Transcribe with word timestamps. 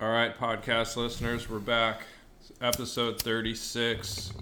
All 0.00 0.08
right, 0.08 0.34
podcast 0.34 0.96
listeners, 0.96 1.50
we're 1.50 1.58
back. 1.58 2.04
Episode 2.62 3.20
36. 3.20 4.32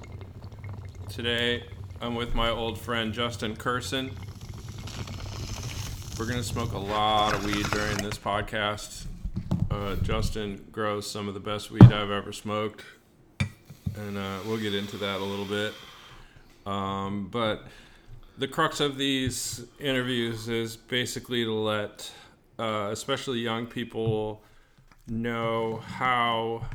Today, 1.08 1.64
I'm 2.00 2.14
with 2.14 2.32
my 2.32 2.48
old 2.48 2.78
friend 2.78 3.12
Justin 3.12 3.56
Curson. 3.56 4.12
We're 6.16 6.26
going 6.26 6.38
to 6.38 6.44
smoke 6.44 6.74
a 6.74 6.78
lot 6.78 7.34
of 7.34 7.44
weed 7.44 7.66
during 7.72 7.96
this 7.96 8.16
podcast. 8.16 9.06
Uh, 9.68 9.96
Justin 9.96 10.64
grows 10.70 11.10
some 11.10 11.26
of 11.26 11.34
the 11.34 11.40
best 11.40 11.72
weed 11.72 11.82
I've 11.82 12.12
ever 12.12 12.32
smoked, 12.32 12.84
and 13.96 14.16
uh, 14.16 14.38
we'll 14.46 14.58
get 14.58 14.76
into 14.76 14.96
that 14.98 15.20
a 15.20 15.24
little 15.24 15.44
bit. 15.44 15.74
Um, 16.66 17.26
but 17.32 17.64
the 18.38 18.46
crux 18.46 18.78
of 18.78 18.96
these 18.96 19.66
interviews 19.80 20.48
is 20.48 20.76
basically 20.76 21.42
to 21.42 21.52
let, 21.52 22.12
uh, 22.60 22.90
especially 22.92 23.40
young 23.40 23.66
people, 23.66 24.40
know 25.10 25.82
how 25.84 26.66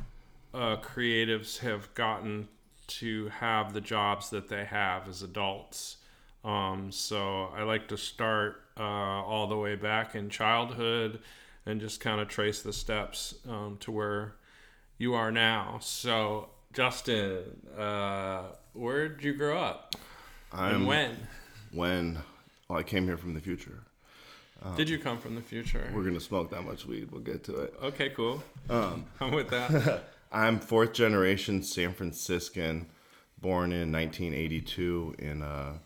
uh, 0.54 0.78
creatives 0.78 1.60
have 1.60 1.93
gotten 1.93 2.47
to 2.87 3.29
have 3.29 3.74
the 3.74 3.82
jobs 3.82 4.29
that 4.29 4.50
they 4.50 4.65
have 4.65 5.07
as 5.07 5.21
adults. 5.21 5.97
Um, 6.43 6.91
so 6.91 7.50
I 7.55 7.64
like 7.64 7.88
to 7.88 7.97
start 7.97 8.61
uh, 8.77 8.83
all 8.83 9.47
the 9.47 9.57
way 9.57 9.75
back 9.75 10.15
in 10.15 10.29
childhood 10.29 11.19
and 11.65 11.79
just 11.79 12.00
kind 12.00 12.19
of 12.19 12.27
trace 12.27 12.61
the 12.61 12.74
steps 12.74 13.36
um, 13.47 13.77
to 13.82 13.91
where 13.91 14.36
you 14.97 15.13
are 15.13 15.32
now. 15.32 15.77
So, 15.82 16.50
Justin, 16.74 17.43
uh, 17.77 18.43
where 18.74 19.10
did 19.10 19.24
you 19.24 19.33
grow 19.33 19.60
up? 19.60 19.96
I'm 20.52 20.75
and 20.75 20.88
when? 20.88 21.27
when 21.71 22.19
well, 22.68 22.79
I 22.79 22.83
came 22.83 23.05
here 23.05 23.18
from 23.18 23.33
the 23.33 23.39
future. 23.39 23.83
Did 24.76 24.90
you 24.90 24.98
come 24.98 25.18
from 25.18 25.36
the 25.36 25.42
future? 25.42 25.90
We're 25.94 26.04
gonna 26.04 26.20
smoke 26.20 26.50
that 26.52 26.64
much 26.64 26.86
weed. 26.86 27.12
We'll 27.12 27.22
get 27.22 27.44
to 27.46 27.62
it. 27.62 27.74
Okay, 27.84 28.10
cool. 28.10 28.44
Um, 28.70 29.06
I'm 29.20 29.32
with 29.32 29.50
that. 29.50 30.04
I'm 30.32 30.60
fourth 30.60 30.94
generation 30.94 31.62
San 31.62 31.94
Franciscan, 31.94 32.88
born 33.39 33.72
in 33.72 33.92
1982 33.92 35.16
in 35.20 35.42
a 35.42 35.80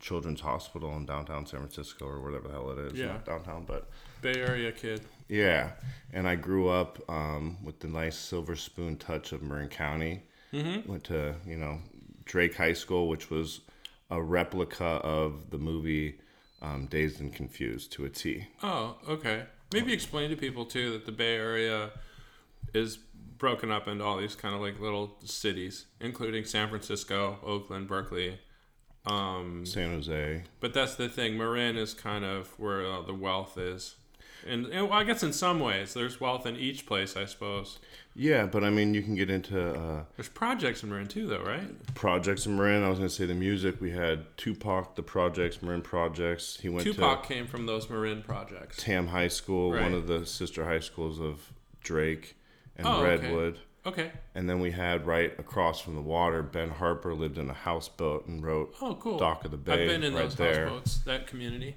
Children's 0.00 0.40
Hospital 0.42 0.94
in 0.96 1.06
downtown 1.06 1.46
San 1.46 1.60
Francisco 1.60 2.06
or 2.06 2.20
whatever 2.20 2.48
the 2.48 2.54
hell 2.54 2.70
it 2.70 2.78
is. 2.78 2.98
Yeah. 2.98 3.06
Not 3.06 3.24
downtown, 3.24 3.64
but 3.66 3.88
Bay 4.20 4.34
Area 4.34 4.70
kid. 4.72 5.00
yeah. 5.28 5.70
And 6.12 6.28
I 6.28 6.34
grew 6.34 6.68
up 6.68 6.98
um, 7.08 7.56
with 7.64 7.80
the 7.80 7.88
nice 7.88 8.16
silver 8.16 8.56
spoon 8.56 8.96
touch 8.96 9.32
of 9.32 9.42
Marin 9.42 9.68
County. 9.68 10.22
Mm-hmm. 10.52 10.90
Went 10.90 11.04
to 11.04 11.34
you 11.46 11.56
know 11.56 11.78
Drake 12.24 12.56
High 12.56 12.74
School, 12.74 13.08
which 13.08 13.30
was 13.30 13.60
a 14.10 14.22
replica 14.22 14.84
of 14.84 15.50
the 15.50 15.58
movie 15.58 16.18
um, 16.64 16.86
Dazed 16.86 17.20
and 17.20 17.32
Confused 17.34 17.92
to 17.92 18.04
a 18.04 18.10
T. 18.10 18.46
Oh, 18.62 18.96
okay. 19.08 19.44
Maybe 19.72 19.92
explain 19.92 20.30
to 20.30 20.36
people 20.36 20.64
too 20.64 20.92
that 20.92 21.06
the 21.06 21.12
Bay 21.12 21.36
Area 21.36 21.90
is 22.72 22.96
broken 22.96 23.70
up 23.70 23.88
into 23.88 24.04
all 24.04 24.16
these 24.16 24.34
kind 24.34 24.54
of 24.54 24.60
like 24.60 24.80
little 24.80 25.16
cities, 25.24 25.86
including 26.00 26.44
San 26.44 26.68
Francisco, 26.68 27.38
Oakland, 27.44 27.88
Berkeley. 27.88 28.38
Um, 29.06 29.66
San 29.66 29.90
Jose. 29.90 30.44
but 30.60 30.72
that's 30.72 30.94
the 30.94 31.08
thing. 31.10 31.36
Marin 31.36 31.76
is 31.76 31.92
kind 31.92 32.24
of 32.24 32.58
where 32.58 32.86
uh, 32.90 33.02
the 33.02 33.12
wealth 33.12 33.58
is, 33.58 33.96
and, 34.46 34.66
and 34.66 34.88
well, 34.88 34.98
I 34.98 35.04
guess 35.04 35.22
in 35.22 35.32
some 35.32 35.60
ways 35.60 35.94
there's 35.94 36.20
wealth 36.20 36.46
in 36.46 36.56
each 36.56 36.86
place. 36.86 37.16
I 37.16 37.24
suppose 37.24 37.78
Yeah, 38.14 38.46
but 38.46 38.62
I 38.64 38.70
mean, 38.70 38.94
you 38.94 39.02
can 39.02 39.14
get 39.14 39.30
into 39.30 39.72
uh, 39.74 40.04
there's 40.16 40.28
projects 40.28 40.82
in 40.82 40.90
Marin 40.90 41.06
too, 41.08 41.26
though, 41.26 41.42
right? 41.42 41.94
projects 41.94 42.46
in 42.46 42.56
Marin. 42.56 42.82
I 42.82 42.88
was 42.88 42.98
going 42.98 43.08
to 43.08 43.14
say 43.14 43.26
the 43.26 43.34
music. 43.34 43.80
We 43.80 43.90
had 43.90 44.24
Tupac, 44.36 44.94
the 44.96 45.02
projects, 45.02 45.62
Marin 45.62 45.82
projects. 45.82 46.58
He 46.60 46.68
went 46.68 46.84
Tupac 46.84 47.22
to 47.22 47.28
came 47.28 47.46
from 47.46 47.66
those 47.66 47.88
Marin 47.90 48.22
projects. 48.22 48.76
Tam 48.82 49.08
High 49.08 49.28
School, 49.28 49.72
Right. 49.72 49.82
one 49.82 49.94
of 49.94 50.06
the 50.06 50.24
sister 50.26 50.64
high 50.64 50.80
schools 50.80 51.20
of 51.20 51.52
Drake 51.82 52.36
and 52.76 52.86
Oh, 52.86 53.04
okay. 53.04 53.08
Redwood. 53.28 53.58
Okay. 53.86 54.12
And 54.34 54.48
then 54.48 54.60
we 54.60 54.70
had 54.70 55.06
right 55.06 55.38
across 55.38 55.78
from 55.80 55.94
the 55.94 56.00
water, 56.00 56.42
Ben 56.42 56.70
Harper 56.70 57.14
lived 57.14 57.36
in 57.36 57.50
a 57.50 57.54
houseboat 57.54 58.26
and 58.26 58.42
wrote 58.42 58.74
Oh, 58.80 58.94
cool. 58.94 59.18
Dock 59.18 59.44
of 59.44 59.50
the 59.50 59.58
Bay 59.58 59.82
I've 59.82 59.88
been 59.88 60.02
in 60.02 60.14
right 60.14 60.22
those 60.22 60.36
there. 60.36 60.68
houseboats, 60.68 60.98
that 61.04 61.26
community. 61.26 61.76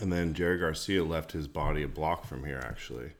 And 0.00 0.12
then 0.12 0.34
Jerry 0.34 0.58
Garcia 0.58 1.02
left 1.04 1.32
his 1.32 1.48
body 1.48 1.82
a 1.82 1.88
block 1.88 2.24
from 2.26 2.44
here, 2.44 2.60
actually, 2.64 3.12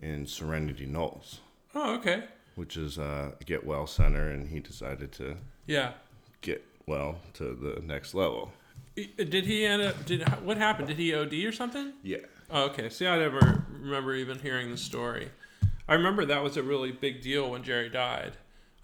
in 0.00 0.26
Serenity 0.26 0.86
Knolls, 0.86 1.40
Oh, 1.74 1.94
okay. 1.96 2.24
which 2.56 2.76
is 2.76 2.98
a 2.98 3.34
get 3.44 3.64
well 3.64 3.86
center. 3.86 4.28
And 4.28 4.48
he 4.48 4.60
decided 4.60 5.12
to 5.12 5.36
Yeah. 5.66 5.92
get 6.40 6.64
well 6.86 7.20
to 7.34 7.54
the 7.54 7.80
next 7.82 8.14
level. 8.14 8.52
Did 8.96 9.44
he 9.46 9.64
end 9.64 9.82
up? 9.82 10.04
Did 10.06 10.26
what 10.42 10.56
happened? 10.56 10.88
Did 10.88 10.96
he 10.96 11.14
OD 11.14 11.44
or 11.46 11.52
something? 11.52 11.92
Yeah. 12.02 12.18
Oh, 12.50 12.64
okay. 12.66 12.88
See, 12.88 13.06
I 13.06 13.18
never 13.18 13.64
remember 13.70 14.14
even 14.14 14.38
hearing 14.38 14.70
the 14.70 14.76
story. 14.78 15.30
I 15.88 15.94
remember 15.94 16.24
that 16.24 16.42
was 16.42 16.56
a 16.56 16.62
really 16.62 16.92
big 16.92 17.20
deal 17.22 17.50
when 17.50 17.62
Jerry 17.62 17.88
died. 17.88 18.32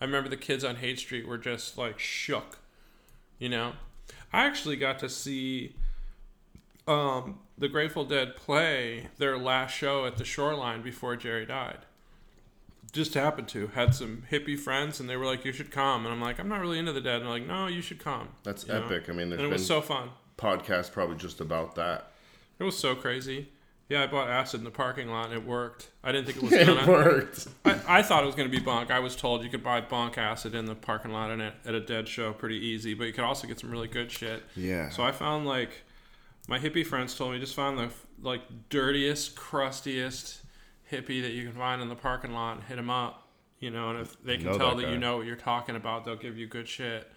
I 0.01 0.05
remember 0.05 0.29
the 0.29 0.37
kids 0.37 0.65
on 0.65 0.77
Haight 0.77 0.99
Street 0.99 1.27
were 1.27 1.39
just 1.39 1.79
like 1.79 1.99
shook. 1.99 2.59
You 3.39 3.49
know, 3.49 3.73
I 4.33 4.45
actually 4.45 4.77
got 4.77 4.99
to 5.01 5.09
see 5.09 5.75
um, 6.93 7.39
the 7.59 7.69
Grateful 7.69 8.05
Dead 8.05 8.37
play 8.37 9.09
their 9.19 9.39
last 9.39 9.73
show 9.73 10.07
at 10.07 10.17
the 10.17 10.25
Shoreline 10.25 10.83
before 10.83 11.17
Jerry 11.17 11.47
died. 11.47 11.79
Just 12.93 13.15
happened 13.15 13.49
to 13.49 13.69
had 13.69 13.95
some 13.95 14.25
hippie 14.31 14.59
friends, 14.59 15.01
and 15.01 15.09
they 15.09 15.17
were 15.17 15.25
like, 15.25 15.45
"You 15.47 15.53
should 15.53 15.71
come," 15.71 16.05
and 16.05 16.13
I'm 16.13 16.21
like, 16.21 16.39
"I'm 16.39 16.49
not 16.49 16.61
really 16.61 16.79
into 16.79 16.93
the 16.93 17.01
Dead," 17.01 17.17
and 17.17 17.25
they're 17.25 17.31
like, 17.33 17.47
"No, 17.47 17.67
you 17.67 17.81
should 17.81 17.99
come." 17.99 18.29
That's 18.43 18.67
You 18.67 18.75
know? 18.75 18.85
epic. 18.85 19.05
I 19.09 19.13
mean, 19.13 19.31
there's 19.31 19.39
And 19.41 19.47
it 19.47 19.51
been 19.51 19.53
was 19.53 19.67
so 19.67 19.81
fun. 19.81 20.11
Podcast 20.37 20.93
probably 20.93 21.17
just 21.17 21.41
about 21.41 21.75
that. 21.77 22.13
It 22.59 22.65
was 22.65 22.77
so 22.77 22.95
crazy. 22.95 23.49
Yeah, 23.89 24.03
I 24.03 24.07
bought 24.07 24.29
acid 24.29 24.61
in 24.61 24.65
the 24.65 24.71
parking 24.71 25.09
lot 25.09 25.27
and 25.27 25.35
it 25.35 25.45
worked. 25.47 25.89
I 26.03 26.13
didn't 26.13 26.27
think 26.27 26.39
it 26.39 26.43
was 26.45 26.53
It 26.55 26.67
gonna. 26.67 26.87
worked. 26.91 27.47
I, 27.65 27.99
I 27.99 28.03
thought 28.03 28.23
it 28.23 28.27
was 28.27 28.35
gonna 28.35 28.49
be 28.49 28.59
bunk. 28.61 28.91
I 28.91 28.99
was 29.01 29.15
told 29.17 29.43
you 29.45 29.51
could 29.51 29.63
buy 29.65 29.81
bunk 29.83 30.17
acid 30.19 30.55
in 30.55 30.65
the 30.67 30.75
parking 30.75 31.13
lot 31.13 31.31
and 31.31 31.43
at, 31.43 31.55
at 31.67 31.75
a 31.75 31.81
dead 31.81 32.09
show 32.09 32.33
pretty 32.33 32.57
easy, 32.57 32.95
but 32.95 33.05
you 33.05 33.13
could 33.13 33.25
also 33.25 33.47
get 33.47 33.59
some 33.61 33.71
really 33.71 33.89
good 33.89 34.11
shit. 34.11 34.43
Yeah. 34.57 34.89
So 34.91 35.03
I 35.03 35.13
found 35.13 35.47
like 35.47 35.83
my 36.49 36.59
hippie 36.59 36.87
friends 36.87 37.15
told 37.15 37.33
me 37.33 37.39
just 37.39 37.55
find 37.55 37.79
the 37.79 37.91
like 38.21 38.43
dirtiest, 38.69 39.37
crustiest 39.37 40.43
hippie 40.91 41.23
that 41.23 41.33
you 41.33 41.45
can 41.45 41.53
find 41.59 41.81
in 41.81 41.89
the 41.89 41.95
parking 41.95 42.33
lot 42.33 42.57
and 42.57 42.65
hit 42.65 42.79
him 42.79 42.91
up. 42.91 43.29
You 43.61 43.71
know, 43.71 43.91
and 43.91 44.01
if 44.01 44.21
they 44.25 44.37
can 44.39 44.47
know 44.47 44.59
tell 44.59 44.75
that 44.77 44.87
that, 44.87 44.93
you 44.93 44.99
know 44.99 45.19
what 45.19 45.27
you're 45.27 45.37
talking 45.37 45.77
about, 45.77 46.05
they'll 46.05 46.17
give 46.17 46.37
you 46.37 46.49
good 46.49 46.69
shit. 46.69 47.09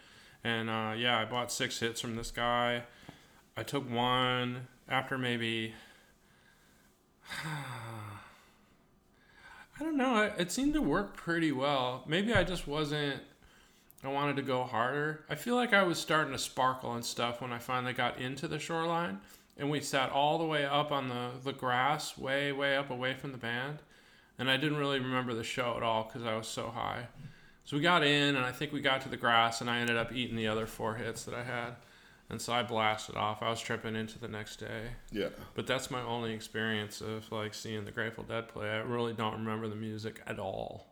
And 0.43 0.69
uh, 0.69 0.93
yeah, 0.95 1.19
I 1.19 1.25
bought 1.25 1.51
six 1.51 1.79
hits 1.79 1.99
from 1.99 2.15
this 2.15 2.29
guy. 2.29 2.83
I 3.57 3.63
took 3.63 3.89
one 3.89 4.67
after 4.87 5.17
maybe. 5.17 5.73
I 9.77 9.83
don't 9.83 9.97
know. 9.97 10.31
It 10.37 10.51
seemed 10.51 10.75
to 10.75 10.81
work 10.81 11.17
pretty 11.17 11.51
well. 11.51 12.03
Maybe 12.07 12.33
I 12.33 12.43
just 12.43 12.67
wasn't. 12.67 13.21
I 14.05 14.11
wanted 14.11 14.35
to 14.37 14.41
go 14.41 14.63
harder. 14.63 15.25
I 15.29 15.35
feel 15.35 15.55
like 15.55 15.73
I 15.73 15.83
was 15.83 15.97
starting 15.99 16.33
to 16.33 16.39
sparkle 16.39 16.93
and 16.93 17.03
stuff 17.03 17.41
when 17.41 17.51
I 17.51 17.59
finally 17.59 17.93
got 17.93 18.19
into 18.19 18.47
the 18.47 18.59
shoreline, 18.59 19.19
and 19.57 19.69
we 19.69 19.81
sat 19.81 20.11
all 20.11 20.37
the 20.37 20.45
way 20.45 20.65
up 20.65 20.91
on 20.91 21.09
the 21.09 21.31
the 21.43 21.53
grass, 21.53 22.17
way 22.17 22.51
way 22.51 22.75
up 22.75 22.89
away 22.89 23.13
from 23.13 23.31
the 23.31 23.37
band, 23.37 23.79
and 24.37 24.49
I 24.49 24.57
didn't 24.57 24.77
really 24.77 24.99
remember 24.99 25.33
the 25.33 25.43
show 25.43 25.75
at 25.77 25.83
all 25.83 26.03
because 26.03 26.25
I 26.25 26.35
was 26.35 26.47
so 26.47 26.69
high. 26.69 27.07
So 27.63 27.77
we 27.77 27.81
got 27.81 28.03
in, 28.03 28.35
and 28.35 28.45
I 28.45 28.51
think 28.51 28.71
we 28.71 28.81
got 28.81 29.01
to 29.01 29.09
the 29.09 29.17
grass, 29.17 29.59
and 29.59 29.69
I 29.69 29.79
ended 29.79 29.97
up 29.97 30.13
eating 30.13 30.35
the 30.35 30.47
other 30.47 30.67
four 30.67 30.95
hits 30.95 31.23
that 31.23 31.33
I 31.33 31.43
had, 31.43 31.75
and 32.29 32.39
so 32.39 32.53
I 32.53 32.61
blasted 32.61 33.15
off. 33.15 33.41
I 33.41 33.49
was 33.49 33.59
tripping 33.59 33.95
into 33.95 34.19
the 34.19 34.27
next 34.27 34.57
day. 34.57 34.91
Yeah. 35.11 35.29
But 35.55 35.65
that's 35.65 35.89
my 35.89 36.01
only 36.01 36.33
experience 36.33 37.01
of 37.01 37.31
like 37.31 37.53
seeing 37.55 37.85
the 37.85 37.91
Grateful 37.91 38.23
Dead 38.23 38.47
play. 38.49 38.69
I 38.69 38.77
really 38.77 39.13
don't 39.13 39.33
remember 39.33 39.67
the 39.67 39.75
music 39.75 40.21
at 40.27 40.37
all. 40.37 40.87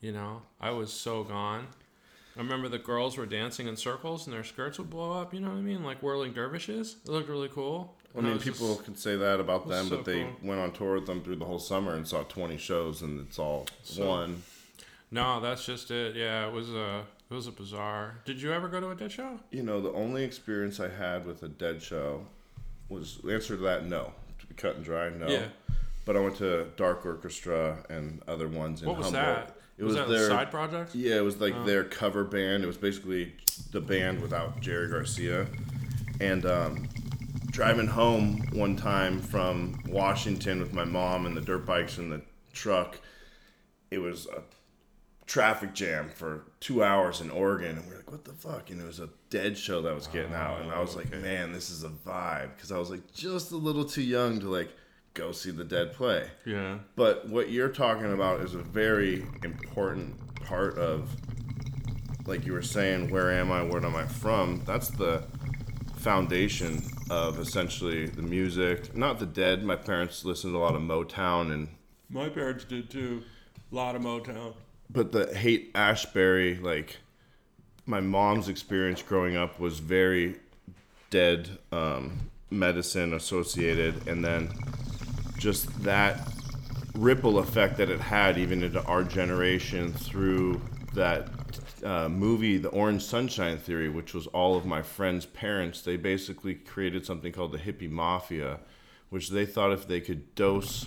You 0.00 0.10
know, 0.10 0.42
I 0.60 0.70
was 0.70 0.92
so 0.92 1.22
gone. 1.22 1.68
I 2.36 2.40
remember 2.40 2.68
the 2.68 2.78
girls 2.78 3.16
were 3.16 3.26
dancing 3.26 3.66
in 3.66 3.76
circles 3.76 4.26
and 4.26 4.34
their 4.34 4.44
skirts 4.44 4.78
would 4.78 4.88
blow 4.90 5.12
up. 5.12 5.34
You 5.34 5.40
know 5.40 5.48
what 5.48 5.58
I 5.58 5.60
mean? 5.62 5.84
Like 5.84 6.02
whirling 6.02 6.32
dervishes. 6.32 6.96
It 7.04 7.10
looked 7.10 7.28
really 7.28 7.48
cool. 7.48 7.94
I 8.16 8.20
mean, 8.20 8.38
people 8.38 8.74
just- 8.74 8.84
can 8.84 8.96
say 8.96 9.16
that 9.16 9.40
about 9.40 9.68
them, 9.68 9.86
so 9.88 9.96
but 9.96 10.04
they 10.04 10.22
cool. 10.24 10.36
went 10.48 10.60
on 10.60 10.72
tour 10.72 10.94
with 10.96 11.06
them 11.06 11.22
through 11.22 11.36
the 11.36 11.44
whole 11.46 11.58
summer 11.58 11.94
and 11.94 12.06
saw 12.06 12.22
20 12.24 12.58
shows, 12.58 13.00
and 13.02 13.20
it's 13.26 13.38
all 13.38 13.66
So- 13.84 14.06
one. 14.06 14.42
no, 15.10 15.40
that's 15.40 15.64
just 15.64 15.90
it. 15.90 16.14
Yeah, 16.16 16.46
it 16.46 16.52
was 16.52 16.70
a 16.70 17.04
it 17.30 17.34
was 17.34 17.46
a 17.46 17.52
bizarre. 17.52 18.20
Did 18.26 18.42
you 18.42 18.52
ever 18.52 18.68
go 18.68 18.78
to 18.80 18.90
a 18.90 18.94
Dead 18.94 19.10
show? 19.10 19.40
You 19.50 19.62
know, 19.62 19.80
the 19.80 19.92
only 19.92 20.22
experience 20.22 20.78
I 20.80 20.88
had 20.90 21.24
with 21.24 21.42
a 21.42 21.48
dead 21.48 21.82
show 21.82 22.26
was 22.90 23.18
answer 23.26 23.56
to 23.56 23.62
that 23.62 23.86
no. 23.86 24.12
To 24.40 24.46
be 24.46 24.54
cut 24.54 24.76
and 24.76 24.84
dry, 24.84 25.08
no. 25.08 25.28
Yeah. 25.28 25.46
But 26.04 26.16
I 26.16 26.20
went 26.20 26.36
to 26.38 26.66
Dark 26.76 27.06
Orchestra 27.06 27.86
and 27.88 28.22
other 28.28 28.48
ones 28.48 28.82
in 28.82 28.88
What 28.88 28.98
was 28.98 29.06
Humboldt. 29.06 29.46
that? 29.48 29.56
It 29.82 29.86
was, 29.86 29.96
was, 29.96 30.08
their 30.08 30.28
side 30.28 30.52
project? 30.52 30.94
Yeah, 30.94 31.16
it 31.16 31.24
was 31.24 31.40
like 31.40 31.54
Oh. 31.56 31.64
their 31.64 31.82
cover 31.82 32.22
band. 32.22 32.62
It 32.62 32.68
was 32.68 32.76
basically 32.76 33.34
the 33.72 33.80
band 33.80 34.22
without 34.22 34.60
Jerry 34.60 34.88
Garcia. 34.88 35.48
And 36.20 36.46
um, 36.46 36.88
driving 37.50 37.88
home 37.88 38.44
one 38.52 38.76
time 38.76 39.18
from 39.20 39.82
Washington 39.88 40.60
with 40.60 40.72
my 40.72 40.84
mom 40.84 41.26
and 41.26 41.36
the 41.36 41.40
dirt 41.40 41.66
bikes 41.66 41.98
in 41.98 42.10
the 42.10 42.22
truck, 42.52 43.00
it 43.90 43.98
was 43.98 44.28
a 44.28 44.44
traffic 45.26 45.74
jam 45.74 46.10
for 46.10 46.44
two 46.60 46.84
hours 46.84 47.20
in 47.20 47.28
Oregon. 47.30 47.76
And 47.78 47.88
we 47.88 47.94
are 47.94 47.96
like, 47.96 48.12
what 48.12 48.24
the 48.24 48.34
fuck? 48.34 48.70
And 48.70 48.80
it 48.80 48.86
was 48.86 49.00
a 49.00 49.08
dead 49.30 49.58
show 49.58 49.82
that 49.82 49.92
was 49.96 50.06
getting 50.06 50.32
out. 50.32 50.60
And 50.60 50.70
I 50.70 50.80
was 50.80 50.94
like, 50.94 51.10
man, 51.10 51.52
this 51.52 51.70
is 51.70 51.82
a 51.82 51.88
vibe. 51.88 52.54
Because 52.54 52.70
I 52.70 52.78
was 52.78 52.88
like 52.88 53.12
just 53.12 53.50
a 53.50 53.56
little 53.56 53.84
too 53.84 54.02
young 54.02 54.38
to 54.38 54.48
like 54.48 54.70
go 55.14 55.32
see 55.32 55.50
the 55.50 55.64
Dead 55.64 55.92
play. 55.92 56.28
Yeah. 56.44 56.78
But 56.96 57.28
what 57.28 57.50
you're 57.50 57.68
talking 57.68 58.12
about 58.12 58.40
is 58.40 58.54
a 58.54 58.58
very 58.62 59.24
important 59.44 60.16
part 60.36 60.78
of, 60.78 61.08
like 62.26 62.46
you 62.46 62.52
were 62.52 62.62
saying, 62.62 63.10
where 63.10 63.30
am 63.30 63.50
I? 63.52 63.62
Where 63.62 63.84
am 63.84 63.94
I 63.96 64.06
from? 64.06 64.62
That's 64.64 64.88
the 64.88 65.24
foundation 65.96 66.82
of 67.10 67.38
essentially 67.38 68.06
the 68.06 68.22
music. 68.22 68.96
Not 68.96 69.18
the 69.18 69.26
Dead. 69.26 69.62
My 69.64 69.76
parents 69.76 70.24
listened 70.24 70.52
to 70.54 70.58
a 70.58 70.60
lot 70.60 70.74
of 70.74 70.82
Motown 70.82 71.52
and 71.52 71.68
My 72.10 72.28
parents 72.28 72.64
did 72.64 72.90
too. 72.90 73.22
A 73.70 73.74
lot 73.74 73.94
of 73.94 74.02
Motown. 74.02 74.54
but 74.90 75.12
the 75.12 75.34
Haight 75.34 75.70
Ashbury, 75.74 76.56
like 76.58 76.98
my 77.86 78.00
mom's 78.00 78.48
experience 78.48 79.02
growing 79.02 79.36
up 79.36 79.58
was 79.58 79.78
very 79.78 80.36
dead 81.10 81.48
um, 81.72 82.30
medicine 82.50 83.12
associated, 83.14 84.06
and 84.06 84.22
then 84.24 84.48
just 85.42 85.82
that 85.82 86.32
ripple 86.94 87.40
effect 87.40 87.76
that 87.76 87.90
it 87.90 87.98
had 87.98 88.38
even 88.38 88.62
into 88.62 88.80
our 88.84 89.02
generation 89.02 89.92
through 89.92 90.60
that 90.94 91.28
uh, 91.82 92.08
movie, 92.08 92.58
The 92.58 92.68
Orange 92.68 93.02
Sunshine 93.02 93.58
Theory, 93.58 93.88
which 93.88 94.14
was 94.14 94.28
all 94.28 94.56
of 94.56 94.64
my 94.64 94.82
friends' 94.82 95.26
parents. 95.26 95.82
They 95.82 95.96
basically 95.96 96.54
created 96.54 97.04
something 97.04 97.32
called 97.32 97.50
the 97.50 97.58
hippie 97.58 97.90
mafia, 97.90 98.60
which 99.10 99.30
they 99.30 99.44
thought 99.44 99.72
if 99.72 99.88
they 99.88 100.00
could 100.00 100.32
dose 100.36 100.86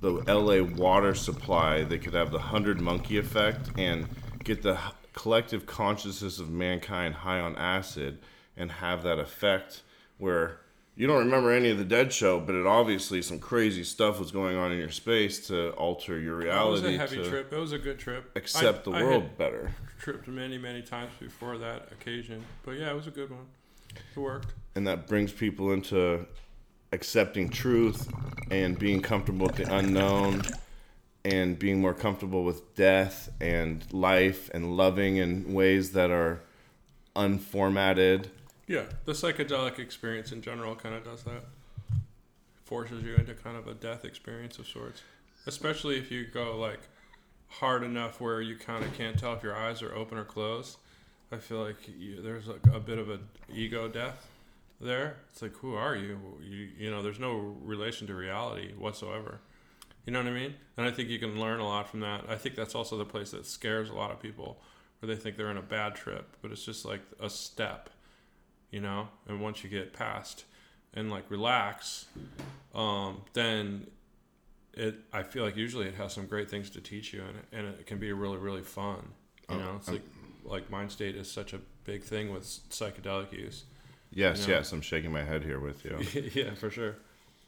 the 0.00 0.12
LA 0.12 0.62
water 0.62 1.14
supply, 1.14 1.82
they 1.84 1.98
could 1.98 2.14
have 2.14 2.30
the 2.30 2.38
hundred 2.38 2.80
monkey 2.80 3.18
effect 3.18 3.68
and 3.76 4.08
get 4.42 4.62
the 4.62 4.78
collective 5.12 5.66
consciousness 5.66 6.38
of 6.38 6.48
mankind 6.48 7.16
high 7.16 7.40
on 7.40 7.54
acid 7.56 8.18
and 8.56 8.72
have 8.72 9.02
that 9.02 9.18
effect 9.18 9.82
where 10.16 10.60
you 11.00 11.06
don't 11.06 11.20
remember 11.24 11.50
any 11.50 11.70
of 11.70 11.78
the 11.78 11.84
Dead 11.84 12.12
Show, 12.12 12.38
but 12.40 12.54
it 12.54 12.66
obviously 12.66 13.22
some 13.22 13.38
crazy 13.38 13.84
stuff 13.84 14.18
was 14.20 14.30
going 14.30 14.54
on 14.58 14.70
in 14.70 14.76
your 14.78 14.90
space 14.90 15.46
to 15.46 15.70
alter 15.70 16.18
your 16.18 16.36
reality. 16.36 16.68
It 16.68 16.70
was 16.70 16.84
a 16.84 16.98
heavy 16.98 17.26
trip. 17.26 17.50
It 17.50 17.56
was 17.56 17.72
a 17.72 17.78
good 17.78 17.98
trip. 17.98 18.30
accept 18.36 18.86
I- 18.86 18.90
the 18.90 18.96
I 18.98 19.02
world 19.04 19.38
better. 19.38 19.70
tripped 19.98 20.28
many, 20.28 20.58
many 20.58 20.82
times 20.82 21.10
before 21.18 21.56
that 21.56 21.88
occasion. 21.90 22.44
But 22.66 22.72
yeah, 22.72 22.90
it 22.90 22.94
was 22.94 23.06
a 23.06 23.10
good 23.10 23.30
one. 23.30 23.46
It 24.14 24.20
worked. 24.20 24.52
and 24.74 24.86
that 24.86 25.06
brings 25.06 25.32
people 25.32 25.72
into 25.72 26.26
accepting 26.92 27.48
truth 27.48 28.06
and 28.50 28.78
being 28.78 29.00
comfortable 29.00 29.46
with 29.46 29.56
the 29.56 29.74
unknown 29.74 30.42
and 31.24 31.58
being 31.58 31.80
more 31.80 31.94
comfortable 31.94 32.44
with 32.44 32.74
death 32.74 33.30
and 33.40 33.90
life 33.90 34.50
and 34.52 34.76
loving 34.76 35.16
in 35.16 35.54
ways 35.54 35.92
that 35.92 36.10
are 36.10 36.42
unformatted 37.16 38.26
Yeah, 38.70 38.84
the 39.04 39.14
psychedelic 39.14 39.80
experience 39.80 40.30
in 40.30 40.42
general 40.42 40.76
kind 40.76 40.94
of 40.94 41.02
does 41.02 41.24
that. 41.24 41.42
Forces 42.64 43.02
you 43.02 43.16
into 43.16 43.34
kind 43.34 43.56
of 43.56 43.66
a 43.66 43.74
death 43.74 44.04
experience 44.04 44.60
of 44.60 44.68
sorts. 44.68 45.02
Especially 45.44 45.98
if 45.98 46.12
you 46.12 46.24
go 46.24 46.56
like 46.56 46.78
hard 47.48 47.82
enough 47.82 48.20
where 48.20 48.40
you 48.40 48.54
kind 48.54 48.84
of 48.84 48.94
can't 48.94 49.18
tell 49.18 49.32
if 49.32 49.42
your 49.42 49.56
eyes 49.56 49.82
are 49.82 49.92
open 49.92 50.16
or 50.16 50.24
closed. 50.24 50.76
I 51.32 51.38
feel 51.38 51.64
like 51.64 51.78
you, 51.98 52.22
there's 52.22 52.46
like 52.46 52.64
a 52.72 52.78
bit 52.78 52.98
of 52.98 53.10
an 53.10 53.26
ego 53.52 53.88
death 53.88 54.28
there. 54.80 55.16
It's 55.32 55.42
like, 55.42 55.56
who 55.56 55.74
are 55.74 55.96
you? 55.96 56.20
You, 56.40 56.68
you 56.78 56.90
know, 56.92 57.02
there's 57.02 57.18
no 57.18 57.56
relation 57.64 58.06
to 58.06 58.14
reality 58.14 58.72
whatsoever. 58.78 59.40
You 60.06 60.12
know 60.12 60.20
what 60.20 60.28
I 60.28 60.34
mean? 60.34 60.54
And 60.76 60.86
I 60.86 60.92
think 60.92 61.08
you 61.08 61.18
can 61.18 61.40
learn 61.40 61.58
a 61.58 61.66
lot 61.66 61.88
from 61.88 61.98
that. 62.00 62.26
I 62.28 62.36
think 62.36 62.54
that's 62.54 62.76
also 62.76 62.96
the 62.96 63.04
place 63.04 63.32
that 63.32 63.46
scares 63.46 63.90
a 63.90 63.94
lot 63.94 64.12
of 64.12 64.22
people, 64.22 64.60
where 65.00 65.12
they 65.12 65.20
think 65.20 65.36
they're 65.36 65.50
in 65.50 65.56
a 65.56 65.62
bad 65.62 65.96
trip, 65.96 66.36
but 66.40 66.52
it's 66.52 66.64
just 66.64 66.84
like 66.84 67.00
a 67.18 67.28
step, 67.28 67.90
you 68.70 68.80
know. 68.80 69.08
And 69.28 69.40
once 69.40 69.62
you 69.64 69.70
get 69.70 69.92
past 69.92 70.44
and 70.94 71.10
like 71.10 71.30
relax, 71.30 72.06
um, 72.74 73.22
then 73.32 73.86
it. 74.74 74.96
I 75.12 75.22
feel 75.22 75.44
like 75.44 75.56
usually 75.56 75.86
it 75.86 75.94
has 75.94 76.12
some 76.12 76.26
great 76.26 76.50
things 76.50 76.70
to 76.70 76.80
teach 76.80 77.12
you, 77.12 77.22
and 77.22 77.36
it, 77.36 77.44
and 77.52 77.66
it 77.68 77.86
can 77.86 77.98
be 77.98 78.12
really 78.12 78.38
really 78.38 78.62
fun. 78.62 79.08
You 79.48 79.56
Oh, 79.56 79.58
know, 79.58 79.76
it's 79.76 79.88
um, 79.88 79.94
like 79.94 80.02
like 80.44 80.70
mind 80.70 80.90
state 80.92 81.16
is 81.16 81.30
such 81.30 81.52
a 81.52 81.60
big 81.84 82.02
thing 82.02 82.32
with 82.32 82.44
psychedelic 82.44 83.32
use. 83.32 83.64
yes 84.12 84.46
Yeah. 84.46 84.56
yes 84.56 84.72
i'm 84.72 84.80
shaking 84.80 85.12
my 85.12 85.22
head 85.22 85.42
here 85.44 85.60
with 85.60 85.84
you 85.84 85.98
yeah, 86.34 86.54
for 86.54 86.70
sure. 86.70 86.96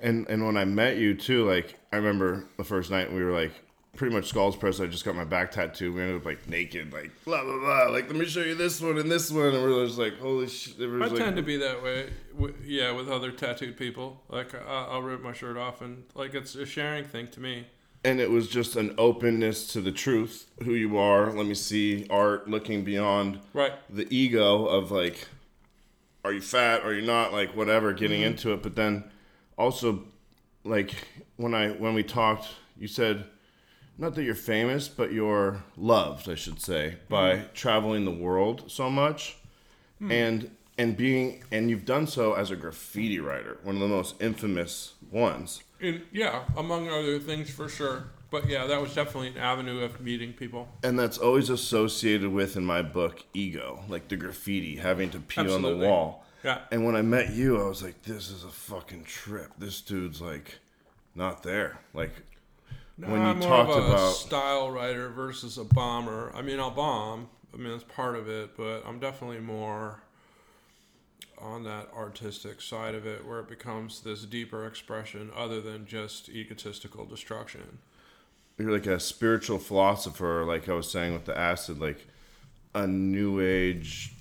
and 0.01 0.29
and 0.29 0.45
when 0.47 0.57
i 0.57 0.65
met 0.65 0.97
you 0.99 1.15
too 1.15 1.45
like 1.49 1.79
i 1.93 1.97
remember 1.97 2.45
the 2.57 2.65
first 2.65 2.91
night 2.91 3.13
we 3.13 3.23
were 3.25 3.33
like 3.33 3.53
pretty 3.97 4.15
much 4.15 4.27
skulls 4.27 4.57
press 4.57 4.81
i 4.81 4.87
just 4.87 5.05
got 5.05 5.15
my 5.15 5.25
back 5.25 5.51
tattoo 5.51 5.93
we 5.93 6.01
ended 6.01 6.17
up 6.17 6.25
like 6.25 6.49
naked 6.49 6.91
like 6.95 7.11
blah 7.27 7.45
blah 7.45 7.59
blah 7.59 7.89
like 7.91 8.07
let 8.07 8.17
me 8.17 8.25
show 8.25 8.41
you 8.41 8.55
this 8.55 8.81
one 8.81 8.97
and 8.97 9.11
this 9.11 9.31
one 9.31 9.49
and 9.55 9.63
we 9.63 9.71
are 9.83 9.85
just 9.87 9.99
like 9.99 10.19
holy 10.19 10.49
shit 10.49 10.77
I 10.81 10.85
like, 10.85 11.15
tend 11.15 11.37
to 11.37 11.43
be 11.43 11.59
that 11.59 11.83
way. 11.83 12.09
W- 12.35 12.55
yeah, 12.65 12.91
with 12.93 13.11
other 13.11 13.31
tattooed 13.31 13.77
people, 13.77 14.23
like 14.31 14.55
I- 14.55 14.87
I'll 14.91 15.03
rip 15.03 15.21
my 15.23 15.35
shirt 15.35 15.59
off, 15.59 15.83
and 15.83 16.05
like 16.15 16.33
it's 16.35 16.55
a 16.55 16.65
sharing 16.65 17.05
thing 17.05 17.27
to 17.29 17.41
me. 17.41 17.67
and 18.03 18.19
it 18.19 18.31
was 18.31 18.49
just 18.49 18.77
an 18.77 18.95
openness 18.97 19.67
to 19.75 19.83
the 19.83 19.93
truth 19.93 20.47
who 20.65 20.73
you 20.73 20.97
are 20.97 21.31
let 21.31 21.45
me 21.47 21.55
see 21.55 22.07
art 22.09 22.49
looking 22.49 22.85
beyond 22.85 23.41
Right. 23.53 23.73
the 23.91 24.07
ego 24.11 24.65
of 24.65 24.91
like 24.91 25.29
are 26.25 26.33
you 26.33 26.41
fat 26.41 26.81
are 26.83 26.95
you 26.95 27.03
not 27.03 27.33
like 27.35 27.55
whatever 27.55 27.93
getting 27.93 28.23
Mm-hmm. 28.23 28.31
into 28.31 28.53
it 28.55 28.63
but 28.63 28.75
then 28.75 29.05
also 29.59 30.05
like 30.65 30.95
when 31.37 31.53
i 31.55 31.69
when 31.69 31.93
we 31.95 32.03
talked 32.03 32.49
you 32.79 32.89
said 32.89 33.25
not 33.99 34.15
that 34.15 34.23
you're 34.25 34.35
famous 34.35 34.89
but 34.89 35.13
you're 35.13 35.63
loved 35.77 36.29
i 36.29 36.35
should 36.35 36.61
say 36.61 36.97
by 37.09 37.35
Mm-hmm. 37.37 37.53
traveling 37.55 38.05
the 38.05 38.11
world 38.11 38.65
so 38.71 38.91
much 38.91 39.37
Hmm. 39.99 40.11
and 40.11 40.51
and 40.79 40.97
being 40.97 41.45
and 41.53 41.71
you've 41.71 41.85
done 41.85 42.07
so 42.07 42.33
as 42.35 42.51
a 42.51 42.57
graffiti 42.57 43.21
writer 43.21 43.59
one 43.63 43.77
of 43.77 43.81
the 43.81 43.89
most 43.89 44.21
infamous 44.21 44.95
ones 45.11 45.63
And 45.81 46.03
yeah, 46.13 46.45
among 46.57 46.89
other 46.89 47.19
things 47.19 47.51
for 47.51 47.69
sure. 47.69 48.05
But 48.31 48.49
yeah, 48.49 48.67
that 48.69 48.81
was 48.81 48.95
definitely 48.95 49.29
an 49.29 49.37
avenue 49.37 49.81
of 49.83 50.01
meeting 50.01 50.33
people. 50.33 50.67
And 50.83 50.97
that's 50.99 51.19
always 51.19 51.51
associated 51.51 52.31
with, 52.33 52.57
in 52.57 52.65
my 52.65 52.81
book, 52.81 53.25
ego, 53.35 53.81
like 53.89 54.07
the 54.09 54.17
graffiti, 54.17 54.77
having 54.77 55.11
to 55.11 55.19
pee 55.21 55.41
on 55.53 55.61
the 55.61 55.77
wall. 55.77 56.25
Yeah. 56.45 56.61
And 56.71 56.87
when 56.87 56.95
I 56.97 57.03
met 57.03 57.33
you, 57.35 57.61
I 57.61 57.67
was 57.69 57.83
like, 57.83 58.01
this 58.05 58.31
is 58.31 58.43
a 58.45 58.49
fucking 58.49 59.05
trip. 59.05 59.51
This 59.59 59.81
dude's 59.83 60.23
like, 60.23 60.61
not 61.15 61.43
there. 61.43 61.81
Like, 61.93 62.15
when 62.97 63.11
you 63.11 63.17
I'm 63.17 63.39
more 63.39 63.49
talked 63.49 63.71
of 63.71 63.85
a 63.85 63.89
about. 63.93 64.13
style 64.13 64.71
writer 64.71 65.09
versus 65.11 65.59
a 65.59 65.65
bomber. 65.65 66.33
I 66.35 66.43
mean, 66.43 66.61
I'll 66.61 66.71
bomb. 66.71 67.29
I 67.53 67.57
mean, 67.57 67.73
that's 67.73 67.85
part 67.85 68.17
of 68.17 68.29
it, 68.29 68.57
but 68.57 68.83
I'm 68.87 68.99
definitely 68.99 69.41
more 69.41 70.03
on 71.39 71.65
that 71.65 71.89
artistic 71.97 72.61
side 72.61 72.95
of 72.95 73.05
it 73.07 73.27
where 73.27 73.41
it 73.41 73.49
becomes 73.49 74.01
this 74.01 74.25
deeper 74.25 74.67
expression 74.67 75.31
other 75.37 75.61
than 75.61 75.87
just 75.87 76.29
egotistical 76.29 77.05
destruction. 77.05 77.79
You're 78.59 78.71
like 78.71 78.87
a 78.87 79.01
spiritual 79.01 79.59
philosopher, 79.59 80.45
like 80.47 80.69
I 80.69 80.75
was 80.75 80.91
saying 80.91 81.15
with 81.15 81.25
the 81.25 81.37
acid, 81.37 81.81
like 81.81 82.07
a 82.75 82.87
new 82.87 83.41
age 83.41 84.13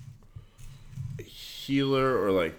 healer 1.23 2.21
or 2.21 2.31
like 2.31 2.55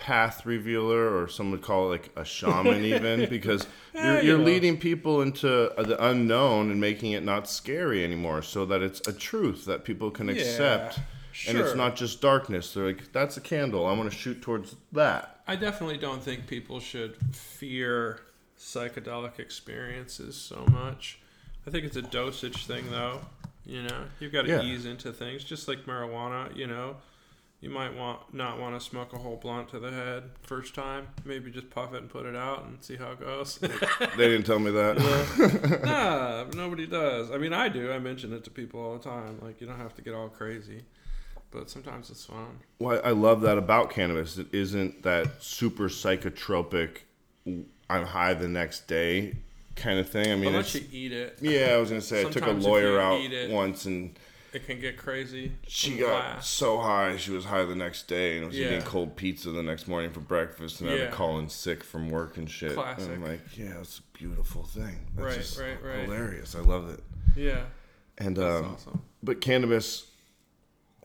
path 0.00 0.46
revealer, 0.46 1.16
or 1.16 1.28
some 1.28 1.50
would 1.50 1.62
call 1.62 1.86
it 1.86 1.90
like 1.90 2.10
a 2.16 2.24
shaman, 2.24 2.84
even 2.94 3.28
because 3.28 3.66
you're, 3.94 4.20
you 4.20 4.28
you're 4.28 4.38
leading 4.38 4.78
people 4.78 5.22
into 5.22 5.72
uh, 5.78 5.82
the 5.82 6.02
unknown 6.04 6.70
and 6.70 6.80
making 6.80 7.12
it 7.12 7.22
not 7.24 7.48
scary 7.48 8.04
anymore, 8.04 8.42
so 8.42 8.64
that 8.66 8.82
it's 8.82 9.06
a 9.06 9.12
truth 9.12 9.64
that 9.66 9.84
people 9.84 10.10
can 10.10 10.28
accept. 10.28 11.00
And 11.46 11.56
it's 11.56 11.76
not 11.76 11.94
just 11.94 12.20
darkness. 12.20 12.74
They're 12.74 12.86
like, 12.86 13.12
that's 13.12 13.36
a 13.36 13.40
candle. 13.40 13.86
I 13.86 13.92
want 13.92 14.10
to 14.10 14.16
shoot 14.16 14.42
towards 14.42 14.74
that. 14.90 15.40
I 15.46 15.54
definitely 15.54 15.96
don't 15.98 16.20
think 16.20 16.48
people 16.48 16.80
should 16.80 17.16
fear 17.32 18.18
psychedelic 18.58 19.38
experiences 19.38 20.34
so 20.36 20.64
much. 20.72 21.20
I 21.64 21.70
think 21.70 21.84
it's 21.84 21.96
a 21.96 22.02
dosage 22.02 22.66
thing, 22.66 22.90
though. 22.90 23.20
You 23.64 23.82
know, 23.82 24.04
you've 24.18 24.32
got 24.32 24.42
to 24.42 24.48
Yeah. 24.48 24.62
ease 24.62 24.84
into 24.84 25.12
things, 25.12 25.44
just 25.44 25.68
like 25.68 25.84
marijuana. 25.86 26.54
You 26.56 26.66
know, 26.66 26.96
you 27.60 27.70
might 27.70 27.94
want 27.94 28.32
not 28.32 28.60
want 28.60 28.78
to 28.78 28.84
smoke 28.84 29.12
a 29.12 29.18
whole 29.18 29.36
blunt 29.36 29.68
to 29.70 29.80
the 29.80 29.90
head 29.90 30.24
first 30.42 30.74
time. 30.74 31.08
Maybe 31.24 31.50
just 31.50 31.70
puff 31.70 31.92
it 31.92 31.98
and 32.02 32.08
put 32.08 32.24
it 32.26 32.36
out 32.36 32.64
and 32.64 32.82
see 32.82 32.96
how 32.96 33.12
it 33.12 33.20
goes. 33.20 33.58
They 33.58 34.28
didn't 34.28 34.44
tell 34.44 34.58
me 34.58 34.70
that. 34.70 35.80
nah, 35.84 36.44
nobody 36.56 36.86
does. 36.86 37.30
I 37.30 37.38
mean, 37.38 37.52
I 37.52 37.68
do. 37.68 37.92
I 37.92 37.98
mention 37.98 38.32
it 38.32 38.44
to 38.44 38.50
people 38.50 38.80
all 38.80 38.96
the 38.96 39.02
time. 39.04 39.38
Like, 39.42 39.60
you 39.60 39.66
don't 39.66 39.78
have 39.78 39.94
to 39.96 40.02
get 40.02 40.14
all 40.14 40.28
crazy, 40.28 40.82
but 41.50 41.68
sometimes 41.68 42.10
it's 42.10 42.24
fun. 42.24 42.60
Well, 42.78 43.00
I 43.04 43.10
love 43.10 43.40
that 43.40 43.58
about 43.58 43.90
cannabis. 43.90 44.38
It 44.38 44.46
isn't 44.52 45.02
that 45.02 45.42
super 45.42 45.88
psychotropic, 45.88 46.98
I'm 47.90 48.04
high 48.06 48.34
the 48.34 48.48
next 48.48 48.86
day 48.86 49.34
kind 49.74 49.98
of 49.98 50.08
thing. 50.08 50.30
I 50.30 50.34
mean, 50.34 50.48
Unless 50.48 50.74
you 50.74 50.84
eat 50.92 51.12
it, 51.12 51.38
yeah, 51.40 51.68
I 51.72 51.76
was 51.78 51.88
going 51.88 52.00
to 52.00 52.06
say, 52.06 52.20
I 52.20 52.30
took 52.30 52.46
a 52.46 52.50
lawyer 52.50 53.00
out 53.00 53.20
it- 53.20 53.50
once 53.50 53.84
and 53.86 54.18
it 54.52 54.66
can 54.66 54.80
get 54.80 54.96
crazy. 54.96 55.52
she 55.66 55.98
got 55.98 56.44
so 56.44 56.78
high, 56.78 57.16
she 57.16 57.30
was 57.30 57.44
high 57.44 57.64
the 57.64 57.74
next 57.74 58.08
day 58.08 58.38
and 58.38 58.46
was 58.46 58.58
Yeah. 58.58 58.68
eating 58.68 58.82
cold 58.82 59.16
pizza 59.16 59.50
the 59.50 59.62
next 59.62 59.86
morning 59.88 60.10
for 60.10 60.20
breakfast 60.20 60.80
and 60.80 60.88
had 60.90 60.98
Yeah. 60.98 61.06
to 61.06 61.12
call 61.12 61.38
in 61.38 61.48
sick 61.48 61.84
from 61.84 62.08
work 62.10 62.36
and 62.36 62.50
shit. 62.50 62.74
Classic. 62.74 63.04
And 63.10 63.14
I'm 63.24 63.30
like, 63.30 63.40
yeah, 63.56 63.78
it's 63.80 63.98
a 63.98 64.18
beautiful 64.18 64.62
thing. 64.64 65.06
That's 65.16 65.24
Right, 65.26 65.36
just 65.36 65.58
right, 65.60 65.82
right. 65.82 66.00
hilarious. 66.04 66.54
I 66.54 66.60
love 66.60 66.88
it. 66.90 67.00
Yeah, 67.36 67.64
And 68.16 68.38
um, 68.38 68.64
awesome. 68.74 69.02
but 69.22 69.40
cannabis 69.40 70.06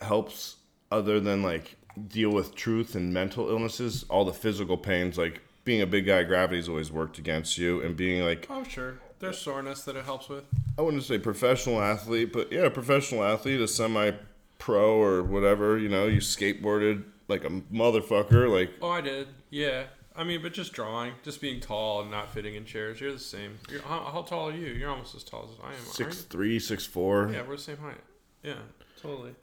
helps 0.01 0.57
other 0.91 1.19
than 1.19 1.43
like 1.43 1.75
deal 2.07 2.31
with 2.31 2.55
truth 2.55 2.95
and 2.95 3.13
mental 3.13 3.49
illnesses 3.49 4.03
all 4.09 4.25
the 4.25 4.33
physical 4.33 4.77
pains 4.77 5.17
like 5.17 5.41
being 5.65 5.81
a 5.81 5.85
big 5.87 6.05
guy, 6.05 6.23
gravity's 6.23 6.67
always 6.67 6.91
worked 6.91 7.17
against 7.17 7.57
you, 7.57 7.81
and 7.81 7.95
being 7.95 8.21
like 8.25 8.47
Oh, 8.49 8.63
sure. 8.63 8.99
There's 9.23 9.37
soreness 9.39 9.83
that 9.83 9.95
it 9.95 10.05
helps 10.05 10.29
with. 10.29 10.43
I 10.77 10.81
wouldn't 10.81 11.03
say 11.03 11.17
professional 11.17 11.81
athlete, 11.81 12.31
but 12.33 12.51
yeah, 12.51 12.69
professional 12.69 13.23
athlete, 13.23 13.59
a 13.61 13.67
semi 13.67 14.11
pro 14.59 14.95
or 15.01 15.23
whatever. 15.23 15.77
You 15.77 15.89
know, 15.89 16.07
you 16.07 16.19
skateboarded 16.19 17.03
like 17.27 17.43
a 17.43 17.49
motherfucker. 17.49 18.49
Like 18.51 18.71
Oh, 18.81 18.89
I 18.89 19.01
did. 19.01 19.27
Yeah. 19.49 19.83
I 20.15 20.23
mean, 20.23 20.43
but 20.43 20.53
just 20.53 20.73
drawing, 20.73 21.13
just 21.23 21.41
being 21.41 21.59
tall 21.59 22.01
and 22.01 22.11
not 22.11 22.31
fitting 22.31 22.53
in 22.53 22.65
chairs. 22.65 23.01
You're 23.01 23.13
the 23.13 23.17
same. 23.19 23.57
You're, 23.69 23.81
how, 23.81 23.99
how 24.01 24.21
tall 24.21 24.49
are 24.49 24.53
you? 24.55 24.67
You're 24.67 24.91
almost 24.91 25.15
as 25.15 25.23
tall 25.23 25.49
as 25.51 25.59
I 25.59 25.69
am. 25.69 25.73
aren't 25.73 25.79
six 25.87 26.17
you? 26.17 26.23
three, 26.29 26.59
six 26.59 26.85
four. 26.85 27.31
Yeah, 27.33 27.41
we're 27.47 27.55
the 27.55 27.61
same 27.63 27.77
height. 27.77 27.97
Yeah, 28.43 28.53
totally. 29.01 29.33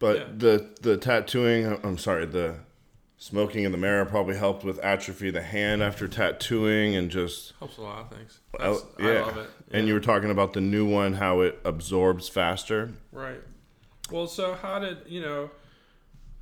But 0.00 0.16
Yeah. 0.16 0.24
the 0.36 0.66
the 0.80 0.96
tattooing, 0.96 1.78
I'm 1.84 1.98
sorry, 1.98 2.26
the 2.26 2.56
smoking 3.20 3.64
in 3.64 3.70
the 3.70 3.76
mirror 3.78 4.04
probably 4.06 4.34
helped 4.36 4.64
with 4.64 4.78
atrophy 4.80 5.28
of 5.28 5.34
the 5.34 5.42
hand 5.42 5.82
after 5.82 6.08
tattooing 6.08 6.96
and 6.96 7.10
just 7.10 7.52
Helps 7.58 7.76
a 7.76 7.82
lot 7.82 8.00
of 8.10 8.16
things. 8.16 8.40
I- 8.58 8.66
That's, 8.68 8.84
yeah. 8.98 9.06
I 9.08 9.20
love 9.20 9.36
it. 9.36 9.50
And 9.70 9.86
you 9.86 9.92
were 9.94 10.00
talking 10.00 10.30
about 10.30 10.54
the 10.54 10.60
new 10.62 10.86
one, 10.88 11.12
how 11.12 11.40
it 11.42 11.60
absorbs 11.64 12.28
faster. 12.30 12.90
Right. 13.12 13.40
Well, 14.10 14.26
so 14.26 14.54
how 14.54 14.78
did 14.80 14.98
you 15.06 15.20
know? 15.20 15.50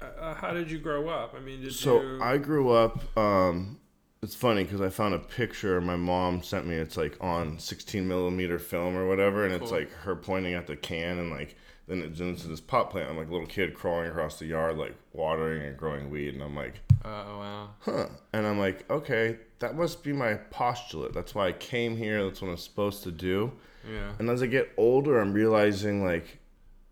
Uh, 0.01 0.05
uh, 0.21 0.35
how 0.35 0.53
did 0.53 0.71
you 0.71 0.79
grow 0.79 1.09
up? 1.09 1.35
I 1.37 1.41
mean, 1.41 1.61
did 1.61 1.73
So 1.75 2.01
you? 2.01 2.23
I 2.23 2.39
grew 2.39 2.71
up. 2.71 3.03
Um, 3.19 3.81
it's 4.23 4.37
funny 4.37 4.63
because 4.63 4.81
I 4.81 4.89
found 4.89 5.15
a 5.15 5.19
picture 5.19 5.81
my 5.81 5.97
mom 5.97 6.43
sent 6.45 6.65
me. 6.67 6.77
It's 6.77 6.97
like 6.97 7.17
on 7.21 7.59
16 7.59 8.07
millimeter 8.07 8.59
film 8.61 8.97
or 8.97 9.07
whatever, 9.09 9.45
and 9.45 9.53
it's 9.53 9.73
like 9.73 9.91
her 10.05 10.15
pointing 10.15 10.55
at 10.55 10.69
the 10.69 10.77
can, 10.77 11.19
and 11.19 11.31
like 11.31 11.57
then 11.89 12.01
it 12.01 12.11
it's 12.11 12.21
into 12.21 12.49
this 12.49 12.61
pot 12.61 12.91
plant. 12.91 13.11
I'm 13.11 13.17
like 13.17 13.29
a 13.29 13.33
little 13.33 13.47
kid 13.47 13.75
crawling 13.75 14.09
across 14.11 14.39
the 14.39 14.47
yard, 14.47 14.77
like 14.77 14.95
watering 15.13 15.63
and 15.63 15.77
growing 15.77 16.11
weed, 16.11 16.35
and 16.35 16.43
I'm 16.43 16.55
like, 16.55 16.75
oh 17.05 17.09
wow. 17.09 17.71
huh. 17.81 18.07
And 18.33 18.47
I'm 18.47 18.59
like, 18.59 18.89
okay, 18.91 19.39
that 19.61 19.75
must 19.75 20.05
be 20.05 20.13
my 20.13 20.35
postulate. 20.35 21.15
That's 21.15 21.35
why 21.35 21.49
I 21.49 21.53
came 21.53 21.97
here. 21.97 22.25
That's 22.25 22.43
what 22.43 22.51
I'm 22.51 22.59
supposed 22.59 23.03
to 23.05 23.11
do. 23.11 23.53
Yeah. 23.91 24.13
And 24.19 24.29
as 24.29 24.43
I 24.43 24.47
get 24.47 24.71
older, 24.77 25.19
I'm 25.19 25.33
realizing 25.33 26.05
like 26.05 26.39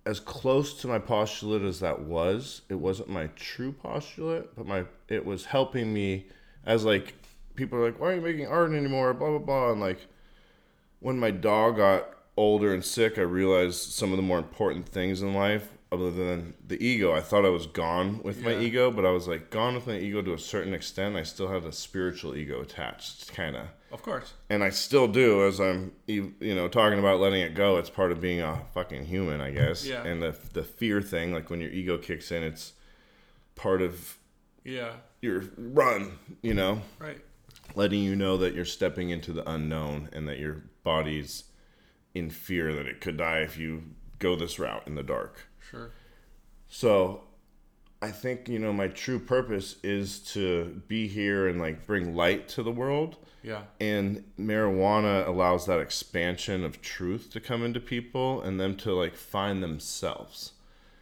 as 0.06 0.18
close 0.18 0.80
to 0.80 0.88
my 0.88 0.98
postulate 0.98 1.62
as 1.62 1.80
that 1.80 2.00
was, 2.00 2.62
it 2.70 2.76
wasn't 2.76 3.08
my 3.08 3.26
true 3.36 3.72
postulate, 3.72 4.54
but 4.56 4.66
my 4.66 4.84
it 5.08 5.26
was 5.26 5.44
helping 5.44 5.92
me 5.92 6.26
as 6.64 6.86
like 6.86 7.12
people 7.54 7.78
are 7.78 7.84
like, 7.84 8.00
Why 8.00 8.12
are 8.12 8.14
you 8.14 8.22
making 8.22 8.46
art 8.46 8.72
anymore? 8.72 9.12
Blah 9.12 9.30
blah 9.30 9.38
blah 9.38 9.72
and 9.72 9.80
like 9.80 10.06
when 11.00 11.18
my 11.18 11.30
dog 11.30 11.76
got 11.76 12.15
older 12.36 12.72
and 12.74 12.84
sick, 12.84 13.18
I 13.18 13.22
realized 13.22 13.92
some 13.92 14.10
of 14.12 14.16
the 14.16 14.22
more 14.22 14.38
important 14.38 14.88
things 14.88 15.22
in 15.22 15.34
life 15.34 15.68
other 15.92 16.10
than 16.10 16.54
the 16.66 16.82
ego. 16.84 17.12
I 17.14 17.20
thought 17.20 17.44
I 17.44 17.48
was 17.48 17.66
gone 17.66 18.20
with 18.22 18.42
my 18.42 18.56
ego, 18.58 18.90
but 18.90 19.06
I 19.06 19.10
was 19.10 19.28
like 19.28 19.50
gone 19.50 19.74
with 19.74 19.86
my 19.86 19.96
ego 19.96 20.20
to 20.22 20.34
a 20.34 20.38
certain 20.38 20.74
extent. 20.74 21.16
I 21.16 21.22
still 21.22 21.48
had 21.48 21.64
a 21.64 21.72
spiritual 21.72 22.36
ego 22.36 22.60
attached, 22.60 23.32
kind 23.32 23.56
of 23.56 23.66
Of 23.92 24.02
course. 24.02 24.32
and 24.50 24.64
I 24.64 24.70
still 24.70 25.06
do 25.06 25.46
as 25.46 25.60
I'm 25.60 25.92
you 26.06 26.34
know 26.40 26.66
talking 26.68 26.98
about 26.98 27.20
letting 27.20 27.40
it 27.40 27.54
go. 27.54 27.76
It's 27.78 27.88
part 27.90 28.10
of 28.12 28.20
being 28.20 28.40
a 28.40 28.64
fucking 28.74 29.04
human, 29.06 29.40
I 29.40 29.52
guess. 29.52 29.86
Yeah. 29.86 30.02
And 30.04 30.20
the 30.22 30.36
the 30.52 30.64
fear 30.64 31.00
thing, 31.00 31.32
like 31.32 31.50
when 31.50 31.60
your 31.60 31.70
ego 31.70 31.96
kicks 31.98 32.32
in, 32.32 32.42
it's 32.42 32.72
part 33.54 33.80
of 33.80 34.18
Yeah. 34.64 34.96
your 35.22 35.44
run. 35.56 36.18
You 36.42 36.54
know, 36.54 36.82
Right. 36.98 37.20
letting 37.76 38.02
you 38.02 38.16
know 38.16 38.36
that 38.38 38.54
you're 38.54 38.64
stepping 38.64 39.10
into 39.10 39.32
the 39.32 39.48
unknown 39.48 40.08
and 40.12 40.26
that 40.28 40.38
your 40.40 40.62
body's 40.82 41.44
in 42.16 42.30
fear 42.30 42.72
that 42.74 42.86
it 42.86 43.00
could 43.00 43.16
die 43.16 43.38
if 43.38 43.58
you 43.58 43.82
go 44.18 44.34
this 44.36 44.58
route 44.58 44.82
in 44.86 44.94
the 44.94 45.02
dark. 45.02 45.46
Sure. 45.70 45.90
So 46.68 47.24
I 48.00 48.10
think, 48.10 48.48
you 48.48 48.58
know, 48.58 48.72
my 48.72 48.88
true 48.88 49.18
purpose 49.18 49.76
is 49.82 50.20
to 50.32 50.82
be 50.88 51.08
here 51.08 51.48
and 51.48 51.60
like 51.60 51.86
bring 51.86 52.14
light 52.14 52.48
to 52.50 52.62
the 52.62 52.72
world. 52.72 53.16
Yeah. 53.42 53.62
And 53.80 54.24
marijuana 54.38 55.26
allows 55.26 55.66
that 55.66 55.80
expansion 55.80 56.64
of 56.64 56.82
truth 56.82 57.30
to 57.32 57.40
come 57.40 57.64
into 57.64 57.80
people 57.80 58.42
and 58.42 58.58
them 58.58 58.76
to 58.78 58.92
like 58.92 59.14
find 59.14 59.62
themselves. 59.62 60.52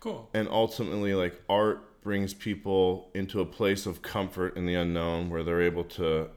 Cool. 0.00 0.28
And 0.34 0.48
ultimately, 0.48 1.14
like 1.14 1.40
art 1.48 2.02
brings 2.02 2.34
people 2.34 3.10
into 3.14 3.40
a 3.40 3.46
place 3.46 3.86
of 3.86 4.02
comfort 4.02 4.56
in 4.56 4.66
the 4.66 4.74
unknown 4.74 5.30
where 5.30 5.42
they're 5.42 5.62
able 5.62 5.84
to 5.84 6.28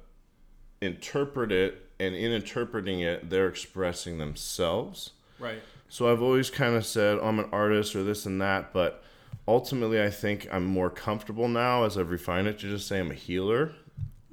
interpret 0.81 1.51
it. 1.51 1.86
And 1.99 2.15
in 2.15 2.31
interpreting 2.31 2.99
it, 2.99 3.29
they're 3.29 3.47
expressing 3.47 4.17
themselves. 4.17 5.11
Right. 5.39 5.61
So 5.89 6.11
I've 6.11 6.21
always 6.21 6.49
kind 6.49 6.75
of 6.75 6.85
said 6.85 7.17
oh, 7.21 7.27
I'm 7.27 7.39
an 7.39 7.49
artist 7.51 7.95
or 7.95 8.03
this 8.03 8.25
and 8.25 8.41
that, 8.41 8.73
but 8.73 9.03
ultimately 9.47 10.01
I 10.01 10.09
think 10.09 10.47
I'm 10.51 10.65
more 10.65 10.89
comfortable 10.89 11.47
now 11.47 11.83
as 11.83 11.97
I've 11.97 12.11
refined 12.11 12.47
it 12.47 12.59
to 12.59 12.69
just 12.69 12.87
say 12.87 12.99
I'm 12.99 13.11
a 13.11 13.15
healer, 13.15 13.71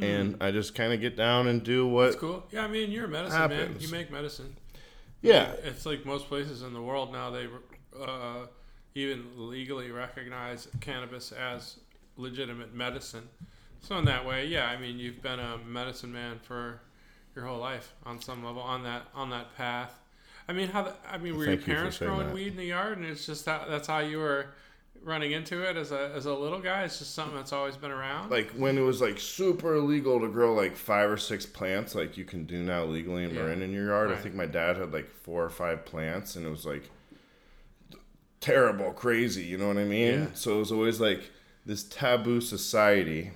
and 0.01 0.37
I 0.43 0.51
just 0.51 0.75
kind 0.75 0.93
of 0.93 1.01
get 1.01 1.17
down 1.17 1.47
and 1.47 1.63
do 1.63 1.87
what. 1.87 2.07
That's 2.07 2.17
cool. 2.17 2.45
Yeah, 2.51 2.65
I 2.65 2.69
mean, 2.69 2.91
you're 2.91 3.05
a 3.05 3.09
medicine 3.09 3.49
man. 3.49 3.77
You 3.79 3.89
make 3.89 4.11
medicine. 4.11 4.57
Yeah, 5.23 5.53
It's 5.63 5.87
like 5.87 6.05
most 6.05 6.29
places 6.29 6.63
in 6.63 6.75
the 6.75 6.83
world 6.83 7.13
now. 7.13 7.31
They 7.31 7.47
uh, 7.99 8.47
even 8.95 9.25
legally 9.37 9.91
recognize 9.91 10.69
cannabis 10.81 11.33
as 11.33 11.77
legitimate 12.17 12.75
medicine. 12.75 13.29
So 13.81 13.97
in 13.99 14.05
that 14.05 14.27
way, 14.27 14.47
yeah, 14.47 14.67
I 14.67 14.77
mean, 14.77 14.99
you've 14.99 15.23
been 15.23 15.41
a 15.41 15.59
medicine 15.59 16.13
man 16.13 16.41
for 16.43 16.81
your 17.35 17.47
whole 17.47 17.59
life 17.59 17.93
on 18.05 18.21
some 18.21 18.45
level 18.45 18.63
on 18.63 18.83
that 18.85 19.03
on 19.15 19.31
that 19.31 19.55
path. 19.57 19.93
I 20.49 20.53
mean, 20.53 20.69
how? 20.69 20.83
The, 20.83 20.93
I 21.11 21.19
mean, 21.19 21.37
were 21.37 21.47
your 21.47 21.57
parents 21.57 21.97
saying 21.99 22.11
growing 22.11 22.27
that. 22.29 22.35
weed 22.35 22.49
in 22.49 22.57
the 22.57 22.65
yard, 22.67 22.99
and 22.99 23.07
it's 23.07 23.27
just 23.27 23.45
that 23.47 23.69
that's 23.69 23.87
how 23.89 24.01
you 24.01 24.19
were 24.19 24.47
running 25.03 25.33
into 25.33 25.63
it 25.63 25.77
as 25.77 25.91
a 25.93 26.13
as 26.15 26.27
a 26.27 26.35
little 26.35 26.61
guy? 26.61 26.85
It's 26.85 26.99
just 26.99 27.15
something 27.15 27.37
that's 27.37 27.53
always 27.53 27.77
been 27.77 27.91
around. 27.91 28.31
like 28.31 28.51
when 28.53 28.77
it 28.79 28.83
was 28.83 29.01
like 29.01 29.19
super 29.19 29.75
illegal 29.77 30.21
to 30.21 30.29
grow 30.29 30.55
like 30.55 30.77
five 30.77 31.11
or 31.11 31.17
six 31.17 31.47
plants, 31.47 31.95
like 31.95 32.17
you 32.19 32.25
can 32.25 32.45
do 32.45 32.63
now 32.63 32.85
legally 32.85 33.25
in 33.25 33.35
Yeah. 33.35 33.43
Marin 33.43 33.63
in 33.63 33.73
your 33.73 33.87
yard. 33.87 34.11
I 34.13 34.17
think 34.17 34.35
my 34.35 34.47
dad 34.47 34.77
had 34.77 34.93
like 34.93 35.09
four 35.11 35.43
or 35.45 35.51
five 35.51 35.85
plants, 35.87 36.37
and 36.37 36.47
it 36.47 36.51
was 36.51 36.67
like 36.67 36.91
terrible, 38.41 38.93
crazy. 38.93 39.45
You 39.45 39.59
know 39.59 39.69
what 39.69 39.79
I 39.79 39.85
mean? 39.85 40.21
Yeah. 40.21 40.27
So 40.35 40.57
it 40.57 40.59
was 40.59 40.73
always 40.73 41.01
like 41.01 41.31
this 41.67 41.85
taboo 41.85 42.41
society, 42.41 43.31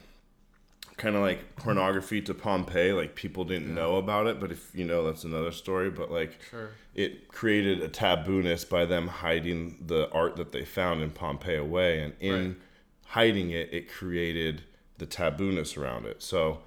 kind 0.98 1.16
of 1.16 1.22
like 1.22 1.56
pornography 1.56 2.20
to 2.22 2.34
Pompeii. 2.34 2.92
Like 2.92 3.14
people 3.14 3.44
didn't 3.44 3.74
know 3.74 3.96
about 3.96 4.26
it, 4.26 4.38
but 4.38 4.52
if 4.52 4.70
you 4.74 4.84
know, 4.84 5.04
that's 5.06 5.24
another 5.24 5.52
story. 5.52 5.88
But 5.90 6.10
like 6.10 6.38
sure. 6.50 6.70
it 6.94 7.28
created 7.28 7.80
a 7.80 7.88
tabooness 7.88 8.68
by 8.68 8.84
them 8.84 9.08
hiding 9.08 9.84
the 9.86 10.10
art 10.12 10.36
that 10.36 10.52
they 10.52 10.64
found 10.64 11.02
in 11.02 11.10
Pompeii 11.10 11.56
away, 11.56 12.02
and 12.02 12.12
in 12.20 12.46
Right. 12.48 12.56
hiding 13.06 13.50
it, 13.50 13.72
it 13.72 13.88
created 13.90 14.62
the 14.98 15.06
tabooness 15.06 15.78
around 15.78 16.04
it. 16.06 16.22
So 16.22 16.60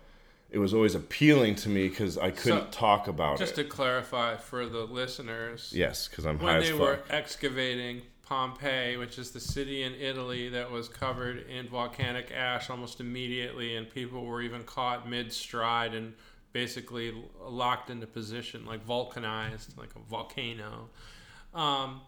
it 0.49 0.57
was 0.57 0.73
always 0.73 0.95
appealing 0.95 1.55
to 1.55 1.69
me 1.69 1.87
because 1.87 2.17
I 2.17 2.31
couldn't 2.31 2.73
So, 2.73 2.79
talk 2.79 3.07
about 3.07 3.37
Just 3.37 3.53
it. 3.53 3.55
Just 3.55 3.69
to 3.69 3.75
clarify 3.75 4.35
for 4.37 4.65
the 4.65 4.85
listeners, 4.85 5.71
yes, 5.75 6.07
because 6.07 6.25
I'm 6.25 6.39
high 6.39 6.59
when 6.59 6.61
they 6.63 6.73
were 6.73 6.99
excavating 7.09 8.01
Pompeii, 8.31 8.95
which 8.95 9.19
is 9.19 9.31
the 9.31 9.41
city 9.41 9.83
in 9.83 9.93
Italy 9.93 10.47
that 10.47 10.71
was 10.71 10.87
covered 10.87 11.45
in 11.49 11.67
volcanic 11.67 12.31
ash 12.33 12.69
almost 12.69 13.01
immediately, 13.01 13.75
and 13.75 13.89
people 13.89 14.23
were 14.23 14.41
even 14.41 14.63
caught 14.63 15.05
mid 15.05 15.33
stride 15.33 15.93
and 15.93 16.13
basically 16.53 17.13
locked 17.41 17.89
into 17.89 18.07
position, 18.07 18.65
like 18.65 18.85
vulcanized, 18.85 19.77
like 19.77 19.89
a 19.97 20.09
volcano. 20.09 20.87
Um, 21.53 21.99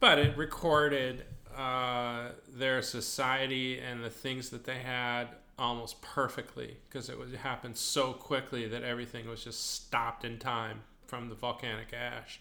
but 0.00 0.18
it 0.18 0.36
recorded 0.36 1.22
uh, 1.56 2.30
their 2.56 2.82
society 2.82 3.78
and 3.78 4.02
the 4.02 4.10
things 4.10 4.50
that 4.50 4.64
they 4.64 4.78
had 4.80 5.28
almost 5.60 6.02
perfectly 6.02 6.76
because 6.88 7.08
it 7.08 7.16
was 7.16 7.32
it 7.32 7.38
happened 7.38 7.76
so 7.76 8.12
quickly 8.12 8.66
that 8.66 8.82
everything 8.82 9.28
was 9.28 9.44
just 9.44 9.74
stopped 9.74 10.24
in 10.24 10.38
time 10.40 10.80
from 11.06 11.28
the 11.28 11.36
volcanic 11.36 11.92
ash. 11.92 12.40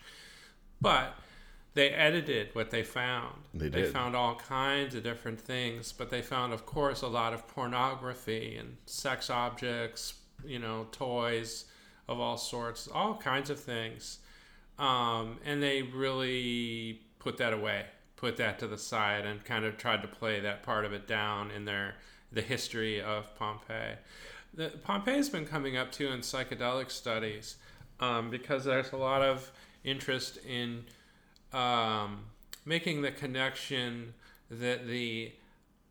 But 0.81 1.13
they 1.77 1.89
edited 1.89 2.49
what 2.55 2.71
they 2.71 2.81
found. 2.81 3.35
They 3.53 3.69
did. 3.69 3.93
found 3.93 4.15
all 4.15 4.33
kinds 4.33 4.95
of 4.95 5.03
different 5.03 5.39
things, 5.39 5.91
but 5.91 6.09
they 6.09 6.23
found, 6.23 6.51
of 6.51 6.65
course, 6.65 7.03
a 7.03 7.07
lot 7.07 7.33
of 7.33 7.47
pornography 7.47 8.57
and 8.57 8.77
sex 8.87 9.29
objects, 9.29 10.15
you 10.43 10.57
know, 10.57 10.87
toys 10.91 11.65
of 12.07 12.19
all 12.19 12.35
sorts, 12.35 12.87
all 12.91 13.15
kinds 13.15 13.51
of 13.51 13.59
things. 13.59 14.17
Um, 14.79 15.37
and 15.45 15.61
they 15.61 15.83
really 15.83 17.01
put 17.19 17.37
that 17.37 17.53
away, 17.53 17.85
put 18.15 18.37
that 18.37 18.57
to 18.57 18.67
the 18.67 18.77
side, 18.79 19.27
and 19.27 19.43
kind 19.45 19.63
of 19.63 19.77
tried 19.77 20.01
to 20.01 20.07
play 20.07 20.39
that 20.39 20.63
part 20.63 20.83
of 20.83 20.93
it 20.93 21.07
down 21.07 21.51
in 21.51 21.65
their 21.65 21.93
the 22.31 22.41
history 22.41 22.99
of 22.99 23.35
Pompeii. 23.35 23.97
The, 24.55 24.69
Pompeii's 24.83 25.29
been 25.29 25.45
coming 25.45 25.77
up 25.77 25.91
too 25.91 26.07
in 26.07 26.21
psychedelic 26.21 26.89
studies 26.89 27.57
um, 27.99 28.31
because 28.31 28.65
there's 28.65 28.91
a 28.93 28.97
lot 28.97 29.21
of 29.21 29.51
interest 29.83 30.39
in 30.43 30.83
um, 31.53 32.25
making 32.65 33.01
the 33.01 33.11
connection 33.11 34.13
that 34.49 34.87
the 34.87 35.31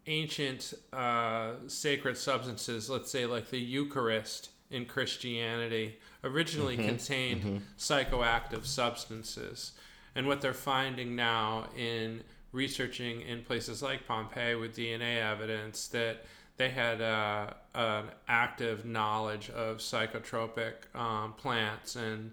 ancient 0.07 0.75
uh, 0.93 1.53
sacred 1.67 2.17
substances, 2.17 2.89
let's 2.89 3.11
say 3.11 3.27
like 3.27 3.51
the 3.51 3.59
Eucharist 3.59 4.51
in 4.71 4.85
Christianity, 4.85 5.99
originally 6.25 6.77
contained 6.77 7.63
psychoactive 7.79 8.65
substances. 8.65 9.73
And 10.15 10.27
what 10.27 10.41
they're 10.41 10.55
finding 10.55 11.15
now 11.15 11.69
in 11.77 12.23
researching 12.53 13.21
in 13.23 13.43
places 13.43 13.83
like 13.83 14.07
Pompeii 14.07 14.55
with 14.55 14.77
DNA 14.77 15.19
evidence 15.19 15.89
that 15.89 16.25
they 16.57 16.71
had 16.71 17.03
uh, 17.03 17.51
an 17.75 18.07
active 18.29 18.85
knowledge 18.87 19.51
of 19.51 19.79
psychotropic 19.79 20.73
um, 20.95 21.35
plants 21.35 21.97
and 21.97 22.33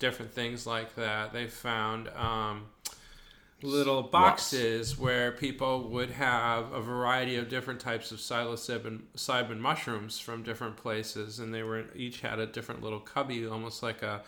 different 0.00 0.32
things 0.32 0.66
like 0.66 0.96
that. 0.96 1.32
They 1.32 1.46
found 1.46 2.08
um, 2.08 2.66
little 3.62 4.02
boxes 4.02 4.98
where 4.98 5.30
people 5.30 5.88
would 5.90 6.10
have 6.10 6.72
a 6.72 6.80
variety 6.80 7.36
of 7.36 7.48
different 7.48 7.78
types 7.78 8.10
of 8.10 8.18
psilocybin 8.18 9.02
cybin 9.16 9.58
mushrooms 9.58 10.18
from 10.18 10.42
different 10.42 10.76
places, 10.76 11.38
and 11.38 11.54
they 11.54 11.62
were 11.62 11.84
each 11.94 12.22
had 12.22 12.40
a 12.40 12.46
different 12.46 12.82
little 12.82 12.98
cubby, 12.98 13.46
almost 13.46 13.82
like 13.82 14.02
a 14.02 14.22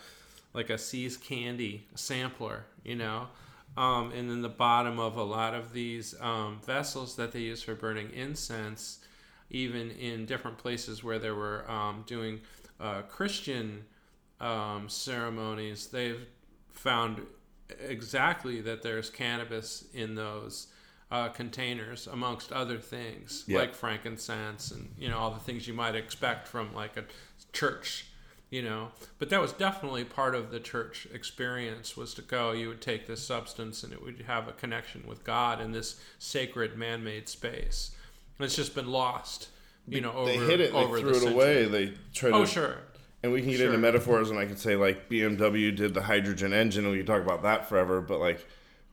like 0.53 0.69
a 0.69 0.77
See's 0.77 1.17
candy 1.17 1.85
sampler, 1.95 2.63
you 2.85 2.95
know. 2.95 3.27
Um, 3.75 4.11
and 4.11 4.29
then 4.29 4.43
the 4.43 4.49
bottom 4.49 4.99
of 4.99 5.17
a 5.17 5.23
lot 5.23 5.55
of 5.55 5.73
these 5.73 6.13
um, 6.21 6.61
vessels 6.63 7.15
that 7.15 7.31
they 7.31 7.39
use 7.39 7.63
for 7.63 7.73
burning 7.73 8.11
incense, 8.13 8.99
even 9.49 9.89
in 9.89 10.27
different 10.27 10.59
places 10.59 11.03
where 11.03 11.17
they 11.17 11.31
were 11.31 11.69
um, 11.69 12.03
doing 12.05 12.41
uh, 12.79 13.01
Christian 13.01 13.85
um, 14.43 14.89
ceremonies, 14.89 15.87
they've 15.87 16.25
found 16.71 17.21
exactly 17.79 18.61
that 18.61 18.81
there's 18.81 19.09
cannabis 19.09 19.85
in 19.93 20.15
those 20.15 20.67
uh, 21.11 21.29
containers, 21.29 22.07
amongst 22.07 22.51
other 22.51 22.77
things, 22.79 23.43
Yeah. 23.47 23.59
like 23.59 23.75
frankincense 23.75 24.71
and 24.71 24.89
you 24.97 25.09
know 25.09 25.17
all 25.17 25.31
the 25.31 25.39
things 25.39 25.67
you 25.67 25.73
might 25.73 25.95
expect 25.95 26.47
from 26.47 26.73
like 26.73 26.97
a 26.97 27.03
church, 27.53 28.07
you 28.49 28.63
know. 28.63 28.91
But 29.19 29.29
that 29.29 29.39
was 29.39 29.53
definitely 29.53 30.05
part 30.05 30.33
of 30.33 30.49
the 30.51 30.59
church 30.59 31.07
experience 31.13 31.95
was 31.95 32.13
to 32.15 32.21
go. 32.23 32.51
You 32.51 32.67
would 32.69 32.81
take 32.81 33.05
this 33.07 33.25
substance 33.25 33.83
and 33.83 33.93
it 33.93 34.03
would 34.03 34.23
have 34.27 34.47
a 34.47 34.53
connection 34.53 35.03
with 35.07 35.23
God 35.23 35.61
in 35.61 35.71
this 35.71 35.99
sacred 36.19 36.77
man-made 36.77 37.29
space. 37.29 37.91
And 38.39 38.45
it's 38.45 38.55
just 38.55 38.73
been 38.73 38.89
lost, 38.89 39.49
you 39.87 40.01
know. 40.01 40.11
Over, 40.13 40.31
they 40.31 40.37
hit 40.37 40.59
it, 40.59 40.73
they 40.73 40.87
threw 40.87 41.19
the 41.19 41.27
it 41.27 41.31
away. 41.31 41.65
They 41.65 41.93
tried 42.13 42.31
to 42.31 42.35
Oh 42.37 42.45
sure. 42.45 42.77
And 43.23 43.31
we 43.31 43.39
can 43.41 43.49
get 43.51 43.57
Sure. 43.59 43.67
into 43.67 43.77
metaphors, 43.77 44.29
and 44.29 44.37
I 44.37 44.45
can 44.45 44.57
say 44.57 44.75
like 44.75 45.07
BMW 45.09 45.71
did 45.75 45.93
the 45.93 46.01
hydrogen 46.03 46.51
engine, 46.53 46.83
and 46.83 46.91
we 46.91 46.97
can 46.99 47.05
talk 47.07 47.21
about 47.21 47.43
that 47.43 47.69
forever. 47.69 48.01
But 48.01 48.19
like 48.19 48.45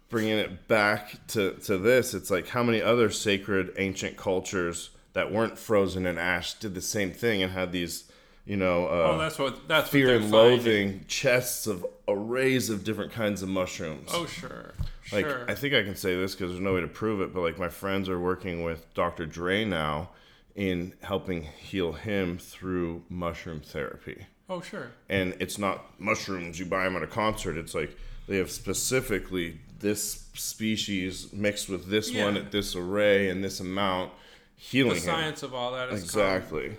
bringing 0.08 0.38
it 0.38 0.68
back 0.68 1.26
to 1.28 1.54
to 1.64 1.76
this, 1.78 2.14
it's 2.14 2.30
like 2.30 2.49
how 2.49 2.62
many 2.62 2.80
other 2.80 3.10
sacred 3.10 3.72
ancient 3.76 4.16
cultures 4.16 4.90
that 5.14 5.32
weren't 5.32 5.58
frozen 5.58 6.06
in 6.06 6.16
ash 6.16 6.54
did 6.54 6.75
the 6.76 6.80
same 6.80 7.10
thing 7.10 7.42
and 7.42 7.50
had 7.52 7.72
these, 7.72 8.04
you 8.46 8.56
know, 8.56 8.87
uh, 8.87 9.10
Oh, 9.14 9.18
that's 9.18 9.38
what 9.40 9.66
that's 9.66 9.90
fear 9.90 10.06
what 10.06 10.14
and 10.22 10.25
they're 10.25 10.30
finding. 10.30 10.56
loathing 10.58 11.04
chests 11.08 11.66
of 11.66 11.84
arrays 12.06 12.70
of 12.70 12.84
different 12.84 13.10
kinds 13.10 13.42
of 13.42 13.49
mushrooms. 13.49 14.10
Oh 14.14 14.26
sure. 14.26 14.75
Like 15.10 15.26
Sure. 15.26 15.44
I 15.50 15.56
think 15.56 15.75
I 15.75 15.82
can 15.82 15.96
say 15.96 16.14
this 16.14 16.37
because 16.37 16.52
there's 16.52 16.62
no 16.62 16.75
way 16.75 16.80
to 16.82 16.87
prove 16.87 17.20
it, 17.20 17.34
but 17.34 17.40
like 17.40 17.58
my 17.58 17.68
friends 17.68 18.08
are 18.08 18.20
working 18.20 18.62
with 18.62 18.87
Dr. 18.94 19.26
Dre 19.26 19.64
now 19.64 20.10
in 20.54 20.92
helping 21.02 21.42
heal 21.42 21.92
him 21.92 22.38
through 22.38 23.02
mushroom 23.09 23.61
therapy. 23.61 24.26
Oh 24.49 24.61
sure. 24.61 24.90
and 25.09 25.35
it's 25.38 25.59
not 25.59 26.00
mushrooms 26.00 26.59
you 26.59 26.66
buy 26.66 26.85
them 26.85 26.97
at 26.97 27.02
a 27.02 27.07
concert. 27.07 27.57
It's 27.57 27.75
like 27.75 27.97
they 28.26 28.37
have 28.38 28.50
specifically 28.50 29.61
this 29.78 30.26
species 30.35 31.33
mixed 31.33 31.69
with 31.69 31.88
this 31.88 32.12
one 32.14 32.37
at 32.37 32.50
this 32.52 32.75
array 32.76 33.28
and 33.30 33.42
this 33.45 33.61
amount 33.61 34.12
healing 34.57 34.90
the 34.95 34.99
him. 34.99 35.02
science 35.04 35.42
of 35.42 35.54
all 35.54 35.73
that 35.73 35.88
is 35.90 36.02
Exactly. 36.02 36.76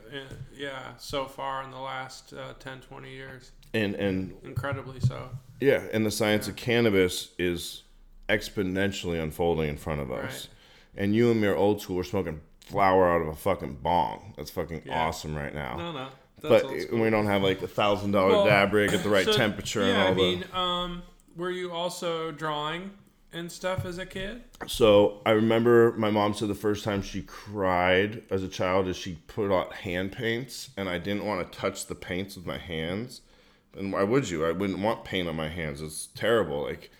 yeah 0.56 0.96
so 0.98 1.25
far 1.25 1.63
in 1.63 1.72
the 1.72 1.80
last 1.80 2.34
uh, 2.34 2.54
10 2.60 2.82
20 2.82 3.10
years. 3.12 3.51
And 3.74 3.96
and 3.96 4.34
incredibly 4.44 5.00
so. 5.00 5.30
Yeah 5.62 5.82
and 5.94 6.06
the 6.06 6.12
science 6.12 6.48
of 6.50 6.56
cannabis 6.58 7.30
is 7.40 7.84
exponentially 8.30 9.22
unfolding 9.22 9.70
in 9.70 9.78
front 9.78 10.01
of 10.01 10.12
us. 10.12 10.24
Right. 10.24 10.48
and 11.04 11.16
you 11.16 11.32
and 11.32 11.40
me 11.42 11.48
are 11.48 11.56
old 11.56 11.82
school 11.82 11.96
we're 11.98 12.04
smoking 12.04 12.42
flower 12.72 13.12
out 13.13 13.22
of 13.22 13.28
a 13.28 13.36
fucking 13.36 13.75
bong 13.75 14.34
that's 14.38 14.50
fucking 14.51 14.84
Yeah. 14.86 15.00
awesome 15.08 15.36
right 15.36 15.54
now 15.54 15.78
no 15.78 15.92
no 15.92 16.08
that's 16.42 16.63
but 16.88 16.92
we 17.00 17.10
don't 17.10 17.28
have 17.28 17.44
like 17.44 17.62
a 17.62 17.68
thousand 17.68 18.12
dollar 18.12 18.48
dab 18.50 18.74
rig 18.74 18.94
at 18.94 19.04
the 19.04 19.10
right 19.10 19.25
so, 19.25 19.34
temperature 19.34 19.82
yeah 19.82 19.88
and 19.90 19.98
all 20.01 20.08
i 20.08 20.13
the 20.13 20.16
mean 20.16 20.46
um 20.54 21.04
were 21.36 21.51
you 21.51 21.72
also 21.72 22.32
drawing 22.32 22.92
and 23.34 23.50
stuff 23.50 23.86
as 23.86 23.98
a 23.98 24.06
kid 24.06 24.44
So 24.68 25.22
I 25.25 25.32
remember 25.32 25.94
my 25.98 26.10
mom 26.10 26.34
said 26.34 26.50
the 26.50 26.56
first 26.56 26.84
time 26.84 27.02
she 27.02 27.22
cried 27.22 28.24
as 28.30 28.43
a 28.43 28.50
child 28.50 28.88
is 28.89 28.98
she 28.98 29.19
put 29.28 29.54
out 29.54 29.72
hand 29.74 30.12
paints, 30.12 30.72
and 30.76 30.89
I 30.89 30.98
didn't 30.98 31.26
want 31.26 31.50
to 31.50 31.58
touch 31.58 31.86
the 31.86 31.95
paints 31.95 32.36
with 32.36 32.45
my 32.45 32.58
hands. 32.58 33.22
And 33.74 33.93
why 33.93 34.04
would 34.04 34.30
you? 34.30 34.45
I 34.45 34.52
wouldn't 34.52 34.80
want 34.80 35.06
paint 35.06 35.30
on 35.30 35.38
my 35.38 35.48
hands. 35.48 35.82
It's 35.82 36.08
terrible. 36.13 36.62
Like 36.63 36.91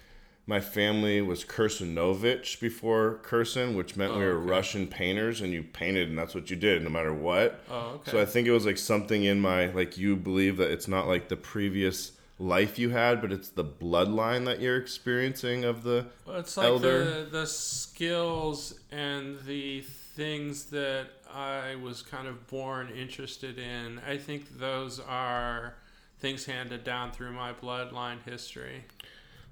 my 0.52 0.60
family 0.60 1.22
was 1.22 1.46
Kursanovich 1.46 2.60
before 2.60 3.22
Kursin, 3.24 3.74
which 3.74 3.96
meant 3.96 4.12
we 4.14 4.18
oh, 4.18 4.28
were 4.28 4.38
okay. 4.42 4.50
Russian 4.50 4.86
painters, 4.86 5.40
and 5.40 5.54
you 5.54 5.64
painted, 5.64 6.10
and 6.10 6.18
that's 6.18 6.36
what 6.36 6.50
you 6.50 6.58
did, 6.58 6.84
no 6.84 6.90
matter 6.90 7.14
what. 7.14 7.62
oh 7.70 7.94
okay 7.96 8.12
So 8.12 8.22
I 8.22 8.26
think 8.26 8.48
it 8.48 8.52
was 8.52 8.66
like 8.66 8.78
something 8.78 9.24
in 9.24 9.40
my 9.40 9.68
like 9.68 9.98
you 9.98 10.18
believe 10.18 10.58
that 10.58 10.70
it's 10.70 10.90
not 10.90 11.08
like 11.08 11.30
the 11.30 11.38
previous 11.38 12.12
life 12.38 12.78
you 12.78 12.90
had, 12.90 13.22
but 13.22 13.32
it's 13.32 13.48
the 13.48 13.64
bloodline 13.64 14.44
that 14.46 14.60
you're 14.60 14.76
experiencing 14.76 15.64
of 15.64 15.84
the 15.84 16.08
Well, 16.28 16.40
it's 16.40 16.58
like 16.58 16.68
elder. 16.68 17.06
the 17.06 17.30
the 17.30 17.48
skills 17.48 18.78
and 18.92 19.40
the 19.46 19.82
things 19.82 20.66
that 20.66 21.08
I 21.34 21.76
was 21.76 22.02
kind 22.02 22.28
of 22.28 22.48
born 22.48 22.90
interested 22.90 23.58
in. 23.58 24.02
I 24.06 24.18
think 24.18 24.60
those 24.60 25.00
are 25.00 25.76
things 26.20 26.46
handed 26.46 26.84
down 26.84 27.12
through 27.14 27.32
my 27.32 27.54
bloodline 27.54 28.22
history. 28.26 28.84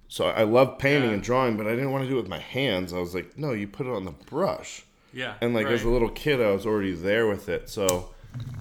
So 0.10 0.26
I 0.26 0.44
love 0.44 0.78
painting 0.80 1.10
Yeah. 1.10 1.14
and 1.16 1.24
drawing, 1.24 1.56
but 1.56 1.68
I 1.68 1.72
didn't 1.72 1.92
want 1.92 2.04
to 2.04 2.10
do 2.10 2.18
it 2.18 2.22
with 2.22 2.30
my 2.30 2.40
hands. 2.40 2.92
I 2.94 2.98
was 3.00 3.14
like, 3.16 3.38
no, 3.38 3.54
you 3.54 3.68
put 3.68 3.86
it 3.86 3.92
on 3.92 4.06
the 4.06 4.12
brush. 4.12 4.84
Yeah, 5.14 5.36
And 5.42 5.54
like 5.56 5.66
as 5.68 5.84
a 5.84 5.90
little 5.90 6.10
kid, 6.10 6.40
I 6.42 6.52
was 6.52 6.66
already 6.66 6.94
there 6.94 7.26
with 7.28 7.48
it. 7.50 7.70
So 7.70 8.10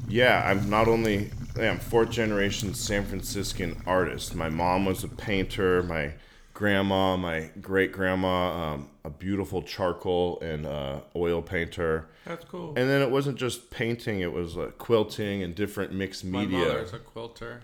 yeah, 0.09 0.43
I'm 0.47 0.71
not 0.71 0.89
only 0.89 1.31
I'm 1.61 1.79
fourth 1.79 2.11
generation 2.11 2.73
San 2.75 3.05
Franciscan 3.05 3.83
artist. 3.87 4.35
My 4.35 4.49
mom 4.49 4.87
was 4.87 5.05
a 5.05 5.09
painter. 5.09 5.83
My 5.83 6.15
grandma, 6.55 7.17
my 7.17 7.51
great 7.61 7.93
grandma, 7.93 8.73
um, 8.75 8.89
a 9.05 9.11
beautiful 9.11 9.63
charcoal 9.63 10.39
and 10.41 10.67
uh, 10.67 11.01
oil 11.15 11.43
painter. 11.43 12.09
that's 12.25 12.45
cool. 12.47 12.69
And 12.77 12.89
then 12.89 13.03
it 13.03 13.11
wasn't 13.11 13.37
just 13.39 13.71
painting; 13.71 14.21
it 14.21 14.33
was 14.33 14.57
uh, 14.57 14.71
quilting 14.79 15.43
and 15.43 15.55
different 15.55 15.93
mixed 15.93 16.25
media. 16.25 16.59
my 16.59 16.65
mother's 16.65 16.93
a 16.95 16.99
quilter. 16.99 17.61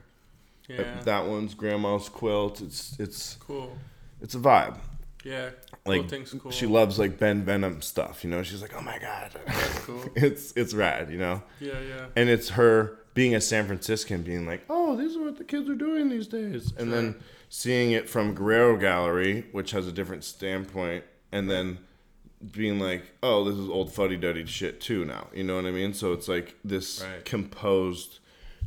Yeah, 0.68 1.00
That 1.04 1.26
one's 1.26 1.54
grandma's 1.54 2.08
quilt. 2.08 2.60
It's 2.60 2.98
it's 2.98 3.36
cool. 3.36 3.76
it's 4.20 4.34
a 4.34 4.38
vibe. 4.38 4.78
Yeah, 5.24 5.50
like 5.86 6.10
cool. 6.38 6.50
she 6.50 6.66
loves 6.66 6.98
like 6.98 7.18
Ben 7.18 7.44
Venom 7.44 7.80
stuff. 7.80 8.24
You 8.24 8.30
know, 8.30 8.42
she's 8.42 8.60
like, 8.60 8.74
oh 8.76 8.82
my 8.82 8.98
god, 8.98 9.30
That's 9.46 9.78
cool. 9.80 10.02
it's 10.14 10.52
it's 10.56 10.74
rad. 10.74 11.10
You 11.10 11.18
know, 11.18 11.42
Yeah, 11.60 11.80
yeah. 11.80 12.06
and 12.16 12.28
it's 12.28 12.50
her 12.50 12.98
being 13.14 13.34
a 13.34 13.40
San 13.40 13.66
Franciscan, 13.66 14.22
being 14.22 14.46
like, 14.46 14.64
oh, 14.68 14.96
these 14.96 15.16
are 15.16 15.22
what 15.22 15.38
the 15.38 15.44
kids 15.44 15.68
are 15.70 15.74
doing 15.74 16.08
these 16.10 16.26
days, 16.26 16.72
and 16.76 16.92
then 16.92 17.14
seeing 17.48 17.92
it 17.92 18.08
from 18.08 18.34
Guerrero 18.34 18.76
Gallery, 18.76 19.46
which 19.52 19.70
has 19.70 19.86
a 19.86 19.92
different 19.92 20.24
standpoint, 20.24 21.04
and 21.32 21.48
then 21.50 21.78
being 22.52 22.78
like, 22.78 23.04
oh, 23.22 23.44
this 23.44 23.56
is 23.56 23.68
old 23.68 23.92
fuddy 23.92 24.16
duddy 24.18 24.44
shit 24.44 24.80
too 24.80 25.04
now. 25.06 25.28
You 25.32 25.44
know 25.44 25.56
what 25.56 25.64
I 25.64 25.70
mean? 25.70 25.94
So 25.94 26.12
it's 26.12 26.28
like 26.28 26.56
this 26.64 27.02
Right. 27.02 27.24
composed. 27.24 28.18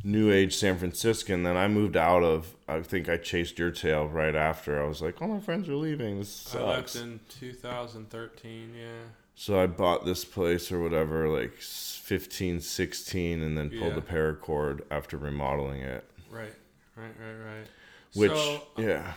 New 0.04 0.30
age 0.32 0.54
San 0.56 0.78
Franciscan. 0.78 1.42
Then 1.42 1.56
I 1.56 1.68
moved 1.68 1.96
out 1.96 2.22
of. 2.22 2.54
I 2.68 2.80
think 2.82 3.08
I 3.08 3.16
chased 3.16 3.58
your 3.58 3.70
tail 3.70 4.06
right 4.06 4.34
after. 4.34 4.82
I 4.82 4.86
was 4.86 5.02
like, 5.02 5.20
"All 5.20 5.28
my 5.28 5.40
friends 5.40 5.68
are 5.68 5.74
leaving. 5.74 6.18
This 6.18 6.30
sucks. 6.30 6.54
I 6.56 6.62
left 6.68 6.88
sucks." 6.90 7.02
in 7.02 7.20
2013. 7.40 8.74
Yeah. 8.78 8.86
So 9.34 9.58
I 9.60 9.66
bought 9.66 10.04
this 10.04 10.24
place 10.24 10.72
or 10.72 10.80
whatever, 10.80 11.28
like 11.28 11.54
15, 11.58 12.60
16, 12.60 13.40
and 13.42 13.56
then 13.56 13.70
pulled 13.70 13.82
Yeah. 13.82 13.94
the 13.94 14.00
paracord 14.02 14.80
after 14.90 15.16
remodeling 15.16 15.80
it. 15.82 16.04
Right. 16.30 16.52
Right. 16.96 17.14
Right. 17.20 17.44
Right. 17.58 17.66
Which, 18.14 18.32
so, 18.32 18.62
yeah. 18.76 19.12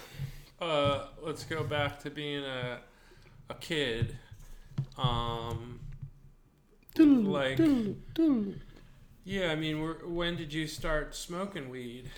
uh, 0.59 1.07
let's 1.23 1.43
go 1.43 1.63
back 1.63 1.99
to 2.01 2.09
being 2.11 2.43
a 2.43 2.79
a 3.49 3.53
kid. 3.55 4.15
Um, 4.97 5.79
like, 6.97 7.57
yeah. 9.23 9.51
I 9.51 9.55
mean, 9.55 9.95
when 10.05 10.35
did 10.35 10.53
you 10.53 10.67
start 10.67 11.15
smoking 11.15 11.69
weed? 11.69 12.09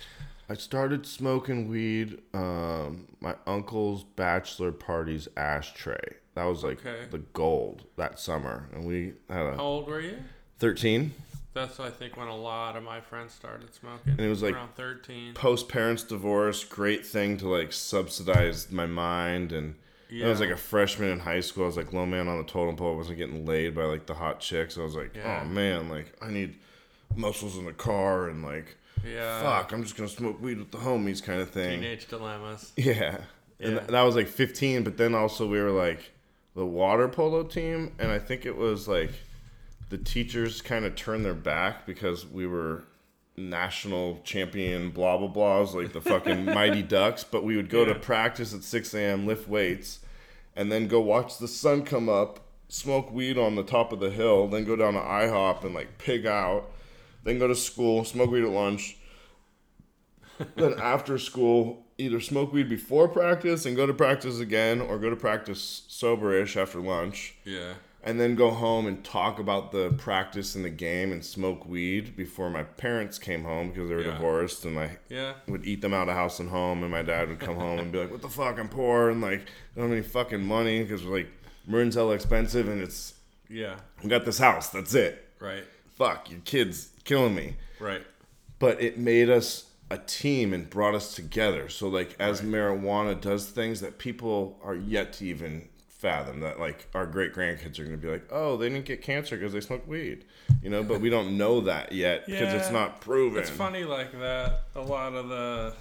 I 0.48 0.54
started 0.54 1.06
smoking 1.06 1.68
weed, 1.68 2.20
um, 2.34 3.08
my 3.20 3.34
uncle's 3.46 4.04
bachelor 4.04 4.72
party's 4.72 5.26
ashtray. 5.38 6.16
That 6.34 6.44
was 6.44 6.62
like 6.62 6.84
Okay. 6.84 7.06
the 7.10 7.18
gold 7.32 7.84
that 7.96 8.18
summer. 8.18 8.68
And 8.74 8.84
we 8.84 9.14
had 9.30 9.54
How 9.54 9.60
old 9.60 9.86
were 9.88 10.00
you? 10.00 10.18
13 10.58 11.12
That's 11.54 11.78
I 11.80 11.88
think 11.88 12.16
when 12.16 12.26
a 12.28 12.36
lot 12.36 12.76
of 12.76 12.82
my 12.82 13.00
friends 13.00 13.32
started 13.32 13.72
smoking. 13.72 14.12
And 14.12 14.20
it 14.20 14.28
was 14.28 14.42
like- 14.42 14.54
around 14.54 14.74
13. 14.74 15.32
post 15.34 15.68
parents 15.68 16.02
divorce, 16.02 16.64
great 16.64 17.06
thing 17.06 17.36
to 17.38 17.48
like 17.48 17.72
subsidize 17.72 18.70
my 18.72 18.86
mind. 18.86 19.52
And 19.52 19.76
I 20.12 20.28
was 20.28 20.40
like 20.40 20.50
a 20.50 20.56
freshman 20.56 21.10
in 21.10 21.20
high 21.20 21.40
school. 21.40 21.62
I 21.62 21.66
was 21.66 21.76
like 21.76 21.92
low 21.92 22.04
man 22.06 22.28
on 22.28 22.38
the 22.38 22.44
totem 22.44 22.76
pole. 22.76 22.92
I 22.94 22.96
wasn't 22.96 23.18
getting 23.18 23.46
laid 23.46 23.74
by 23.74 23.84
like 23.84 24.06
the 24.06 24.14
hot 24.14 24.40
chicks. 24.40 24.76
I 24.76 24.82
was 24.82 24.94
like, 24.96 25.14
Yeah. 25.16 25.42
oh 25.42 25.48
man, 25.48 25.88
like 25.88 26.12
I 26.20 26.30
need 26.30 26.56
muscles 27.16 27.56
in 27.56 27.64
the 27.64 27.72
car 27.72 28.28
and 28.28 28.42
like 28.42 28.76
Yeah. 29.04 29.42
fuck, 29.42 29.72
I'm 29.72 29.82
just 29.82 29.96
gonna 29.96 30.08
smoke 30.08 30.40
weed 30.40 30.58
with 30.58 30.70
the 30.70 30.78
homies 30.78 31.22
kind 31.22 31.40
of 31.40 31.50
thing. 31.50 31.80
Teenage 31.80 32.06
dilemmas. 32.08 32.72
Yeah. 32.76 33.18
And 33.60 33.78
th- 33.78 33.88
that 33.90 34.02
was 34.02 34.16
like 34.16 34.26
15, 34.28 34.82
but 34.82 34.96
then 34.96 35.14
also 35.14 35.46
we 35.46 35.60
were 35.60 35.70
like 35.70 36.12
the 36.54 36.66
water 36.66 37.08
polo 37.08 37.42
team, 37.44 37.92
and 37.98 38.10
I 38.10 38.18
think 38.18 38.44
it 38.46 38.56
was 38.56 38.88
like 38.88 39.12
the 39.90 39.98
teachers 39.98 40.60
kind 40.60 40.84
of 40.84 40.96
turned 40.96 41.24
their 41.24 41.34
back 41.34 41.86
because 41.86 42.26
we 42.26 42.46
were 42.46 42.84
national 43.36 44.20
champion 44.24 44.90
blah 44.90 45.16
blah 45.18 45.28
blahs 45.28 45.74
like 45.74 45.92
the 45.92 46.00
fucking 46.00 46.44
mighty 46.54 46.82
ducks 46.82 47.24
but 47.24 47.42
we 47.42 47.56
would 47.56 47.68
go 47.68 47.80
Yeah. 47.84 47.92
to 47.94 47.98
practice 47.98 48.54
at 48.54 48.62
6 48.62 48.94
a.m 48.94 49.26
lift 49.26 49.48
weights 49.48 49.98
and 50.54 50.70
then 50.70 50.86
go 50.86 51.00
watch 51.00 51.38
the 51.38 51.48
sun 51.48 51.84
come 51.84 52.08
up 52.08 52.38
smoke 52.68 53.10
weed 53.12 53.36
on 53.36 53.56
the 53.56 53.64
top 53.64 53.92
of 53.92 53.98
the 53.98 54.10
hill 54.10 54.46
then 54.46 54.64
go 54.64 54.76
down 54.76 54.92
to 54.94 55.00
ihop 55.00 55.64
and 55.64 55.74
like 55.74 55.98
pig 55.98 56.26
out 56.26 56.70
then 57.24 57.38
go 57.38 57.48
to 57.48 57.54
school 57.56 58.04
smoke 58.04 58.30
weed 58.30 58.44
at 58.44 58.50
lunch 58.50 58.96
then 60.56 60.74
after 60.80 61.18
school 61.18 61.84
either 61.98 62.20
smoke 62.20 62.52
weed 62.52 62.68
before 62.68 63.08
practice 63.08 63.66
and 63.66 63.76
go 63.76 63.86
to 63.86 63.94
practice 63.94 64.40
again 64.40 64.80
or 64.80 64.98
go 64.98 65.10
to 65.10 65.16
practice 65.16 65.82
soberish 65.88 66.56
after 66.60 66.80
lunch 66.80 67.34
Yeah. 67.44 67.74
and 68.02 68.18
then 68.20 68.34
go 68.34 68.50
home 68.50 68.86
and 68.86 69.04
talk 69.04 69.38
about 69.38 69.70
the 69.70 69.90
practice 69.96 70.56
and 70.56 70.64
the 70.64 70.70
game 70.70 71.12
and 71.12 71.24
smoke 71.24 71.64
weed 71.66 72.16
before 72.16 72.50
my 72.50 72.64
parents 72.64 73.18
came 73.18 73.44
home 73.44 73.68
because 73.68 73.88
they 73.88 73.94
were 73.94 74.02
Yeah. 74.02 74.12
divorced 74.14 74.64
and 74.64 74.78
I 74.78 74.98
Yeah. 75.08 75.34
would 75.46 75.64
eat 75.64 75.82
them 75.82 75.94
out 75.94 76.08
of 76.08 76.14
house 76.14 76.40
and 76.40 76.50
home 76.50 76.82
and 76.82 76.90
my 76.90 77.02
dad 77.02 77.28
would 77.28 77.38
come 77.38 77.56
home 77.56 77.78
and 77.78 77.92
be 77.92 77.98
like 77.98 78.10
what 78.10 78.22
the 78.22 78.28
fuck 78.28 78.58
I'm 78.58 78.68
poor 78.68 79.10
and 79.10 79.20
like 79.20 79.40
I 79.42 79.80
don't 79.80 79.90
have 79.90 79.92
any 79.98 80.02
fucking 80.06 80.44
money 80.44 80.82
because 80.82 81.04
like 81.04 81.28
Marin's 81.66 81.94
hella 81.94 82.14
expensive 82.14 82.66
and 82.68 82.82
it's 82.82 83.14
Yeah. 83.48 83.76
we 84.02 84.08
got 84.10 84.24
this 84.24 84.38
house 84.38 84.68
that's 84.70 84.94
it 84.94 85.28
Right. 85.38 85.64
fuck 85.96 86.28
your 86.28 86.40
kids 86.40 86.88
killing 87.04 87.34
me 87.34 87.56
Right. 87.78 88.02
but 88.58 88.80
it 88.82 88.98
made 88.98 89.30
us 89.30 89.66
a 89.90 89.98
team 89.98 90.52
and 90.54 90.68
brought 90.70 90.94
us 90.94 91.14
together. 91.14 91.68
So 91.68 91.88
like 91.88 92.16
as 92.18 92.40
marijuana 92.40 93.20
does 93.20 93.46
things 93.46 93.80
that 93.80 93.98
people 93.98 94.58
are 94.62 94.74
yet 94.74 95.12
to 95.14 95.26
even 95.26 95.68
fathom 95.88 96.40
that 96.40 96.58
like 96.58 96.86
our 96.94 97.06
great 97.06 97.32
grandkids 97.34 97.78
are 97.78 97.84
going 97.84 97.90
to 97.92 97.96
be 97.96 98.08
like, 98.08 98.26
"Oh, 98.30 98.56
they 98.56 98.68
didn't 98.68 98.84
get 98.86 99.00
cancer 99.02 99.36
because 99.36 99.52
they 99.52 99.60
smoked 99.60 99.86
weed." 99.88 100.24
You 100.62 100.70
know, 100.70 100.82
but 100.82 101.00
we 101.00 101.10
don't 101.10 101.36
know 101.38 101.60
that 101.62 101.92
yet 101.92 102.26
because 102.26 102.52
it's 102.54 102.70
not 102.70 103.00
proven. 103.00 103.40
It's 103.40 103.50
funny 103.50 103.84
like 103.84 104.12
that. 104.20 104.62
A 104.74 104.80
lot 104.80 105.14
of 105.14 105.28
the 105.28 105.74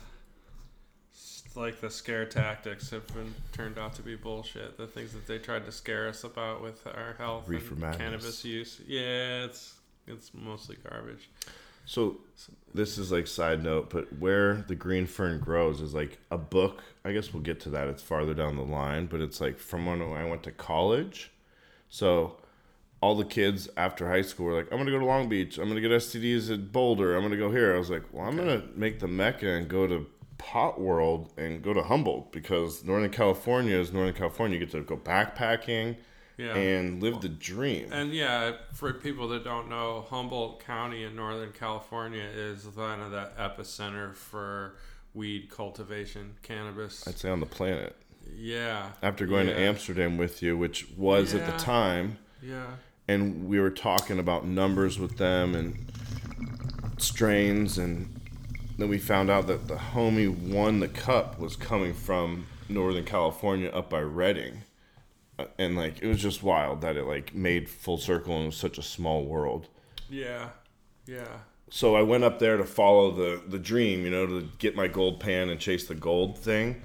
like 1.56 1.80
the 1.82 1.90
scare 1.90 2.26
tactics 2.26 2.90
have 2.90 3.06
been 3.08 3.34
turned 3.52 3.78
out 3.78 3.94
to 3.96 4.02
be 4.02 4.16
bullshit. 4.16 4.78
The 4.78 4.88
things 4.88 5.14
that 5.14 5.28
they 5.28 5.38
tried 5.38 5.66
to 5.66 5.72
scare 5.72 6.08
us 6.08 6.24
about 6.24 6.62
with 6.64 6.86
our 6.88 7.16
health 7.18 7.48
Reefer 7.48 7.74
and 7.74 7.80
madness. 7.82 7.98
cannabis 7.98 8.46
use. 8.46 8.82
Yeah, 8.88 9.46
it's 9.46 9.74
it's 10.08 10.32
mostly 10.34 10.78
garbage. 10.90 11.30
So 11.86 12.18
this 12.74 12.98
is 12.98 13.12
like 13.12 13.28
side 13.28 13.64
note, 13.64 13.90
but 13.90 14.18
where 14.20 14.64
the 14.68 14.76
green 14.76 15.06
fern 15.06 15.40
grows 15.40 15.82
is 15.82 15.94
like 15.94 16.18
a 16.32 16.38
book. 16.38 16.84
I 17.04 17.12
guess 17.12 17.34
we'll 17.34 17.44
get 17.44 17.60
to 17.62 17.70
that. 17.72 17.88
It's 17.88 18.02
farther 18.02 18.34
down 18.34 18.56
the 18.56 18.64
line, 18.64 19.08
but 19.08 19.22
it's 19.22 19.42
like 19.42 19.60
from 19.60 19.86
when 19.86 20.02
I 20.02 20.26
went 20.26 20.44
to 20.44 20.52
college. 20.52 21.32
So 21.90 22.38
all 23.02 23.16
the 23.16 23.26
kids 23.26 23.68
after 23.76 24.08
high 24.08 24.22
school 24.22 24.46
were 24.46 24.56
like, 24.56 24.72
"I'm 24.72 24.78
gonna 24.78 24.92
go 24.92 25.00
to 25.00 25.06
Long 25.06 25.28
Beach. 25.28 25.58
I'm 25.58 25.68
gonna 25.68 25.82
get 25.82 25.92
STDs 25.92 26.50
at 26.50 26.72
Boulder. 26.72 27.16
I'm 27.16 27.22
gonna 27.22 27.36
go 27.36 27.52
here." 27.52 27.76
I 27.76 27.78
was 27.78 27.90
like, 27.90 28.04
"Well, 28.14 28.26
I'm 28.26 28.38
gonna 28.38 28.64
make 28.76 29.00
the 29.00 29.08
mecca 29.10 29.50
and 29.50 29.68
go 29.68 29.86
to 29.88 30.08
Pot 30.38 30.80
World 30.80 31.34
and 31.38 31.62
go 31.62 31.74
to 31.74 31.84
Humboldt 31.84 32.32
because 32.32 32.84
Northern 32.84 33.12
California 33.12 33.78
is 33.78 33.92
Northern 33.92 34.14
California. 34.14 34.58
You 34.58 34.66
get 34.66 34.72
to 34.72 34.82
go 34.82 34.96
backpacking 34.96 35.98
Yeah. 36.38 36.56
and 36.56 37.02
live 37.02 37.22
the 37.22 37.30
dream." 37.30 37.92
And 37.92 38.14
yeah, 38.14 38.54
for 38.74 38.94
people 38.94 39.28
that 39.30 39.44
don't 39.44 39.70
know, 39.70 40.06
Humboldt 40.10 40.64
County 40.66 41.04
in 41.04 41.16
Northern 41.16 41.52
California 41.52 42.24
is 42.24 42.68
kind 42.76 43.02
of 43.02 43.12
the 43.12 43.30
epicenter 43.40 44.14
for 44.16 44.76
weed 45.14 45.50
cultivation, 45.50 46.36
cannabis. 46.42 47.08
I'd 47.08 47.18
say 47.20 47.30
on 47.30 47.40
the 47.40 47.46
planet. 47.46 47.96
yeah. 48.36 48.90
After 49.04 49.26
going 49.28 49.46
to 49.48 49.60
Amsterdam 49.60 50.18
with 50.18 50.42
you, 50.42 50.58
which 50.58 50.88
was 50.98 51.34
at 51.34 51.46
the 51.46 51.58
time. 51.58 52.18
Yeah. 52.42 52.66
and 53.08 53.48
we 53.48 53.60
were 53.60 53.70
talking 53.70 54.18
about 54.20 54.46
numbers 54.46 54.98
with 55.00 55.18
them 55.18 55.56
and 55.56 55.92
strains 56.98 57.78
and 57.78 58.20
then 58.78 58.90
we 58.90 58.98
found 58.98 59.30
out 59.30 59.48
that 59.48 59.68
the 59.68 59.76
homie 59.76 60.28
won 60.30 60.80
the 60.80 60.88
cup 60.88 61.40
was 61.40 61.56
coming 61.56 61.94
from 61.94 62.46
northern 62.70 63.04
california 63.06 63.70
up 63.70 63.90
by 63.90 64.00
redding 64.02 64.62
and 65.58 65.76
like 65.76 66.02
it 66.02 66.08
was 66.08 66.22
just 66.22 66.44
wild 66.44 66.82
that 66.82 66.96
it 66.96 67.06
like 67.06 67.34
made 67.34 67.68
full 67.70 67.98
circle 67.98 68.36
and 68.38 68.48
was 68.48 68.56
such 68.58 68.78
a 68.78 68.84
small 68.84 69.24
world 69.26 69.68
Yeah. 70.10 70.50
Yeah. 71.08 71.28
so 71.70 71.96
i 71.96 72.02
went 72.02 72.24
up 72.24 72.40
there 72.40 72.58
to 72.58 72.64
follow 72.66 73.12
the 73.12 73.42
the 73.48 73.60
dream 73.60 74.06
you 74.06 74.12
know 74.12 74.26
to 74.28 74.50
get 74.60 74.76
my 74.76 74.88
gold 74.88 75.20
pan 75.20 75.50
and 75.50 75.60
chase 75.60 75.88
the 75.88 75.96
gold 75.96 76.38
thing 76.38 76.82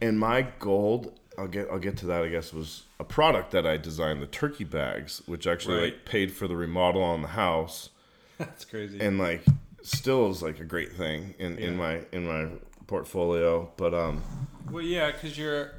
and 0.00 0.18
my 0.18 0.42
gold 0.58 1.18
i'll 1.38 1.46
get 1.46 1.68
i'll 1.70 1.78
get 1.78 1.96
to 1.98 2.06
that 2.06 2.22
i 2.24 2.28
guess 2.28 2.52
was 2.52 2.82
a 2.98 3.04
product 3.04 3.50
that 3.50 3.66
i 3.66 3.76
designed 3.76 4.22
the 4.22 4.26
turkey 4.26 4.64
bags 4.64 5.20
which 5.26 5.46
actually 5.46 5.80
like 5.80 6.04
paid 6.04 6.32
for 6.32 6.48
the 6.48 6.56
remodel 6.56 7.02
on 7.02 7.22
the 7.22 7.28
house 7.28 7.90
That's 8.38 8.64
crazy. 8.64 8.98
and 9.00 9.18
like 9.18 9.44
still 9.82 10.30
is 10.30 10.42
like 10.42 10.58
a 10.58 10.64
great 10.64 10.92
thing 10.92 11.34
in, 11.38 11.58
in 11.58 11.76
my 11.76 12.00
in 12.12 12.26
my 12.26 12.48
portfolio 12.86 13.70
but 13.76 13.92
um 13.94 14.22
Well, 14.70 14.82
yeah, 14.82 15.10
because 15.12 15.36
you're, 15.38 15.72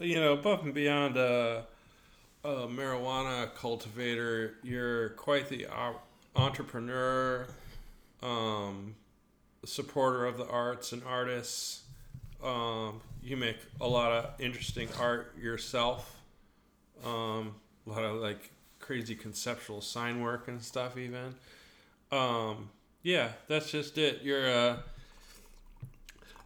you 0.00 0.16
know, 0.16 0.32
above 0.32 0.64
and 0.64 0.74
beyond 0.74 1.16
a, 1.16 1.66
a 2.44 2.48
marijuana 2.66 3.54
cultivator, 3.54 4.54
you're 4.62 5.10
quite 5.10 5.48
the 5.48 5.66
op- 5.66 6.06
entrepreneur, 6.34 7.46
um, 8.22 8.94
supporter 9.64 10.26
of 10.26 10.38
the 10.38 10.46
arts 10.48 10.92
and 10.92 11.02
artists. 11.04 11.82
Um, 12.42 13.00
you 13.22 13.36
make 13.36 13.58
a 13.80 13.86
lot 13.86 14.12
of 14.12 14.40
interesting 14.40 14.88
art 14.98 15.34
yourself. 15.40 16.16
Um, 17.04 17.54
a 17.86 17.90
lot 17.90 18.02
of 18.02 18.16
like 18.16 18.50
crazy 18.78 19.14
conceptual 19.14 19.80
sign 19.80 20.20
work 20.20 20.48
and 20.48 20.62
stuff, 20.62 20.96
even. 20.96 21.34
Um, 22.10 22.70
yeah, 23.02 23.28
that's 23.48 23.70
just 23.70 23.98
it. 23.98 24.22
You're 24.22 24.46
a 24.46 24.82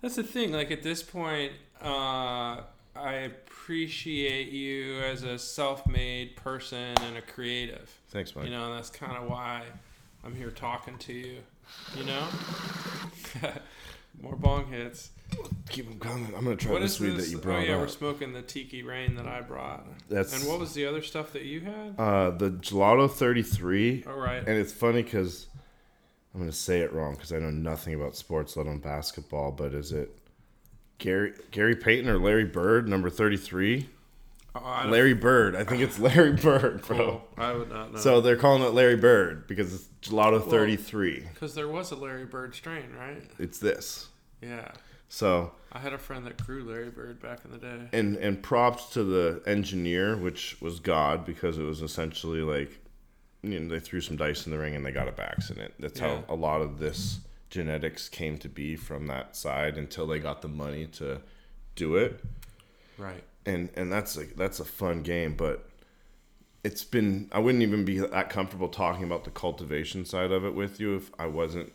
that's 0.03 0.17
the 0.17 0.23
thing. 0.23 0.53
Like 0.53 0.71
at 0.71 0.83
this 0.83 1.03
point, 1.03 1.53
uh, 1.81 2.61
I 2.97 3.13
appreciate 3.15 4.51
you 4.51 5.01
as 5.01 5.23
a 5.25 5.39
self-made 5.39 6.37
person 6.37 6.95
and 7.03 7.17
a 7.17 7.23
creative. 7.23 7.91
thanks 8.09 8.35
mike 8.37 8.45
You 8.47 8.51
know, 8.53 8.75
that's 8.75 8.91
kind 8.91 9.17
of 9.17 9.29
why 9.29 9.63
I'm 10.25 10.35
here 10.35 10.51
talking 10.51 10.97
to 10.99 11.13
you. 11.13 11.37
You 11.97 12.05
know, 12.05 12.27
more 14.23 14.37
bong 14.37 14.67
hits. 14.67 15.11
keep 15.69 15.89
them 15.89 15.99
coming 15.99 16.27
i'm 16.37 16.45
gonna 16.45 16.55
try 16.57 16.73
What 16.73 16.83
this 16.83 16.95
is 16.95 17.01
weed 17.01 17.17
that 17.17 17.29
you 17.29 17.39
brought. 17.39 17.61
oh 17.61 17.63
yeah, 17.63 17.77
we're 17.79 17.89
smoking 17.89 18.33
the 18.33 18.43
Tiki 18.43 18.83
Rain 18.83 19.17
that 19.17 19.27
I 19.27 19.41
brought. 19.41 19.87
that's 20.09 20.33
And 20.39 20.49
what 20.49 20.61
was 20.61 20.75
the 20.75 20.87
other 20.87 21.03
stuff 21.03 21.33
that 21.33 21.43
you 21.43 21.61
had? 21.63 21.95
uh 21.99 22.31
the 22.31 22.51
gelato 22.51 23.11
33 23.11 24.05
All 24.07 24.15
right. 24.15 24.39
and 24.47 24.57
it's 24.59 24.73
funny 24.73 25.03
because 25.03 25.47
i'm 26.35 26.41
gonna 26.41 26.53
say 26.53 26.81
it 26.81 26.93
wrong 26.93 27.15
because 27.15 27.33
i 27.33 27.39
know 27.39 27.51
nothing 27.51 27.95
about 27.95 28.15
sports 28.15 28.57
let 28.57 28.67
alone 28.67 28.79
basketball 28.79 29.51
but 29.51 29.73
is 29.75 29.91
it 29.91 30.17
gary 30.99 31.33
gary 31.51 31.75
payton 31.77 32.09
or 32.09 32.19
larry 32.19 32.45
bird 32.45 32.89
number 32.89 33.11
33 33.11 33.89
Oh, 34.57 34.87
larry 34.89 35.15
bird 35.15 35.57
i 35.57 35.65
think 35.65 35.83
it's 35.83 35.99
larry 35.99 36.33
bird 36.33 36.83
bro 36.87 36.97
Cool. 36.97 37.29
I 37.37 37.53
would 37.53 37.69
not 37.71 37.93
know. 37.93 37.99
so 37.99 38.21
they're 38.21 38.37
calling 38.37 38.63
it 38.63 38.73
larry 38.73 38.95
bird 38.97 39.47
because 39.49 39.75
it's 39.75 39.89
gelato 40.09 40.49
33 40.49 41.27
because 41.35 41.55
there 41.55 41.67
was 41.69 41.91
a 41.91 41.97
Larry 41.97 42.27
Bird 42.27 42.55
strain, 42.55 42.93
right? 42.99 43.23
it's 43.39 43.59
this 43.59 44.09
Yeah. 44.43 44.69
so 45.09 45.53
I 45.73 45.79
had 45.81 45.93
a 45.93 45.99
friend 45.99 46.25
that 46.27 46.37
grew 46.47 46.63
Larry 46.63 46.91
Bird 46.91 47.21
back 47.21 47.41
in 47.45 47.51
the 47.51 47.59
day. 47.59 47.89
and 47.93 48.17
and 48.17 48.41
props 48.43 48.91
to 48.91 49.03
the 49.03 49.43
engineer, 49.47 50.17
which 50.17 50.61
was 50.61 50.79
God, 50.79 51.25
because 51.27 51.59
it 51.59 51.63
was 51.65 51.83
essentially 51.83 52.43
like 52.43 52.79
you 53.43 53.59
know 53.59 53.69
they 53.69 53.81
threw 53.81 54.01
some 54.01 54.17
dice 54.17 54.47
in 54.47 54.53
the 54.53 54.59
ring 54.59 54.77
and 54.77 54.85
they 54.87 54.93
got 54.93 55.09
it 55.09 55.17
by 55.17 55.25
accident. 55.25 55.75
That's 55.81 55.99
Yeah. 55.99 56.19
how 56.19 56.25
a 56.29 56.37
lot 56.37 56.61
of 56.61 56.79
this 56.79 57.19
genetics 57.55 58.09
came 58.09 58.37
to 58.37 58.49
be 58.49 58.75
from 58.75 59.07
that 59.07 59.37
side 59.37 59.79
until 59.79 60.09
they 60.09 60.19
got 60.19 60.43
the 60.43 60.49
money 60.49 60.87
to 60.87 61.21
do 61.77 61.95
it. 61.95 62.21
Right. 62.99 63.23
And 63.47 63.71
and 63.77 63.93
that's 63.93 64.17
like 64.17 64.35
that's 64.35 64.59
a 64.59 64.65
fun 64.65 65.03
game, 65.03 65.35
but 65.37 65.69
it's 66.65 66.83
been 66.83 67.29
I 67.31 67.39
wouldn't 67.39 67.63
even 67.63 67.85
be 67.85 67.99
that 68.01 68.29
comfortable 68.29 68.69
talking 68.69 69.05
about 69.05 69.23
the 69.23 69.31
cultivation 69.31 70.05
side 70.05 70.33
of 70.33 70.45
it 70.45 70.55
with 70.55 70.81
you 70.81 70.97
if 70.97 71.13
I 71.17 71.27
wasn't 71.27 71.73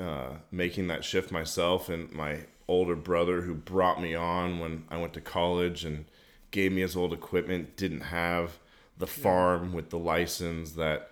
uh, 0.00 0.30
making 0.50 0.88
that 0.88 1.04
shift 1.04 1.30
myself 1.30 1.88
and 1.88 2.10
my 2.10 2.40
older 2.66 2.96
brother 2.96 3.42
who 3.42 3.54
brought 3.54 4.02
me 4.02 4.16
on 4.16 4.58
when 4.58 4.84
I 4.90 4.96
went 4.96 5.12
to 5.12 5.20
college 5.20 5.84
and 5.84 6.06
gave 6.50 6.72
me 6.72 6.80
his 6.80 6.96
old 6.96 7.12
equipment 7.12 7.76
didn't 7.76 8.00
have 8.00 8.58
the 8.98 9.06
farm 9.06 9.72
with 9.72 9.90
the 9.90 9.98
license 9.98 10.72
that 10.72 11.10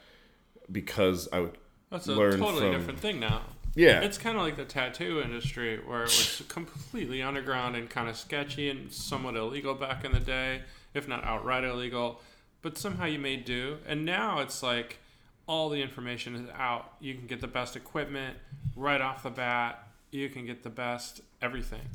because 0.73 1.29
I 1.33 1.41
would 1.41 1.59
That's 1.91 2.09
a 2.09 2.15
learned 2.15 2.43
totally 2.43 2.63
from 2.63 2.73
different 2.73 2.99
thing 2.99 3.21
now. 3.21 3.43
Yeah 3.75 4.01
It's 4.01 4.19
kind 4.19 4.37
of 4.37 4.43
like 4.43 4.57
the 4.57 4.65
tattoo 4.65 5.21
industry, 5.21 5.79
where 5.85 6.03
it 6.03 6.07
was 6.07 6.43
completely 6.49 7.23
underground 7.23 7.77
and 7.77 7.89
kind 7.89 8.09
of 8.09 8.17
sketchy 8.17 8.71
and 8.71 8.93
somewhat 8.93 9.37
illegal 9.37 9.75
back 9.75 10.05
in 10.05 10.13
the 10.13 10.21
day, 10.21 10.63
if 10.95 11.09
not 11.09 11.25
outright 11.25 11.65
illegal. 11.65 12.21
But 12.63 12.77
somehow 12.77 13.05
you 13.07 13.19
made 13.19 13.45
do. 13.45 13.79
And 13.87 14.05
now 14.05 14.41
it's 14.41 14.63
like 14.63 14.99
all 15.47 15.69
the 15.69 15.81
information 15.81 16.35
is 16.35 16.49
out. 16.57 16.93
You 17.01 17.15
can 17.15 17.27
get 17.27 17.41
the 17.41 17.47
best 17.47 17.77
equipment 17.77 18.37
right 18.77 19.01
off 19.01 19.23
the 19.23 19.31
bat. 19.31 19.87
You 20.11 20.29
can 20.29 20.47
get 20.47 20.63
the 20.63 20.71
best 20.71 21.21
everything. 21.41 21.89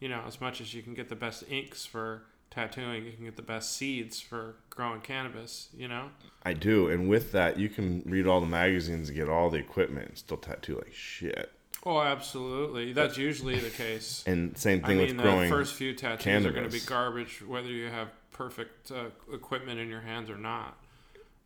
You 0.00 0.08
know, 0.08 0.22
as 0.26 0.40
much 0.40 0.60
as 0.60 0.72
you 0.72 0.82
can 0.82 0.94
get 0.94 1.08
the 1.08 1.16
best 1.16 1.44
inks 1.50 1.84
for 1.84 2.22
tattooing, 2.50 3.04
you 3.04 3.12
can 3.12 3.24
get 3.24 3.36
the 3.36 3.42
best 3.42 3.76
seeds 3.76 4.20
for 4.20 4.56
growing 4.68 5.00
cannabis. 5.00 5.68
You 5.76 5.88
know. 5.88 6.10
I 6.42 6.52
do, 6.52 6.88
and 6.88 7.08
with 7.08 7.32
that, 7.32 7.58
you 7.58 7.68
can 7.68 8.02
read 8.06 8.26
all 8.26 8.40
the 8.40 8.46
magazines 8.46 9.08
and 9.08 9.16
get 9.16 9.28
all 9.28 9.50
the 9.50 9.58
equipment 9.58 10.08
and 10.08 10.18
still 10.18 10.38
tattoo 10.38 10.76
like 10.76 10.94
shit. 10.94 11.52
Oh, 11.84 12.00
absolutely. 12.00 12.92
That's 12.92 13.16
usually 13.16 13.58
the 13.58 13.70
case. 13.70 14.22
And 14.26 14.56
same 14.56 14.84
I 14.84 14.88
thing 14.88 14.98
mean, 14.98 15.06
with 15.06 15.16
the 15.16 15.22
growing. 15.22 15.50
first 15.50 15.74
few 15.74 15.94
tattoos 15.94 16.44
are 16.44 16.52
going 16.52 16.68
to 16.68 16.70
be 16.70 16.80
garbage, 16.80 17.42
whether 17.42 17.68
you 17.68 17.88
have 17.88 18.08
perfect 18.32 18.90
uh, 18.90 19.06
equipment 19.32 19.80
in 19.80 19.88
your 19.88 20.00
hands 20.00 20.28
or 20.28 20.36
not. 20.36 20.76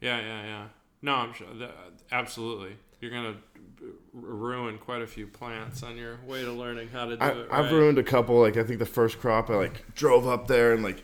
Yeah, 0.01 0.21
yeah, 0.21 0.45
yeah. 0.45 0.67
No, 1.03 1.14
I'm 1.14 1.33
sure. 1.35 1.47
That, 1.55 1.73
absolutely, 2.11 2.77
you're 3.05 3.12
going 3.12 3.35
to 3.35 3.38
ruin 4.14 4.79
quite 4.79 5.03
a 5.03 5.07
few 5.07 5.27
plants 5.27 5.83
on 5.83 5.97
your 5.97 6.19
way 6.27 6.43
to 6.43 6.53
learning 6.53 6.88
how 6.88 7.05
to 7.05 7.17
do 7.17 7.23
I, 7.23 7.29
it. 7.29 7.49
I've 7.51 7.71
ruined 7.71 7.99
a 7.99 8.03
couple. 8.03 8.40
Like 8.40 8.57
I 8.57 8.64
think 8.64 8.79
the 8.79 8.87
first 8.87 9.21
crop, 9.21 9.51
I 9.51 9.57
like 9.57 9.95
drove 9.95 10.27
up 10.27 10.47
there 10.47 10.73
and 10.73 10.83
like 10.83 11.03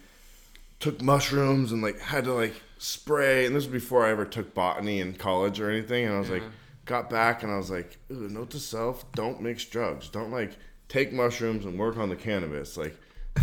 took 0.78 1.02
mushrooms 1.02 1.72
and 1.72 1.82
like 1.82 2.00
had 2.00 2.24
to 2.24 2.32
like 2.32 2.54
spray. 2.78 3.44
And 3.44 3.54
this 3.54 3.66
was 3.66 3.72
before 3.72 4.06
I 4.06 4.10
ever 4.10 4.24
took 4.24 4.54
botany 4.54 5.00
in 5.00 5.14
college 5.14 5.60
or 5.60 5.70
anything. 5.70 6.06
And 6.06 6.14
I 6.14 6.18
was 6.18 6.30
like, 6.30 6.42
uh-huh. 6.42 6.50
got 6.86 7.10
back 7.10 7.42
and 7.42 7.52
I 7.52 7.58
was 7.58 7.70
like, 7.70 7.98
Ooh, 8.10 8.28
note 8.28 8.50
to 8.50 8.58
self: 8.58 9.10
don't 9.12 9.42
mix 9.42 9.64
drugs. 9.66 10.08
Don't 10.08 10.30
like 10.30 10.56
take 10.88 11.12
mushrooms 11.12 11.66
and 11.66 11.78
work 11.78 11.98
on 11.98 12.08
the 12.08 12.16
cannabis. 12.16 12.78
Like, 12.78 12.96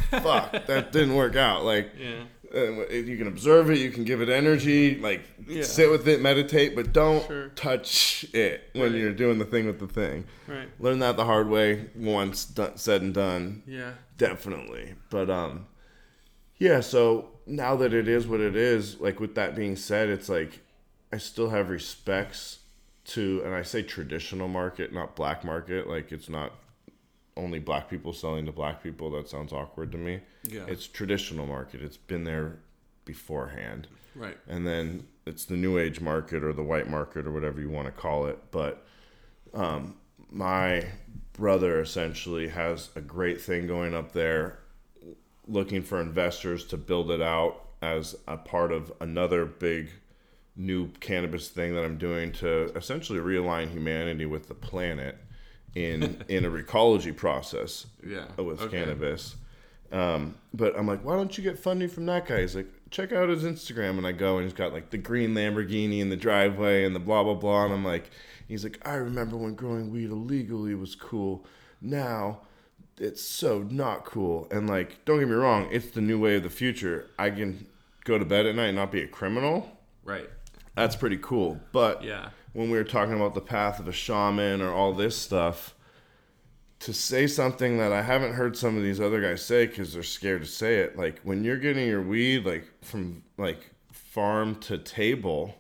fuck, 0.10 0.52
that 0.66 0.92
didn't 0.92 1.16
work 1.16 1.36
out. 1.36 1.64
Like, 1.64 1.92
Yeah. 2.00 2.24
If 2.52 3.08
you 3.08 3.18
can 3.18 3.28
observe 3.28 3.70
it, 3.70 3.78
you 3.80 3.92
can 3.92 4.04
give 4.04 4.22
it 4.22 4.30
energy, 4.30 4.96
like 5.00 5.22
Yeah. 5.48 5.64
sit 5.64 5.90
with 5.90 6.08
it, 6.08 6.22
meditate, 6.22 6.76
but 6.76 6.94
don't 6.94 7.26
Sure. 7.28 7.50
touch 7.50 8.26
it 8.34 8.70
when 8.74 8.92
Right. 8.94 9.02
you're 9.02 9.14
doing 9.14 9.38
the 9.40 9.46
thing 9.46 9.66
with 9.68 9.80
the 9.80 9.88
thing. 9.88 10.26
Right. 10.48 10.70
Learn 10.80 11.00
that 11.00 11.18
the 11.18 11.26
hard 11.26 11.50
way 11.50 11.90
once 11.96 12.46
done, 12.46 12.78
said 12.78 13.02
and 13.02 13.14
done. 13.14 13.64
Yeah. 13.68 13.94
Definitely. 14.18 14.96
But 15.10 15.30
um 15.30 15.68
yeah, 16.58 16.80
so 16.80 17.30
now 17.46 17.76
that 17.76 17.94
it 17.94 18.08
is 18.08 18.28
what 18.28 18.40
it 18.40 18.56
is, 18.56 19.00
like 19.00 19.20
with 19.20 19.36
that 19.36 19.56
being 19.56 19.76
said, 19.76 20.10
it's 20.10 20.30
like 20.30 20.60
I 21.14 21.18
still 21.18 21.50
have 21.50 21.70
respects 21.70 22.60
to 23.06 23.42
and 23.46 23.54
I 23.54 23.62
say 23.62 23.82
traditional 23.84 24.48
market, 24.48 24.92
not 24.94 25.16
black 25.16 25.44
market, 25.46 25.88
like 25.88 26.12
it's 26.12 26.30
not 26.30 26.54
only 27.36 27.60
black 27.60 27.90
people 27.90 28.14
selling 28.14 28.46
to 28.48 28.52
black 28.52 28.82
people, 28.82 29.12
that 29.12 29.30
sounds 29.30 29.54
awkward 29.54 29.92
to 29.92 29.98
me. 29.98 30.22
Yeah. 30.48 30.66
It's 30.68 30.88
traditional 30.88 31.46
market. 31.46 31.82
It's 31.82 31.98
been 31.98 32.24
there 32.24 32.60
beforehand. 33.06 33.88
Right. 34.16 34.38
And 34.48 34.66
then 34.66 35.08
it's 35.26 35.46
the 35.46 35.56
new 35.58 35.78
age 35.78 36.02
market 36.02 36.44
or 36.44 36.54
the 36.54 36.64
white 36.64 36.90
market 36.90 37.26
or 37.28 37.32
whatever 37.32 37.60
you 37.62 37.70
want 37.70 37.88
to 37.88 37.92
call 37.92 38.26
it. 38.28 38.40
But 38.52 38.86
um, 39.54 39.96
my 40.32 40.86
brother 41.34 41.80
essentially 41.80 42.48
has 42.50 42.90
a 42.96 43.02
great 43.02 43.40
thing 43.42 43.68
going 43.68 43.94
up 43.94 44.12
there, 44.14 44.60
looking 45.48 45.82
for 45.84 46.02
investors 46.02 46.66
to 46.66 46.78
build 46.78 47.12
it 47.12 47.22
out 47.22 47.62
as 47.82 48.16
a 48.28 48.38
part 48.38 48.72
of 48.72 48.92
another 49.00 49.46
big 49.46 49.90
new 50.56 50.90
cannabis 51.00 51.50
thing 51.50 51.76
that 51.76 51.86
I'm 51.86 51.98
doing 51.98 52.32
to 52.34 52.72
essentially 52.76 53.20
realign 53.20 53.70
humanity 53.70 54.26
with 54.26 54.48
the 54.48 54.56
planet 54.56 55.16
in 55.76 56.24
in 56.28 56.44
a 56.46 56.54
ecology 56.56 57.12
process 57.12 57.86
Yeah. 58.06 58.26
with 58.42 58.62
Okay. 58.62 58.80
cannabis. 58.80 59.36
Um, 59.92 60.36
but 60.54 60.78
I'm 60.78 60.88
like, 60.88 61.04
why 61.04 61.16
don't 61.16 61.38
you 61.38 61.44
get 61.44 61.58
funding 61.60 61.88
from 61.90 62.06
that 62.08 62.26
guy? 62.26 62.42
He's 62.42 62.56
like, 62.56 62.68
check 62.90 63.12
out 63.14 63.30
his 63.30 63.44
Instagram. 63.44 63.98
And 63.98 64.06
I 64.08 64.12
go 64.12 64.38
and 64.38 64.44
he's 64.44 64.54
got 64.54 64.74
like 64.74 64.90
the 64.90 64.98
green 64.98 65.34
Lamborghini 65.34 66.00
in 66.00 66.10
the 66.10 66.16
driveway 66.18 66.84
and 66.86 66.96
the 66.96 67.00
blah, 67.00 67.24
blah, 67.24 67.34
blah. 67.36 67.66
And 67.66 67.74
I'm 67.74 67.86
like, 67.86 68.10
he's 68.48 68.64
like, 68.64 68.80
I 68.86 68.96
remember 68.96 69.38
when 69.38 69.56
growing 69.56 69.92
weed 69.92 70.10
illegally 70.10 70.76
was 70.76 70.96
cool. 70.96 71.46
Now 71.82 72.42
it's 73.00 73.22
so 73.22 73.60
not 73.70 74.06
cool. 74.06 74.48
And 74.52 74.68
like, 74.68 75.06
don't 75.06 75.20
get 75.20 75.28
me 75.28 75.36
wrong, 75.36 75.68
it's 75.72 75.92
the 75.92 76.02
new 76.02 76.20
way 76.20 76.36
of 76.38 76.44
the 76.44 76.50
future. 76.50 77.10
I 77.20 77.30
can 77.30 77.68
go 78.04 78.18
to 78.18 78.26
bed 78.26 78.46
at 78.46 78.56
night 78.56 78.68
and 78.68 78.76
not 78.78 78.92
be 78.92 79.02
a 79.04 79.08
criminal. 79.08 79.78
Right. 80.04 80.30
That's 80.76 80.96
pretty 80.96 81.18
cool. 81.18 81.60
But 81.72 82.04
Yeah. 82.04 82.30
when 82.54 82.70
we 82.72 82.78
were 82.78 82.84
talking 82.84 83.14
about 83.14 83.36
the 83.36 83.42
path 83.42 83.80
of 83.80 83.88
a 83.88 83.92
shaman 83.92 84.62
or 84.62 84.72
all 84.72 84.94
this 84.94 85.16
stuff, 85.18 85.76
to 86.80 86.94
say 86.94 87.28
something 87.28 87.78
that 87.78 87.92
I 87.92 88.02
haven't 88.02 88.34
heard 88.34 88.56
some 88.56 88.78
of 88.78 88.84
these 88.84 89.02
other 89.02 89.22
guys 89.22 89.44
say 89.44 89.66
because 89.66 89.94
they're 89.94 90.04
scared 90.04 90.42
to 90.42 90.48
say 90.48 90.76
it, 90.76 90.98
like 90.98 91.20
when 91.24 91.44
you're 91.44 91.58
getting 91.58 91.88
your 91.88 92.02
weed 92.02 92.46
like 92.46 92.66
from 92.82 93.24
like 93.38 93.72
farm 93.92 94.56
to 94.62 94.78
table, 94.78 95.56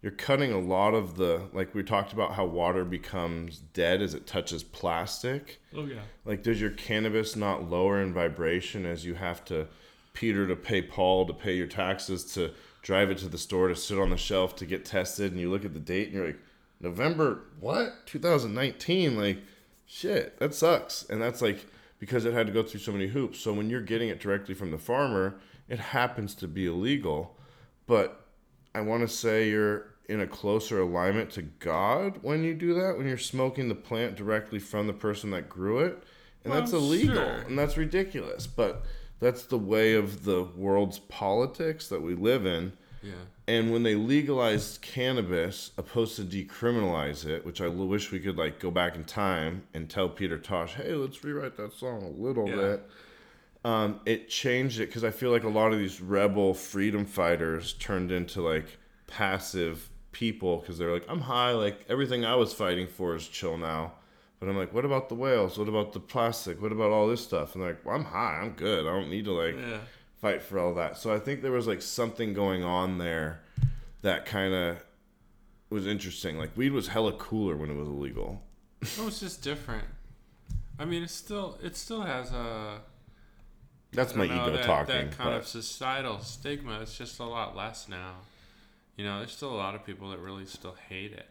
you're 0.00 0.12
cutting 0.12 0.52
a 0.52 0.58
lot 0.58 0.94
of 0.94 1.16
the 1.16 1.42
like 1.52 1.74
we 1.74 1.82
talked 1.82 2.12
about 2.12 2.34
how 2.34 2.44
water 2.44 2.84
becomes 2.84 3.58
dead 3.72 4.02
as 4.02 4.14
it 4.14 4.26
touches 4.26 4.62
plastic. 4.62 5.60
Oh 5.74 5.84
yeah. 5.84 6.00
Like, 6.24 6.42
does 6.42 6.60
your 6.60 6.70
cannabis 6.70 7.36
not 7.36 7.70
lower 7.70 8.00
in 8.02 8.12
vibration 8.12 8.86
as 8.86 9.04
you 9.04 9.14
have 9.14 9.44
to 9.46 9.66
Peter 10.14 10.46
to 10.46 10.56
pay 10.56 10.80
Paul 10.80 11.26
to 11.26 11.34
pay 11.34 11.56
your 11.56 11.66
taxes 11.66 12.24
to 12.34 12.52
drive 12.82 13.10
it 13.10 13.18
to 13.18 13.28
the 13.28 13.38
store 13.38 13.68
to 13.68 13.76
sit 13.76 13.98
on 13.98 14.10
the 14.10 14.16
shelf 14.16 14.56
to 14.56 14.66
get 14.66 14.84
tested? 14.84 15.32
And 15.32 15.40
you 15.40 15.50
look 15.50 15.64
at 15.64 15.74
the 15.74 15.80
date 15.80 16.08
and 16.08 16.14
you're 16.14 16.26
like, 16.26 16.40
November, 16.80 17.42
what? 17.60 18.06
2019? 18.06 19.16
Like, 19.16 19.38
shit, 19.86 20.38
that 20.38 20.54
sucks. 20.54 21.04
And 21.08 21.20
that's 21.20 21.42
like 21.42 21.66
because 21.98 22.24
it 22.24 22.34
had 22.34 22.46
to 22.46 22.52
go 22.52 22.62
through 22.62 22.80
so 22.80 22.92
many 22.92 23.06
hoops. 23.08 23.38
So 23.40 23.52
when 23.52 23.70
you're 23.70 23.80
getting 23.80 24.08
it 24.08 24.20
directly 24.20 24.54
from 24.54 24.70
the 24.70 24.78
farmer, 24.78 25.36
it 25.68 25.78
happens 25.78 26.34
to 26.36 26.48
be 26.48 26.66
illegal. 26.66 27.36
But 27.86 28.26
I 28.74 28.80
want 28.80 29.02
to 29.02 29.08
say 29.08 29.48
you're 29.48 29.94
in 30.08 30.20
a 30.20 30.26
closer 30.26 30.80
alignment 30.80 31.30
to 31.30 31.42
God 31.42 32.18
when 32.22 32.44
you 32.44 32.54
do 32.54 32.74
that, 32.74 32.98
when 32.98 33.06
you're 33.06 33.16
smoking 33.16 33.68
the 33.68 33.74
plant 33.74 34.16
directly 34.16 34.58
from 34.58 34.86
the 34.86 34.92
person 34.92 35.30
that 35.30 35.48
grew 35.48 35.78
it. 35.78 36.02
And 36.44 36.52
that's 36.52 36.72
illegal 36.72 37.14
sure. 37.14 37.44
and 37.46 37.58
that's 37.58 37.78
ridiculous. 37.78 38.46
But 38.46 38.84
that's 39.18 39.44
the 39.44 39.58
way 39.58 39.94
of 39.94 40.24
the 40.24 40.44
world's 40.44 40.98
politics 40.98 41.88
that 41.88 42.02
we 42.02 42.14
live 42.14 42.44
in. 42.44 42.74
Yeah. 43.04 43.12
And 43.46 43.70
when 43.72 43.82
they 43.82 43.94
legalized 43.94 44.80
cannabis, 44.80 45.72
opposed 45.76 46.16
to 46.16 46.22
decriminalize 46.22 47.26
it, 47.26 47.44
which 47.44 47.60
I 47.60 47.68
wish 47.68 48.10
we 48.10 48.18
could 48.20 48.38
like 48.38 48.58
go 48.58 48.70
back 48.70 48.96
in 48.96 49.04
time 49.04 49.64
and 49.74 49.88
tell 49.90 50.08
Peter 50.08 50.38
Tosh, 50.38 50.74
"Hey, 50.74 50.94
let's 50.94 51.22
rewrite 51.22 51.56
that 51.58 51.72
song 51.72 52.02
a 52.02 52.08
little 52.08 52.48
Yeah. 52.48 52.56
bit." 52.56 52.90
Um, 53.64 54.00
it 54.06 54.28
changed 54.28 54.80
it 54.80 54.86
because 54.86 55.04
I 55.04 55.10
feel 55.10 55.30
like 55.30 55.44
a 55.44 55.48
lot 55.48 55.72
of 55.72 55.78
these 55.78 56.00
rebel 56.00 56.54
freedom 56.54 57.04
fighters 57.06 57.72
turned 57.74 58.10
into 58.12 58.40
like 58.42 58.78
passive 59.06 59.90
people 60.12 60.58
because 60.58 60.78
they're 60.78 60.92
like, 60.92 61.04
"I'm 61.08 61.20
high, 61.20 61.52
like 61.52 61.84
everything 61.88 62.24
I 62.24 62.36
was 62.36 62.52
fighting 62.54 62.86
for 62.86 63.14
is 63.14 63.28
chill 63.28 63.56
now." 63.58 63.92
But 64.40 64.48
I'm 64.48 64.56
like, 64.56 64.72
"What 64.74 64.84
about 64.84 65.08
the 65.08 65.14
whales? 65.14 65.56
What 65.58 65.68
about 65.68 65.92
the 65.92 66.00
plastic? 66.00 66.60
What 66.60 66.72
about 66.72 66.90
all 66.90 67.06
this 67.08 67.22
stuff?" 67.22 67.54
And 67.54 67.62
they're 67.62 67.70
like, 67.70 67.84
"Well, 67.84 67.96
I'm 67.96 68.04
high. 68.04 68.40
I'm 68.42 68.52
good. 68.52 68.86
I 68.86 68.90
don't 68.90 69.08
need 69.10 69.24
to 69.26 69.32
like." 69.32 69.56
Yeah. 69.56 69.78
Fight 70.24 70.42
for 70.42 70.58
all 70.58 70.72
that. 70.72 70.96
So 70.96 71.14
I 71.14 71.18
think 71.18 71.42
there 71.42 71.52
was 71.52 71.66
like 71.66 71.82
something 71.82 72.32
going 72.32 72.64
on 72.64 72.96
there 72.96 73.40
that 74.00 74.24
kind 74.24 74.54
of 74.54 74.82
was 75.68 75.86
interesting. 75.86 76.38
Like 76.38 76.56
weed 76.56 76.72
was 76.72 76.88
hella 76.88 77.12
cooler 77.12 77.56
when 77.56 77.68
it 77.68 77.76
was 77.76 77.88
illegal. 77.88 78.42
it 78.80 79.04
was 79.04 79.20
just 79.20 79.42
different. 79.42 79.84
I 80.78 80.86
mean, 80.86 81.02
it's 81.02 81.12
still 81.12 81.58
it 81.62 81.76
still 81.76 82.00
has 82.00 82.32
a 82.32 82.80
That's 83.92 84.14
my 84.14 84.26
know, 84.26 84.34
ego 84.34 84.52
that, 84.56 84.64
talking. 84.64 84.94
That 84.94 85.18
kind 85.18 85.30
but 85.30 85.40
of 85.40 85.46
societal 85.46 86.20
stigma. 86.20 86.80
It's 86.80 86.96
just 86.96 87.20
a 87.20 87.24
lot 87.24 87.54
less 87.54 87.86
now. 87.86 88.14
You 88.96 89.04
know, 89.04 89.18
there's 89.18 89.32
still 89.32 89.52
a 89.52 89.60
lot 89.66 89.74
of 89.74 89.84
people 89.84 90.08
that 90.08 90.20
really 90.20 90.46
still 90.46 90.76
hate 90.88 91.12
it. 91.12 91.28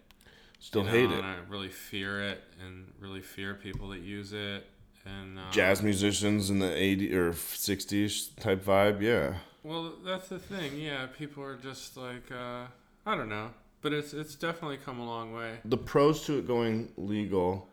still 0.59 0.83
you 0.83 0.87
know, 0.87 0.93
hate 0.93 1.17
it. 1.17 1.23
I 1.23 1.37
really 1.49 1.69
fear 1.69 2.21
it, 2.21 2.43
and 2.63 2.91
really 2.99 3.21
fear 3.21 3.55
people 3.55 3.89
that 3.89 4.01
use 4.01 4.33
it. 4.33 4.67
And 5.05 5.37
uh, 5.37 5.51
Jazz 5.51 5.81
musicians 5.83 6.49
in 6.49 6.59
the 6.59 6.67
80s 6.67 7.13
or 7.13 7.31
60s 7.31 8.35
type 8.39 8.63
vibe, 8.63 9.01
yeah. 9.01 9.35
Well, 9.63 9.93
that's 10.03 10.29
the 10.29 10.39
thing. 10.39 10.79
Yeah, 10.79 11.07
people 11.17 11.43
are 11.43 11.55
just 11.55 11.95
like 11.97 12.31
uh, 12.31 12.65
I 13.05 13.15
don't 13.15 13.29
know, 13.29 13.51
but 13.81 13.93
it's 13.93 14.13
it's 14.13 14.35
definitely 14.35 14.77
come 14.77 14.99
a 14.99 15.05
long 15.05 15.33
way. 15.33 15.59
The 15.65 15.77
pros 15.77 16.25
to 16.25 16.37
it 16.39 16.47
going 16.47 16.91
legal 16.97 17.69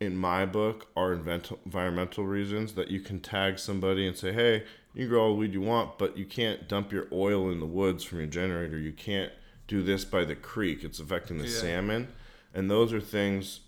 in 0.00 0.16
my 0.16 0.46
book 0.46 0.86
are 0.96 1.12
environmental 1.12 2.24
reasons 2.24 2.74
that 2.74 2.88
you 2.88 3.00
can 3.00 3.18
tag 3.20 3.58
somebody 3.58 4.06
and 4.06 4.16
say, 4.16 4.32
hey, 4.32 4.62
you 4.94 5.02
can 5.02 5.08
grow 5.08 5.22
all 5.24 5.28
the 5.30 5.34
weed 5.34 5.52
you 5.52 5.60
want, 5.60 5.98
but 5.98 6.16
you 6.16 6.24
can't 6.24 6.68
dump 6.68 6.92
your 6.92 7.08
oil 7.12 7.50
in 7.50 7.58
the 7.60 7.66
woods 7.66 8.04
from 8.04 8.18
your 8.18 8.28
generator. 8.28 8.78
You 8.78 8.92
can't 8.92 9.32
do 9.66 9.82
this 9.82 10.04
by 10.04 10.24
the 10.24 10.36
creek. 10.36 10.84
It's 10.84 11.00
affecting 11.00 11.38
the 11.38 11.44
Yeah. 11.48 11.50
salmon. 11.60 12.08
And 12.54 12.70
those 12.70 12.92
are 12.92 13.00
things 13.00 13.60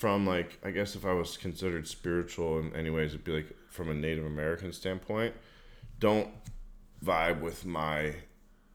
from 0.00 0.26
like, 0.26 0.58
I 0.64 0.70
guess 0.70 0.96
if 0.96 1.04
I 1.04 1.12
was 1.12 1.36
considered 1.36 1.86
spiritual 1.86 2.58
in 2.58 2.74
any 2.74 2.88
ways, 2.88 3.10
it'd 3.12 3.22
be 3.22 3.32
like 3.32 3.54
from 3.68 3.90
a 3.90 3.94
Native 3.94 4.24
American 4.24 4.72
standpoint, 4.72 5.34
don't 5.98 6.28
vibe 7.04 7.40
with 7.42 7.66
my 7.66 8.14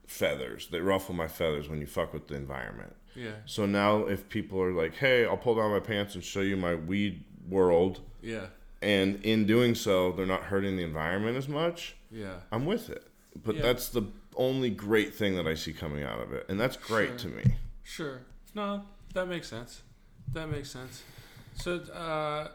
feathers. 0.05 0.67
They 0.67 0.81
ruffle 0.81 1.15
my 1.15 1.27
feathers 1.27 1.67
when 1.67 1.79
you 1.81 1.87
fuck 1.87 2.13
with 2.13 2.27
the 2.27 2.35
environment. 2.35 2.95
Yeah, 3.15 3.31
So 3.47 3.65
now, 3.65 4.05
if 4.05 4.29
people 4.29 4.61
are 4.61 4.71
like, 4.73 4.93
"Hey, 4.95 5.25
I'll 5.25 5.37
pull 5.37 5.55
down 5.55 5.71
my 5.71 5.79
pants 5.79 6.13
and 6.13 6.23
show 6.23 6.41
you 6.41 6.57
my 6.57 6.75
weed 6.75 7.23
world," 7.49 8.01
yeah, 8.21 8.47
and 8.83 9.23
in 9.23 9.47
doing 9.47 9.73
so, 9.73 10.11
they're 10.11 10.25
not 10.27 10.43
hurting 10.43 10.75
the 10.77 10.83
environment 10.83 11.37
as 11.37 11.47
much, 11.47 11.95
yeah. 12.11 12.41
I'm 12.51 12.65
with 12.65 12.89
it. 12.89 13.07
But 13.43 13.55
Yeah. 13.55 13.61
that's 13.63 13.87
the 13.89 14.03
only 14.35 14.69
great 14.69 15.15
thing 15.15 15.35
that 15.37 15.47
I 15.47 15.55
see 15.55 15.71
coming 15.73 16.03
out 16.03 16.19
of 16.19 16.33
it, 16.33 16.45
and 16.49 16.59
that's 16.59 16.75
great 16.77 17.17
Sure. 17.19 17.31
to 17.31 17.37
me. 17.37 17.43
Sure. 17.83 18.19
No, 18.53 18.83
that 19.13 19.27
makes 19.29 19.47
sense. 19.47 19.81
That 20.33 20.49
makes 20.49 20.69
sense. 20.69 21.03
So, 21.55 21.77
uh, 21.93 22.49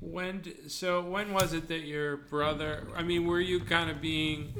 When 0.00 0.42
so 0.68 1.00
when 1.02 1.32
was 1.32 1.52
it 1.52 1.68
that 1.68 1.80
your 1.80 2.16
brother? 2.16 2.86
I 2.96 3.02
mean, 3.02 3.26
were 3.26 3.40
you 3.40 3.60
kind 3.60 3.90
of 3.90 4.00
being 4.00 4.52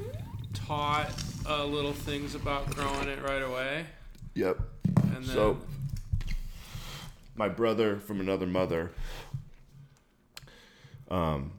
taught 0.53 1.11
uh, 1.47 1.65
little 1.65 1.93
things 1.93 2.35
about 2.35 2.69
growing 2.71 3.07
it 3.07 3.21
right 3.21 3.41
away? 3.43 3.85
Yep. 4.33 4.59
And 4.97 5.11
then 5.13 5.23
So, 5.23 5.57
my 7.35 7.47
brother 7.49 7.97
from 7.97 8.19
another 8.21 8.45
mother, 8.47 8.91
um, 11.09 11.51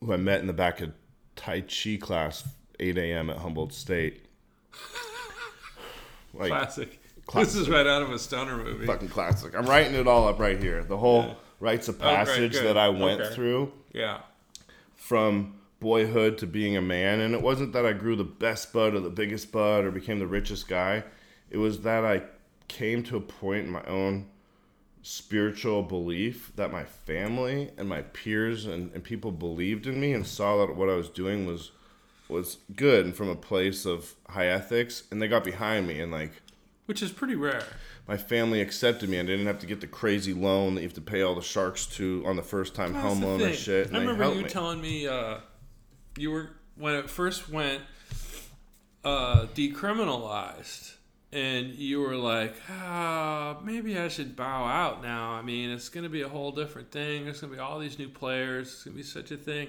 who 0.00 0.12
I 0.12 0.16
met 0.16 0.40
in 0.40 0.46
the 0.46 0.52
back 0.52 0.80
of 0.80 0.92
Tai 1.36 1.62
Chi 1.62 1.96
class, 2.00 2.46
8 2.80 2.98
a.m. 2.98 3.30
at 3.30 3.38
Humboldt 3.38 3.72
State. 3.72 4.26
Like, 6.34 6.48
classic. 6.50 7.00
Classic. 7.26 7.52
This 7.52 7.62
is 7.62 7.68
right 7.68 7.86
out 7.86 8.02
of 8.02 8.10
a 8.10 8.18
stoner 8.18 8.56
movie. 8.56 8.86
fucking 8.86 9.08
classic. 9.08 9.54
I'm 9.56 9.66
writing 9.66 9.94
it 9.94 10.06
all 10.06 10.28
up 10.28 10.38
right 10.38 10.58
here. 10.60 10.82
The 10.84 10.96
whole 10.96 11.22
Yeah. 11.22 11.34
rites 11.60 11.88
of 11.88 11.96
Oh, 12.00 12.04
passage 12.04 12.52
good. 12.52 12.64
that 12.64 12.76
I 12.78 12.88
went 12.88 13.20
Okay. 13.20 13.34
through 13.34 13.72
Yeah. 13.92 14.18
from 14.94 15.54
boyhood 15.80 16.38
to 16.38 16.46
being 16.46 16.76
a 16.76 16.82
man. 16.82 17.20
And 17.20 17.34
it 17.34 17.42
wasn't 17.42 17.72
that 17.74 17.84
I 17.84 17.92
grew 17.92 18.16
the 18.16 18.24
best 18.24 18.72
bud 18.72 18.94
or 18.94 19.00
the 19.00 19.10
biggest 19.10 19.52
bud 19.52 19.84
or 19.84 19.90
became 19.90 20.18
the 20.18 20.26
richest 20.26 20.68
guy. 20.68 21.04
It 21.50 21.58
was 21.58 21.80
that 21.82 22.04
I 22.04 22.22
came 22.68 23.02
to 23.04 23.16
a 23.16 23.20
point 23.20 23.66
in 23.66 23.70
my 23.70 23.84
own 23.84 24.26
spiritual 25.02 25.82
belief 25.84 26.50
that 26.56 26.72
my 26.72 26.84
family 26.84 27.70
and 27.76 27.88
my 27.88 28.02
peers 28.02 28.66
and, 28.66 28.90
and 28.92 29.04
people 29.04 29.30
believed 29.30 29.86
in 29.86 30.00
me 30.00 30.12
and 30.12 30.26
saw 30.26 30.66
that 30.66 30.74
what 30.74 30.88
I 30.88 30.94
was 30.94 31.08
doing 31.08 31.46
was 31.46 31.70
was 32.28 32.56
good 32.74 33.04
and 33.04 33.14
from 33.14 33.28
a 33.28 33.36
place 33.36 33.86
of 33.86 34.14
high 34.30 34.48
ethics 34.48 35.04
and 35.12 35.22
they 35.22 35.28
got 35.28 35.44
behind 35.44 35.86
me 35.86 36.00
and 36.00 36.10
like 36.10 36.32
Which 36.86 37.02
is 37.02 37.10
pretty 37.10 37.34
rare. 37.34 37.64
my 38.06 38.16
family 38.16 38.60
accepted 38.60 39.08
me 39.08 39.18
and 39.18 39.28
I 39.28 39.32
didn't 39.32 39.46
have 39.46 39.58
to 39.58 39.66
get 39.66 39.80
the 39.80 39.88
crazy 39.88 40.32
loan 40.32 40.76
that 40.76 40.82
you 40.82 40.86
have 40.86 40.94
to 40.94 41.00
pay 41.00 41.22
all 41.22 41.34
the 41.34 41.42
sharks 41.42 41.84
to 41.96 42.22
on 42.24 42.36
the 42.36 42.42
first 42.42 42.74
time 42.74 42.92
That's 42.92 43.04
home 43.04 43.22
loan 43.22 43.42
or 43.42 43.52
shit. 43.52 43.92
I 43.92 43.98
remember 43.98 44.32
you 44.34 44.42
me. 44.44 44.48
telling 44.48 44.80
me 44.80 45.08
uh, 45.08 45.38
you 46.16 46.30
were 46.30 46.50
when 46.76 46.94
it 46.94 47.10
first 47.10 47.48
went 47.48 47.82
uh, 49.04 49.46
decriminalized, 49.54 50.94
and 51.32 51.74
you 51.74 52.00
were 52.00 52.16
like, 52.16 52.54
ah, 52.70 53.56
maybe 53.62 53.98
I 53.98 54.08
should 54.08 54.36
bow 54.36 54.64
out 54.64 55.02
now. 55.02 55.32
I 55.32 55.42
mean, 55.42 55.70
it's 55.70 55.88
going 55.88 56.04
to 56.04 56.10
be 56.10 56.22
a 56.22 56.28
whole 56.28 56.50
different 56.52 56.90
thing. 56.90 57.24
There's 57.24 57.40
going 57.40 57.52
to 57.52 57.56
be 57.56 57.60
all 57.60 57.78
these 57.78 57.98
new 57.98 58.08
players. 58.08 58.68
It's 58.68 58.84
going 58.84 58.94
to 58.94 58.98
be 58.98 59.04
such 59.04 59.30
a 59.30 59.36
thing. 59.36 59.68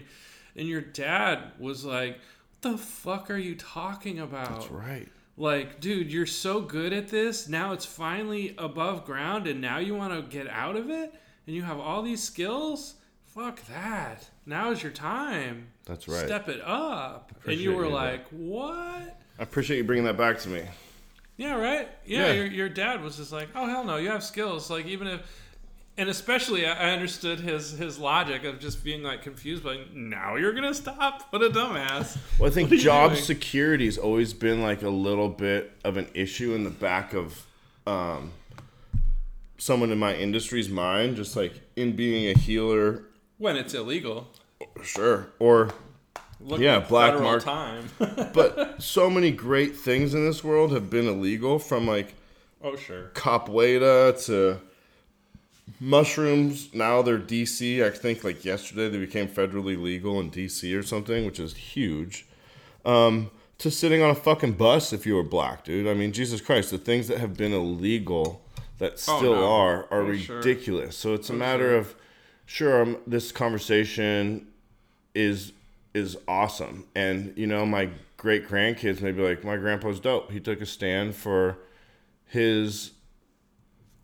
And 0.55 0.67
your 0.67 0.81
dad 0.81 1.51
was 1.59 1.85
like, 1.85 2.19
what 2.61 2.71
the 2.71 2.77
fuck 2.77 3.29
are 3.29 3.37
you 3.37 3.55
talking 3.55 4.19
about? 4.19 4.61
That's 4.61 4.71
right. 4.71 5.09
Like, 5.39 5.79
dude, 5.79 6.11
you're 6.11 6.25
so 6.25 6.61
good 6.61 6.91
at 6.93 7.09
this. 7.09 7.47
Now 7.47 7.71
it's 7.71 7.85
finally 7.85 8.55
above 8.57 9.05
ground, 9.05 9.45
and 9.45 9.61
now 9.61 9.77
you 9.77 9.93
want 9.93 10.13
to 10.13 10.21
get 10.35 10.47
out 10.47 10.75
of 10.75 10.89
it, 10.89 11.13
and 11.45 11.55
you 11.55 11.61
have 11.61 11.79
all 11.79 12.01
these 12.01 12.23
skills. 12.23 12.95
Fuck 13.23 13.61
that. 13.67 14.27
Now 14.47 14.71
is 14.71 14.81
your 14.81 14.91
time. 14.91 15.67
That's 15.85 16.07
right. 16.07 16.25
Step 16.25 16.49
it 16.49 16.59
up. 16.63 17.31
and 17.45 17.59
you 17.59 17.75
were 17.75 17.85
you, 17.85 17.91
like, 17.91 18.27
what? 18.29 19.19
I 19.39 19.43
appreciate 19.43 19.77
you 19.77 19.83
bringing 19.83 20.05
that 20.05 20.17
back 20.17 20.39
to 20.39 20.49
me. 20.49 20.63
Yeah, 21.37 21.53
right? 21.53 21.87
Yeah, 22.03 22.27
Yeah. 22.27 22.31
Your, 22.33 22.45
your 22.47 22.69
dad 22.69 23.03
was 23.03 23.17
just 23.17 23.31
like, 23.31 23.49
oh, 23.53 23.67
hell 23.67 23.83
no, 23.83 23.97
you 23.97 24.09
have 24.09 24.23
skills. 24.23 24.71
Like, 24.71 24.87
even 24.87 25.05
if. 25.07 25.21
And 25.99 26.09
especially, 26.09 26.65
I 26.67 26.91
understood 26.93 27.39
his 27.39 27.71
his 27.71 27.97
logic 27.97 28.43
of 28.43 28.59
just 28.59 28.83
being 28.83 29.01
like 29.01 29.23
confused, 29.23 29.65
like 29.65 29.91
now 29.93 30.35
you're 30.35 30.53
gonna 30.53 30.73
stop. 30.75 31.23
What 31.31 31.41
a 31.41 31.49
dumbass. 31.49 32.17
Well, 32.37 32.49
I 32.49 32.53
think 32.53 32.67
What 32.69 32.73
are 32.73 32.75
you 32.75 32.81
job 32.81 33.15
security's 33.15 33.97
always 33.97 34.33
been 34.33 34.61
like 34.61 34.83
a 34.83 34.89
little 34.89 35.29
bit 35.29 35.71
of 35.83 35.97
an 35.97 36.07
issue 36.13 36.53
in 36.53 36.63
the 36.63 36.69
back 36.69 37.13
of 37.15 37.45
um, 37.87 38.31
someone 39.57 39.91
in 39.91 39.97
my 39.97 40.13
industry's 40.15 40.69
mind, 40.69 41.15
just 41.15 41.35
like 41.35 41.53
in 41.75 41.95
being 41.95 42.29
a 42.29 42.37
healer, 42.37 43.03
When 43.39 43.55
it's 43.57 43.73
illegal. 43.73 44.27
sure, 44.83 45.29
or 45.39 45.71
Look 46.39 46.59
Yeah, 46.59 46.79
black 46.81 47.13
federal 47.13 47.23
mark- 47.31 47.43
time. 47.43 47.89
but 48.33 48.79
so 48.83 49.09
many 49.09 49.31
great 49.31 49.75
things 49.75 50.13
in 50.13 50.23
this 50.27 50.43
world 50.43 50.71
have 50.73 50.91
been 50.91 51.07
illegal 51.07 51.57
from 51.57 51.87
like 51.87 52.13
oh 52.63 52.75
sure. 52.75 53.09
capoeira 53.15 54.23
to 54.27 54.59
mushrooms. 55.79 56.73
Now 56.73 57.01
they're 57.01 57.19
DC. 57.19 57.83
I 57.83 57.89
think 57.89 58.23
like 58.23 58.43
yesterday 58.45 58.89
they 58.89 58.97
became 58.97 59.27
federally 59.27 59.79
legal 59.81 60.19
in 60.19 60.31
DC 60.31 60.77
or 60.77 60.83
something, 60.83 61.25
which 61.25 61.39
is 61.39 61.55
huge. 61.55 62.25
Um, 62.85 63.31
to 63.59 63.71
sitting 63.71 64.01
on 64.03 64.11
a 64.11 64.15
fucking 64.15 64.53
bus 64.53 64.93
if 64.93 65.05
you 65.05 65.15
were 65.15 65.23
black, 65.23 65.63
dude. 65.63 65.87
I 65.87 65.93
mean, 65.95 66.11
Jesus 66.13 66.41
Christ, 66.41 66.71
the 66.71 66.77
things 66.77 67.07
that 67.07 67.17
have 67.17 67.35
been 67.35 67.53
illegal 67.53 68.41
that 68.77 68.93
Oh, 69.07 69.17
still 69.17 69.35
no. 69.35 69.45
are 69.51 69.87
are 69.91 70.03
Oh, 70.03 70.15
sure. 70.15 70.37
ridiculous. 70.37 70.95
So 70.95 71.13
it's 71.13 71.29
a 71.29 71.33
matter 71.33 71.75
of 71.75 71.95
sure 72.45 72.81
um, 72.81 72.97
this 73.07 73.31
conversation 73.31 74.47
is 75.15 75.51
is 75.93 76.15
awesome 76.27 76.85
and 76.95 77.33
you 77.35 77.47
know 77.47 77.65
my 77.65 77.89
great 78.17 78.47
grandkids 78.47 79.01
may 79.01 79.11
be 79.11 79.21
like 79.23 79.43
my 79.43 79.57
grandpa's 79.57 79.99
dope 79.99 80.31
he 80.31 80.39
took 80.39 80.61
a 80.61 80.65
stand 80.65 81.15
for 81.15 81.57
his 82.27 82.91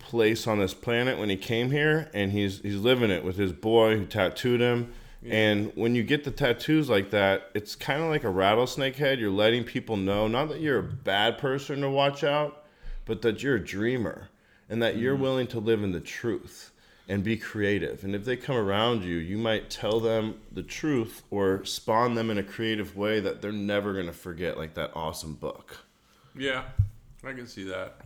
place 0.04 0.48
on 0.48 0.60
this 0.60 0.74
planet 0.74 1.18
when 1.18 1.30
he 1.30 1.36
came 1.36 1.72
here 1.72 2.10
and 2.14 2.32
he's 2.32 2.60
he's 2.60 2.78
living 2.78 3.10
it 3.10 3.24
with 3.24 3.38
his 3.38 3.52
boy 3.52 3.98
who 3.98 4.06
tattooed 4.06 4.62
him. 4.62 4.94
And 5.26 5.72
when 5.76 5.96
you 5.96 6.04
get 6.04 6.26
the 6.26 6.32
tattoos 6.32 6.90
like 6.90 7.12
that 7.12 7.50
it's 7.56 7.76
kind 7.76 8.04
of 8.04 8.10
like 8.10 8.26
a 8.26 8.30
rattlesnake 8.30 8.98
head. 8.98 9.20
You're 9.20 9.32
letting 9.32 9.64
people 9.64 9.96
know 9.96 10.28
not 10.28 10.50
that 10.50 10.60
you're 10.60 10.80
a 10.80 10.84
bad 10.84 11.38
person 11.38 11.82
to 11.82 11.90
watch 11.90 12.24
out 12.24 12.66
but 13.06 13.22
that 13.22 13.42
you're 13.42 13.56
a 13.56 13.64
dreamer 13.64 14.30
and 14.70 14.82
that 14.82 14.98
you're 14.98 15.14
mm-hmm. 15.14 15.24
willing 15.24 15.48
to 15.48 15.60
live 15.60 15.84
in 15.84 15.94
the 15.94 16.00
truth 16.00 16.72
and 17.08 17.24
be 17.24 17.36
creative. 17.38 18.04
And 18.04 18.16
if 18.16 18.26
they 18.26 18.36
come 18.36 18.58
around 18.58 19.04
you 19.04 19.16
you 19.16 19.38
might 19.38 19.70
tell 19.70 20.00
them 20.02 20.42
the 20.52 20.64
truth 20.64 21.24
or 21.32 21.64
spawn 21.64 22.16
them 22.16 22.30
in 22.30 22.38
a 22.38 22.44
creative 22.44 22.98
way 22.98 23.22
that 23.22 23.42
they're 23.42 23.52
never 23.52 23.94
going 23.94 24.08
to 24.08 24.14
forget 24.14 24.58
like 24.58 24.74
that 24.74 24.92
awesome 24.94 25.36
book. 25.36 25.78
Yeah, 26.36 26.64
I 27.24 27.32
can 27.32 27.48
see 27.48 27.64
that. 27.66 27.98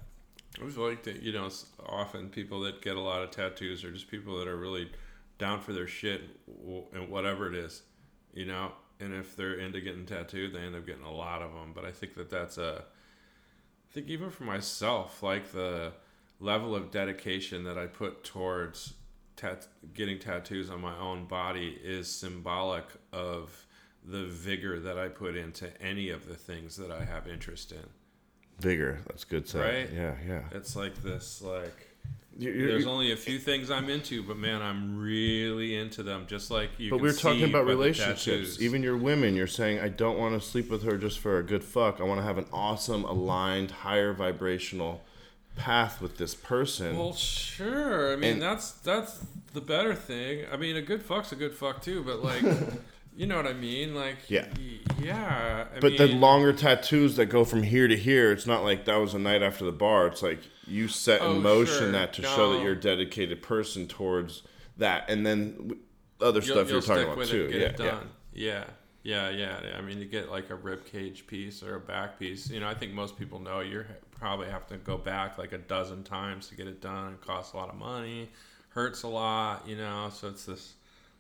I 0.58 0.62
always 0.62 0.78
like 0.78 1.04
that, 1.04 1.22
you 1.22 1.34
know, 1.34 1.50
often 1.86 2.30
people 2.30 2.62
that 2.62 2.82
get 2.82 2.96
a 2.96 3.02
lot 3.02 3.22
of 3.22 3.32
tattoos 3.32 3.84
are 3.84 3.92
just 3.92 4.10
people 4.10 4.40
that 4.40 4.48
are 4.48 4.58
really 4.58 4.90
down 5.38 5.60
for 5.60 5.72
their 5.72 5.88
shit 5.88 6.22
and 6.94 7.10
whatever 7.10 7.48
it 7.48 7.56
is, 7.56 7.84
you 8.34 8.46
know. 8.46 8.72
And 9.00 9.14
if 9.14 9.36
they're 9.36 9.60
into 9.60 9.80
getting 9.82 10.06
tattooed, 10.06 10.54
they 10.54 10.60
end 10.60 10.76
up 10.76 10.88
getting 10.88 11.04
a 11.04 11.14
lot 11.14 11.44
of 11.44 11.54
them. 11.54 11.74
But 11.76 11.86
I 11.86 11.92
think 11.92 12.16
that 12.16 12.32
that's 12.32 12.58
a, 12.58 12.84
I 12.86 13.94
think 13.94 14.08
even 14.08 14.32
for 14.32 14.46
myself, 14.46 15.22
like 15.22 15.52
the 15.52 15.94
level 16.40 16.76
of 16.76 16.90
dedication 16.90 17.64
that 17.66 17.78
I 17.78 17.86
put 17.86 18.24
towards 18.24 18.96
tat- 19.36 19.68
getting 19.94 20.18
tattoos 20.18 20.72
on 20.72 20.82
my 20.82 20.98
own 20.98 21.26
body 21.26 21.80
is 21.84 22.08
symbolic 22.08 22.86
of 23.14 23.66
the 24.04 24.26
vigor 24.26 24.80
that 24.80 24.98
I 24.98 25.10
put 25.10 25.36
into 25.36 25.70
any 25.82 26.10
of 26.10 26.28
the 26.28 26.36
things 26.36 26.78
that 26.78 26.92
I 26.92 27.06
have 27.06 27.28
interest 27.28 27.72
in. 27.72 27.86
Vigor 28.60 29.00
that's 29.08 29.24
good 29.24 29.48
say 29.48 29.60
Right? 29.82 29.90
yeah 29.94 30.16
yeah 30.28 30.42
It's 30.52 30.76
like 30.76 30.96
this, 31.04 31.42
like 31.42 31.88
You- 32.38 32.52
you- 32.52 32.68
there's 32.68 32.86
only 32.88 33.12
a 33.12 33.16
few 33.18 33.40
things 33.40 33.70
I'm 33.72 33.90
into, 33.90 34.22
but 34.24 34.38
man, 34.38 34.62
I'm 34.62 35.00
really 35.00 35.76
into 35.76 36.04
them. 36.04 36.26
Just 36.28 36.52
like 36.52 36.70
you. 36.78 36.92
But 36.92 37.00
we 37.02 37.10
are 37.10 37.14
talking 37.14 37.46
about 37.46 37.66
relationships. 37.66 38.62
Even 38.62 38.84
your 38.84 38.96
women, 38.96 39.36
you're 39.36 39.48
saying, 39.48 39.80
I 39.80 39.90
don't 39.90 40.20
want 40.20 40.40
to 40.40 40.48
sleep 40.48 40.70
with 40.70 40.84
her 40.84 40.98
just 41.00 41.18
for 41.18 41.40
a 41.40 41.44
good 41.44 41.64
fuck. 41.64 42.00
I 42.00 42.04
want 42.04 42.20
to 42.20 42.24
have 42.24 42.38
an 42.38 42.46
awesome, 42.54 43.06
aligned, 43.06 43.72
higher 43.72 44.14
vibrational 44.14 45.04
path 45.56 46.00
with 46.00 46.18
this 46.18 46.36
person. 46.36 46.96
Well, 46.96 47.14
sure. 47.16 48.14
I 48.14 48.16
mean, 48.16 48.34
And- 48.34 48.42
that's 48.44 48.72
that's 48.72 49.20
the 49.54 49.62
better 49.62 49.96
thing. 49.96 50.46
I 50.52 50.58
mean, 50.58 50.76
a 50.76 50.82
good 50.84 51.02
fuck's 51.02 51.32
a 51.32 51.36
good 51.36 51.56
fuck 51.56 51.82
too, 51.82 52.04
but 52.04 52.24
like, 52.24 52.44
you 53.18 53.26
know 53.28 53.36
what 53.36 53.48
I 53.48 53.54
mean? 53.54 53.96
Like, 53.96 54.18
Yeah. 54.30 54.46
yeah. 55.02 55.66
I 55.76 55.80
but 55.80 55.98
the 55.98 56.08
longer 56.08 56.54
tattoos 56.54 57.16
that 57.18 57.26
go 57.26 57.44
from 57.44 57.64
here 57.64 57.88
to 57.88 57.98
here, 57.98 58.32
it's 58.32 58.46
not 58.46 58.64
like 58.64 58.86
that 58.86 58.96
was 58.98 59.14
a 59.14 59.20
night 59.20 59.42
after 59.42 59.66
the 59.66 59.72
bar. 59.72 60.08
It's 60.08 60.22
like 60.22 60.40
you 60.66 60.88
set 60.88 61.22
in 61.22 61.28
Oh, 61.28 61.34
motion 61.40 61.78
sure. 61.78 61.92
that 61.92 62.14
to 62.14 62.22
show 62.22 62.54
that 62.54 62.62
you're 62.62 62.74
a 62.74 62.80
dedicated 62.80 63.42
person 63.42 63.88
towards 63.88 64.44
that. 64.78 65.10
And 65.10 65.26
then 65.26 65.78
other 66.22 66.40
you'll, 66.40 66.56
stuff 66.56 66.68
you'll 66.68 66.74
you're 66.74 66.82
talking 66.82 66.96
stick 66.96 67.06
about 67.08 67.18
with 67.18 67.30
too. 67.30 67.46
it, 67.46 67.52
get 67.52 67.62
yeah, 67.62 67.68
it 67.68 67.80
yeah. 67.80 67.86
done. 67.92 68.10
Yeah. 68.34 68.64
yeah, 69.04 69.30
yeah, 69.30 69.60
yeah. 69.64 69.78
I 69.78 69.82
mean, 69.82 69.98
you 70.00 70.06
get 70.06 70.30
like 70.30 70.50
a 70.52 70.56
rib 70.56 70.86
cage 70.86 71.26
piece 71.28 71.64
or 71.64 71.76
a 71.76 71.80
back 71.80 72.20
piece. 72.20 72.50
You 72.50 72.60
know, 72.60 72.68
I 72.68 72.76
think 72.76 72.94
most 72.94 73.18
people 73.18 73.40
know 73.40 73.62
you 73.62 73.84
probably 74.20 74.48
have 74.50 74.68
to 74.68 74.78
go 74.78 74.98
back 74.98 75.38
like 75.40 75.54
a 75.54 75.58
dozen 75.58 76.04
times 76.04 76.48
to 76.50 76.56
get 76.56 76.68
it 76.68 76.82
done. 76.82 77.14
It 77.14 77.22
costs 77.26 77.54
a 77.54 77.58
lot 77.58 77.70
of 77.70 77.76
money, 77.76 78.30
hurts 78.70 79.02
a 79.04 79.08
lot. 79.08 79.68
You 79.68 79.78
know, 79.78 80.10
so 80.14 80.28
it's 80.28 80.46
this 80.46 80.74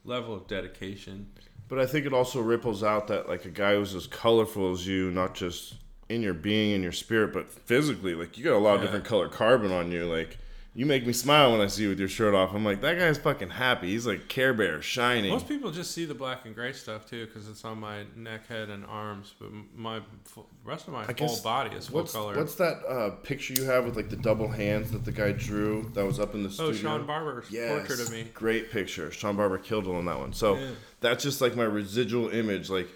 level 0.04 0.36
of 0.36 0.48
dedication. 0.48 1.28
But 1.70 1.80
I 1.80 1.86
think 1.86 2.06
it 2.06 2.14
also 2.14 2.40
ripples 2.42 2.84
out 2.84 3.08
that 3.08 3.28
like 3.28 3.46
a 3.46 3.50
guy 3.50 3.76
who's 3.76 3.94
as 3.94 4.08
colorful 4.08 4.72
as 4.72 4.88
you, 4.88 5.12
not 5.12 5.36
just 5.36 5.76
in 6.10 6.22
your 6.22 6.34
being 6.34 6.74
and 6.74 6.82
your 6.84 6.94
spirit, 6.94 7.34
but 7.34 7.50
physically, 7.50 8.16
like 8.16 8.38
you 8.38 8.44
got 8.44 8.54
a 8.56 8.58
lot 8.60 8.76
of 8.76 8.80
Yeah. 8.82 8.86
different 8.88 9.06
color 9.06 9.28
carbon 9.28 9.72
on 9.72 9.92
you. 9.92 10.06
Like 10.06 10.38
You 10.78 10.86
make 10.86 11.08
me 11.08 11.12
smile 11.12 11.54
when 11.54 11.60
I 11.62 11.66
see 11.66 11.82
you 11.82 11.90
with 11.90 11.98
your 12.00 12.08
shirt 12.08 12.36
off. 12.36 12.54
I'm 12.54 12.64
like, 12.64 12.82
that 12.82 13.00
guy's 13.00 13.18
fucking 13.18 13.50
happy. 13.50 13.88
He's 13.90 14.06
like 14.06 14.28
Care 14.28 14.54
Bear, 14.54 14.80
shining. 14.80 15.32
Most 15.32 15.48
people 15.48 15.72
just 15.72 15.90
see 15.90 16.06
the 16.06 16.14
black 16.14 16.46
and 16.46 16.54
gray 16.54 16.72
stuff 16.72 17.10
too, 17.10 17.26
because 17.26 17.50
it's 17.50 17.66
on 17.66 17.80
my 17.80 18.04
neck, 18.16 18.46
head, 18.48 18.70
and 18.70 18.86
arms. 18.86 19.34
But 19.40 19.50
my 19.76 20.02
full, 20.26 20.48
rest 20.64 20.88
of 20.88 20.94
my 20.94 21.02
I 21.10 21.16
whole 21.18 21.42
body 21.42 21.76
is 21.76 21.88
full 21.88 22.02
What's 22.02 22.14
color. 22.14 22.36
what's 22.38 22.54
that 22.56 22.78
uh, 22.88 23.10
picture 23.24 23.56
you 23.56 23.64
have 23.64 23.86
with 23.86 23.96
like 23.96 24.12
the 24.12 24.18
double 24.18 24.48
hands 24.50 24.92
that 24.92 25.04
the 25.04 25.12
guy 25.12 25.32
drew 25.32 25.90
that 25.96 26.06
was 26.06 26.20
up 26.20 26.36
in 26.36 26.44
the 26.44 26.50
studio? 26.52 26.70
oh, 26.70 26.74
studio? 26.74 26.92
Shawn 26.92 27.08
Barber's 27.08 27.50
Yes, 27.50 27.72
portrait 27.72 28.00
of 28.00 28.12
me. 28.12 28.26
Great 28.36 28.70
picture. 28.70 29.10
Shawn 29.12 29.36
Barber 29.36 29.58
killed 29.58 29.88
it 29.88 29.92
on 29.96 30.06
that 30.06 30.20
one. 30.20 30.32
So 30.32 30.58
Yeah. 30.58 30.70
that's 31.02 31.24
just 31.24 31.42
like 31.42 31.56
my 31.56 31.64
residual 31.64 32.30
image, 32.30 32.70
like 32.70 32.88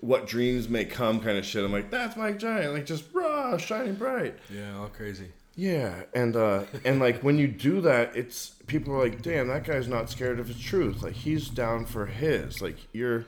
what 0.00 0.26
dreams 0.26 0.70
may 0.70 0.86
come 0.86 1.20
kind 1.20 1.36
of 1.36 1.44
shit. 1.44 1.62
I'm 1.62 1.70
like, 1.72 1.90
that's 1.90 2.16
Mike 2.16 2.38
Giant, 2.38 2.72
like 2.72 2.86
just 2.86 3.04
raw, 3.12 3.58
shining 3.58 3.96
bright. 3.96 4.36
Yeah, 4.50 4.78
all 4.78 4.88
crazy. 4.88 5.26
Yeah, 5.56 6.02
and 6.14 6.36
uh, 6.36 6.64
and 6.84 7.00
like 7.00 7.22
when 7.22 7.38
you 7.38 7.48
do 7.48 7.80
that, 7.80 8.14
it's 8.14 8.50
people 8.66 8.94
are 8.94 9.02
like, 9.02 9.22
damn, 9.22 9.48
that 9.48 9.64
guy's 9.64 9.88
not 9.88 10.10
scared 10.10 10.38
of 10.38 10.48
his 10.48 10.60
truth. 10.60 11.02
Like 11.02 11.14
he's 11.14 11.48
down 11.48 11.86
for 11.86 12.04
his. 12.04 12.60
Like 12.60 12.76
you're 12.92 13.24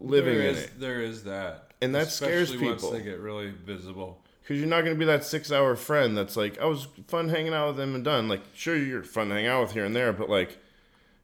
living 0.00 0.34
there 0.34 0.48
in 0.48 0.54
is, 0.56 0.62
it. 0.64 0.80
There 0.80 1.00
is 1.00 1.24
that, 1.24 1.72
And 1.80 1.94
that 1.94 2.08
scares 2.08 2.50
Especially 2.50 2.68
once 2.68 2.88
they 2.90 3.02
get 3.02 3.20
really 3.20 3.50
visible. 3.50 4.22
Because 4.42 4.58
you're 4.58 4.68
not 4.68 4.80
going 4.80 4.94
to 4.94 4.98
be 4.98 5.04
that 5.04 5.24
six 5.24 5.52
hour 5.52 5.76
friend 5.76 6.16
that's 6.16 6.36
like, 6.36 6.58
I 6.58 6.64
was 6.64 6.88
fun 7.06 7.28
hanging 7.28 7.54
out 7.54 7.68
with 7.68 7.80
him 7.80 7.94
and 7.94 8.04
done. 8.04 8.28
Like, 8.28 8.42
sure, 8.54 8.76
you're 8.76 9.02
fun 9.02 9.28
to 9.28 9.34
hang 9.34 9.46
out 9.46 9.62
with 9.62 9.72
here 9.72 9.84
and 9.84 9.94
there, 9.94 10.12
but 10.12 10.28
like, 10.28 10.58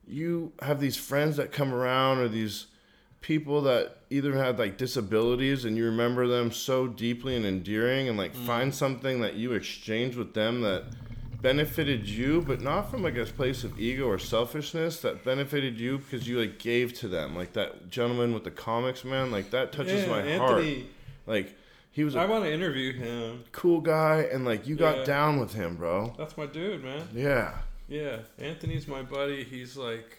you 0.07 0.53
have 0.63 0.79
these 0.79 0.97
friends 0.97 1.37
that 1.37 1.51
come 1.51 1.75
around 1.75 2.19
or 2.19 2.29
these 2.29 2.67
people 3.21 3.63
that 3.63 3.96
either 4.11 4.37
had 4.37 4.59
like 4.59 4.77
disabilities 4.77 5.65
and 5.65 5.77
you 5.77 5.85
remember 5.85 6.27
them 6.27 6.53
so 6.53 6.87
deeply 6.87 7.37
and 7.37 7.45
endearing 7.45 8.09
and 8.09 8.17
like 8.17 8.35
mm. 8.35 8.47
find 8.47 8.75
something 8.75 9.21
that 9.21 9.35
you 9.35 9.53
exchange 9.53 10.17
with 10.17 10.35
them 10.35 10.61
that 10.63 10.85
benefited 11.43 12.09
you, 12.09 12.43
but 12.43 12.61
not 12.61 12.91
from 12.91 13.03
like 13.03 13.17
a 13.17 13.25
place 13.25 13.65
of 13.65 13.79
ego 13.79 14.07
or 14.07 14.19
selfishness 14.19 15.01
that 15.01 15.25
benefited 15.25 15.79
you 15.79 15.99
because 15.99 16.27
you 16.27 16.41
like 16.41 16.59
gave 16.59 16.93
to 16.95 17.09
them. 17.09 17.37
Like 17.37 17.53
that 17.55 17.89
gentleman 17.89 18.33
with 18.33 18.45
the 18.45 18.51
comics, 18.51 19.05
man, 19.05 19.31
like 19.31 19.51
that 19.51 19.73
touches 19.73 20.09
my 20.09 20.37
heart. 20.37 20.65
Like, 21.27 21.55
he 21.91 22.05
was 22.05 22.15
a 22.15 22.21
I 22.21 22.27
want 22.27 22.45
to 22.45 22.53
interview 22.53 22.93
him. 22.93 23.45
cool 23.53 23.81
guy 23.81 24.29
and 24.33 24.45
like 24.45 24.67
you 24.67 24.77
got 24.77 24.99
Yeah. 24.99 25.05
down 25.05 25.41
with 25.41 25.55
him, 25.55 25.77
bro. 25.77 26.15
That's 26.19 26.37
my 26.37 26.47
dude, 26.47 26.85
man. 26.85 27.09
Yeah. 27.15 27.55
Yeah, 27.89 28.19
Anthony's 28.39 28.89
my 28.89 29.03
buddy. 29.03 29.45
He's 29.45 29.77
like, 29.77 30.19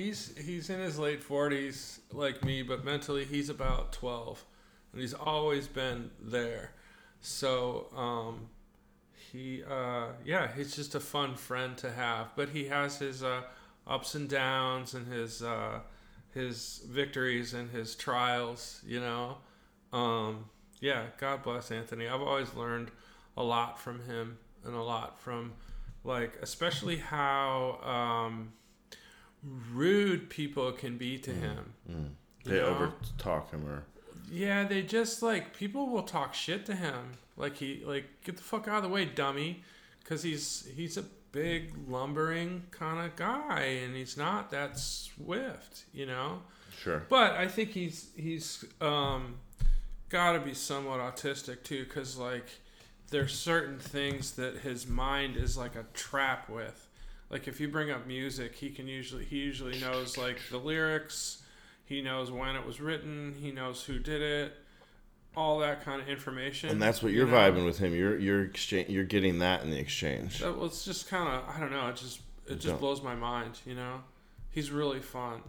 he's 0.00 0.36
he's 0.38 0.70
in 0.70 0.80
his 0.80 0.98
late 0.98 1.22
forties, 1.22 2.00
like 2.12 2.44
me, 2.44 2.62
but 2.62 2.84
mentally 2.84 3.24
he's 3.24 3.48
about 3.48 3.92
twelve, 3.92 4.44
and 4.92 5.00
he's 5.00 5.14
always 5.14 5.66
been 5.66 6.10
there. 6.20 6.72
So, 7.20 7.86
um, 7.94 8.48
he, 9.30 9.62
uh, 9.62 10.06
yeah, 10.24 10.48
he's 10.56 10.74
just 10.74 10.94
a 10.94 11.00
fun 11.00 11.34
friend 11.34 11.76
to 11.78 11.92
have. 11.92 12.28
But 12.34 12.48
he 12.50 12.64
has 12.66 12.98
his 12.98 13.22
uh, 13.22 13.42
ups 13.86 14.14
and 14.14 14.28
downs 14.28 14.94
and 14.94 15.06
his 15.06 15.42
uh, 15.42 15.80
his 16.32 16.82
victories 16.88 17.54
and 17.54 17.70
his 17.70 17.94
trials. 17.94 18.80
You 18.86 19.00
know, 19.00 19.36
um, 19.92 20.46
yeah. 20.80 21.04
God 21.18 21.42
bless 21.42 21.70
Anthony. 21.70 22.08
I've 22.08 22.22
always 22.22 22.54
learned 22.54 22.90
a 23.36 23.42
lot 23.42 23.78
from 23.78 24.04
him 24.06 24.38
and 24.64 24.74
a 24.74 24.82
lot 24.82 25.20
from 25.20 25.52
like 26.04 26.38
especially 26.42 26.96
how 26.96 27.78
um, 27.84 28.52
rude 29.42 30.28
people 30.30 30.72
can 30.72 30.96
be 30.98 31.18
to 31.18 31.30
him. 31.30 31.74
They 32.44 32.56
You 32.56 32.60
know? 32.60 32.66
over 32.66 32.92
talk 33.18 33.50
him 33.50 33.66
or 33.66 33.84
Yeah, 34.30 34.64
they 34.64 34.82
just 34.82 35.22
like 35.22 35.56
people 35.56 35.88
will 35.88 36.02
talk 36.02 36.34
shit 36.34 36.66
to 36.66 36.74
him. 36.74 37.12
Like 37.36 37.56
he 37.56 37.82
like 37.84 38.04
get 38.24 38.36
the 38.36 38.42
fuck 38.42 38.68
out 38.68 38.78
of 38.78 38.82
the 38.82 38.88
way, 38.88 39.04
dummy, 39.04 39.62
because 40.00 40.22
he's 40.22 40.68
he's 40.74 40.96
a 40.96 41.04
big 41.32 41.72
lumbering 41.88 42.64
kind 42.70 43.04
of 43.04 43.16
guy, 43.16 43.80
and 43.84 43.94
he's 43.94 44.16
not 44.16 44.50
that 44.50 44.78
swift, 44.78 45.84
you 45.92 46.06
know. 46.06 46.42
sure. 46.82 47.04
But 47.08 47.32
I 47.32 47.48
think 47.48 47.70
he's 47.70 48.10
he's 48.16 48.64
um, 48.80 49.36
got 50.08 50.32
to 50.32 50.40
be 50.40 50.54
somewhat 50.54 51.00
autistic 51.00 51.62
too, 51.62 51.84
because 51.84 52.16
like 52.16 52.46
there's 53.10 53.32
certain 53.32 53.78
things 53.78 54.32
that 54.32 54.58
his 54.58 54.86
mind 54.86 55.36
is 55.36 55.56
like 55.56 55.76
a 55.76 55.84
trap 55.94 56.48
with. 56.48 56.88
Like 57.30 57.46
if 57.46 57.60
you 57.60 57.68
bring 57.68 57.90
up 57.90 58.06
music, 58.06 58.54
he 58.56 58.70
can 58.70 58.88
usually 58.88 59.24
he 59.24 59.38
usually 59.38 59.78
knows 59.78 60.18
like 60.18 60.38
the 60.50 60.58
lyrics, 60.58 61.42
he 61.84 62.02
knows 62.02 62.30
when 62.30 62.56
it 62.56 62.66
was 62.66 62.80
written, 62.80 63.34
he 63.40 63.52
knows 63.52 63.84
who 63.84 63.98
did 64.00 64.20
it, 64.20 64.52
all 65.36 65.60
that 65.60 65.84
kind 65.84 66.02
of 66.02 66.08
information. 66.08 66.70
And 66.70 66.82
that's 66.82 67.02
what 67.02 67.12
you 67.12 67.18
you're 67.18 67.28
know? 67.28 67.34
vibing 67.34 67.64
with 67.64 67.78
him. 67.78 67.94
You're 67.94 68.18
you're 68.18 68.42
exchange 68.42 68.88
you're 68.88 69.04
getting 69.04 69.38
that 69.38 69.62
in 69.62 69.70
the 69.70 69.78
exchange. 69.78 70.40
That 70.40 70.58
it's 70.64 70.84
just 70.84 71.08
kind 71.08 71.28
of 71.28 71.48
I 71.54 71.60
don't 71.60 71.70
know. 71.70 71.88
It 71.88 71.96
just 71.96 72.20
it 72.46 72.54
just 72.54 72.66
Don't- 72.66 72.80
blows 72.80 73.00
my 73.02 73.14
mind. 73.14 73.60
You 73.64 73.76
know, 73.76 74.00
he's 74.50 74.72
really 74.72 75.00
fun. 75.00 75.42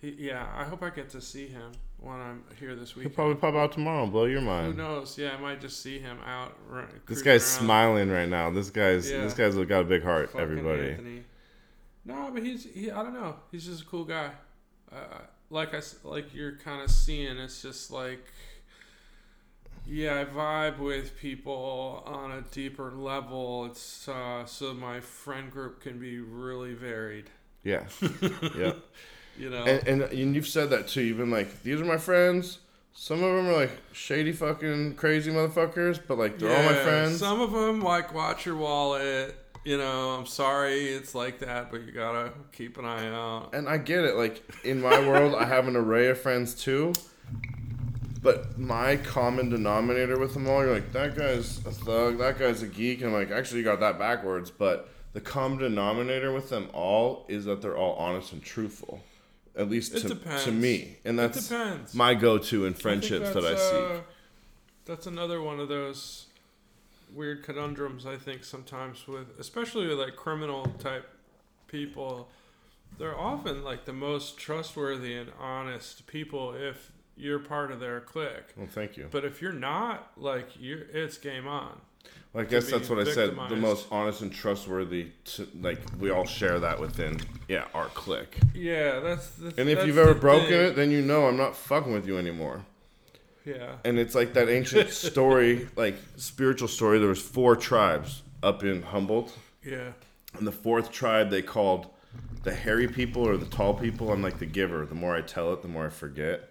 He, 0.00 0.10
yeah, 0.18 0.48
I 0.56 0.64
hope 0.64 0.82
I 0.82 0.90
get 0.90 1.10
to 1.10 1.20
see 1.20 1.46
him 1.46 1.70
when 2.02 2.16
I'm 2.20 2.44
here 2.58 2.74
this 2.74 2.94
week. 2.96 3.06
He'll 3.06 3.14
probably 3.14 3.36
pop 3.36 3.54
out 3.54 3.72
tomorrow 3.72 4.02
and 4.02 4.12
blow 4.12 4.24
your 4.24 4.40
mind. 4.40 4.74
Who 4.74 4.82
knows? 4.82 5.16
Yeah, 5.16 5.34
I 5.36 5.40
might 5.40 5.60
just 5.60 5.82
see 5.82 5.98
him 5.98 6.18
out. 6.26 6.56
Right, 6.68 6.88
This 7.06 7.22
guy's 7.22 7.42
around. 7.56 7.64
smiling 7.64 8.10
right 8.10 8.28
now. 8.28 8.50
This 8.50 8.70
guy's 8.70 9.10
Yeah. 9.10 9.22
this 9.22 9.34
guy's 9.34 9.54
got 9.54 9.80
a 9.80 9.84
big 9.84 10.02
heart, 10.02 10.30
Fucking 10.30 10.40
everybody. 10.40 10.90
Anthony. 10.90 11.24
No, 12.04 12.30
but 12.34 12.42
he's 12.42 12.64
he. 12.64 12.90
I 12.90 13.02
don't 13.02 13.14
know. 13.14 13.36
He's 13.52 13.64
just 13.64 13.82
a 13.82 13.86
cool 13.86 14.04
guy. 14.04 14.30
Uh, 14.90 14.96
like 15.50 15.74
I 15.74 15.80
like 16.02 16.34
you're 16.34 16.56
kind 16.56 16.82
of 16.82 16.90
seeing. 16.90 17.36
It's 17.38 17.62
just 17.62 17.90
like. 17.90 18.24
Yeah, 19.84 20.20
I 20.20 20.24
vibe 20.24 20.78
with 20.78 21.18
people 21.18 22.04
on 22.06 22.30
a 22.30 22.42
deeper 22.52 22.92
level. 22.92 23.66
It's 23.66 24.08
uh, 24.08 24.44
so 24.46 24.74
my 24.74 25.00
friend 25.00 25.50
group 25.50 25.80
can 25.80 25.98
be 25.98 26.20
really 26.20 26.72
varied. 26.74 27.30
Yeah. 27.64 27.84
yeah. 28.56 28.74
You 29.38 29.50
know, 29.50 29.64
And, 29.64 29.88
and 29.88 30.02
and 30.02 30.34
you've 30.34 30.46
said 30.46 30.70
that 30.70 30.88
too. 30.88 31.02
You've 31.02 31.18
been 31.18 31.30
like, 31.30 31.62
these 31.62 31.80
are 31.80 31.84
my 31.84 31.96
friends. 31.96 32.58
Some 32.94 33.22
of 33.22 33.34
them 33.36 33.48
are 33.48 33.52
like 33.56 33.72
shady 33.92 34.32
fucking 34.32 34.96
crazy 34.96 35.30
motherfuckers, 35.32 35.98
but 36.06 36.18
like 36.18 36.38
they're 36.38 36.54
all 36.54 36.62
my 36.62 36.74
friends. 36.74 37.18
Some 37.18 37.40
of 37.40 37.52
them 37.52 37.80
like 37.80 38.12
watch 38.14 38.44
your 38.46 38.56
wallet. 38.56 39.34
You 39.64 39.78
know, 39.78 40.10
I'm 40.10 40.26
sorry 40.26 40.88
it's 40.88 41.14
like 41.14 41.38
that, 41.38 41.70
but 41.70 41.82
you 41.82 41.92
gotta 41.92 42.32
keep 42.52 42.78
an 42.78 42.84
eye 42.84 43.06
out. 43.08 43.54
and 43.54 43.68
I 43.68 43.78
get 43.78 44.04
it. 44.04 44.16
Like 44.16 44.42
in 44.64 44.80
my 44.82 44.98
world, 45.08 45.34
I 45.34 45.44
have 45.44 45.68
an 45.68 45.76
array 45.76 46.08
of 46.08 46.20
friends 46.20 46.54
too. 46.54 46.92
But 48.22 48.56
my 48.56 48.96
common 48.96 49.48
denominator 49.48 50.16
with 50.18 50.34
them 50.34 50.48
all, 50.48 50.62
you're 50.64 50.72
like, 50.72 50.92
that 50.92 51.16
guy's 51.16 51.58
a 51.66 51.72
thug, 51.72 52.18
that 52.18 52.38
guy's 52.38 52.62
a 52.62 52.68
geek, 52.68 52.98
and 53.00 53.08
I'm 53.08 53.12
like, 53.14 53.32
actually, 53.32 53.58
you 53.58 53.64
got 53.64 53.80
that 53.80 53.98
backwards. 53.98 54.48
But 54.50 54.88
the 55.12 55.20
common 55.20 55.58
denominator 55.58 56.32
with 56.32 56.48
them 56.48 56.68
all 56.72 57.24
is 57.28 57.46
that 57.46 57.62
they're 57.62 57.76
all 57.76 57.94
honest 57.96 58.32
and 58.32 58.40
truthful, 58.42 59.00
at 59.56 59.68
least 59.70 59.94
It 59.94 60.00
to, 60.00 60.08
depends. 60.08 60.44
to 60.44 60.52
me, 60.52 60.96
and 61.04 61.18
that's 61.18 61.48
depends. 61.48 61.94
my 61.94 62.14
go-to 62.14 62.64
in 62.66 62.74
I 62.74 62.76
friendships 62.76 63.30
that 63.32 63.44
I 63.44 63.54
seek. 63.56 63.98
uh, 63.98 64.00
that's 64.84 65.06
another 65.06 65.40
one 65.42 65.60
of 65.60 65.68
those 65.68 66.26
weird 67.14 67.42
conundrums 67.42 68.06
I 68.06 68.16
think 68.16 68.42
sometimes 68.44 69.06
with, 69.06 69.38
especially 69.38 69.86
with 69.86 69.98
like 69.98 70.16
criminal 70.16 70.64
type 70.78 71.08
people. 71.68 72.28
They're 72.98 73.18
often 73.18 73.62
like 73.64 73.84
the 73.86 73.92
most 73.92 74.38
trustworthy 74.38 75.14
and 75.14 75.30
honest 75.38 76.06
people 76.06 76.54
if 76.54 76.92
you're 77.16 77.38
part 77.38 77.70
of 77.70 77.80
their 77.80 78.00
clique. 78.00 78.54
Well, 78.56 78.66
thank 78.70 78.96
you. 78.96 79.08
But 79.10 79.24
if 79.24 79.40
you're 79.42 79.52
not, 79.52 80.12
like 80.16 80.48
you're, 80.58 80.80
it's 80.92 81.16
game 81.18 81.46
on. 81.46 81.80
Well, 82.32 82.44
I 82.44 82.46
guess 82.48 82.70
that's 82.70 82.88
what 82.88 82.98
I 82.98 83.04
said. 83.04 83.36
The 83.48 83.56
most 83.56 83.86
honest 83.90 84.22
and 84.22 84.32
trustworthy. 84.32 85.08
To, 85.36 85.46
like 85.60 85.78
we 85.98 86.10
all 86.10 86.24
share 86.24 86.58
that 86.60 86.80
within, 86.80 87.20
yeah, 87.48 87.66
our 87.74 87.86
clique. 87.88 88.38
Yeah, 88.54 89.00
that's. 89.00 89.28
that's 89.30 89.58
And 89.58 89.68
if 89.68 89.76
that's 89.78 89.86
you've 89.86 89.98
ever 89.98 90.14
broken 90.14 90.48
thing. 90.48 90.60
it, 90.60 90.76
then 90.76 90.90
you 90.90 91.02
know 91.02 91.26
I'm 91.26 91.36
not 91.36 91.54
fucking 91.56 91.92
with 91.92 92.06
you 92.06 92.16
anymore. 92.16 92.64
yeah, 93.44 93.76
And 93.84 93.98
it's 93.98 94.14
like 94.14 94.32
that 94.34 94.48
ancient 94.48 94.90
story, 95.10 95.68
like 95.76 95.96
spiritual 96.16 96.68
story. 96.68 96.98
There 96.98 97.08
was 97.08 97.20
four 97.20 97.54
tribes 97.56 98.22
up 98.42 98.64
in 98.64 98.82
Humboldt, 98.82 99.36
yeah, 99.62 99.92
and 100.38 100.46
the 100.46 100.52
fourth 100.52 100.90
tribe 100.90 101.28
they 101.30 101.42
called 101.42 101.86
the 102.44 102.54
hairy 102.54 102.88
people 102.88 103.26
or 103.28 103.36
the 103.36 103.46
tall 103.46 103.74
people. 103.74 104.10
I'm 104.10 104.22
like 104.22 104.38
the 104.38 104.46
giver. 104.46 104.86
The 104.86 104.94
more 104.94 105.14
I 105.14 105.20
tell 105.20 105.52
it, 105.52 105.60
the 105.62 105.68
more 105.68 105.86
I 105.86 105.90
forget. 105.90 106.48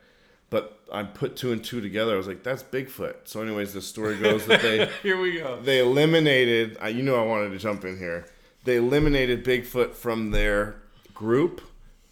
But 0.52 0.78
I 0.94 1.02
put 1.04 1.36
two 1.36 1.52
and 1.54 1.64
two 1.64 1.82
together. 1.82 2.14
I 2.14 2.18
was 2.18 2.28
like, 2.28 2.44
that's 2.44 2.62
Bigfoot. 2.62 3.16
So, 3.24 3.42
anyways, 3.42 3.74
the 3.74 3.82
story 3.82 4.18
goes 4.20 4.46
that 4.46 4.62
they 4.62 4.88
here 5.02 5.20
we 5.20 5.40
go. 5.40 5.60
they 5.62 5.80
eliminated. 5.80 6.78
I- 6.80 6.90
You 6.90 7.02
know, 7.02 7.16
I 7.16 7.26
wanted 7.26 7.50
to 7.50 7.58
jump 7.58 7.84
in 7.86 7.98
here. 7.98 8.26
They 8.66 8.76
eliminated 8.76 9.44
Bigfoot 9.44 9.94
from 9.96 10.30
their 10.32 10.76
group 11.16 11.62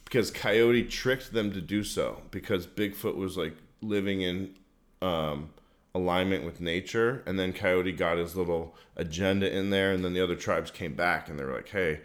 because 0.05 0.31
Coyote 0.31 0.83
tricked 0.85 1.31
them 1.33 1.51
to 1.53 1.61
do 1.61 1.83
so. 1.83 2.23
Because 2.31 2.65
Bigfoot 2.65 3.15
was 3.17 3.37
like 3.37 3.55
living 3.81 4.21
in 4.21 4.55
um, 5.01 5.49
alignment 5.93 6.45
with 6.45 6.59
nature, 6.61 7.21
and 7.25 7.37
then 7.37 7.51
Coyote 7.53 7.91
got 7.91 8.17
his 8.17 8.35
little 8.37 8.73
agenda 8.95 9.53
in 9.55 9.69
there, 9.69 9.91
and 9.91 10.03
then 10.03 10.13
the 10.13 10.21
other 10.23 10.35
tribes 10.35 10.71
came 10.71 10.93
back 10.93 11.27
and 11.29 11.37
they 11.37 11.43
were 11.43 11.53
like, 11.55 11.69
"Hey, 11.69 11.99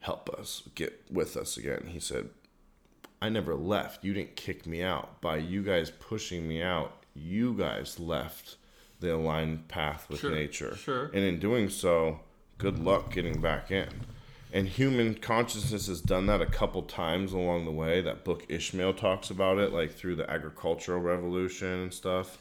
help 0.00 0.30
us 0.30 0.62
get 0.74 1.02
with 1.10 1.36
us 1.36 1.56
again." 1.58 1.84
He 1.88 2.00
said, 2.00 2.30
I 3.22 3.28
never 3.28 3.54
left. 3.54 4.04
You 4.04 4.14
didn't 4.14 4.36
kick 4.36 4.66
me 4.66 4.82
out. 4.82 5.20
By 5.20 5.36
you 5.36 5.62
guys 5.62 5.90
pushing 5.90 6.48
me 6.48 6.62
out, 6.62 7.04
you 7.14 7.54
guys 7.54 8.00
left 8.00 8.56
the 9.00 9.14
aligned 9.14 9.68
path 9.68 10.06
with 10.08 10.20
Sure, 10.20 10.30
nature. 10.30 10.74
sure. 10.76 11.04
And 11.06 11.24
in 11.24 11.38
doing 11.38 11.68
so, 11.68 12.20
good 12.58 12.78
luck 12.78 13.12
getting 13.12 13.40
back 13.40 13.70
in. 13.70 13.88
And 14.52 14.66
human 14.66 15.14
consciousness 15.14 15.86
has 15.86 16.00
done 16.00 16.26
that 16.26 16.40
a 16.42 16.46
couple 16.46 16.82
times 16.82 17.32
along 17.32 17.66
the 17.66 17.70
way. 17.70 18.00
That 18.00 18.24
book 18.24 18.44
Ishmael 18.48 18.94
talks 18.94 19.30
about 19.30 19.58
it, 19.58 19.72
like 19.72 19.92
through 19.92 20.16
the 20.16 20.28
agricultural 20.28 21.00
revolution 21.00 21.68
and 21.68 21.94
stuff. 21.94 22.38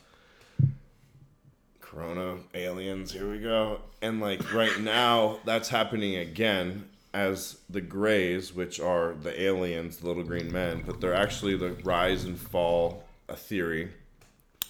Corona, 1.81 2.37
aliens, 2.53 3.11
here 3.11 3.29
we 3.29 3.39
go. 3.39 3.81
And 4.01 4.19
like 4.19 4.53
right 4.53 4.79
now, 4.79 5.39
that's 5.45 5.69
happening 5.69 6.15
again 6.15 6.87
as 7.13 7.57
the 7.69 7.81
Greys, 7.81 8.53
which 8.53 8.79
are 8.79 9.13
the 9.13 9.41
aliens, 9.41 9.97
the 9.97 10.07
little 10.07 10.23
green 10.23 10.51
men, 10.51 10.83
but 10.85 11.01
they're 11.01 11.13
actually 11.13 11.57
the 11.57 11.71
rise 11.83 12.23
and 12.23 12.39
fall, 12.39 13.03
a 13.27 13.35
theory 13.35 13.91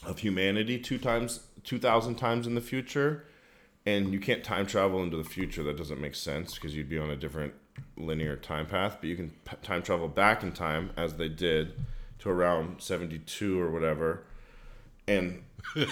of 0.05 0.19
humanity 0.19 0.79
two 0.79 0.97
times, 0.97 1.41
2,000 1.63 2.15
times 2.15 2.47
in 2.47 2.55
the 2.55 2.61
future. 2.61 3.25
And 3.85 4.13
you 4.13 4.19
can't 4.19 4.43
time 4.43 4.65
travel 4.67 5.01
into 5.03 5.17
the 5.17 5.23
future. 5.23 5.63
That 5.63 5.77
doesn't 5.77 5.99
make 5.99 6.15
sense 6.15 6.55
because 6.55 6.75
you'd 6.75 6.89
be 6.89 6.99
on 6.99 7.09
a 7.09 7.15
different 7.15 7.53
linear 7.97 8.35
time 8.35 8.65
path. 8.65 8.97
But 8.99 9.09
you 9.09 9.15
can 9.15 9.31
p- 9.45 9.55
time 9.63 9.81
travel 9.81 10.07
back 10.07 10.43
in 10.43 10.51
time, 10.51 10.91
as 10.95 11.15
they 11.15 11.29
did, 11.29 11.73
to 12.19 12.29
around 12.29 12.81
72 12.81 13.59
or 13.59 13.71
whatever. 13.71 14.23
And 15.07 15.43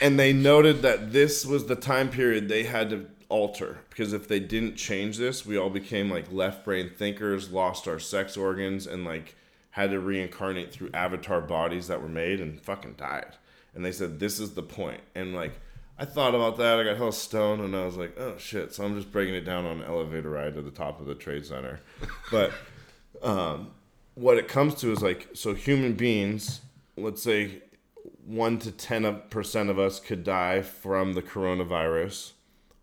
and 0.00 0.18
they 0.18 0.32
noted 0.32 0.82
that 0.82 1.12
this 1.12 1.44
was 1.44 1.66
the 1.66 1.76
time 1.76 2.08
period 2.08 2.48
they 2.48 2.64
had 2.64 2.90
to 2.90 3.06
alter 3.34 3.78
because 3.90 4.12
if 4.12 4.28
they 4.28 4.38
didn't 4.38 4.76
change 4.76 5.18
this, 5.18 5.44
we 5.44 5.58
all 5.58 5.68
became 5.68 6.08
like 6.08 6.30
left 6.30 6.64
brain 6.64 6.88
thinkers, 6.96 7.50
lost 7.50 7.88
our 7.88 7.98
sex 7.98 8.36
organs, 8.36 8.86
and 8.86 9.04
like 9.04 9.34
had 9.70 9.90
to 9.90 9.98
reincarnate 9.98 10.70
through 10.70 10.88
avatar 10.94 11.40
bodies 11.40 11.88
that 11.88 12.00
were 12.00 12.08
made 12.08 12.40
and 12.40 12.60
fucking 12.60 12.94
died. 12.94 13.34
And 13.74 13.84
they 13.84 13.90
said 13.90 14.20
this 14.20 14.38
is 14.38 14.54
the 14.54 14.62
point. 14.62 15.00
And 15.16 15.34
like 15.34 15.58
I 15.98 16.04
thought 16.04 16.36
about 16.36 16.58
that. 16.58 16.78
I 16.78 16.84
got 16.84 16.96
hell 16.96 17.10
stoned, 17.10 17.60
and 17.60 17.74
I 17.74 17.84
was 17.84 17.96
like, 17.96 18.16
oh 18.20 18.36
shit. 18.38 18.72
So 18.72 18.84
I'm 18.84 18.94
just 18.94 19.10
breaking 19.10 19.34
it 19.34 19.44
down 19.44 19.66
on 19.66 19.80
an 19.80 19.84
elevator 19.84 20.30
ride 20.30 20.54
to 20.54 20.62
the 20.62 20.70
top 20.70 21.00
of 21.00 21.06
the 21.06 21.16
trade 21.16 21.44
center. 21.44 21.80
But 22.30 22.52
um, 23.20 23.72
what 24.14 24.38
it 24.38 24.46
comes 24.46 24.76
to 24.76 24.92
is 24.92 25.02
like, 25.02 25.28
so 25.34 25.54
human 25.54 25.94
beings, 25.94 26.60
let's 26.96 27.22
say 27.22 27.62
one 28.24 28.60
to 28.60 28.70
ten 28.70 29.22
percent 29.28 29.70
of 29.70 29.80
us 29.80 29.98
could 29.98 30.22
die 30.22 30.62
from 30.62 31.14
the 31.14 31.22
coronavirus, 31.22 32.33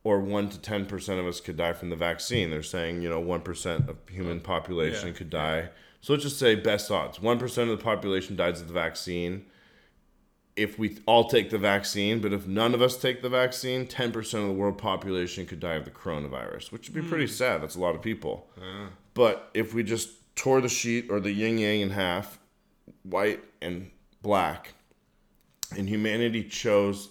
or 0.04 0.20
one 0.20 0.50
to 0.50 0.60
ten 0.60 0.86
percent 0.86 1.20
of 1.20 1.28
us 1.28 1.40
could 1.40 1.58
die 1.58 1.74
from 1.74 1.90
the 1.90 1.96
vaccine. 1.96 2.50
They're 2.50 2.64
saying 2.64 3.02
you 3.02 3.10
know 3.10 3.20
one 3.20 3.42
percent 3.42 3.90
of 3.90 3.98
human 4.10 4.40
population 4.40 5.10
Yeah. 5.10 5.14
could 5.14 5.30
die. 5.30 5.70
So 6.02 6.14
let's 6.14 6.24
just 6.24 6.40
say 6.40 6.56
best 6.56 6.90
odds: 6.92 7.22
one 7.22 7.40
percent 7.40 7.70
of 7.70 7.78
the 7.78 7.84
population 7.84 8.36
dies 8.36 8.62
of 8.62 8.68
the 8.68 8.74
vaccine. 8.74 9.46
If 10.56 10.78
we 10.78 10.98
all 11.06 11.30
take 11.30 11.50
the 11.50 11.58
vaccine, 11.58 12.20
but 12.20 12.34
if 12.34 12.46
none 12.46 12.74
of 12.74 12.82
us 12.82 12.98
take 12.98 13.22
the 13.22 13.30
vaccine, 13.30 13.88
ten 13.88 14.12
percent 14.12 14.44
of 14.44 14.50
the 14.50 14.56
world 14.56 14.78
population 14.78 15.46
could 15.46 15.60
die 15.60 15.76
of 15.76 15.86
the 15.86 15.92
coronavirus, 15.92 16.72
which 16.72 16.90
would 16.90 16.96
be 16.96 17.08
pretty 17.08 17.26
hmm. 17.26 17.32
sad. 17.32 17.62
That's 17.62 17.76
a 17.76 17.80
lot 17.80 17.96
of 17.96 18.02
people. 18.02 18.48
But 19.14 19.50
if 19.54 19.74
we 19.74 19.84
just 19.84 20.36
tore 20.36 20.62
the 20.62 20.70
sheet 20.70 21.08
or 21.10 21.20
the 21.20 21.32
yin 21.32 21.58
yang 21.58 21.82
in 21.82 21.90
half, 21.90 22.40
white 23.04 23.44
and 23.62 23.92
black, 24.22 24.74
and 25.78 25.88
humanity 25.88 26.44
chose 26.44 27.10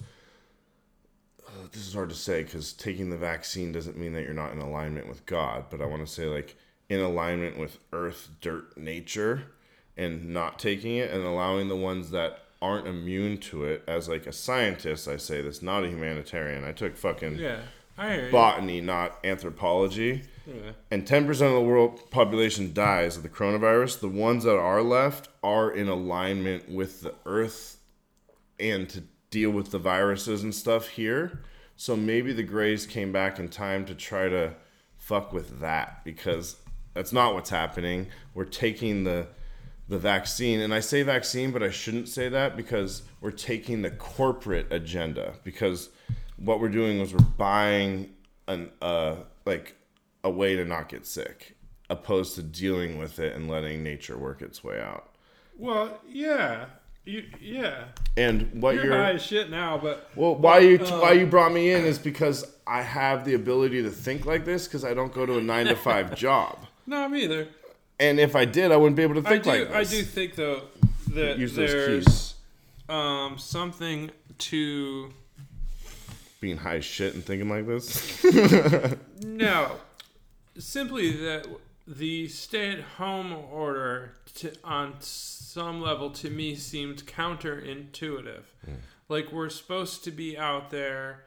this 1.72 1.86
is 1.86 1.94
hard 1.94 2.08
to 2.10 2.14
say 2.14 2.42
because 2.42 2.72
taking 2.72 3.10
the 3.10 3.16
vaccine 3.16 3.72
doesn't 3.72 3.96
mean 3.96 4.12
that 4.12 4.22
you're 4.24 4.34
not 4.34 4.52
in 4.52 4.58
alignment 4.60 5.08
with 5.08 5.24
god 5.26 5.64
but 5.70 5.80
i 5.80 5.86
want 5.86 6.04
to 6.06 6.12
say 6.12 6.26
like 6.26 6.56
in 6.88 7.00
alignment 7.00 7.58
with 7.58 7.78
earth 7.92 8.28
dirt 8.40 8.76
nature 8.76 9.42
and 9.96 10.28
not 10.30 10.58
taking 10.58 10.96
it 10.96 11.10
and 11.10 11.22
allowing 11.24 11.68
the 11.68 11.76
ones 11.76 12.10
that 12.10 12.40
aren't 12.62 12.86
immune 12.86 13.38
to 13.38 13.64
it 13.64 13.82
as 13.88 14.08
like 14.08 14.26
a 14.26 14.32
scientist 14.32 15.08
i 15.08 15.16
say 15.16 15.40
this 15.40 15.62
not 15.62 15.84
a 15.84 15.88
humanitarian 15.88 16.64
i 16.64 16.72
took 16.72 16.96
fucking 16.96 17.36
Yeah, 17.38 17.60
hear 17.98 18.26
you. 18.26 18.32
botany 18.32 18.80
not 18.80 19.18
anthropology 19.24 20.22
Yeah. 20.46 20.72
and 20.90 21.06
10% 21.06 21.28
of 21.28 21.52
the 21.52 21.60
world 21.60 22.10
population 22.10 22.72
dies 22.74 23.16
of 23.16 23.22
the 23.22 23.28
coronavirus, 23.28 24.00
the 24.00 24.08
ones 24.08 24.42
that 24.44 24.56
are 24.58 24.82
left 24.82 25.28
are 25.42 25.70
in 25.70 25.86
alignment 25.88 26.68
with 26.68 27.02
the 27.02 27.14
earth 27.24 27.76
and 28.58 28.88
to 28.90 29.02
deal 29.30 29.50
with 29.50 29.70
the 29.70 29.78
viruses 29.78 30.42
and 30.42 30.52
stuff 30.54 30.88
here. 30.88 31.40
So 31.80 31.96
maybe 31.96 32.34
the 32.34 32.42
Greys 32.42 32.84
came 32.84 33.10
back 33.10 33.38
in 33.38 33.48
time 33.48 33.86
to 33.86 33.94
try 33.94 34.28
to 34.28 34.52
fuck 34.98 35.32
with 35.32 35.60
that 35.60 36.04
because 36.04 36.56
that's 36.92 37.10
not 37.10 37.32
what's 37.32 37.48
happening. 37.48 38.08
We're 38.34 38.44
taking 38.44 39.04
the 39.04 39.28
the 39.88 39.98
vaccine 39.98 40.60
and 40.60 40.74
I 40.74 40.80
say 40.80 41.02
vaccine 41.02 41.52
but 41.52 41.62
I 41.62 41.70
shouldn't 41.70 42.06
say 42.10 42.28
that 42.28 42.54
because 42.54 43.04
we're 43.22 43.30
taking 43.30 43.80
the 43.80 43.90
corporate 43.90 44.70
agenda 44.70 45.32
because 45.42 45.88
what 46.36 46.60
we're 46.60 46.68
doing 46.68 47.00
is 47.00 47.14
we're 47.14 47.24
buying 47.24 48.10
an 48.46 48.70
uh 48.82 49.16
like 49.46 49.74
a 50.22 50.30
way 50.30 50.56
to 50.56 50.66
not 50.66 50.90
get 50.90 51.06
sick 51.06 51.56
opposed 51.88 52.34
to 52.34 52.42
dealing 52.42 52.98
with 52.98 53.18
it 53.18 53.34
and 53.34 53.48
letting 53.48 53.82
nature 53.82 54.18
work 54.18 54.42
its 54.42 54.62
way 54.62 54.78
out. 54.78 55.14
Well, 55.56 55.98
yeah, 56.06 56.66
you, 57.10 57.24
yeah. 57.40 57.84
And 58.16 58.62
what 58.62 58.74
You're, 58.74 58.86
you're, 58.86 58.96
high 58.96 59.12
as 59.12 59.22
shit 59.22 59.50
now, 59.50 59.78
but 59.78 60.08
well, 60.14 60.34
why 60.34 60.60
you 60.60 60.78
uh, 60.78 61.00
why 61.00 61.12
you 61.12 61.26
brought 61.26 61.52
me 61.52 61.72
in 61.72 61.84
is 61.84 61.98
because 61.98 62.46
I 62.66 62.82
have 62.82 63.24
the 63.24 63.34
ability 63.34 63.82
to 63.82 63.90
think 63.90 64.26
like 64.26 64.44
this 64.44 64.66
because 64.66 64.84
I 64.84 64.94
don't 64.94 65.12
go 65.12 65.26
to 65.26 65.38
a 65.38 65.42
nine 65.42 65.66
to 65.66 65.76
five 65.76 66.14
job, 66.26 66.66
no, 66.86 67.08
me 67.08 67.24
either. 67.24 67.48
and 67.98 68.20
if 68.20 68.36
I 68.36 68.44
did, 68.44 68.72
I 68.72 68.76
wouldn't 68.76 68.96
be 68.96 69.02
able 69.02 69.16
to 69.16 69.22
think 69.22 69.44
do. 69.44 69.50
like 69.50 69.68
this. 69.68 69.92
I 69.92 69.96
do 69.96 70.02
think 70.02 70.34
though 70.36 70.62
that 71.08 71.38
Use 71.38 71.54
there's 71.54 72.34
um 72.88 73.38
something 73.38 74.10
to 74.38 75.12
Being 76.40 76.56
high 76.56 76.76
as 76.76 76.84
shit 76.84 77.14
and 77.14 77.24
thinking 77.24 77.48
like 77.48 77.66
this. 77.66 78.24
no, 79.22 79.76
simply 80.58 81.12
that 81.12 81.46
the 81.86 82.28
stay-at-home 82.28 83.32
order 83.50 84.12
to, 84.36 84.52
on 84.62 84.94
some 85.52 85.82
level 85.82 86.10
to 86.10 86.30
me 86.30 86.54
seemed 86.54 87.04
counterintuitive. 87.06 88.44
Like 89.08 89.32
we're 89.32 89.48
supposed 89.48 90.04
to 90.04 90.12
be 90.12 90.38
out 90.38 90.70
there 90.70 91.24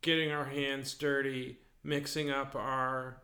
getting 0.00 0.32
our 0.32 0.46
hands 0.46 0.94
dirty, 0.94 1.58
mixing 1.84 2.30
up 2.30 2.56
our 2.56 3.18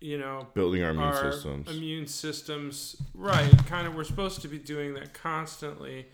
you 0.00 0.16
know 0.16 0.46
Building 0.54 0.82
our 0.82 0.90
immune 0.90 1.04
our 1.04 1.32
systems. 1.32 1.68
immune 1.68 2.06
systems. 2.06 2.96
Right 3.14 3.52
kind 3.66 3.86
of 3.86 3.94
we're 3.94 4.04
supposed 4.04 4.40
to 4.42 4.48
be 4.48 4.58
doing 4.58 4.94
that 4.94 5.12
constantly. 5.12 6.06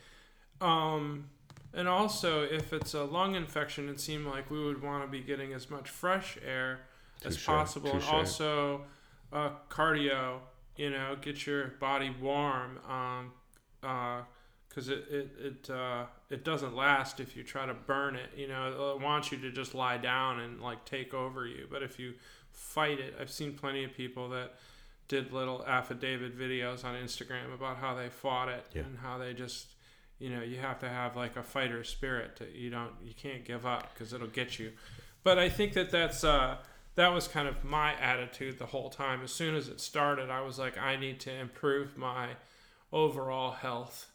Um 0.61 1.26
and 1.72 1.86
also 1.86 2.42
if 2.42 2.72
it's 2.72 2.94
a 2.94 3.05
lung 3.05 3.36
infection 3.36 3.88
it 3.88 4.00
seemed 4.00 4.26
like 4.26 4.50
we 4.50 4.64
would 4.64 4.82
want 4.82 5.05
to 5.05 5.09
be 5.09 5.20
getting 5.20 5.52
as 5.52 5.70
much 5.70 5.88
fresh 5.88 6.38
air 6.44 6.80
as 7.24 7.36
possible. 7.36 7.92
And 7.92 8.02
also 8.05 8.82
uh, 9.32 9.50
cardio 9.68 10.38
you 10.76 10.90
know 10.90 11.16
get 11.20 11.46
your 11.46 11.68
body 11.78 12.11
warm 12.20 12.78
um 12.88 13.32
because 14.68 14.89
it 14.89 15.05
it 15.11 15.30
it, 15.39 15.70
uh, 15.70 16.05
it 16.30 16.45
doesn't 16.45 16.74
last 16.74 17.20
if 17.20 17.37
you 17.37 17.43
try 17.43 17.66
to 17.66 17.74
burn 17.74 18.16
it 18.16 18.30
you 18.37 18.49
know 18.49 18.95
it 18.97 19.01
wants 19.01 19.30
you 19.30 19.39
to 19.39 19.51
just 19.51 19.74
lie 19.74 19.97
down 19.99 20.41
and 20.41 20.61
like 20.61 20.85
take 20.85 21.14
over 21.14 21.47
you. 21.47 21.66
But 21.70 21.82
if 21.82 21.99
you 21.99 22.14
fight 22.51 23.01
it 23.01 23.12
i've 23.20 23.30
seen 23.32 23.53
plenty 23.53 23.82
of 23.82 23.93
people 23.97 24.28
that 24.28 24.53
did 25.09 25.32
little 25.32 25.64
affidavit 25.66 26.39
videos 26.39 26.85
on 26.85 26.95
instagram 26.95 27.53
about 27.53 27.76
how 27.78 27.97
they 27.97 28.09
fought 28.09 28.49
it 28.49 28.64
Yeah. 28.72 28.82
and 28.82 28.97
how 28.99 29.18
they 29.18 29.35
just 29.35 29.66
you 30.20 30.30
know 30.30 30.41
you 30.41 30.59
have 30.59 30.78
to 30.78 30.89
have 30.89 31.16
like 31.16 31.37
a 31.37 31.43
fighter 31.43 31.82
spirit 31.82 32.37
to, 32.37 32.45
you 32.57 32.70
don't 32.70 32.93
you 33.03 33.12
can't 33.12 33.45
give 33.45 33.66
up 33.66 33.93
because 33.93 34.12
it'll 34.12 34.28
get 34.28 34.61
you. 34.61 34.70
But 35.24 35.37
i 35.37 35.49
think 35.49 35.72
that 35.72 35.91
that's 35.91 36.22
uh 36.22 36.59
that 36.95 37.09
was 37.12 37.26
kind 37.26 37.49
of 37.49 37.64
my 37.64 37.95
attitude 38.01 38.61
the 38.61 38.66
whole 38.66 38.89
time. 38.89 39.20
As 39.24 39.32
soon 39.32 39.57
as 39.57 39.66
it 39.66 39.80
started 39.80 40.30
i 40.30 40.41
was 40.41 40.57
like 40.57 40.78
i 40.78 40.95
need 40.95 41.18
to 41.20 41.32
improve 41.35 41.97
my 41.97 42.28
overall 42.95 43.51
health 43.51 44.07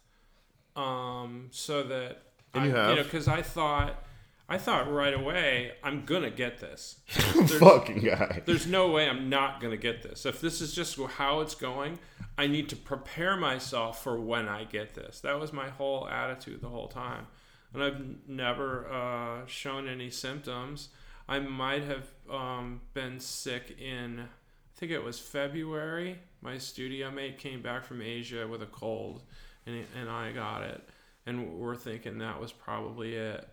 um 0.76 1.48
so 1.50 1.82
that 1.82 2.22
And 2.54 2.64
I, 2.64 2.66
you 2.66 2.74
have. 2.74 2.96
know 2.96 3.02
because 3.04 3.28
i 3.28 3.42
thought 3.42 4.02
i 4.48 4.56
thought 4.58 4.90
right 4.90 5.14
away 5.14 5.72
i'm 5.84 6.04
gonna 6.04 6.30
get 6.30 6.58
this. 6.60 6.96
Fucking 7.08 8.00
guy. 8.00 8.42
there's 8.46 8.66
no 8.66 8.90
way 8.90 9.08
i'm 9.08 9.28
not 9.28 9.60
gonna 9.60 9.76
get 9.76 10.02
this. 10.02 10.24
If 10.26 10.40
this 10.40 10.60
is 10.60 10.74
just 10.74 10.98
how 10.98 11.40
it's 11.40 11.54
going 11.54 11.98
i 12.38 12.46
need 12.46 12.68
to 12.70 12.76
prepare 12.76 13.36
myself 13.36 14.02
for 14.02 14.18
when 14.18 14.48
i 14.48 14.64
get 14.64 14.94
this. 14.94 15.20
That 15.20 15.38
was 15.38 15.52
my 15.52 15.68
whole 15.68 16.08
attitude 16.08 16.60
the 16.62 16.68
whole 16.68 16.88
time. 16.88 17.26
And 17.74 17.82
i've 17.82 18.00
never 18.26 18.88
uh, 18.90 19.46
shown 19.46 19.86
any 19.88 20.10
symptoms. 20.10 20.88
I 21.28 21.38
might 21.38 21.84
have 21.84 22.06
um, 22.28 22.80
been 22.94 23.20
sick 23.20 23.76
in 23.80 24.20
i 24.20 24.78
think 24.78 24.90
it 24.92 25.04
was 25.04 25.20
february 25.20 26.18
my 26.42 26.58
studio 26.58 27.10
mate 27.10 27.38
came 27.38 27.62
back 27.62 27.84
from 27.84 28.00
asia 28.02 28.46
with 28.46 28.62
a 28.62 28.66
cold 28.66 29.22
and, 29.66 29.84
and 29.98 30.08
i 30.08 30.32
got 30.32 30.62
it 30.62 30.88
and 31.26 31.58
we're 31.58 31.76
thinking 31.76 32.18
that 32.18 32.40
was 32.40 32.52
probably 32.52 33.14
it 33.14 33.48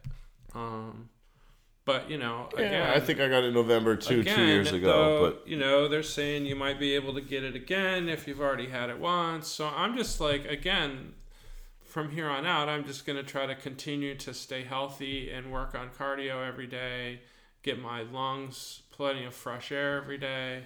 um, 0.56 1.10
but 1.86 2.10
you 2.10 2.18
know 2.18 2.50
again 2.54 2.72
Yeah, 2.74 2.94
I 2.94 3.00
think 3.00 3.20
I 3.20 3.28
got 3.28 3.44
it 3.44 3.48
in 3.48 3.54
November 3.54 3.96
two, 3.96 4.24
two 4.24 4.46
years 4.46 4.72
ago. 4.72 4.88
though, 4.88 5.30
but 5.30 5.48
you 5.48 5.58
know, 5.58 5.88
they're 5.88 6.04
saying 6.04 6.46
you 6.46 6.56
might 6.56 6.80
be 6.80 6.96
able 6.96 7.14
to 7.14 7.22
get 7.22 7.44
it 7.44 7.56
again 7.56 8.10
if 8.10 8.28
you've 8.28 8.42
already 8.42 8.68
had 8.70 8.90
it 8.90 8.98
once. 9.00 9.48
So 9.48 9.68
I'm 9.68 9.96
just 9.96 10.20
like, 10.20 10.46
again, 10.46 11.14
from 11.84 12.12
here 12.12 12.28
on 12.30 12.46
out, 12.46 12.68
I'm 12.70 12.86
just 12.86 13.06
going 13.06 13.18
to 13.18 13.24
try 13.24 13.46
to 13.46 13.56
continue 13.56 14.16
to 14.16 14.34
stay 14.34 14.64
healthy 14.64 15.30
and 15.32 15.52
work 15.52 15.76
on 15.76 15.90
cardio 15.90 16.48
every 16.48 16.68
day 16.68 17.22
get 17.64 17.82
my 17.82 18.02
lungs 18.02 18.84
plenty 18.92 19.26
of 19.26 19.34
fresh 19.34 19.72
air 19.72 19.98
every 19.98 20.18
day 20.18 20.64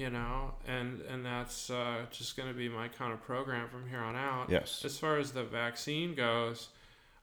you 0.00 0.08
know 0.08 0.52
and 0.66 1.00
and 1.12 1.20
that's 1.26 1.68
uh, 1.68 1.98
just 2.10 2.36
going 2.36 2.48
to 2.48 2.54
be 2.54 2.68
my 2.68 2.88
kind 2.88 3.12
of 3.12 3.20
program 3.22 3.68
from 3.68 3.84
here 3.90 3.98
on 4.00 4.16
out 4.16 4.46
Yes. 4.48 4.82
as 4.84 4.96
far 4.96 5.18
as 5.18 5.32
the 5.32 5.44
vaccine 5.44 6.14
goes 6.14 6.68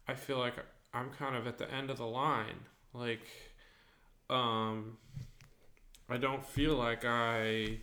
i 0.07 0.13
feel 0.13 0.37
like 0.37 0.53
i'm 0.93 1.09
kind 1.09 1.35
of 1.35 1.47
at 1.47 1.57
the 1.57 1.67
end 1.73 1.89
of 1.89 1.97
the 1.97 2.05
line 2.05 2.59
like 2.93 3.25
um 4.29 4.97
i 6.09 6.17
don't 6.17 6.45
feel 6.45 6.75
like 6.75 7.03
i 7.05 7.77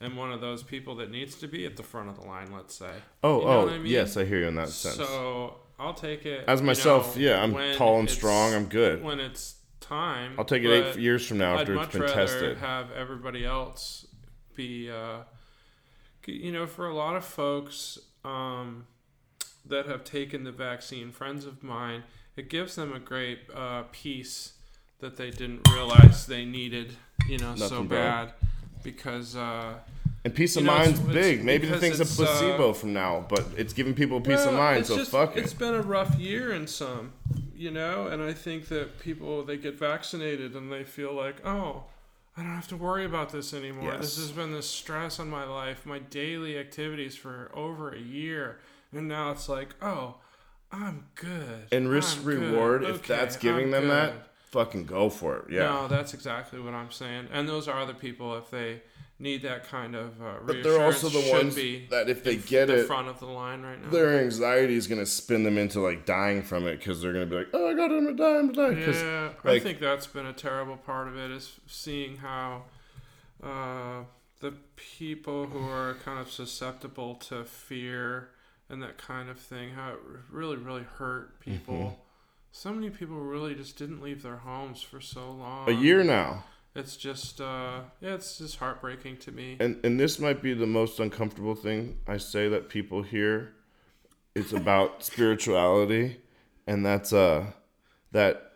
am 0.00 0.14
one 0.16 0.30
of 0.32 0.40
those 0.40 0.62
people 0.62 0.94
that 0.96 1.10
needs 1.10 1.34
to 1.36 1.48
be 1.48 1.66
at 1.66 1.76
the 1.76 1.82
front 1.82 2.08
of 2.08 2.20
the 2.20 2.26
line 2.26 2.48
let's 2.52 2.74
say 2.74 2.92
Oh, 3.24 3.40
You 3.40 3.44
know 3.46 3.50
oh, 3.50 3.68
I 3.70 3.78
mean? 3.78 3.86
yes, 3.86 4.16
I 4.16 4.24
hear 4.24 4.38
you 4.40 4.46
in 4.48 4.54
that 4.56 4.68
sense. 4.68 4.96
so 4.96 5.56
i'll 5.80 5.94
take 5.94 6.26
it 6.26 6.44
As 6.46 6.62
myself, 6.62 7.16
know, 7.16 7.22
yeah, 7.22 7.42
I'm 7.42 7.52
tall 7.76 7.98
and 7.98 8.10
strong. 8.10 8.54
I'm 8.54 8.66
good. 8.66 9.02
when 9.02 9.18
it's 9.20 9.56
time 9.80 10.34
I'll 10.38 10.44
take 10.44 10.62
it 10.64 10.70
eight 10.70 10.96
years 10.98 11.26
from 11.26 11.38
now 11.38 11.54
I'd 11.54 11.60
after 11.62 11.76
it's 11.82 11.92
been 11.96 12.02
tested. 12.08 12.58
have 12.58 12.90
everybody 12.92 13.44
else 13.46 14.04
be, 14.58 14.90
uh, 14.90 15.20
you 16.26 16.52
know, 16.52 16.66
for 16.66 16.86
a 16.88 16.94
lot 16.94 17.16
of 17.16 17.24
folks 17.24 17.98
um, 18.24 18.86
that 19.64 19.86
have 19.86 20.04
taken 20.04 20.44
the 20.44 20.52
vaccine, 20.52 21.10
friends 21.12 21.46
of 21.46 21.62
mine, 21.62 22.02
it 22.36 22.50
gives 22.50 22.74
them 22.74 22.92
a 22.92 22.98
great 22.98 23.38
uh, 23.54 23.84
peace 23.92 24.52
that 25.00 25.16
they 25.16 25.30
didn't 25.30 25.66
realize 25.72 26.26
they 26.26 26.44
needed, 26.44 26.96
you 27.28 27.38
know, 27.38 27.54
so 27.56 27.82
bad. 27.84 28.26
bad 28.26 28.32
because. 28.82 29.34
Uh, 29.36 29.74
And 30.24 30.34
peace 30.34 30.56
You 30.56 30.60
of 30.62 30.66
know, 30.66 30.74
mind's 30.78 30.98
it's 30.98 31.08
big. 31.08 31.44
Maybe 31.44 31.66
the 31.68 31.78
thing's 31.78 32.00
a 32.00 32.02
it's, 32.02 32.18
uh, 32.20 32.24
placebo 32.26 32.72
from 32.72 32.92
now, 32.92 33.24
but 33.28 33.44
it's 33.56 33.72
giving 33.72 33.94
people 33.94 34.20
peace 34.20 34.44
of 34.44 34.54
mind. 34.54 34.80
it's 34.80 34.88
So 34.88 34.96
just- 34.96 35.12
fuck 35.12 35.36
It's 35.36 35.52
It's 35.52 35.54
been 35.54 35.74
a 35.74 35.80
rough 35.82 36.18
year 36.18 36.52
in 36.52 36.66
some, 36.66 37.12
you 37.56 37.70
know, 37.70 38.08
and 38.08 38.20
I 38.20 38.32
think 38.34 38.66
that 38.68 38.98
people 38.98 39.44
they 39.44 39.56
get 39.56 39.78
vaccinated 39.78 40.56
and 40.56 40.70
they 40.72 40.82
feel 40.84 41.12
like, 41.14 41.36
oh, 41.46 41.84
I 42.38 42.42
don't 42.42 42.54
have 42.54 42.68
to 42.68 42.76
worry 42.76 43.04
about 43.04 43.30
this 43.30 43.52
anymore. 43.52 43.96
This 43.96 44.16
has 44.16 44.30
been 44.30 44.52
the 44.52 44.62
stress 44.62 45.18
on 45.18 45.28
my 45.28 45.44
life, 45.44 45.84
my 45.84 45.98
daily 45.98 46.56
activities 46.56 47.16
for 47.16 47.50
over 47.52 47.90
a 47.90 47.98
year, 47.98 48.58
and 48.92 49.08
now 49.08 49.32
it's 49.32 49.48
like, 49.48 49.70
oh, 49.82 50.16
I'm 50.70 51.06
good. 51.16 51.66
And 51.72 51.88
risk 51.90 52.18
I'm 52.18 52.24
good. 52.24 52.38
reward, 52.52 52.84
if 52.84 52.96
Okay, 52.96 53.08
that's 53.16 53.36
giving 53.36 53.64
I'm 53.66 53.70
them 53.72 53.82
good. 53.84 53.90
that, 53.90 54.12
fucking 54.50 54.84
go 54.86 55.10
for 55.10 55.36
it. 55.38 55.44
Yeah. 55.50 55.64
No, 55.64 55.88
that's 55.88 56.14
exactly 56.14 56.60
what 56.60 56.74
I'm 56.74 56.92
saying. 56.92 57.26
And 57.32 57.48
those 57.48 57.66
are 57.66 57.84
the 57.86 57.94
people 57.94 58.36
if 58.36 58.50
they 58.50 58.82
need 59.20 59.42
that 59.42 59.64
kind 59.68 59.96
of 59.96 60.20
uh, 60.22 60.34
but 60.46 60.62
they're 60.62 60.80
also 60.80 61.08
the 61.08 61.20
should 61.20 61.32
ones 61.32 61.54
be 61.56 61.86
that 61.90 62.08
if 62.08 62.22
they 62.22 62.36
get 62.36 62.66
the 62.66 62.80
it, 62.80 62.86
front 62.86 63.08
of 63.08 63.18
the 63.18 63.26
line 63.26 63.62
right 63.62 63.82
now. 63.82 63.90
their 63.90 64.20
anxiety 64.20 64.76
is 64.76 64.86
gonna 64.86 65.04
spin 65.06 65.42
them 65.42 65.58
into 65.58 65.80
like 65.80 66.06
dying 66.06 66.42
from 66.42 66.66
it 66.66 66.78
because 66.78 67.02
they're 67.02 67.12
gonna 67.12 67.26
be 67.26 67.34
like, 67.36 67.48
oh, 67.52 67.68
I 67.68 67.74
got 67.74 67.90
him 67.90 68.06
to 68.06 68.14
die, 68.14 68.36
I'm 68.38 68.52
gonna 68.52 68.74
die. 68.76 68.84
'Cause 68.84 69.02
Yeah, 69.02 69.30
I 69.44 69.58
think 69.58 69.80
that's 69.80 70.06
been 70.06 70.26
a 70.26 70.32
terrible 70.32 70.76
part 70.76 71.08
of 71.08 71.16
it 71.16 71.30
is 71.32 71.58
seeing 71.66 72.18
how 72.18 72.64
uh, 73.42 74.04
the 74.40 74.52
people 74.76 75.46
who 75.46 75.68
are 75.68 75.94
kind 76.04 76.18
of 76.20 76.30
susceptible 76.30 77.14
to 77.16 77.44
fear 77.44 78.28
and 78.68 78.82
that 78.82 78.98
kind 78.98 79.28
of 79.30 79.38
thing, 79.38 79.70
how 79.70 79.90
it 79.94 79.98
really, 80.30 80.56
really 80.56 80.84
hurt 80.98 81.40
people. 81.40 81.74
Mm-hmm. 81.74 81.94
So 82.52 82.72
many 82.72 82.90
people 82.90 83.16
really 83.16 83.54
just 83.54 83.76
didn't 83.78 84.00
leave 84.02 84.22
their 84.22 84.36
homes 84.36 84.80
for 84.82 85.00
so 85.00 85.30
long. 85.30 85.68
a 85.68 85.72
year 85.72 86.02
now. 86.04 86.44
It's 86.78 86.96
just, 86.96 87.40
uh, 87.40 87.80
yeah, 88.00 88.14
it's 88.14 88.38
just 88.38 88.56
heartbreaking 88.56 89.16
to 89.18 89.32
me. 89.32 89.56
and 89.60 89.78
and 89.84 89.98
this 89.98 90.18
might 90.18 90.40
be 90.42 90.54
the 90.54 90.66
most 90.66 91.00
uncomfortable 91.00 91.54
thing 91.54 91.98
I 92.06 92.16
say 92.18 92.48
that 92.48 92.68
people 92.68 93.02
hear. 93.02 93.54
It's 94.34 94.52
about 94.52 95.02
spirituality, 95.10 96.20
and 96.66 96.86
that's 96.86 97.12
uh 97.12 97.46
that 98.12 98.52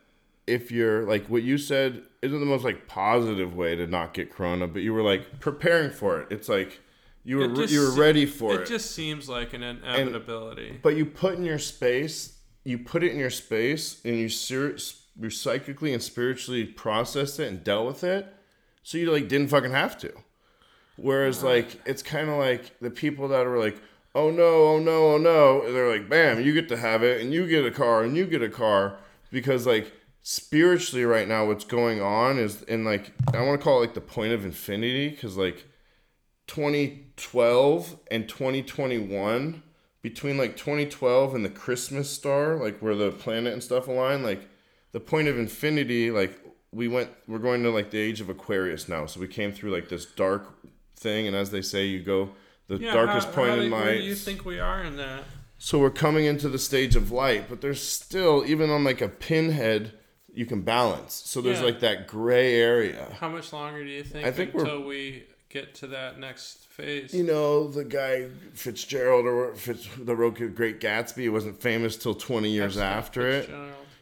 if 0.46 0.70
you're 0.70 1.04
like 1.04 1.26
what 1.26 1.42
you 1.42 1.58
said 1.58 2.02
isn't 2.22 2.38
the 2.38 2.46
most 2.46 2.64
like 2.64 2.86
positive 2.86 3.56
way 3.56 3.74
to 3.74 3.86
not 3.86 4.14
get 4.14 4.32
corona, 4.32 4.66
but 4.68 4.82
you 4.82 4.92
were 4.94 5.02
like 5.02 5.40
preparing 5.40 5.90
for 5.90 6.20
it. 6.20 6.28
It's 6.30 6.48
like 6.48 6.80
you 7.24 7.38
were 7.38 7.48
just 7.48 7.72
you 7.72 7.80
were 7.80 7.92
ready 7.92 8.26
for 8.26 8.54
it. 8.54 8.60
it 8.62 8.66
just 8.68 8.92
seems 8.92 9.28
like 9.28 9.52
an 9.52 9.62
inevitability. 9.62 10.78
but 10.82 10.96
you 10.96 11.06
put 11.06 11.34
in 11.34 11.44
your 11.44 11.58
space, 11.58 12.38
you 12.64 12.78
put 12.78 13.02
it 13.02 13.12
in 13.12 13.18
your 13.18 13.30
space, 13.30 14.00
and 14.04 14.16
you 14.16 14.28
ser- 14.28 14.76
you 15.20 15.30
psychically 15.30 15.92
and 15.92 16.02
spiritually 16.02 16.64
processed 16.64 17.38
it 17.40 17.48
and 17.48 17.64
dealt 17.64 17.86
with 17.86 18.04
it, 18.04 18.32
so 18.82 18.98
you 18.98 19.10
like 19.10 19.28
didn't 19.28 19.48
fucking 19.48 19.70
have 19.70 19.98
to. 19.98 20.12
Whereas 20.96 21.38
uh-huh. 21.38 21.54
like 21.54 21.80
it's 21.86 22.02
kind 22.02 22.28
of 22.28 22.38
like 22.38 22.78
the 22.80 22.90
people 22.90 23.28
that 23.28 23.46
are 23.46 23.58
like, 23.58 23.80
oh 24.14 24.30
no, 24.30 24.44
oh 24.44 24.78
no, 24.78 25.14
oh 25.14 25.18
no, 25.18 25.62
and 25.62 25.74
they're 25.74 25.90
like, 25.90 26.08
bam, 26.08 26.42
you 26.42 26.52
get 26.52 26.68
to 26.68 26.76
have 26.76 27.02
it, 27.02 27.20
and 27.20 27.32
you 27.32 27.46
get 27.46 27.64
a 27.64 27.70
car, 27.70 28.02
and 28.02 28.16
you 28.16 28.26
get 28.26 28.42
a 28.42 28.48
car, 28.48 28.98
because 29.30 29.66
like 29.66 29.92
spiritually 30.22 31.04
right 31.04 31.28
now, 31.28 31.46
what's 31.46 31.64
going 31.64 32.00
on 32.00 32.38
is 32.38 32.62
in 32.62 32.84
like 32.84 33.12
I 33.34 33.42
want 33.42 33.60
to 33.60 33.64
call 33.64 33.78
it 33.78 33.86
like 33.86 33.94
the 33.94 34.00
point 34.00 34.32
of 34.32 34.44
infinity, 34.44 35.10
because 35.10 35.36
like 35.36 35.66
2012 36.46 37.96
and 38.10 38.28
2021 38.28 39.62
between 40.02 40.36
like 40.36 40.56
2012 40.56 41.34
and 41.34 41.44
the 41.44 41.50
christmas 41.50 42.10
star 42.10 42.56
like 42.56 42.80
where 42.80 42.96
the 42.96 43.10
planet 43.10 43.52
and 43.52 43.62
stuff 43.62 43.88
align 43.88 44.22
like 44.22 44.48
the 44.92 45.00
point 45.00 45.28
of 45.28 45.38
infinity 45.38 46.10
like 46.10 46.38
we 46.72 46.88
went 46.88 47.10
we're 47.26 47.38
going 47.38 47.62
to 47.62 47.70
like 47.70 47.90
the 47.90 47.98
age 47.98 48.20
of 48.20 48.28
aquarius 48.28 48.88
now 48.88 49.06
so 49.06 49.20
we 49.20 49.28
came 49.28 49.52
through 49.52 49.70
like 49.70 49.88
this 49.88 50.06
dark 50.06 50.54
thing 50.96 51.26
and 51.26 51.36
as 51.36 51.50
they 51.50 51.62
say 51.62 51.84
you 51.84 52.00
go 52.00 52.30
the 52.68 52.76
yeah, 52.78 52.92
darkest 52.94 53.28
how, 53.28 53.34
point 53.34 53.50
how 53.50 53.56
in 53.60 53.70
light 53.70 53.84
Where 53.84 53.98
do 53.98 54.04
you 54.04 54.14
think 54.14 54.44
we 54.44 54.58
are 54.60 54.82
in 54.82 54.96
that? 54.96 55.24
so 55.58 55.78
we're 55.78 55.90
coming 55.90 56.24
into 56.24 56.48
the 56.48 56.58
stage 56.58 56.96
of 56.96 57.10
light 57.10 57.48
but 57.48 57.60
there's 57.60 57.82
still 57.82 58.44
even 58.46 58.70
on 58.70 58.84
like 58.84 59.00
a 59.00 59.08
pinhead 59.08 59.92
you 60.32 60.46
can 60.46 60.62
balance 60.62 61.14
so 61.14 61.40
there's 61.40 61.58
Yeah. 61.58 61.66
like 61.66 61.80
that 61.80 62.06
gray 62.08 62.54
area 62.54 63.14
How 63.20 63.28
much 63.28 63.52
longer 63.52 63.84
do 63.84 63.90
you 63.90 64.02
think, 64.04 64.26
I 64.26 64.30
think 64.30 64.54
until 64.54 64.82
we 64.82 65.24
get 65.50 65.74
to 65.74 65.86
that 65.88 66.18
next 66.18 66.66
phase? 66.68 67.12
You 67.12 67.24
know, 67.24 67.68
the 67.68 67.84
guy 67.84 68.28
Fitzgerald 68.54 69.26
or 69.26 69.54
Fitz, 69.54 69.86
the 69.98 70.14
Great 70.14 70.80
Gatsby, 70.80 71.22
he 71.22 71.28
wasn't 71.28 71.60
famous 71.60 71.96
till 71.96 72.14
20 72.14 72.50
years 72.50 72.78
after 72.78 73.28
it. 73.28 73.50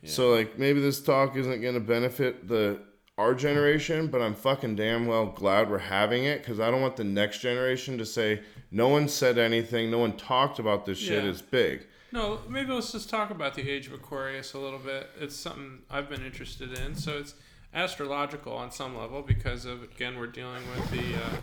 Yeah. 0.03 0.11
So 0.11 0.31
like 0.35 0.59
maybe 0.59 0.81
this 0.81 1.01
talk 1.01 1.37
isn't 1.37 1.61
going 1.61 1.75
to 1.75 1.81
benefit 1.81 2.49
the 2.49 2.81
our 3.19 3.35
generation, 3.35 4.07
but 4.07 4.23
I'm 4.23 4.35
fucking 4.35 4.77
damn 4.77 5.07
well 5.07 5.27
glad 5.27 5.71
we're 5.71 5.79
having 5.79 6.25
it 6.25 6.43
cuz 6.43 6.59
I 6.59 6.71
don't 6.71 6.81
want 6.81 6.97
the 6.97 7.05
next 7.05 7.41
generation 7.41 7.99
to 7.99 8.07
say 8.07 8.41
no 8.71 8.89
one 8.89 9.09
said 9.09 9.37
anything, 9.37 9.91
no 9.91 9.99
one 9.99 10.17
talked 10.17 10.59
about 10.59 10.87
this 10.87 10.99
shit 10.99 11.25
Yeah. 11.25 11.31
is 11.31 11.43
big. 11.43 11.87
No, 12.13 12.41
maybe 12.49 12.73
let's 12.73 12.91
just 12.93 13.09
talk 13.11 13.31
about 13.31 13.55
the 13.55 13.69
age 13.71 13.87
of 13.87 13.93
Aquarius 13.93 14.55
a 14.55 14.59
little 14.59 14.79
bit. 14.81 15.11
It's 15.21 15.37
something 15.37 15.81
I've 15.91 16.09
been 16.09 16.25
interested 16.25 16.77
in. 16.79 16.95
So 16.95 17.19
it's 17.19 17.35
astrological 17.75 18.53
on 18.53 18.73
some 18.73 18.97
level 18.97 19.23
because 19.23 19.65
of 19.65 19.83
again 19.83 20.19
we're 20.19 20.27
dealing 20.27 20.63
with 20.75 20.91
the 20.91 21.17
uh, 21.17 21.37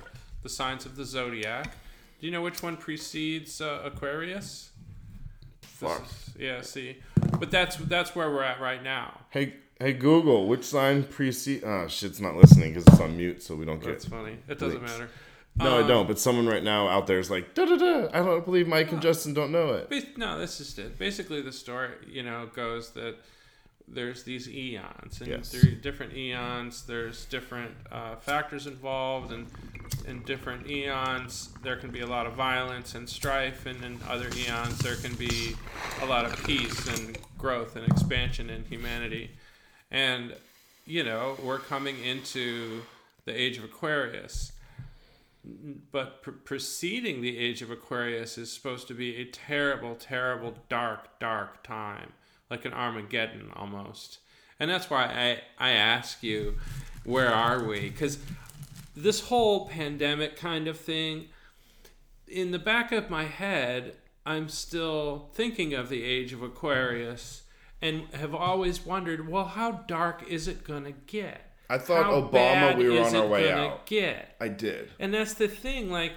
the 0.44 0.50
signs 0.50 0.86
of 0.86 0.96
the 0.96 1.06
zodiac. 1.06 1.74
Do 2.20 2.26
you 2.26 2.32
know 2.32 2.42
which 2.42 2.64
one 2.64 2.76
precedes 2.76 3.62
uh, 3.62 3.82
Aquarius? 3.86 4.72
Fuck. 5.62 6.04
is- 6.06 6.36
yeah, 6.40 6.62
see, 6.62 6.98
but 7.40 7.52
that's 7.52 7.76
that's 7.78 8.16
where 8.16 8.30
we're 8.30 8.44
at 8.44 8.60
right 8.60 8.84
now. 8.84 9.20
Hey 9.30 9.56
hey 9.80 9.94
Google, 9.94 10.48
which 10.48 10.64
sign 10.64 11.04
precede 11.04 11.64
Oh 11.64 11.88
shit's 11.88 12.20
not 12.20 12.36
listening 12.36 12.74
cuz 12.74 12.84
it's 12.88 13.00
on 13.00 13.16
mute 13.18 13.42
so 13.44 13.56
we 13.56 13.66
don't 13.66 13.80
get 13.82 13.90
That's 13.92 14.06
funny. 14.06 14.38
It 14.48 14.60
doesn't 14.60 14.82
matter. 14.82 15.10
No, 15.56 15.78
Um, 15.80 15.84
I 15.84 15.88
don't, 15.88 16.08
but 16.08 16.20
someone 16.20 16.46
right 16.46 16.64
now 16.64 16.88
out 16.88 17.08
there 17.08 17.18
is 17.20 17.32
like 17.32 17.56
da 17.56 17.66
da 17.66 17.78
da. 17.78 18.10
I 18.14 18.24
don't 18.24 18.46
believe 18.46 18.68
Mike 18.68 18.92
and 18.92 19.02
Justin 19.02 19.34
don't 19.34 19.52
know 19.52 19.74
it. 19.74 20.18
No, 20.18 20.38
this 20.38 20.60
is 20.60 20.78
it. 20.78 21.00
Basically, 21.00 21.42
the 21.42 21.52
story, 21.52 21.90
you 22.08 22.22
know, 22.22 22.48
goes 22.54 22.92
that 22.92 23.16
there's 23.88 24.24
these 24.24 24.50
eons, 24.50 25.22
and 25.22 25.30
Yes. 25.30 25.50
through 25.50 25.76
different 25.76 26.14
eons, 26.14 26.84
there's 26.86 27.26
different 27.26 27.76
uh, 27.92 28.16
factors 28.18 28.68
involved, 28.68 29.32
and 29.32 29.48
in 30.06 30.24
different 30.24 30.70
eons, 30.70 31.50
there 31.64 31.78
can 31.78 31.92
be 31.92 32.02
a 32.02 32.08
lot 32.08 32.26
of 32.26 32.34
violence 32.34 32.96
and 32.96 33.10
strife, 33.10 33.66
and 33.66 33.84
in 33.84 34.00
other 34.08 34.30
eons, 34.36 34.78
there 34.80 34.96
can 34.96 35.16
be 35.16 35.56
a 36.02 36.06
lot 36.06 36.26
of 36.26 36.44
peace 36.46 36.88
and 36.98 37.18
growth 37.38 37.76
and 37.76 37.88
expansion 37.88 38.50
in 38.50 38.66
humanity. 38.66 39.32
And 39.92 40.36
you 40.86 41.04
know, 41.04 41.38
we're 41.44 41.60
coming 41.60 42.00
into 42.02 42.82
the 43.26 43.38
age 43.38 43.58
of 43.58 43.66
Aquarius 43.66 44.54
but 45.92 46.22
pr- 46.22 46.32
preceding 46.32 47.22
the 47.22 47.38
age 47.38 47.62
of 47.62 47.72
Aquarius 47.72 48.38
is 48.38 48.52
supposed 48.52 48.88
to 48.88 48.94
be 48.94 49.16
a 49.18 49.26
terrible, 49.26 49.96
terrible, 49.96 50.56
dark, 50.70 51.20
dark 51.20 51.64
time, 51.64 52.12
like 52.50 52.66
an 52.66 52.74
Armageddon 52.74 53.52
almost. 53.56 54.20
And 54.60 54.70
that's 54.70 54.90
why 54.90 55.06
I, 55.06 55.68
I 55.70 55.72
ask 55.72 56.24
you, 56.24 56.56
where 57.04 57.32
are 57.34 57.64
we? 57.64 57.90
Because 57.90 58.20
this 58.96 59.22
whole 59.22 59.68
pandemic 59.68 60.36
kind 60.36 60.68
of 60.68 60.78
thing, 60.80 61.28
in 62.28 62.52
the 62.52 62.60
back 62.60 62.92
of 62.92 63.10
my 63.10 63.26
head, 63.26 63.96
I'm 64.26 64.50
still 64.50 65.30
thinking 65.34 65.74
of 65.74 65.90
the 65.90 66.04
age 66.04 66.34
of 66.34 66.42
Aquarius 66.42 67.44
and 67.82 68.08
have 68.14 68.34
always 68.34 68.86
wondered, 68.86 69.30
well, 69.30 69.46
how 69.46 69.72
dark 69.72 70.28
is 70.28 70.48
it 70.48 70.64
going 70.64 70.84
to 70.84 70.92
get? 70.92 71.42
I 71.70 71.78
thought 71.78 72.06
How 72.06 72.22
Obama 72.22 72.78
we 72.78 72.90
were 72.90 73.02
on 73.02 73.16
our 73.16 73.26
it 73.26 73.30
way 73.30 73.52
out. 73.52 73.86
Get? 73.86 74.36
I 74.40 74.48
did. 74.48 74.90
And 75.00 75.14
that's 75.14 75.36
the 75.36 75.48
thing, 75.48 75.92
like, 75.92 76.14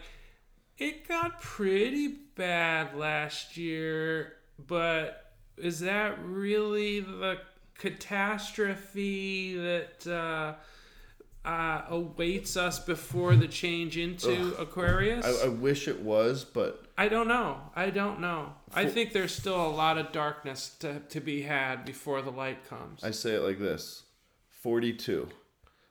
it 0.79 1.07
got 1.07 1.41
pretty 1.41 2.09
bad 2.09 2.97
last 2.97 3.57
year, 3.57 4.37
but 4.67 5.30
is 5.61 5.81
that 5.81 6.19
really 6.25 7.01
the 7.01 7.39
catastrophe 7.79 9.57
that 9.57 10.07
uh, 10.07 11.49
uh, 11.49 11.83
awaits 11.89 12.57
us 12.57 12.79
before 12.79 13.35
the 13.37 13.49
change 13.49 13.97
into 13.97 14.55
Aquarius? 14.59 15.25
I, 15.25 15.47
I 15.47 15.49
wish 15.49 15.89
it 15.89 16.01
was, 16.03 16.45
but 16.45 16.85
I 16.99 17.09
don't 17.09 17.29
know. 17.29 17.59
I 17.75 17.91
don't 17.91 18.21
know. 18.21 18.55
I 18.75 18.87
think 18.87 19.13
there's 19.13 19.35
still 19.35 19.61
a 19.67 19.69
lot 19.69 19.99
of 19.99 20.13
darkness 20.13 20.77
to, 20.81 21.01
to 21.01 21.21
be 21.21 21.43
had 21.43 21.85
before 21.85 22.23
the 22.23 22.31
light 22.31 22.69
comes. 22.69 23.03
I 23.03 23.11
say 23.11 23.35
it 23.35 23.43
like 23.43 23.59
this 23.59 24.03
42. 24.51 25.29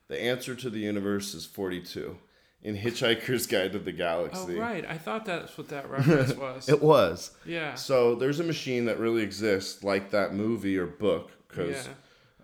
The 0.07 0.22
answer 0.22 0.55
to 0.55 0.70
the 0.70 0.80
universe 0.80 1.34
is 1.34 1.45
42. 1.45 2.17
In 2.62 2.76
Hitchhiker's 2.76 3.47
Guide 3.47 3.72
to 3.72 3.80
the 3.80 3.93
Galaxy. 3.93 4.57
oh, 4.57 4.62
right. 4.62 4.86
I 4.86 4.97
thought 4.97 5.24
that's 5.26 5.57
what 5.57 5.70
that 5.70 5.89
reference 5.89 6.34
was. 6.36 6.68
It 6.68 6.82
was. 6.82 7.32
yeah. 7.45 7.76
So 7.76 8.16
there's 8.16 8.41
a 8.41 8.43
machine 8.43 8.86
that 8.86 8.99
really 8.99 9.22
exists, 9.24 9.82
like 9.84 10.12
that 10.12 10.34
movie 10.34 10.78
or 10.78 10.86
book, 10.86 11.32
because 11.47 11.88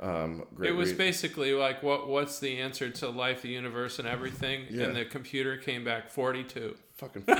Yeah. 0.01 0.24
um, 0.24 0.43
great 0.55 0.70
It 0.70 0.74
was 0.74 0.89
read- 0.91 0.97
basically 0.99 1.53
like, 1.53 1.84
what? 1.84 2.07
What's 2.07 2.39
the 2.39 2.59
answer 2.59 2.89
to 2.89 3.09
life, 3.09 3.41
the 3.41 3.49
universe, 3.49 3.99
and 3.99 4.07
everything? 4.07 4.68
Yeah. 4.70 4.86
And 4.86 4.95
the 4.95 5.03
computer 5.03 5.57
came 5.57 5.84
back 5.84 6.09
42. 6.09 6.76
fucking 6.95 7.24
42 7.28 7.36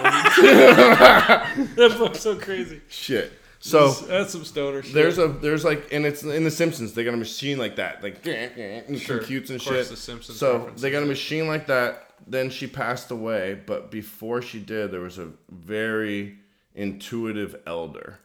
that 1.76 1.96
book's 1.98 2.20
so 2.20 2.36
crazy. 2.38 2.82
shit. 2.90 3.32
So 3.60 3.90
that's 3.92 4.32
some 4.34 4.44
stoner 4.46 4.84
shit. 4.84 4.94
there's 4.94 5.18
a 5.18 5.28
there's 5.30 5.64
like 5.64 5.92
and 5.92 6.06
it's 6.06 6.22
in 6.24 6.44
the 6.44 6.52
Simpsons 6.52 6.94
they 6.94 7.04
got 7.04 7.14
a 7.14 7.18
machine 7.18 7.58
like 7.58 7.78
that 7.78 8.04
like 8.04 8.24
and 8.28 9.00
Sure. 9.00 9.18
computes 9.20 9.50
and 9.50 9.60
Of 9.60 9.66
course 9.66 9.78
shit. 9.80 9.90
the 9.90 9.96
Simpsons 9.98 10.38
so 10.38 10.58
references 10.58 10.82
they 10.82 10.92
got 10.92 11.02
a 11.04 11.06
machine 11.08 11.48
like 11.48 11.68
that. 11.68 12.05
Then 12.28 12.50
she 12.50 12.68
passed 12.68 13.12
away, 13.12 13.60
but 13.66 13.92
before 13.92 14.42
she 14.42 14.60
did, 14.60 14.92
there 14.92 15.02
was 15.02 15.18
a 15.20 15.30
very 15.50 16.38
intuitive 16.74 17.56
elder, 17.66 18.20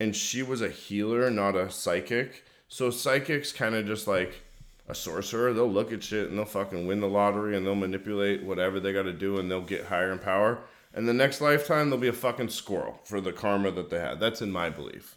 and 0.00 0.14
she 0.14 0.42
was 0.42 0.62
a 0.62 0.68
healer, 0.68 1.30
not 1.30 1.54
a 1.56 1.70
psychic. 1.70 2.44
So 2.68 2.90
psychics 2.90 3.52
kind 3.52 3.74
of 3.74 3.86
just 3.86 4.06
like 4.08 4.42
a 4.88 4.94
sorcerer. 4.94 5.52
They'll 5.52 5.70
look 5.70 5.92
at 5.92 6.02
shit 6.02 6.28
and 6.28 6.36
they'll 6.38 6.44
fucking 6.44 6.86
win 6.86 7.00
the 7.00 7.08
lottery 7.08 7.56
and 7.56 7.64
they'll 7.66 7.74
manipulate 7.76 8.42
whatever 8.42 8.80
they 8.80 8.92
got 8.92 9.02
to 9.04 9.12
do 9.12 9.38
and 9.38 9.50
they'll 9.50 9.60
get 9.62 9.86
higher 9.86 10.12
in 10.12 10.18
power. 10.18 10.58
And 10.94 11.08
the 11.08 11.12
next 11.14 11.40
lifetime 11.40 11.90
they'll 11.90 11.98
be 11.98 12.08
a 12.08 12.12
fucking 12.12 12.48
squirrel 12.48 13.00
for 13.04 13.20
the 13.20 13.32
karma 13.32 13.70
that 13.72 13.90
they 13.90 13.98
had. 14.00 14.18
That's 14.20 14.42
in 14.42 14.50
my 14.50 14.70
belief. 14.70 15.16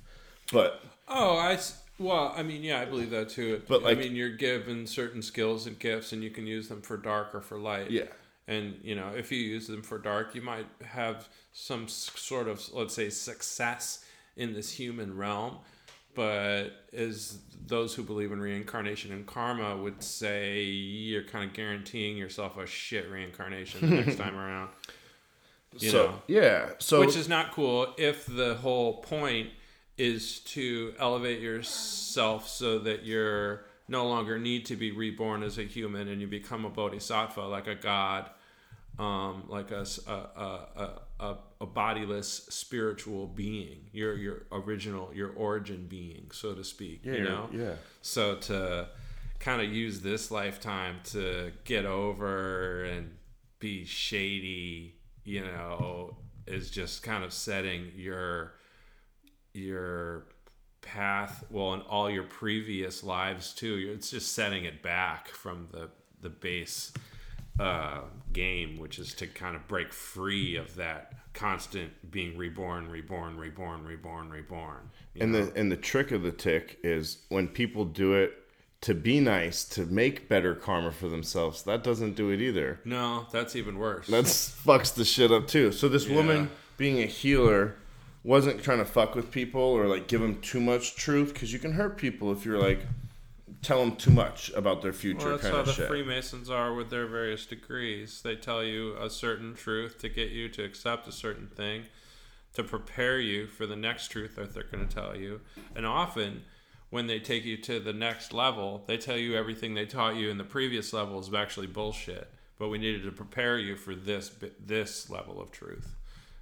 But 0.51 0.82
Oh, 1.07 1.38
I. 1.38 1.57
well, 1.97 2.34
I 2.38 2.43
mean, 2.43 2.63
yeah, 2.63 2.80
I 2.82 2.86
believe 2.86 3.09
that 3.11 3.30
too. 3.30 3.61
But, 3.67 3.82
like- 3.84 3.97
I 3.97 4.01
mean, 4.01 4.15
you're 4.15 4.30
given 4.36 4.86
certain 4.86 5.21
skills 5.23 5.65
and 5.65 5.77
gifts, 5.80 6.13
and 6.13 6.23
you 6.23 6.30
can 6.30 6.45
use 6.45 6.67
them 6.69 6.82
for 6.82 6.97
dark 6.97 7.34
or 7.34 7.41
for 7.41 7.57
light. 7.57 7.89
Yeah. 7.89 8.03
And 8.49 8.79
you 8.83 8.95
know, 8.95 9.11
if 9.15 9.31
you 9.31 9.37
use 9.37 9.67
them 9.67 9.83
for 9.83 9.99
dark, 9.99 10.33
you 10.33 10.41
might 10.41 10.65
have 10.83 11.29
some 11.53 11.87
sort 11.87 12.47
of, 12.47 12.67
let's 12.73 12.95
say, 12.95 13.11
success 13.11 14.03
in 14.35 14.53
this 14.53 14.71
human 14.71 15.15
realm. 15.15 15.59
But 16.15 16.69
as 16.91 17.37
those 17.67 17.93
who 17.93 18.01
believe 18.01 18.31
in 18.31 18.41
reincarnation 18.41 19.11
and 19.11 19.27
karma 19.27 19.77
would 19.77 20.01
say, 20.01 20.63
you're 20.63 21.23
kind 21.23 21.47
of 21.47 21.53
guaranteeing 21.53 22.17
yourself 22.17 22.57
a 22.57 22.65
shit 22.65 23.07
reincarnation 23.11 23.87
the 23.87 23.95
next 23.97 24.17
time 24.17 24.35
around. 24.35 24.69
You 25.77 25.91
so 25.91 26.05
know. 26.07 26.21
yeah, 26.25 26.69
so 26.79 27.01
Which 27.01 27.15
is 27.15 27.29
not 27.29 27.51
cool 27.51 27.93
if 27.99 28.25
the 28.25 28.55
whole 28.55 29.03
point 29.03 29.51
is 29.99 30.39
to 30.39 30.95
elevate 30.97 31.39
yourself 31.39 32.49
so 32.49 32.79
that 32.79 33.05
you're 33.05 33.65
no 33.87 34.07
longer 34.07 34.39
need 34.39 34.65
to 34.65 34.75
be 34.75 34.91
reborn 34.91 35.43
as 35.43 35.59
a 35.59 35.63
human 35.63 36.07
and 36.07 36.19
you 36.19 36.27
become 36.27 36.65
a 36.65 36.69
bodhisattva 36.69 37.41
like 37.41 37.67
a 37.67 37.75
god 37.75 38.29
um, 38.99 39.43
like 39.47 39.71
a 39.71 41.65
bodiless 41.65 42.27
spiritual 42.49 43.27
being. 43.27 43.89
Your 43.91 44.15
your 44.15 44.43
original 44.51 45.11
your 45.13 45.31
origin 45.31 45.87
being 45.89 46.29
so 46.31 46.53
to 46.53 46.63
speak 46.63 47.01
yeah, 47.03 47.13
you 47.13 47.23
know? 47.23 47.49
yeah. 47.51 47.73
so 48.01 48.35
to 48.35 48.89
kind 49.39 49.61
of 49.61 49.71
use 49.71 50.01
this 50.01 50.31
lifetime 50.31 50.97
to 51.05 51.51
get 51.63 51.85
over 51.85 52.83
and 52.83 53.15
be 53.59 53.85
shady, 53.85 54.95
you 55.23 55.41
know, 55.41 56.17
is 56.45 56.69
just 56.69 57.01
kind 57.01 57.23
of 57.23 57.31
setting 57.31 57.91
your 57.95 58.53
your 59.53 60.27
path 60.81 61.43
well 61.49 61.73
in 61.73 61.81
all 61.81 62.09
your 62.09 62.23
previous 62.23 63.03
lives 63.03 63.53
too. 63.53 63.91
It's 63.95 64.11
just 64.11 64.33
setting 64.33 64.65
it 64.65 64.83
back 64.83 65.29
from 65.29 65.69
the 65.71 65.89
the 66.21 66.29
base 66.29 66.91
uh, 67.60 68.01
game 68.34 68.78
which 68.78 68.99
is 68.99 69.14
to 69.16 69.28
kind 69.28 69.55
of 69.55 69.68
break 69.68 69.91
free 69.91 70.55
of 70.55 70.76
that 70.76 71.14
constant 71.34 71.91
being 72.12 72.38
reborn 72.38 72.89
reborn 72.89 73.38
reborn 73.38 73.84
reborn 73.86 74.30
reborn 74.30 74.89
And 75.20 75.32
know? 75.32 75.45
the 75.45 75.60
and 75.60 75.72
the 75.72 75.78
trick 75.78 76.12
of 76.12 76.22
the 76.24 76.32
tick 76.32 76.80
is 76.84 77.20
when 77.30 77.47
people 77.47 77.86
do 77.86 78.14
it 78.14 78.34
to 78.82 78.93
be 78.93 79.20
nice, 79.20 79.66
to 79.66 79.86
make 79.88 80.30
better 80.30 80.55
karma 80.55 80.89
for 80.93 81.10
themselves, 81.10 81.64
that 81.64 81.84
doesn't 81.84 82.16
do 82.16 82.30
it 82.30 82.39
either. 82.39 82.80
no 82.86 83.28
that's 83.32 83.55
even 83.55 83.78
worse 83.78 84.07
That's 84.07 84.49
fucks 84.66 84.93
the 84.93 85.03
shit 85.05 85.32
up 85.32 85.47
too. 85.47 85.72
So 85.74 85.89
this 85.89 86.07
Yeah. 86.07 86.16
woman 86.16 86.49
being 86.78 86.99
a 87.01 87.05
healer 87.05 87.76
wasn't 88.24 88.64
trying 88.64 88.78
to 88.78 88.86
fuck 88.86 89.16
with 89.16 89.32
people 89.32 89.62
or 89.62 89.86
like 89.88 90.07
give 90.07 90.22
them 90.22 90.39
too 90.41 90.60
much 90.62 90.95
truth 90.95 91.34
because 91.34 91.51
you 91.51 91.60
can 91.60 91.74
hurt 91.74 91.97
people 91.97 92.32
if 92.32 92.45
you're 92.45 92.57
like 92.60 92.80
tell 93.62 93.80
them 93.80 93.95
too 93.95 94.12
much 94.12 94.51
about 94.51 94.82
their 94.82 94.93
future 94.93 95.28
Well, 95.28 95.38
that's 95.38 95.43
kind 95.43 95.55
how 95.55 95.64
the 95.64 95.74
shit. 95.74 95.88
Freemasons 95.88 96.49
are 96.49 96.74
with 96.74 96.89
their 96.89 97.07
various 97.07 97.45
degrees. 97.45 98.22
They 98.22 98.36
tell 98.36 98.64
you 98.64 98.95
a 98.97 99.10
certain 99.10 99.53
truth 99.53 99.97
to 99.99 100.10
get 100.10 100.30
you 100.30 100.49
to 100.49 100.64
accept 100.64 101.07
a 101.07 101.12
certain 101.12 101.47
thing, 101.47 101.84
to 102.53 102.64
prepare 102.64 103.20
you 103.20 103.47
for 103.47 103.66
the 103.66 103.76
next 103.76 104.10
truth 104.10 104.36
that 104.36 104.53
they're 104.53 104.64
going 104.64 104.88
to 104.88 104.93
tell 104.93 105.16
you. 105.16 105.41
And 105.76 105.86
often, 105.86 106.43
when 106.89 107.07
they 107.07 107.20
take 107.20 107.45
you 107.45 107.57
to 107.57 107.80
the 107.80 107.93
next 107.93 108.34
level, 108.34 108.84
they 108.88 108.97
tell 108.97 109.18
you 109.18 109.36
everything 109.36 109.74
they 109.74 109.86
taught 109.86 110.16
you 110.16 110.30
in 110.30 110.38
the 110.38 110.43
previous 110.43 110.93
level 110.93 111.20
is 111.20 111.34
actually 111.34 111.68
bullshit. 111.68 112.32
But 112.57 112.70
we 112.70 112.78
needed 112.78 113.03
to 113.03 113.12
prepare 113.12 113.57
you 113.57 113.76
for 113.76 113.95
this 113.95 114.32
this 114.60 115.10
level 115.10 115.41
of 115.41 115.51
truth. 115.51 115.95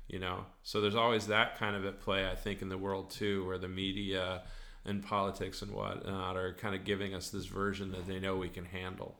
You 0.07 0.19
know, 0.19 0.45
so 0.63 0.79
there's 0.79 0.95
always 0.95 1.27
that 1.27 1.59
kind 1.59 1.75
of 1.75 1.85
at 1.85 1.99
play. 1.99 2.29
I 2.29 2.33
think 2.33 2.61
in 2.61 2.69
the 2.69 2.77
world 2.77 3.11
too, 3.11 3.45
where 3.45 3.57
the 3.57 3.67
media 3.67 4.43
and 4.87 5.03
politics 5.03 5.61
and 5.61 5.71
whatnot 5.71 6.35
are 6.37 6.53
kind 6.53 6.73
of 6.75 6.83
giving 6.83 7.13
us 7.13 7.29
this 7.29 7.45
version 7.45 7.91
that 7.91 8.07
they 8.07 8.19
know 8.19 8.37
we 8.37 8.49
can 8.49 8.65
handle. 8.65 9.15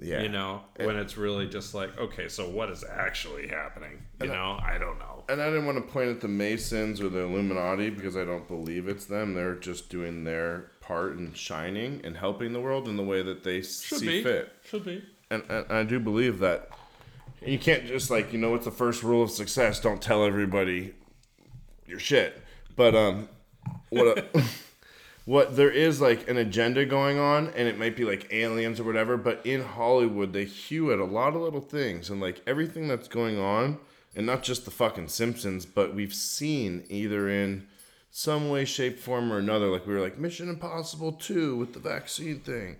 yeah. 0.00 0.20
You 0.20 0.28
know, 0.28 0.62
when 0.76 0.96
it's 0.96 1.16
really 1.16 1.46
just 1.48 1.72
like, 1.74 1.96
okay, 1.98 2.28
so 2.28 2.48
what 2.50 2.70
is 2.70 2.84
actually 2.84 3.48
happening? 3.48 4.02
You 4.20 4.28
know, 4.28 4.58
I 4.62 4.76
don't 4.78 4.98
know. 4.98 5.24
And 5.28 5.40
I 5.40 5.46
didn't 5.46 5.66
want 5.66 5.78
to 5.78 5.92
point 5.92 6.10
at 6.10 6.20
the 6.20 6.28
Masons 6.28 7.00
or 7.00 7.08
the 7.08 7.20
Illuminati 7.20 7.90
because 7.90 8.16
I 8.16 8.24
don't 8.24 8.46
believe 8.46 8.88
it's 8.88 9.06
them. 9.06 9.34
They're 9.34 9.54
just 9.56 9.88
doing 9.88 10.24
their 10.24 10.70
part 10.80 11.16
in 11.18 11.32
shining 11.34 12.00
and 12.04 12.16
helping 12.16 12.52
the 12.52 12.60
world 12.60 12.88
in 12.88 12.96
the 12.96 13.02
way 13.02 13.22
that 13.22 13.42
they 13.42 13.62
Should 13.62 13.98
see 14.00 14.06
be. 14.06 14.22
fit. 14.22 14.52
Should 14.64 14.84
be. 14.84 15.02
And, 15.30 15.42
and 15.48 15.66
I 15.70 15.82
do 15.82 15.98
believe 15.98 16.38
that. 16.40 16.68
You 17.44 17.58
can't 17.58 17.86
just 17.86 18.10
like 18.10 18.32
you 18.32 18.38
know 18.38 18.50
what's 18.50 18.64
the 18.64 18.70
first 18.70 19.02
rule 19.02 19.22
of 19.22 19.30
success? 19.30 19.78
Don't 19.80 20.00
tell 20.00 20.24
everybody 20.24 20.94
your 21.86 21.98
shit. 21.98 22.40
But 22.76 22.94
um, 22.94 23.28
what 23.90 24.18
a, 24.18 24.24
what 25.26 25.56
there 25.56 25.70
is 25.70 26.00
like 26.00 26.30
an 26.30 26.38
agenda 26.38 26.86
going 26.86 27.18
on, 27.18 27.48
and 27.48 27.68
it 27.68 27.78
might 27.78 27.96
be 27.96 28.04
like 28.04 28.32
aliens 28.32 28.80
or 28.80 28.84
whatever. 28.84 29.16
But 29.18 29.44
in 29.44 29.62
Hollywood, 29.62 30.32
they 30.32 30.44
hew 30.44 30.92
at 30.92 30.98
a 30.98 31.04
lot 31.04 31.34
of 31.34 31.42
little 31.42 31.60
things, 31.60 32.08
and 32.08 32.20
like 32.20 32.40
everything 32.46 32.88
that's 32.88 33.08
going 33.08 33.38
on, 33.38 33.78
and 34.14 34.24
not 34.24 34.42
just 34.42 34.64
the 34.64 34.70
fucking 34.70 35.08
Simpsons, 35.08 35.66
but 35.66 35.94
we've 35.94 36.14
seen 36.14 36.84
either 36.88 37.28
in 37.28 37.66
some 38.10 38.48
way, 38.48 38.64
shape, 38.64 38.98
form, 38.98 39.30
or 39.30 39.38
another. 39.38 39.66
Like 39.66 39.86
we 39.86 39.92
were 39.92 40.00
like 40.00 40.16
Mission 40.16 40.48
Impossible 40.48 41.12
two 41.12 41.56
with 41.56 41.74
the 41.74 41.80
vaccine 41.80 42.40
thing, 42.40 42.76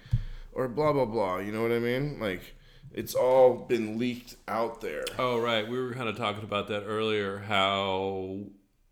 or 0.53 0.69
blah 0.69 0.93
blah 0.93 1.05
blah. 1.05 1.39
You 1.39 1.51
know 1.53 1.63
what 1.63 1.73
I 1.73 1.81
mean? 1.81 2.21
Like 2.21 2.55
it's 2.93 3.15
all 3.15 3.55
been 3.55 3.99
leaked 3.99 4.37
out 4.47 4.81
there. 4.81 5.05
Oh, 5.19 5.39
right. 5.41 5.69
We 5.69 5.79
were 5.79 5.93
kind 5.93 6.09
of 6.09 6.17
talking 6.17 6.45
about 6.45 6.69
that 6.69 6.85
earlier. 6.85 7.39
How 7.39 8.39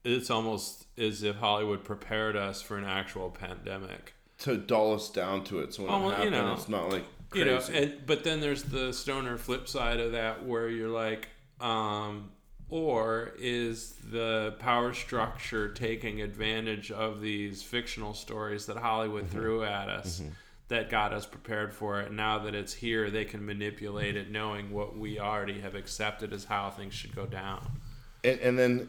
it's 0.05 0.31
almost 0.31 0.87
as 0.99 1.23
if 1.23 1.37
Hollywood 1.37 1.83
prepared 1.85 2.37
us 2.37 2.61
for 2.63 2.77
an 2.77 2.85
actual 2.85 3.31
pandemic. 3.31 4.15
to 4.41 4.57
dull 4.57 4.95
us 4.95 5.09
down 5.11 5.45
to 5.45 5.61
it. 5.61 5.73
So 5.75 5.85
when 5.85 5.93
Oh, 5.93 5.97
it 5.97 6.01
well, 6.01 6.11
you 6.25 6.31
happens, 6.31 6.33
know. 6.33 6.53
it's 6.55 6.69
not 6.69 6.91
like 6.91 7.05
you 7.35 7.45
know 7.45 7.61
and, 7.73 7.95
but 8.07 8.23
then 8.23 8.41
there's 8.41 8.63
the 8.63 8.93
stoner 8.93 9.37
flip 9.37 9.67
side 9.69 9.99
of 9.99 10.13
that 10.13 10.45
where 10.47 10.69
you're 10.69 10.89
like 10.89 11.29
um 11.61 12.31
or 12.69 13.33
is 13.39 13.95
the 14.11 14.55
power 14.61 14.93
structure 14.95 15.69
taking 15.69 16.23
advantage 16.23 16.91
of 16.93 17.21
these 17.21 17.61
fictional 17.63 18.15
stories 18.15 18.67
that 18.67 18.77
hollywood 18.77 19.25
Mm-hmm. 19.25 19.37
threw 19.39 19.65
at 19.65 19.89
us 19.89 20.23
that 20.69 20.91
got 20.91 21.13
us 21.13 21.27
prepared 21.27 21.75
for 21.75 22.01
it 22.03 22.13
now 22.13 22.39
that 22.39 22.55
it's 22.55 22.73
here 22.73 23.11
they 23.11 23.25
can 23.25 23.45
manipulate 23.45 24.17
it 24.17 24.31
knowing 24.31 24.71
what 24.71 24.97
we 24.97 25.19
already 25.19 25.61
have 25.61 25.75
accepted 25.75 26.33
as 26.33 26.45
how 26.45 26.71
things 26.71 26.95
should 26.95 27.17
go 27.17 27.27
down 27.27 27.67
and, 28.23 28.39
and 28.41 28.57
then 28.59 28.89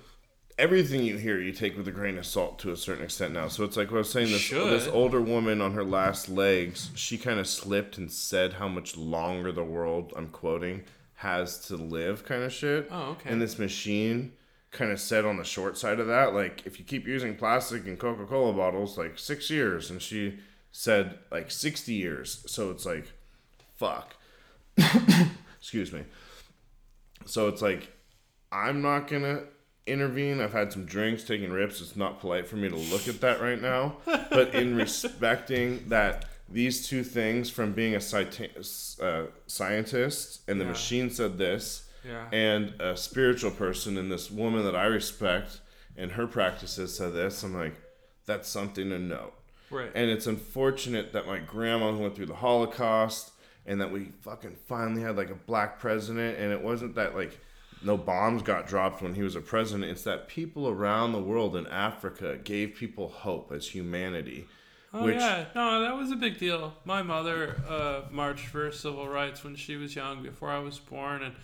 everything 0.58 1.04
you 1.04 1.18
hear, 1.18 1.40
you 1.40 1.52
take 1.52 1.78
with 1.78 1.88
a 1.88 1.92
grain 1.92 2.18
of 2.18 2.26
salt 2.26 2.60
to 2.60 2.72
a 2.72 2.78
certain 2.78 3.04
extent 3.04 3.34
now. 3.34 3.48
So 3.48 3.64
it's 3.64 3.78
like 3.78 3.92
what 3.92 3.98
I 3.98 4.00
was 4.00 4.10
saying. 4.10 4.32
This 4.32 4.42
Should. 4.42 4.72
this 4.72 4.88
older 4.88 5.22
woman 5.22 5.62
on 5.62 5.74
her 5.74 5.84
last 5.84 6.30
legs, 6.30 6.92
she 6.96 7.18
kind 7.18 7.40
of 7.40 7.48
slipped 7.48 7.98
and 7.98 8.12
said 8.12 8.54
how 8.54 8.68
much 8.68 8.98
longer 8.98 9.52
the 9.52 9.64
world. 9.64 10.14
I'm 10.16 10.30
quoting 10.30 10.84
has 11.20 11.60
to 11.68 11.76
live, 11.76 12.26
kind 12.26 12.44
of 12.44 12.52
shit. 12.52 12.88
Oh, 12.92 13.12
okay. 13.12 13.30
And 13.30 13.42
this 13.42 13.58
machine 13.58 14.34
kind 14.72 14.92
of 14.92 15.00
said 15.00 15.24
on 15.26 15.38
the 15.38 15.44
short 15.44 15.78
side 15.78 16.00
of 16.00 16.08
that, 16.08 16.34
like 16.34 16.64
if 16.66 16.78
you 16.80 16.86
keep 16.86 17.08
using 17.08 17.36
plastic 17.36 17.88
and 17.88 17.98
Coca 17.98 18.26
Cola 18.26 18.54
bottles, 18.54 18.98
like 18.98 19.18
six 19.18 19.50
years, 19.50 19.90
and 19.90 20.02
she 20.02 20.40
said 20.72 21.18
like 21.32 21.50
60 21.50 21.94
years. 21.94 22.44
So 22.48 22.70
it's 22.72 22.86
like, 22.86 23.12
fuck. 23.76 24.16
Excuse 25.58 25.94
me. 25.94 26.04
So 27.26 27.48
it's 27.48 27.62
like, 27.62 27.92
I'm 28.52 28.82
not 28.82 29.08
gonna 29.08 29.44
intervene. 29.88 30.42
I've 30.42 30.54
had 30.54 30.72
some 30.72 30.86
drinks, 30.86 31.24
taking 31.24 31.52
rips. 31.52 31.82
It's 31.82 31.96
not 31.96 32.20
polite 32.20 32.48
for 32.48 32.56
me 32.56 32.70
to 32.70 32.76
look 32.76 33.08
at 33.08 33.22
that 33.22 33.42
right 33.42 33.62
now. 33.62 33.98
But 34.06 34.54
in 34.56 34.76
respecting 34.86 35.88
that 35.90 36.26
these 36.50 36.88
two 36.88 37.04
things 37.04 37.50
from 37.50 37.74
being 37.74 37.94
a 37.96 37.98
uh, 37.98 39.26
scientist 39.48 40.42
and 40.48 40.60
the 40.60 40.66
Yeah. 40.66 40.72
machine 40.72 41.10
said 41.10 41.38
this, 41.38 41.90
Yeah. 42.08 42.28
and 42.32 42.74
a 42.80 42.96
spiritual 42.96 43.52
person 43.52 43.98
and 43.98 44.12
this 44.12 44.30
woman 44.30 44.64
that 44.66 44.76
I 44.76 44.86
respect 44.86 45.60
and 45.98 46.12
her 46.12 46.28
practices 46.28 46.96
said 46.96 47.14
this, 47.14 47.42
I'm 47.44 47.54
like, 47.56 47.74
that's 48.26 48.48
something 48.50 48.90
to 48.90 49.00
note. 49.00 49.34
Right. 49.72 49.90
And 49.96 50.10
it's 50.12 50.28
unfortunate 50.28 51.14
that 51.14 51.26
my 51.26 51.40
grandma 51.40 51.92
went 51.96 52.16
through 52.16 52.28
the 52.28 52.36
Holocaust 52.36 53.32
and 53.66 53.82
that 53.82 53.92
we 53.92 54.12
fucking 54.22 54.56
finally 54.68 55.02
had 55.02 55.18
like 55.18 55.32
a 55.32 55.36
black 55.36 55.80
president. 55.80 56.38
And 56.38 56.52
it 56.52 56.62
wasn't 56.62 56.96
that 56.96 57.16
like 57.16 57.40
no 57.86 57.98
bombs 57.98 58.42
got 58.42 58.68
dropped 58.68 59.02
when 59.02 59.14
he 59.16 59.22
was 59.22 59.36
a 59.36 59.42
president. 59.42 59.90
It's 59.90 60.04
that 60.04 60.28
people 60.28 60.68
around 60.68 61.12
the 61.12 61.22
world 61.22 61.56
in 61.56 61.68
Africa 61.68 62.38
gave 62.44 62.76
people 62.76 63.08
hope 63.08 63.52
as 63.52 63.70
humanity. 63.70 64.48
Oh 64.94 65.08
yeah, 65.08 65.46
no, 65.54 65.82
that 65.82 65.96
was 65.98 66.12
a 66.12 66.16
big 66.16 66.40
deal. 66.40 66.74
My 66.86 67.02
mother 67.02 67.62
uh, 67.68 68.02
marched 68.12 68.48
for 68.48 68.72
civil 68.72 69.08
rights 69.08 69.44
when 69.44 69.56
she 69.56 69.76
was 69.76 69.96
young, 69.96 70.24
before 70.24 70.50
I 70.50 70.60
was 70.60 70.80
born, 70.80 71.22
and 71.22 71.36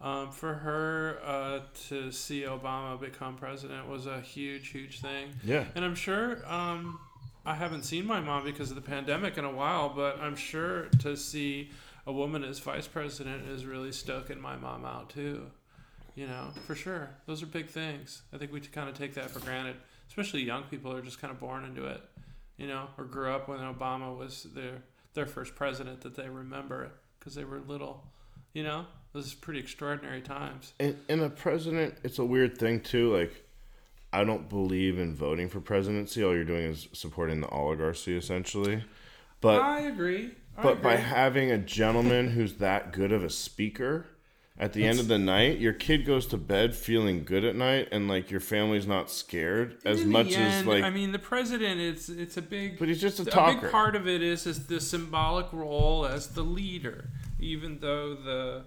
um, 0.00 0.30
for 0.30 0.54
her 0.54 1.18
uh, 1.24 1.60
to 1.88 2.10
see 2.10 2.42
Obama 2.42 2.98
become 2.98 3.36
president 3.36 3.86
was 3.88 4.06
a 4.06 4.20
huge, 4.20 4.68
huge 4.68 5.00
thing. 5.00 5.28
Yeah. 5.44 5.64
And 5.74 5.84
I'm 5.84 5.94
sure 5.94 6.38
um, 6.50 6.98
I 7.44 7.54
haven't 7.54 7.84
seen 7.84 8.06
my 8.06 8.20
mom 8.20 8.44
because 8.44 8.70
of 8.70 8.76
the 8.76 8.82
pandemic 8.82 9.36
in 9.36 9.44
a 9.44 9.52
while, 9.52 9.90
but 9.90 10.18
I'm 10.20 10.36
sure 10.36 10.86
to 11.00 11.16
see 11.16 11.70
a 12.06 12.12
woman 12.12 12.44
as 12.44 12.58
vice 12.60 12.86
president 12.86 13.48
is 13.48 13.66
really 13.66 13.92
stoking 13.92 14.40
my 14.40 14.56
mom 14.56 14.84
out 14.84 15.10
too. 15.10 15.46
You 16.16 16.26
know, 16.26 16.48
for 16.66 16.74
sure. 16.74 17.10
Those 17.26 17.42
are 17.42 17.46
big 17.46 17.68
things. 17.68 18.22
I 18.32 18.38
think 18.38 18.50
we 18.50 18.60
kind 18.60 18.88
of 18.88 18.96
take 18.96 19.14
that 19.14 19.30
for 19.30 19.38
granted, 19.40 19.76
especially 20.08 20.42
young 20.42 20.62
people 20.64 20.90
are 20.92 21.02
just 21.02 21.20
kind 21.20 21.30
of 21.30 21.38
born 21.38 21.64
into 21.64 21.84
it, 21.86 22.00
you 22.56 22.66
know, 22.66 22.88
or 22.96 23.04
grew 23.04 23.30
up 23.30 23.48
when 23.48 23.58
Obama 23.58 24.16
was 24.16 24.44
their 24.54 24.82
their 25.12 25.26
first 25.26 25.54
president 25.54 26.00
that 26.00 26.16
they 26.16 26.28
remember 26.28 26.90
because 27.18 27.34
they 27.34 27.44
were 27.44 27.60
little. 27.60 28.02
You 28.54 28.62
know, 28.62 28.86
those 29.12 29.34
are 29.34 29.36
pretty 29.36 29.60
extraordinary 29.60 30.22
times. 30.22 30.72
And, 30.80 30.96
and 31.10 31.20
a 31.20 31.28
president, 31.28 31.96
it's 32.02 32.18
a 32.18 32.24
weird 32.24 32.56
thing 32.56 32.80
too. 32.80 33.14
Like, 33.14 33.44
I 34.10 34.24
don't 34.24 34.48
believe 34.48 34.98
in 34.98 35.14
voting 35.14 35.50
for 35.50 35.60
presidency. 35.60 36.24
All 36.24 36.34
you're 36.34 36.44
doing 36.44 36.64
is 36.64 36.88
supporting 36.94 37.42
the 37.42 37.48
oligarchy, 37.48 38.16
essentially. 38.16 38.82
But 39.42 39.60
I 39.60 39.80
agree. 39.80 40.30
I 40.56 40.62
but 40.62 40.80
by 40.80 40.96
having 40.96 41.50
a 41.50 41.58
gentleman 41.58 42.30
who's 42.30 42.54
that 42.54 42.94
good 42.94 43.12
of 43.12 43.22
a 43.22 43.28
speaker, 43.28 44.06
at 44.58 44.72
the 44.72 44.84
end 44.84 44.98
of 45.00 45.08
the 45.08 45.18
night, 45.18 45.58
your 45.58 45.74
kid 45.74 46.06
goes 46.06 46.26
to 46.28 46.38
bed 46.38 46.74
feeling 46.74 47.24
good 47.24 47.44
at 47.44 47.54
night, 47.56 47.88
and 47.92 48.08
like 48.08 48.30
your 48.30 48.40
family's 48.40 48.86
not 48.86 49.10
scared 49.10 49.76
as 49.84 50.04
much 50.04 50.34
as 50.34 50.64
like. 50.64 50.82
I 50.82 50.90
mean, 50.90 51.12
the 51.12 51.18
president. 51.18 51.80
It's 51.80 52.08
it's 52.08 52.36
a 52.36 52.42
big. 52.42 52.78
But 52.78 52.88
he's 52.88 53.00
just 53.00 53.20
a 53.20 53.24
big 53.24 53.32
talker. 53.34 53.68
part 53.68 53.94
of 53.96 54.08
it 54.08 54.22
is 54.22 54.46
is 54.46 54.66
the 54.66 54.80
symbolic 54.80 55.52
role 55.52 56.06
as 56.06 56.28
the 56.28 56.42
leader, 56.42 57.10
even 57.38 57.80
though 57.80 58.14
the 58.14 58.64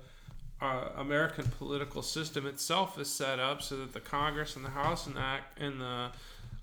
uh, 0.61 0.89
American 0.97 1.45
political 1.57 2.01
system 2.01 2.45
itself 2.45 2.99
is 2.99 3.09
set 3.09 3.39
up 3.39 3.61
so 3.61 3.77
that 3.77 3.93
the 3.93 3.99
Congress 3.99 4.55
and 4.55 4.63
the 4.65 4.69
House 4.69 5.07
and 5.07 5.15
the 5.15 5.37
and 5.57 5.81
the 5.81 6.11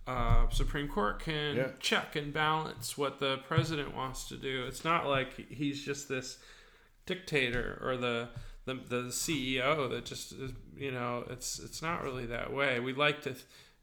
uh, 0.06 0.48
Supreme 0.50 0.86
Court 0.86 1.18
can 1.18 1.56
Yeah. 1.56 1.68
check 1.80 2.14
and 2.14 2.32
balance 2.32 2.96
what 2.96 3.18
the 3.18 3.38
president 3.48 3.92
wants 3.92 4.28
to 4.28 4.36
do. 4.36 4.64
It's 4.68 4.84
not 4.84 5.06
like 5.06 5.50
he's 5.50 5.82
just 5.84 6.08
this 6.08 6.38
dictator 7.06 7.80
or 7.82 7.96
the 7.96 8.28
the, 8.66 8.74
the 8.74 9.02
CEO 9.04 9.88
that 9.90 10.04
just 10.04 10.32
is, 10.32 10.52
you 10.76 10.90
know 10.90 11.24
it's 11.30 11.58
it's 11.58 11.80
not 11.80 12.02
really 12.04 12.26
that 12.26 12.52
way. 12.52 12.78
We 12.78 12.92
like 12.92 13.22
to 13.22 13.34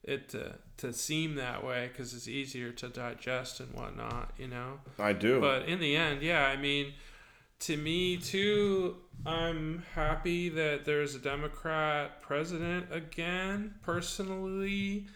it 0.04 0.30
to, 0.30 0.56
to 0.78 0.94
seem 0.94 1.36
that 1.36 1.66
way 1.66 1.90
because 1.92 2.14
it's 2.14 2.28
easier 2.28 2.72
to 2.72 2.90
digest 2.90 3.60
and 3.60 3.74
whatnot, 3.74 4.32
you 4.38 4.48
know. 4.48 4.80
I 5.00 5.14
do. 5.14 5.40
But 5.40 5.68
in 5.68 5.80
the 5.80 5.96
end, 5.96 6.22
yeah, 6.22 6.46
I 6.46 6.58
mean, 6.58 6.94
to 7.62 7.78
me 7.78 8.18
too, 8.18 8.98
I'm 9.26 9.84
happy 9.96 10.50
that 10.50 10.84
there's 10.84 11.16
a 11.16 11.20
Democrat 11.20 12.22
president 12.22 12.88
again, 12.92 13.76
personally. 13.82 15.08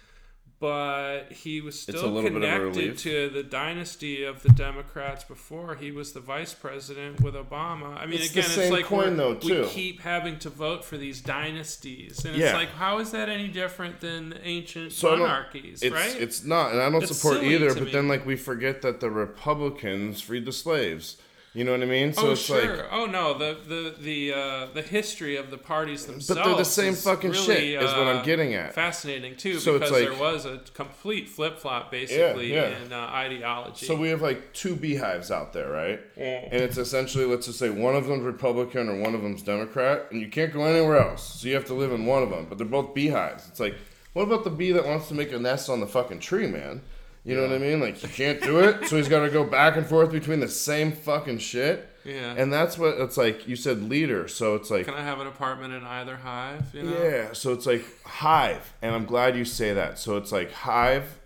But 0.59 1.31
he 1.31 1.61
was 1.61 1.79
still 1.79 2.07
little 2.09 2.31
bit 2.31 2.37
of 2.37 2.41
a 2.43 2.71
connected 2.71 2.97
to 2.99 3.29
the 3.29 3.43
dynasty 3.43 4.23
of 4.23 4.41
the 4.41 4.49
Democrats 4.49 5.23
before 5.23 5.75
he 5.75 5.91
was 5.91 6.13
the 6.13 6.19
vice 6.19 6.55
president 6.55 7.21
with 7.21 7.35
Obama. 7.35 7.95
I 7.95 8.07
mean, 8.07 8.19
It's 8.19 8.31
again, 8.31 8.45
it's 8.47 8.71
like 8.71 8.85
coin, 8.85 9.17
though, 9.17 9.35
too. 9.35 9.61
we 9.61 9.67
keep 9.67 10.01
having 10.01 10.39
to 10.39 10.49
vote 10.49 10.83
for 10.83 10.97
these 10.97 11.21
dynasties, 11.21 12.25
and 12.25 12.35
Yeah. 12.35 12.45
it's 12.47 12.53
like, 12.55 12.69
how 12.69 12.97
is 12.97 13.11
that 13.11 13.29
any 13.29 13.49
different 13.49 13.99
than 13.99 14.39
ancient 14.43 14.93
So 14.93 15.15
monarchies, 15.15 15.83
it's 15.83 15.93
right? 15.93 16.15
it's 16.19 16.43
not, 16.43 16.71
and 16.71 16.81
I 16.81 16.89
don't 16.89 17.03
It's 17.03 17.15
support 17.15 17.43
either. 17.43 17.75
But 17.75 17.83
me. 17.83 17.91
then 17.91 18.07
like 18.07 18.25
we 18.25 18.35
forget 18.35 18.81
that 18.81 18.99
the 18.99 19.11
Republicans 19.11 20.21
freed 20.21 20.45
the 20.45 20.51
slaves. 20.51 21.17
You 21.57 21.63
know 21.63 21.71
what 21.71 21.81
I 21.81 21.85
mean? 21.85 22.13
So 22.13 22.27
oh 22.27 22.31
it's 22.33 22.41
sure. 22.41 22.77
like 22.77 22.85
oh 22.91 23.07
no. 23.07 23.35
The 23.35 23.57
the 23.67 23.95
the 23.99 24.33
uh, 24.33 24.67
the 24.75 24.83
history 24.83 25.37
of 25.37 25.49
the 25.49 25.57
parties 25.57 26.05
themselves. 26.05 26.27
But 26.27 26.45
they're 26.45 26.55
the 26.55 26.63
same 26.63 26.93
fucking 26.93 27.31
really, 27.31 27.45
shit, 27.45 27.81
is 27.81 27.91
what 27.93 28.07
I'm 28.07 28.17
uh, 28.17 28.21
getting 28.21 28.53
at. 28.53 28.75
Fascinating 28.75 29.35
too, 29.35 29.57
So 29.57 29.73
because 29.73 29.91
like- 29.91 30.03
there 30.03 30.19
was 30.19 30.45
a 30.45 30.61
complete 30.75 31.27
flip 31.27 31.57
flop 31.57 31.89
basically 31.89 32.53
yeah. 32.53 32.77
in 32.77 32.93
uh, 32.93 32.97
ideology. 32.97 33.87
So 33.87 33.95
we 33.95 34.09
have 34.09 34.21
like 34.21 34.53
two 34.53 34.75
beehives 34.75 35.31
out 35.31 35.51
there, 35.51 35.71
right? 35.71 35.99
Yeah. 36.15 36.47
And 36.51 36.61
it's 36.61 36.77
essentially, 36.77 37.25
let's 37.25 37.47
just 37.47 37.57
say 37.57 37.71
one 37.71 37.95
of 37.95 38.05
them's 38.05 38.23
Republican 38.23 38.87
or 38.87 38.99
one 38.99 39.15
of 39.15 39.23
them's 39.23 39.41
Democrat, 39.41 40.05
and 40.11 40.21
you 40.21 40.29
can't 40.29 40.53
go 40.53 40.63
anywhere 40.63 40.99
else. 40.99 41.41
So 41.41 41.47
you 41.47 41.55
have 41.55 41.65
to 41.65 41.73
live 41.73 41.91
in 41.91 42.05
one 42.05 42.21
of 42.21 42.29
them, 42.29 42.45
but 42.47 42.59
they're 42.59 42.67
both 42.67 42.93
beehives. 42.93 43.47
It's 43.47 43.59
like, 43.59 43.73
what 44.13 44.21
about 44.21 44.43
the 44.43 44.51
bee 44.51 44.73
that 44.73 44.85
wants 44.85 45.07
to 45.07 45.15
make 45.15 45.31
a 45.31 45.39
nest 45.39 45.71
on 45.71 45.79
the 45.79 45.87
fucking 45.87 46.19
tree, 46.19 46.45
man? 46.45 46.83
You 47.27 47.35
know 47.35 47.41
what 47.41 47.51
I 47.51 47.57
mean? 47.57 47.79
Like, 47.81 48.01
you 48.01 48.07
can't 48.09 48.41
do 48.41 48.59
it, 48.59 48.87
so 48.87 48.95
he's 48.95 49.09
got 49.09 49.25
to 49.25 49.29
go 49.29 49.43
back 49.43 49.75
and 49.75 49.85
forth 49.85 50.11
between 50.11 50.39
the 50.39 50.47
same 50.47 50.93
fucking 50.93 51.39
shit. 51.39 51.89
yeah. 52.05 52.33
And 52.37 52.53
that's 52.53 52.77
what 52.77 52.97
it's 52.99 53.17
like. 53.17 53.47
You 53.47 53.55
said 53.57 53.83
leader, 53.89 54.27
so 54.29 54.55
it's 54.55 54.71
like, 54.71 54.85
Can 54.85 54.93
I 54.95 55.01
have 55.03 55.19
an 55.19 55.27
apartment 55.27 55.73
in 55.73 55.83
either 55.83 56.15
hive? 56.15 56.73
You 56.73 56.83
know? 56.83 57.03
yeah, 57.03 57.33
so 57.33 57.51
it's 57.51 57.65
like 57.65 57.83
hive, 58.05 58.73
and 58.81 58.95
I'm 58.95 59.05
glad 59.05 59.35
you 59.35 59.43
say 59.43 59.73
that. 59.73 59.99
So 59.99 60.15
it's 60.15 60.31
like 60.31 60.51
hive, 60.53 61.19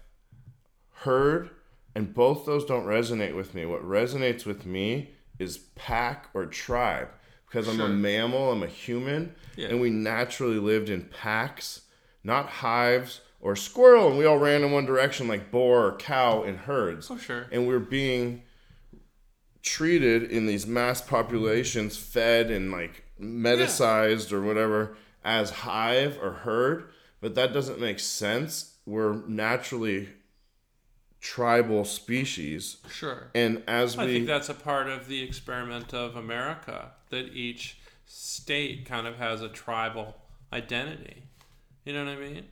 herd, 1.04 1.49
and 1.95 2.14
both 2.14 2.45
those 2.45 2.66
don't 2.66 2.86
resonate 2.86 3.36
with 3.36 3.54
me. 3.54 3.66
What 3.66 3.84
resonates 3.88 4.45
with 4.45 4.66
me 4.66 5.12
is 5.39 5.58
pack 5.76 6.30
or 6.34 6.45
tribe 6.45 7.10
because 7.47 7.68
I'm 7.68 7.82
a 7.82 7.89
mammal, 7.89 8.52
I'm 8.52 8.64
a 8.64 8.68
human, 8.68 9.36
Yeah. 9.58 9.68
and 9.68 9.82
we 9.82 9.89
naturally 9.89 10.58
lived 10.58 10.89
in 10.89 11.02
packs, 11.04 11.82
not 12.24 12.47
hives 12.47 13.22
or 13.42 13.56
squirrel, 13.56 14.10
and 14.10 14.18
we 14.18 14.26
all 14.26 14.38
ran 14.38 14.64
in 14.64 14.72
one 14.72 14.86
direction 14.86 15.28
like 15.28 15.52
boar 15.52 15.88
or 15.88 15.98
cow 15.98 16.44
in 16.44 16.56
herds. 16.56 17.10
Oh 17.10 17.18
sure. 17.18 17.48
And 17.52 17.68
we're 17.68 17.80
being 17.80 18.44
treated 19.64 20.24
in 20.24 20.46
these 20.46 20.66
mass 20.66 21.02
populations, 21.02 21.98
fed 21.98 22.50
and 22.52 22.72
like 22.72 23.04
medicized 23.20 24.32
or 24.32 24.42
whatever 24.42 24.96
as 25.24 25.50
hive 25.52 26.18
or 26.22 26.32
herd, 26.32 26.86
but 27.20 27.36
that 27.36 27.54
doesn't 27.54 27.80
make 27.80 28.00
sense. 28.00 28.76
We're 28.86 29.14
naturally 29.28 30.10
tribal 31.20 31.86
species, 31.86 32.78
Sure. 32.92 33.28
and 33.36 33.62
as 33.68 33.96
I 33.98 34.06
we 34.06 34.10
I 34.10 34.14
think 34.16 34.28
that's 34.28 34.50
a 34.50 34.56
part 34.56 34.88
of 34.89 35.08
the 35.08 35.22
experiment 35.22 35.94
of 35.94 36.16
America 36.16 36.92
that 37.12 37.28
each 37.34 37.78
state 38.08 38.86
kind 38.86 39.06
of 39.06 39.18
has 39.18 39.42
a 39.42 39.50
tribal 39.50 40.16
identity. 40.52 41.24
You 41.86 41.94
know 41.94 42.06
what 42.06 42.14
I 42.14 42.20
mean? 42.20 42.46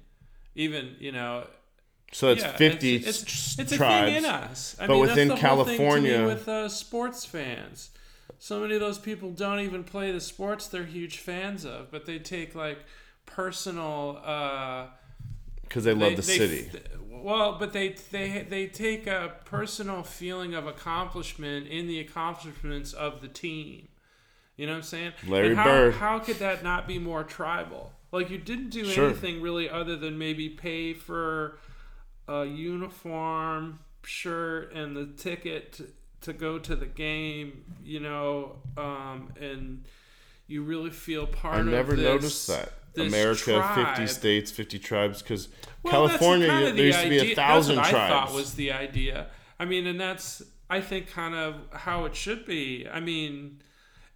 Even 0.60 0.96
you 1.00 1.12
know, 1.12 1.46
so 2.12 2.30
it's 2.32 2.42
yeah, 2.42 2.58
50 2.58 2.96
It's, 2.98 3.08
it's, 3.08 3.60
it's 3.60 3.72
a 3.72 3.78
tribes. 3.78 4.08
thing 4.08 4.16
in 4.18 4.26
us. 4.26 4.76
I 4.80 4.88
But 4.88 4.94
mean, 4.94 5.02
within 5.02 5.28
that's 5.30 5.42
the 5.42 5.48
whole 5.48 5.64
thing 5.64 5.78
to 5.78 5.82
me 5.82 5.88
California- 6.10 6.26
with 6.28 6.48
uh, 6.50 6.68
sports 6.68 7.24
fans, 7.26 7.92
so 8.40 8.60
many 8.60 8.74
of 8.76 8.82
those 8.82 9.00
people 9.00 9.32
don't 9.32 9.60
even 9.62 9.84
play 9.84 10.12
the 10.12 10.20
sports 10.20 10.68
they're 10.68 10.84
huge 10.84 11.18
fans 11.20 11.66
of, 11.66 11.92
but 11.92 12.06
they 12.06 12.20
take 12.20 12.56
like 12.56 12.80
personal. 13.26 14.20
Uh, 14.26 14.88
because 15.62 15.84
they 15.84 15.94
love 15.94 16.10
they- 16.12 16.16
the 16.16 16.22
they- 16.24 16.38
city. 16.38 16.70
well, 17.10 17.58
but 17.60 17.72
they 17.74 17.96
they 18.12 18.46
they 18.50 18.68
take 18.68 19.08
a 19.08 19.36
personal 19.46 20.04
feeling 20.04 20.54
of 20.56 20.68
accomplishment 20.68 21.68
in 21.68 21.88
the 21.88 22.00
accomplishments 22.00 22.92
of 22.92 23.22
the 23.22 23.28
team. 23.28 23.88
You 24.58 24.66
know 24.66 24.74
what 24.74 24.78
I'm 24.80 24.84
saying? 24.84 25.12
Larry 25.26 25.48
and 25.50 25.58
how, 25.58 25.64
Bird. 25.64 25.94
How 25.96 26.20
could 26.20 26.38
that 26.40 26.64
not 26.66 26.86
be 26.86 27.00
more 27.00 27.24
tribal? 27.24 27.94
Like 28.12 28.30
you 28.30 28.38
didn't 28.38 28.70
do 28.70 28.86
Sure. 28.86 29.06
anything 29.10 29.42
really 29.42 29.70
other 29.70 29.96
than 29.96 30.18
maybe 30.18 30.50
pay 30.50 30.94
for 30.94 31.60
a 32.28 32.46
uniform, 32.46 33.80
shirt, 34.04 34.74
and 34.74 34.96
the 34.96 35.06
ticket 35.06 35.74
to, 35.74 35.88
to 36.22 36.34
go 36.34 36.58
to 36.60 36.76
the 36.76 36.86
game. 36.86 37.64
You 37.84 38.00
know, 38.00 38.56
um, 38.78 39.32
and 39.40 39.86
you 40.48 40.64
really 40.64 40.90
feel 40.90 41.28
part 41.28 41.56
I 41.58 41.60
of 41.60 41.66
never 41.68 41.96
this- 41.96 42.06
noticed 42.06 42.48
that. 42.48 42.74
America, 42.98 43.72
50 43.76 44.08
states, 44.08 44.52
50 44.52 44.80
tribes, 44.80 45.22
because 45.22 45.48
Well, 45.84 45.92
California, 45.92 46.48
kind 46.48 46.66
of 46.66 46.76
there 46.76 46.82
the 46.82 46.88
used 46.88 47.02
to 47.02 47.10
be 47.10 47.32
a 47.32 47.36
thousand 47.36 47.76
that's 47.78 47.86
what 47.94 47.98
tribes. 47.98 48.14
I 48.14 48.26
thought 48.26 48.34
was 48.36 48.56
the 48.56 48.72
idea. 48.72 49.28
I 49.60 49.66
mean, 49.66 49.86
and 49.88 50.02
that's 50.02 50.42
I 50.70 50.82
think 50.82 51.08
kind 51.10 51.34
of 51.36 51.56
how 51.72 52.06
it 52.06 52.16
should 52.16 52.46
be. 52.46 52.88
I 52.92 53.00
mean, 53.00 53.62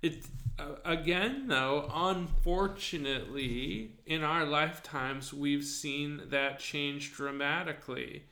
it 0.01 0.25
uh, 0.60 0.76
again 0.86 1.47
though, 1.47 1.89
unfortunately, 1.93 3.91
in 4.06 4.24
our 4.24 4.45
lifetimes 4.45 5.34
we've 5.34 5.64
seen 5.64 6.22
that 6.30 6.60
change 6.60 7.14
dramatically. 7.14 8.24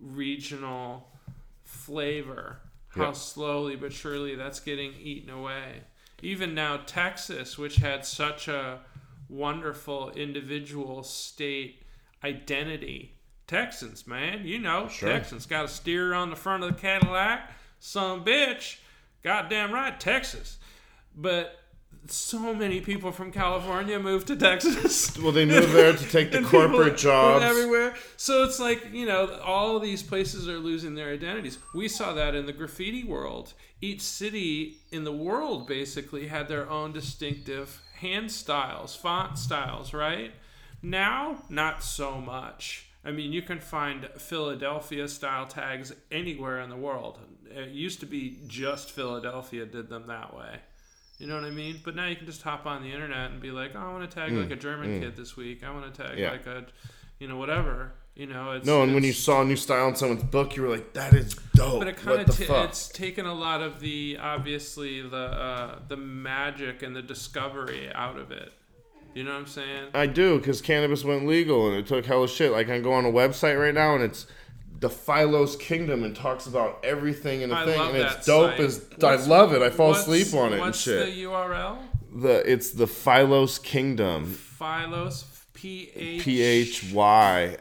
Regional 0.00 1.08
flavor, 1.64 2.60
how 2.90 3.06
Yeah. 3.06 3.12
slowly 3.12 3.76
but 3.76 3.92
surely 3.92 4.34
that's 4.34 4.60
getting 4.60 4.94
eaten 4.94 5.30
away. 5.30 5.84
Even 6.22 6.54
now 6.54 6.78
Texas, 6.78 7.56
which 7.58 7.76
had 7.76 8.04
such 8.06 8.48
a 8.48 8.80
wonderful 9.28 10.10
individual 10.12 11.02
state 11.02 11.82
identity. 12.24 13.12
Texans, 13.46 14.06
man, 14.06 14.46
you 14.46 14.58
know, 14.58 14.88
Sure. 14.88 15.08
Texans 15.10 15.46
got 15.46 15.64
a 15.64 15.68
steer 15.68 16.14
on 16.14 16.30
the 16.30 16.36
front 16.36 16.64
of 16.64 16.74
the 16.74 16.80
Cadillac. 16.80 17.52
Some 17.78 18.24
bitch, 18.24 18.78
goddamn 19.22 19.72
right, 19.72 19.98
Texas. 20.00 20.58
But 21.14 21.58
so 22.10 22.54
many 22.54 22.80
people 22.80 23.12
from 23.12 23.32
California 23.32 23.98
moved 23.98 24.26
to 24.28 24.36
Texas. 24.36 25.16
Well, 25.22 25.32
they 25.32 25.44
moved 25.44 25.72
there 25.72 25.92
to 25.92 26.08
take 26.08 26.30
the 26.30 26.42
corporate 26.56 26.96
jobs. 26.96 27.44
everywhere. 27.44 27.94
So 28.16 28.44
it's 28.44 28.60
like 28.60 28.92
you 28.92 29.06
know, 29.06 29.38
all 29.42 29.78
these 29.80 30.02
places 30.02 30.48
are 30.48 30.58
losing 30.58 30.94
their 30.94 31.12
identities. 31.12 31.58
We 31.74 31.88
saw 31.88 32.12
that 32.12 32.34
in 32.34 32.46
the 32.46 32.52
graffiti 32.52 33.04
world. 33.04 33.54
Each 33.80 34.02
city 34.02 34.78
in 34.90 35.04
the 35.04 35.12
world 35.12 35.66
basically 35.66 36.28
had 36.28 36.48
their 36.48 36.68
own 36.68 36.92
distinctive 36.92 37.82
hand 38.00 38.30
styles, 38.30 38.94
font 38.94 39.38
styles, 39.38 39.92
right? 39.92 40.32
Now, 40.82 41.42
not 41.48 41.82
so 41.82 42.20
much. 42.20 42.86
I 43.04 43.10
mean, 43.12 43.32
you 43.32 43.42
can 43.42 43.60
find 43.60 44.08
Philadelphia 44.18 45.08
style 45.08 45.46
tags 45.46 45.92
anywhere 46.10 46.60
in 46.60 46.70
the 46.70 46.76
world. 46.76 47.18
It 47.50 47.70
used 47.70 48.00
to 48.00 48.06
be 48.06 48.38
just 48.46 48.90
Philadelphia 48.90 49.64
did 49.64 49.88
them 49.88 50.06
that 50.08 50.36
way. 50.36 50.60
You 51.18 51.26
know 51.26 51.34
what 51.36 51.44
I 51.44 51.50
mean? 51.50 51.80
But 51.84 51.96
now 51.96 52.06
you 52.06 52.16
can 52.16 52.26
just 52.26 52.42
hop 52.42 52.66
on 52.66 52.82
the 52.82 52.92
internet 52.92 53.30
and 53.30 53.40
be 53.40 53.50
like, 53.50 53.72
oh, 53.74 53.78
I 53.80 53.92
want 53.92 54.08
to 54.10 54.14
tag 54.14 54.32
like 54.32 54.50
a 54.50 54.56
German 54.56 55.00
kid 55.00 55.16
this 55.16 55.36
week. 55.36 55.64
I 55.64 55.70
want 55.70 55.92
to 55.94 56.02
tag 56.02 56.16
Mm, 56.16 56.20
Yeah. 56.20 56.30
like 56.32 56.46
a, 56.46 56.66
you 57.18 57.26
know, 57.28 57.36
whatever. 57.38 57.92
You 58.14 58.26
know, 58.26 58.52
it's 58.52 58.66
No, 58.66 58.82
and 58.82 58.94
when 58.94 59.04
you 59.04 59.12
saw 59.12 59.42
a 59.42 59.44
new 59.44 59.56
style 59.56 59.88
in 59.88 59.96
someone's 59.96 60.22
book, 60.24 60.56
you 60.56 60.62
were 60.62 60.70
like, 60.70 60.94
"That 60.94 61.12
is 61.12 61.34
dope." 61.54 61.80
but 61.80 61.88
it 61.88 61.96
kind 61.98 62.10
what 62.18 62.20
of 62.28 62.36
the 62.38 62.44
t- 62.46 62.52
it's 62.52 62.88
taken 62.88 63.26
a 63.26 63.34
lot 63.34 63.60
of 63.60 63.78
the 63.80 64.16
obviously 64.18 65.02
the 65.02 65.16
uh, 65.16 65.78
the 65.88 65.98
magic 65.98 66.82
and 66.82 66.96
the 66.96 67.02
discovery 67.02 67.90
out 67.94 68.16
of 68.18 68.30
it. 68.30 68.52
You 69.14 69.24
know 69.24 69.32
what 69.32 69.40
I'm 69.40 69.46
saying? 69.46 69.88
I 69.94 70.06
do 70.06 70.38
because 70.38 70.60
cannabis 70.62 71.04
went 71.04 71.26
legal 71.26 71.68
and 71.68 71.76
it 71.78 71.86
took 71.86 72.04
hella 72.06 72.26
shit. 72.28 72.52
Like 72.52 72.68
I 72.70 72.80
go 72.80 72.92
on 72.94 73.04
a 73.04 73.10
website 73.12 73.58
right 73.60 73.74
now 73.74 73.94
and 73.94 74.02
it's 74.04 74.26
the 74.78 74.88
Phylos 74.88 75.58
Kingdom 75.58 76.04
and 76.04 76.14
talks 76.14 76.46
about 76.46 76.84
everything 76.84 77.40
in 77.42 77.50
the 77.50 77.56
I 77.56 77.64
thing 77.64 77.80
and 77.80 77.96
it's 77.96 78.26
dope 78.26 78.52
site. 78.52 78.60
as 78.60 78.84
What's- 78.98 79.26
I 79.26 79.28
love 79.28 79.52
it. 79.54 79.62
I 79.62 79.70
fall 79.70 79.92
asleep 79.92 80.34
on 80.34 80.50
it 80.52 80.56
and 80.56 80.60
What's 80.60 80.80
shit. 80.80 81.06
the 81.06 81.22
URL? 81.24 81.78
The 82.14 82.50
it's 82.50 82.70
the 82.70 82.86
Phylos 82.86 83.62
Kingdom. 83.62 84.38
Phylos 84.60 85.24
P 85.54 85.90
H 85.94 86.22
P 86.22 86.42
H 86.42 86.92
Y 86.92 87.56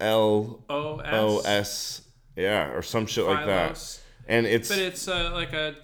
L 0.00 0.64
O 0.68 0.98
S 0.98 1.12
O 1.14 1.40
S 1.44 2.02
yeah 2.36 2.70
or 2.72 2.82
some 2.82 3.06
shit 3.06 3.24
like 3.26 3.46
that. 3.46 3.98
And 4.28 4.46
it's 4.46 4.68
But 4.68 4.78
it's 4.78 5.08
uh, 5.08 5.30
like 5.32 5.52
a 5.52 5.74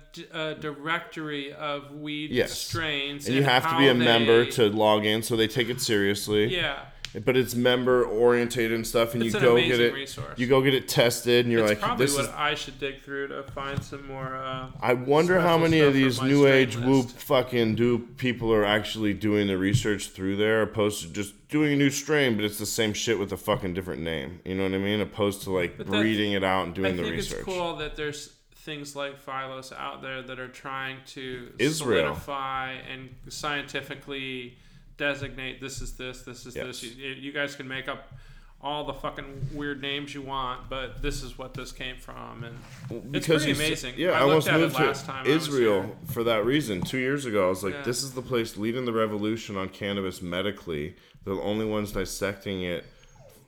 directory 0.61 1.53
of 1.53 1.93
weed 1.93 2.31
Yes. 2.31 2.53
strains, 2.59 3.27
and 3.27 3.35
you 3.37 3.43
have 3.43 3.69
to 3.71 3.77
be 3.79 3.89
a 3.89 3.95
member 3.95 4.45
they- 4.45 4.51
to 4.53 4.69
log 4.69 5.05
in 5.05 5.23
so 5.23 5.37
they 5.37 5.47
take 5.49 5.69
it 5.69 5.81
seriously. 5.81 6.47
Yeah, 6.55 6.79
But 7.25 7.37
it's 7.39 7.55
member 7.55 8.05
orientated 8.05 8.73
and 8.73 8.87
stuff, 8.87 9.15
and 9.15 9.23
It's 9.23 9.33
you 9.33 9.39
an 9.41 9.45
go 9.47 9.57
get 9.57 9.81
it. 9.81 9.95
resource. 9.95 10.39
You 10.39 10.47
go 10.47 10.61
get 10.61 10.75
it 10.75 10.89
tested, 10.89 11.47
and 11.47 11.53
you're 11.53 11.63
it's 11.63 11.71
like, 11.71 11.81
probably 11.81 12.05
"This 12.07 12.15
what 12.17 12.27
is." 12.27 12.31
I 12.37 12.55
should 12.55 12.79
dig 12.79 13.01
through 13.03 13.29
to 13.29 13.43
find 13.45 13.83
some 13.83 14.07
more. 14.07 14.37
Uh, 14.37 14.67
I 14.83 14.93
wonder 14.93 15.41
how 15.41 15.57
many 15.57 15.81
of 15.81 15.95
these 15.95 16.21
new 16.21 16.47
age 16.47 16.77
whoop 16.77 17.09
fucking 17.09 17.77
dupe 17.77 18.19
people 18.19 18.53
are 18.53 18.65
actually 18.65 19.15
doing 19.15 19.47
the 19.47 19.57
research 19.57 20.09
through 20.11 20.37
there, 20.37 20.61
opposed 20.63 21.01
to 21.03 21.09
just 21.09 21.49
doing 21.49 21.73
a 21.73 21.77
new 21.77 21.89
strain, 21.91 22.37
but 22.37 22.45
it's 22.45 22.59
the 22.59 22.67
same 22.67 22.93
shit 22.93 23.19
with 23.19 23.33
a 23.33 23.39
fucking 23.39 23.73
different 23.73 24.03
name. 24.03 24.41
You 24.45 24.55
know 24.57 24.65
what 24.65 24.75
I 24.75 24.79
mean? 24.79 25.01
Opposed 25.01 25.43
to 25.45 25.51
like 25.51 25.79
breeding 25.87 26.33
it 26.33 26.45
out 26.45 26.67
and 26.67 26.75
doing 26.75 26.93
I 26.93 26.97
the 26.97 27.03
think 27.05 27.15
research. 27.17 27.39
it's 27.39 27.45
cool 27.47 27.77
that 27.77 27.97
there's 27.97 28.35
things 28.55 28.95
like 28.95 29.25
Phylos 29.25 29.73
out 29.73 30.03
there 30.03 30.21
that 30.21 30.39
are 30.39 30.49
trying 30.49 30.99
to 31.07 31.53
Israel. 31.59 32.15
solidify 32.15 32.73
and 32.93 33.09
scientifically 33.29 34.59
designate 34.99 35.61
this 35.61 35.81
is 35.81 35.95
this, 35.95 36.23
this 36.23 36.45
is 36.45 36.55
this. 36.55 36.83
You, 36.83 37.13
you 37.13 37.33
guys 37.33 37.55
can 37.57 37.67
make 37.67 37.89
up 37.89 38.13
all 38.61 38.85
the 38.85 38.93
fucking 38.93 39.51
weird 39.55 39.81
names 39.81 40.13
you 40.13 40.21
want, 40.21 40.69
but 40.69 41.01
this 41.01 41.23
is 41.23 41.39
what 41.39 41.55
this 41.55 41.71
came 41.71 41.97
from, 41.97 42.43
and 42.43 42.59
it's 43.15 43.27
because 43.27 43.45
pretty 43.45 43.59
you 43.59 43.65
s- 43.65 43.69
amazing. 43.69 43.95
Yeah, 43.97 44.11
I 44.11 44.19
I, 44.19 44.21
almost 44.23 44.49
looked 44.49 44.55
at 44.57 44.61
it 44.61 44.65
moved 44.65 44.75
last 44.81 45.01
to 45.03 45.07
time 45.07 45.27
Israel 45.27 45.97
for 46.07 46.25
that 46.25 46.45
reason. 46.45 46.83
Two 46.83 46.99
years 46.99 47.25
ago, 47.25 47.47
I 47.47 47.49
was 47.49 47.63
like, 47.63 47.75
Yeah. 47.75 47.83
"This 47.83 48.03
is 48.03 48.13
the 48.13 48.23
place 48.23 48.57
leading 48.57 48.85
the 48.85 48.93
revolution 48.93 49.57
on 49.57 49.69
cannabis 49.69 50.21
medically. 50.21 50.97
They're 51.25 51.37
the 51.37 51.41
only 51.41 51.67
ones 51.67 51.93
dissecting 51.93 52.63
it 52.63 52.85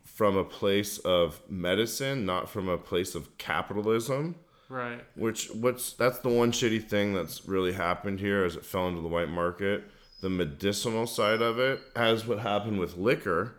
from 0.05 0.37
a 0.37 0.45
place 0.45 0.99
of 0.99 1.41
medicine, 1.51 2.25
not 2.25 2.49
from 2.49 2.69
a 2.69 2.79
place 2.79 3.15
of 3.17 3.37
capitalism." 3.37 4.37
right. 4.69 5.01
Which 5.17 5.51
what's 5.51 5.93
that's 5.95 6.21
the 6.21 6.29
one 6.29 6.53
shitty 6.53 6.85
thing 6.89 7.15
that's 7.15 7.45
really 7.49 7.73
happened 7.73 8.21
here 8.21 8.45
as 8.45 8.55
it 8.55 8.65
fell 8.65 8.87
into 8.87 9.01
the 9.01 9.09
white 9.09 9.29
market. 9.29 9.83
The 10.21 10.31
medicinal 10.31 11.07
side 11.07 11.41
of 11.41 11.59
it, 11.59 11.81
as 11.97 12.27
what 12.27 12.41
happened 12.41 12.79
with 12.79 12.97
liquor, 12.97 13.55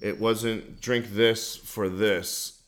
it 0.00 0.20
wasn't 0.20 0.80
drink 0.80 1.06
this 1.12 1.56
for 1.56 1.88
this 1.88 2.60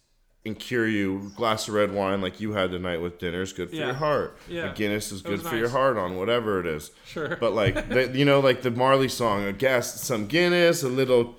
and 0.45 0.59
cure 0.59 0.89
you. 0.89 1.30
Glass 1.36 1.68
of 1.68 1.74
red 1.74 1.93
wine 1.93 2.20
like 2.20 2.41
you 2.41 2.53
had 2.53 2.70
tonight 2.72 2.99
with 3.03 3.18
dinner 3.18 3.43
is 3.43 3.53
good 3.53 3.70
for 3.70 3.76
Yeah. 3.76 3.86
your 3.86 3.95
heart. 3.95 4.36
Yeah. 4.49 4.72
A 4.72 4.74
Guinness 4.74 5.12
is 5.12 5.22
good 5.22 5.43
for 5.43 5.57
your 5.57 5.68
heart 5.68 5.97
on 5.97 6.16
whatever 6.16 6.59
it 6.59 6.66
is. 6.66 6.91
Sure. 7.07 7.36
But 7.39 7.53
like 7.53 7.89
the, 7.91 8.09
you 8.16 8.24
know, 8.24 8.41
like 8.41 8.62
the 8.62 8.70
Marley 8.70 9.09
song, 9.09 9.45
a 9.45 9.53
gas, 9.53 10.01
some 10.01 10.26
Guinness, 10.26 10.82
a 10.82 10.89
little 10.89 11.36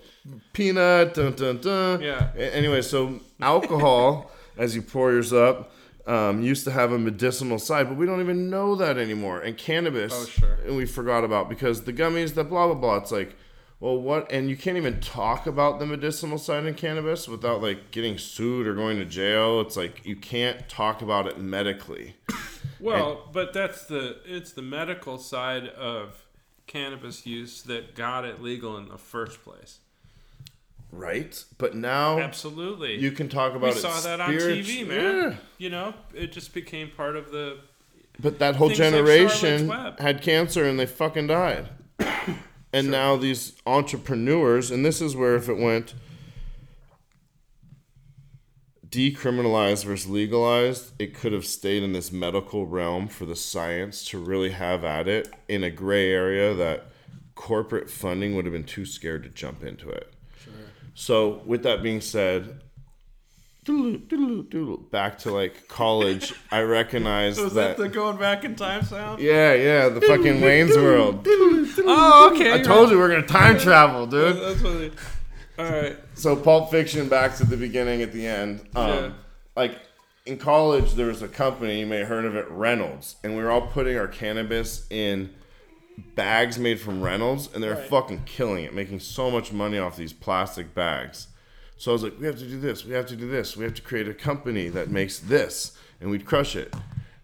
peanut, 0.54 1.14
dun 1.16 1.34
dun 1.34 1.58
dun. 1.60 2.02
Yeah. 2.02 2.30
Anyway, 2.38 2.82
so 2.82 3.20
alcohol, 3.42 4.32
as 4.58 4.76
you 4.76 4.82
pour 4.82 5.12
yours 5.12 5.34
up, 5.34 5.72
um, 6.06 6.42
used 6.42 6.64
to 6.66 6.72
have 6.72 6.92
a 6.92 6.98
medicinal 7.00 7.60
side, 7.60 7.88
but 7.88 7.98
we 7.98 8.06
don't 8.06 8.20
even 8.22 8.50
know 8.50 8.76
that 8.76 8.98
anymore. 8.98 9.42
And 9.42 9.58
cannabis, 9.58 10.14
Oh, 10.16 10.26
sure. 10.26 10.58
and 10.66 10.76
we 10.76 10.86
forgot 10.86 11.24
about 11.24 11.50
because 11.50 11.84
the 11.84 11.94
gummies, 11.94 12.34
the 12.34 12.44
blah 12.44 12.66
blah 12.68 12.76
blah. 12.76 12.98
It's 12.98 13.12
like, 13.12 13.36
well, 13.80 13.98
what? 13.98 14.32
And 14.32 14.50
you 14.50 14.58
can't 14.58 14.76
even 14.78 15.00
talk 15.00 15.48
about 15.48 15.80
the 15.80 15.86
medicinal 15.86 16.38
side 16.38 16.66
in 16.66 16.74
cannabis 16.74 17.28
without 17.28 17.62
like 17.62 17.92
getting 17.92 18.18
sued 18.18 18.68
or 18.68 18.74
going 18.76 18.98
to 18.98 19.06
jail. 19.06 19.62
It's 19.62 19.78
like 19.78 20.06
you 20.06 20.16
can't 20.16 20.68
talk 20.68 21.02
about 21.02 21.28
it 21.28 21.40
medically. 21.40 22.16
Well, 22.82 23.30
but 23.34 23.52
that's 23.52 23.86
the 23.88 24.20
it's 24.26 24.54
the 24.54 24.62
medical 24.62 25.18
side 25.18 25.68
of 25.68 26.26
cannabis 26.66 27.26
use 27.26 27.62
that 27.64 27.94
got 27.94 28.24
it 28.24 28.42
legal 28.42 28.78
in 28.78 28.88
the 28.88 28.98
first 28.98 29.44
place. 29.44 29.80
Right, 30.92 31.44
but 31.60 31.76
now 31.76 32.20
Absolutely. 32.20 32.96
you 32.98 33.12
can 33.12 33.30
talk 33.30 33.54
about 33.54 33.76
we 33.76 33.80
saw 33.80 34.00
that 34.02 34.20
on 34.20 34.32
TV, 34.32 34.88
man. 34.88 35.32
Yeah. 35.32 35.36
You 35.60 35.70
know, 35.70 35.94
it 36.14 36.32
just 36.32 36.54
became 36.54 36.90
part 36.90 37.16
of 37.16 37.32
the. 37.32 37.60
But 38.20 38.40
that 38.40 38.56
whole 38.56 38.70
Things 38.70 38.80
like 38.80 38.92
generation 38.92 39.70
had 40.00 40.22
cancer 40.22 40.66
and 40.66 40.80
they 40.80 40.88
fucking 40.88 41.28
died. 41.28 41.70
and 42.74 42.90
now 42.90 43.16
these 43.16 43.54
entrepreneurs, 43.66 44.72
and 44.72 44.84
this 44.84 45.00
is 45.00 45.16
where 45.16 45.36
if 45.36 45.48
it 45.48 45.58
went 45.58 45.94
decriminalized 48.90 49.86
versus 49.86 50.10
legalized, 50.10 50.92
it 51.00 51.14
could 51.14 51.32
have 51.32 51.46
stayed 51.46 51.84
in 51.84 51.94
this 51.94 52.12
medical 52.12 52.66
realm 52.66 53.08
for 53.08 53.26
the 53.26 53.36
science 53.36 54.04
to 54.06 54.18
really 54.18 54.52
have 54.52 54.84
at 54.84 55.08
it 55.08 55.32
in 55.48 55.64
a 55.64 55.70
gray 55.70 56.12
area 56.12 56.54
that 56.54 56.86
corporate 57.36 57.90
funding 57.90 58.36
would 58.36 58.46
have 58.46 58.54
been 58.54 58.64
too 58.64 58.86
scared 58.86 59.24
to 59.24 59.30
jump 59.30 59.64
into 59.64 59.90
it. 59.90 60.12
So, 61.00 61.42
with 61.46 61.64
that 61.64 61.82
being 61.82 62.02
said, 62.02 62.60
back 64.92 65.20
to 65.20 65.32
like 65.32 65.70
college, 65.70 66.34
I 66.52 66.60
recognize 66.64 67.38
that. 67.38 67.78
The 67.78 67.88
going 67.88 68.18
back 68.18 68.44
in 68.44 68.58
time 68.58 68.84
sound? 68.84 69.22
yeah, 69.22 69.54
yeah, 69.54 69.88
the 69.88 70.02
fucking 70.02 70.42
Wayne's 70.42 70.76
World. 70.76 71.26
Oh, 71.26 72.32
okay. 72.34 72.54
I 72.54 72.62
told 72.62 72.90
you 72.90 72.98
we're 72.98 73.08
gonna 73.08 73.26
time 73.26 73.58
travel, 73.60 74.08
dude. 74.08 74.42
That's 74.42 74.62
what 74.62 74.78
they, 74.78 74.92
all 75.58 75.72
right. 75.72 75.98
So 76.16 76.36
Pulp 76.36 76.70
Fiction, 76.70 77.08
back 77.08 77.38
to 77.38 77.46
the 77.46 77.56
beginning 77.56 78.02
at 78.02 78.12
the 78.12 78.28
end. 78.28 78.60
Um, 78.76 78.90
Yeah. 78.90 79.12
Like 79.56 79.80
in 80.26 80.38
college, 80.38 80.96
there 80.96 81.08
was 81.08 81.22
a 81.22 81.30
company 81.30 81.80
you 81.80 81.88
may 81.88 82.00
have 82.00 82.10
heard 82.10 82.26
of 82.26 82.36
it, 82.36 82.46
Reynolds, 82.50 83.16
and 83.24 83.38
we 83.38 83.42
were 83.42 83.52
all 83.52 83.68
putting 83.68 83.98
our 83.98 84.10
cannabis 84.10 84.86
in 84.90 85.34
bags 86.16 86.58
made 86.58 86.80
from 86.80 87.02
Reynolds, 87.02 87.50
and 87.54 87.64
they're 87.64 87.76
Right. 87.76 87.88
fucking 87.90 88.24
killing 88.26 88.64
it, 88.64 88.74
making 88.74 89.00
so 89.00 89.30
much 89.32 89.52
money 89.52 89.78
off 89.78 89.96
these 89.98 90.14
plastic 90.14 90.74
bags. 90.74 91.28
So 91.78 91.92
I 91.92 91.94
was 91.94 92.04
like, 92.04 92.20
we 92.20 92.26
have 92.26 92.38
to 92.40 92.46
do 92.46 92.60
this, 92.60 92.86
we 92.86 92.94
have 92.94 93.06
to 93.08 93.16
do 93.16 93.30
this, 93.30 93.56
we 93.56 93.64
have 93.64 93.74
to 93.76 93.82
create 93.82 94.08
a 94.08 94.14
company 94.14 94.68
that 94.70 94.90
makes 94.90 95.18
this, 95.20 95.78
and 96.02 96.10
we'd 96.10 96.26
crush 96.26 96.56
it. 96.56 96.74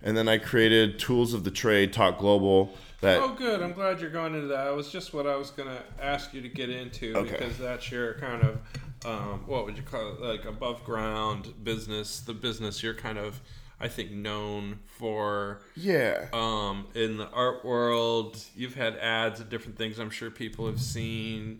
And 0.02 0.16
then 0.16 0.28
I 0.30 0.38
created 0.38 1.00
Tools 1.00 1.34
of 1.34 1.44
the 1.44 1.52
Trade, 1.52 1.92
Talk 1.92 2.20
Global, 2.20 2.74
that 3.02 3.20
Oh, 3.22 3.34
good. 3.34 3.62
I'm 3.62 3.74
glad 3.74 4.00
you're 4.00 4.10
going 4.10 4.34
into 4.36 4.48
that. 4.48 4.68
It 4.68 4.76
was 4.76 4.90
just 4.92 5.14
what 5.14 5.28
I 5.28 5.36
was 5.36 5.50
going 5.50 5.68
to 5.70 5.84
ask 6.04 6.34
you 6.34 6.42
to 6.42 6.48
get 6.48 6.70
into 6.70 7.16
Okay. 7.18 7.32
because 7.32 7.58
that's 7.58 7.92
your 7.92 8.14
kind 8.16 8.44
of, 8.44 8.58
um, 9.06 9.44
what 9.46 9.66
would 9.66 9.76
you 9.78 9.84
call 9.84 10.14
it? 10.14 10.22
Like 10.22 10.46
above 10.46 10.84
ground 10.86 11.54
business, 11.64 12.20
the 12.22 12.34
business 12.34 12.82
you're 12.82 12.94
kind 12.94 13.18
of 13.18 13.42
I 13.80 13.88
think 13.90 14.12
known 14.12 14.80
for 14.86 15.62
Yeah. 15.76 16.28
um, 16.34 16.88
in 16.96 17.18
the 17.18 17.28
art 17.30 17.66
world. 17.66 18.42
You've 18.56 18.76
had 18.76 18.96
ads 18.98 19.40
of 19.42 19.50
different 19.50 19.78
things. 19.78 20.00
I'm 20.00 20.10
sure 20.10 20.32
people 20.32 20.66
have 20.68 20.80
seen. 20.82 21.60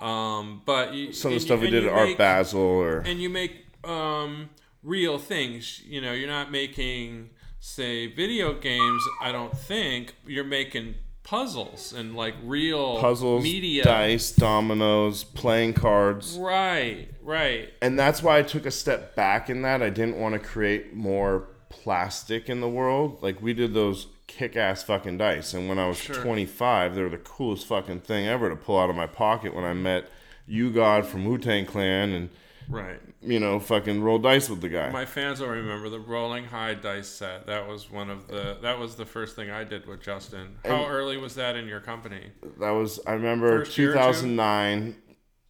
Um, 0.00 0.62
but 0.66 0.92
you, 0.94 1.12
Some 1.12 1.32
of 1.32 1.36
the 1.36 1.40
stuff 1.40 1.60
you- 1.60 1.66
we 1.66 1.70
did 1.70 1.84
at 1.86 1.92
Art 1.92 2.08
make- 2.10 2.18
Basel 2.18 2.60
or 2.60 2.98
and 2.98 3.20
you 3.22 3.28
make 3.30 3.52
um, 3.84 4.50
real 4.82 5.18
things. 5.18 5.80
You 5.86 6.00
know, 6.00 6.12
you're 6.12 6.28
not 6.28 6.50
making 6.50 7.30
say 7.60 8.06
video 8.08 8.52
games. 8.54 9.02
I 9.22 9.30
don't 9.32 9.56
think 9.56 10.14
you're 10.26 10.44
making 10.44 10.96
puzzles 11.24 11.92
and 11.92 12.14
like 12.14 12.34
real 12.44 13.00
puzzles, 13.00 13.42
media. 13.42 13.82
dice, 13.82 14.30
dominoes, 14.30 15.24
playing 15.24 15.72
cards. 15.74 16.36
Right, 16.38 17.08
right. 17.22 17.70
And 17.82 17.98
that's 17.98 18.22
why 18.22 18.38
I 18.38 18.42
took 18.42 18.66
a 18.66 18.70
step 18.70 19.16
back 19.16 19.50
in 19.50 19.62
that. 19.62 19.82
I 19.82 19.90
didn't 19.90 20.18
want 20.18 20.34
to 20.34 20.38
create 20.38 20.94
more 20.94 21.48
plastic 21.70 22.48
in 22.48 22.60
the 22.60 22.68
world. 22.68 23.22
Like 23.22 23.42
we 23.42 23.52
did 23.54 23.74
those 23.74 24.06
kick 24.26 24.56
ass 24.56 24.82
fucking 24.82 25.18
dice. 25.18 25.54
And 25.54 25.68
when 25.68 25.78
I 25.78 25.88
was 25.88 25.96
Sure. 25.98 26.16
25, 26.16 26.94
they 26.94 27.02
were 27.02 27.08
the 27.08 27.18
coolest 27.18 27.66
fucking 27.66 28.00
thing 28.00 28.26
ever 28.26 28.48
to 28.48 28.56
pull 28.56 28.78
out 28.78 28.90
of 28.90 28.96
my 28.96 29.06
pocket 29.06 29.54
when 29.54 29.64
I 29.64 29.72
met 29.72 30.08
U-God 30.46 31.06
from 31.06 31.24
Wu 31.24 31.38
Tang 31.38 31.66
Clan 31.66 32.10
and, 32.12 32.30
Right. 32.68 32.98
You 33.24 33.40
know, 33.40 33.58
fucking 33.58 34.02
roll 34.02 34.18
dice 34.18 34.48
with 34.48 34.60
the 34.60 34.68
guy. 34.68 34.90
My 34.90 35.04
fans 35.04 35.40
will 35.40 35.48
remember 35.48 35.88
the 35.88 35.98
Rolling 35.98 36.44
High 36.44 36.74
dice 36.74 37.08
set. 37.08 37.46
That 37.46 37.66
was 37.66 37.90
one 37.90 38.10
of 38.10 38.28
the. 38.28 38.58
That 38.62 38.78
was 38.78 38.96
the 38.96 39.06
first 39.06 39.36
thing 39.36 39.50
I 39.50 39.64
did 39.64 39.86
with 39.86 40.02
Justin. 40.02 40.56
How 40.64 40.86
early 40.86 41.16
was 41.16 41.34
that 41.36 41.56
in 41.56 41.66
your 41.66 41.80
company? 41.80 42.30
that 42.60 42.70
was, 42.70 43.00
I 43.06 43.12
remember 43.12 43.64
First 43.64 43.78
year 43.78 43.90
or 43.90 43.94
two? 43.94 43.98
2009, 43.98 44.96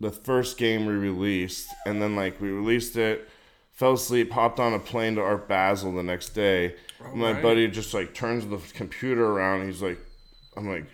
the 0.01 0.11
first 0.11 0.59
game 0.59 0.87
we 0.87 0.95
released. 0.95 1.69
And 1.87 2.01
then, 2.01 2.17
like, 2.17 2.41
we 2.41 2.51
released 2.51 2.97
it, 2.97 3.29
fell 3.73 3.95
asleep, 3.95 4.31
hopped 4.31 4.61
on 4.61 4.73
a 4.73 4.79
plane 4.79 5.17
to 5.17 5.21
Art 5.21 5.49
Basel 5.49 5.93
the 5.93 6.03
next 6.03 6.31
day. 6.31 6.77
my 7.15 7.33
right. 7.33 7.43
buddy 7.43 7.69
just 7.69 7.93
like 7.93 8.15
turns 8.15 8.47
the 8.47 8.59
computer 8.75 9.27
around. 9.27 9.67
He's 9.67 9.83
like, 9.83 9.99
I'm 10.57 10.69
like, 10.69 10.87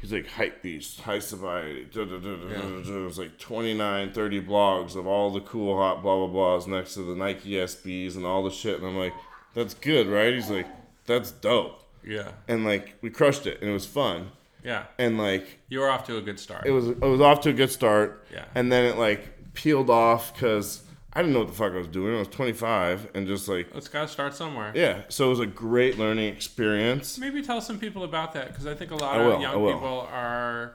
he's 0.00 0.12
like, 0.12 0.26
hype 0.28 0.62
beast, 0.62 1.00
high 1.00 1.18
society. 1.18 1.86
Da, 1.92 2.04
da, 2.04 2.18
da, 2.18 2.36
da. 2.36 2.78
It 2.78 3.04
was 3.04 3.18
like 3.18 3.38
29, 3.38 4.12
30 4.12 4.42
blogs 4.42 4.96
of 4.96 5.06
all 5.06 5.30
the 5.30 5.40
cool 5.40 5.76
hot 5.76 6.02
blah 6.02 6.26
blah 6.26 6.56
blahs 6.58 6.66
next 6.66 6.94
to 6.94 7.00
the 7.02 7.14
Nike 7.14 7.50
SBs 7.50 8.16
and 8.16 8.24
all 8.24 8.42
the 8.44 8.50
shit. 8.50 8.78
And 8.78 8.86
I'm 8.86 8.96
like, 8.96 9.14
that's 9.54 9.74
good, 9.74 10.06
right? 10.06 10.32
He's 10.34 10.50
like, 10.50 10.66
that's 11.06 11.30
dope. 11.30 11.82
Yeah. 12.04 12.28
And 12.48 12.64
like, 12.64 12.94
we 13.02 13.10
crushed 13.10 13.46
it, 13.46 13.60
and 13.60 13.70
it 13.70 13.72
was 13.72 13.86
fun. 13.86 14.30
Yeah. 14.62 14.84
And 14.98 15.16
like, 15.18 15.60
You 15.68 15.80
were 15.80 15.88
off 15.90 16.06
to 16.06 16.16
a 16.16 16.20
good 16.22 16.38
start. 16.40 16.66
it 16.66 16.72
was 16.72 16.88
it 16.88 17.00
was 17.00 17.20
off 17.20 17.40
to 17.42 17.50
a 17.50 17.52
good 17.52 17.70
start. 17.70 18.26
Yeah. 18.32 18.44
And 18.54 18.70
then 18.70 18.84
it 18.84 18.96
like 18.98 19.52
peeled 19.54 19.90
off 19.90 20.34
because 20.34 20.82
I 21.16 21.20
didn't 21.22 21.32
know 21.32 21.38
what 21.40 21.48
the 21.48 21.54
fuck 21.54 21.72
I 21.72 21.76
was 21.78 21.88
doing. 21.88 22.14
I 22.14 22.18
was 22.18 22.28
25 22.28 23.10
and 23.14 23.26
just 23.26 23.48
like, 23.48 23.74
Let's 23.74 23.88
gotta 23.88 24.06
start 24.08 24.34
somewhere. 24.34 24.70
yeah. 24.74 25.02
So 25.08 25.26
it 25.26 25.30
was 25.30 25.40
a 25.40 25.46
great 25.46 25.98
learning 25.98 26.28
experience. 26.32 27.18
Maybe 27.18 27.40
tell 27.42 27.60
some 27.62 27.78
people 27.78 28.04
about 28.04 28.34
that 28.34 28.48
because 28.48 28.66
I 28.66 28.74
think 28.74 28.90
a 28.90 28.96
lot 28.96 29.18
of 29.20 29.40
young 29.40 29.54
people 29.66 30.06
are 30.12 30.74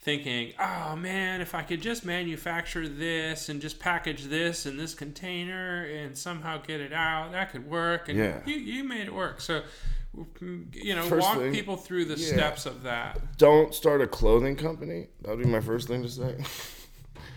thinking, 0.00 0.52
"Oh 0.60 0.94
man, 0.94 1.40
if 1.40 1.54
I 1.54 1.62
could 1.62 1.80
just 1.80 2.04
manufacture 2.04 2.86
this 2.86 3.48
and 3.48 3.60
just 3.60 3.80
package 3.80 4.24
this 4.26 4.64
in 4.66 4.76
this 4.76 4.94
container 4.94 5.84
and 5.84 6.16
somehow 6.16 6.58
get 6.58 6.80
it 6.80 6.92
out, 6.92 7.32
that 7.32 7.50
could 7.50 7.66
work." 7.66 8.08
And 8.10 8.18
Yeah. 8.18 8.40
you 8.46 8.56
you 8.56 8.84
made 8.84 9.06
it 9.06 9.14
work. 9.14 9.40
So 9.40 9.62
you 10.40 10.94
know, 10.94 11.02
First 11.08 11.26
walk 11.26 11.38
thing- 11.38 11.52
people 11.52 11.76
through 11.76 12.04
the 12.06 12.16
yeah. 12.18 12.32
steps 12.34 12.66
of 12.66 12.82
that. 12.84 13.36
Don't 13.36 13.74
start 13.74 14.00
a 14.00 14.06
clothing 14.06 14.56
company. 14.56 15.08
That 15.22 15.30
would 15.36 15.44
be 15.44 15.50
my 15.50 15.60
first 15.60 15.88
thing 15.88 16.02
to 16.02 16.08
say. 16.08 16.36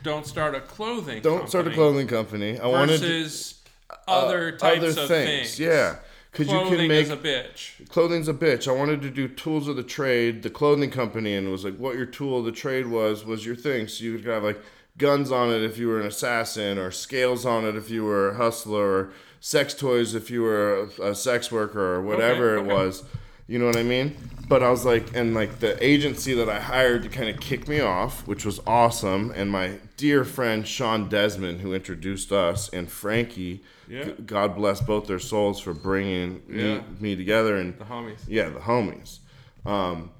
Don't 0.04 0.26
start 0.26 0.56
a 0.56 0.62
clothing. 0.62 1.22
Company. 1.22 1.22
Don't 1.22 1.50
start 1.50 1.68
a 1.68 1.72
clothing 1.72 2.08
company. 2.08 2.60
I 2.60 2.68
wanted 2.68 3.00
versus 3.00 3.62
other 4.08 4.54
uh, 4.54 4.58
types 4.58 4.98
of 4.98 5.08
things. 5.08 5.60
Yeah, 5.60 5.98
because 6.32 6.48
you 6.48 6.60
can 6.60 6.88
make 6.88 7.04
is 7.06 7.10
a 7.10 7.18
bitch. 7.18 7.88
clothing's 7.90 8.28
a 8.28 8.34
bitch. 8.34 8.68
I 8.68 8.72
wanted 8.72 9.02
to 9.02 9.10
do 9.10 9.28
tools 9.28 9.68
of 9.68 9.76
the 9.76 9.84
trade, 9.84 10.44
the 10.44 10.50
clothing 10.50 10.92
company, 10.92 11.36
and 11.36 11.48
it 11.48 11.52
was 11.52 11.66
like 11.66 11.78
what 11.78 11.96
your 11.96 12.06
tool 12.06 12.40
of 12.40 12.46
the 12.46 12.52
trade 12.52 12.88
was 12.88 13.26
was 13.26 13.46
your 13.46 13.56
thing. 13.56 13.88
So 13.88 14.04
you 14.04 14.18
could 14.18 14.28
have 14.28 14.44
like 14.44 14.60
guns 14.98 15.32
on 15.32 15.50
it 15.50 15.64
if 15.64 15.78
you 15.78 15.88
were 15.88 16.00
an 16.00 16.08
assassin, 16.08 16.78
or 16.78 16.92
scales 16.92 17.46
on 17.46 17.66
it 17.66 17.76
if 17.76 17.90
you 17.90 18.04
were 18.04 18.30
a 18.30 18.36
hustler, 18.36 18.86
or 18.86 19.14
sex 19.40 19.74
toys 19.74 20.16
if 20.16 20.30
you 20.30 20.42
were 20.42 20.90
a, 21.00 21.10
a 21.10 21.16
sex 21.16 21.52
worker, 21.52 21.96
or 21.96 22.02
whatever 22.02 22.58
Okay, 22.58 22.70
it 22.70 22.74
was. 22.74 23.04
You 23.50 23.58
know 23.58 23.66
what 23.66 23.78
I 23.78 23.84
mean? 23.84 24.16
But 24.48 24.62
I 24.64 24.70
was 24.70 24.86
like, 24.86 25.16
and 25.16 25.34
like 25.34 25.60
the 25.60 25.84
agency 25.84 26.34
that 26.36 26.48
I 26.50 26.60
hired 26.60 27.02
to 27.04 27.10
kind 27.10 27.30
of 27.30 27.40
kick 27.40 27.68
me 27.68 27.80
off, 27.80 28.26
which 28.28 28.46
was 28.46 28.60
awesome, 28.68 29.32
and 29.36 29.50
my 29.52 29.80
dear 29.98 30.24
friend 30.24 30.68
Sean 30.68 31.10
Desmond, 31.10 31.62
who 31.62 31.74
introduced 31.74 32.32
us, 32.32 32.70
and 32.70 32.90
Frankie, 32.90 33.62
Yeah. 33.88 34.06
g- 34.06 34.14
God 34.26 34.56
bless 34.56 34.82
both 34.82 35.08
their 35.08 35.20
souls 35.20 35.60
for 35.60 35.74
bringing 35.74 36.42
me, 36.48 36.64
Yeah. 36.76 36.82
me 37.00 37.16
together 37.16 37.58
and 37.58 37.78
The 37.80 37.86
homies. 37.86 38.20
yeah, 38.28 38.50
the 38.50 38.60
homies. 38.60 39.20
Um, 39.66 40.12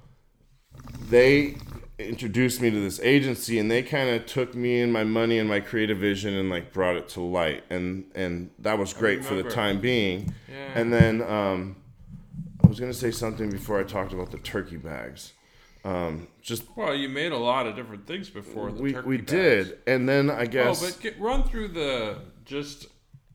they 1.08 1.56
introduced 1.98 2.60
me 2.60 2.70
to 2.70 2.80
this 2.80 2.98
agency, 3.00 3.58
and 3.58 3.70
they 3.70 3.82
kind 3.82 4.10
of 4.10 4.26
took 4.26 4.54
me 4.54 4.80
and 4.80 4.92
my 4.92 5.04
money 5.04 5.38
and 5.38 5.48
my 5.48 5.60
creative 5.60 5.98
vision 5.98 6.34
and 6.34 6.50
like 6.50 6.72
brought 6.72 6.96
it 6.96 7.08
to 7.10 7.20
light, 7.20 7.62
and 7.70 8.04
and 8.14 8.50
that 8.58 8.78
was 8.78 8.92
great 8.92 9.24
for 9.24 9.34
the 9.34 9.42
time 9.44 9.80
being. 9.80 10.32
Yeah. 10.50 10.80
And 10.80 10.92
then 10.92 11.22
um, 11.22 11.76
I 12.70 12.72
was 12.72 12.78
gonna 12.78 12.94
say 12.94 13.10
something 13.10 13.50
before 13.50 13.80
I 13.80 13.82
talked 13.82 14.12
about 14.12 14.30
the 14.30 14.38
turkey 14.38 14.76
bags. 14.76 15.32
Um, 15.84 16.28
just 16.40 16.62
Well, 16.76 16.94
you 16.94 17.08
made 17.08 17.32
a 17.32 17.36
lot 17.36 17.66
of 17.66 17.74
different 17.74 18.06
things 18.06 18.30
before 18.30 18.70
the 18.70 18.80
we 18.80 18.92
turkey 18.92 19.08
we 19.08 19.16
bags. 19.16 19.30
did, 19.32 19.78
and 19.88 20.08
then 20.08 20.30
I 20.30 20.42
Oh, 20.44 20.46
guess 20.46 20.80
but 20.80 21.02
get, 21.02 21.18
run 21.18 21.42
through 21.42 21.68
the 21.68 22.18
just 22.44 22.86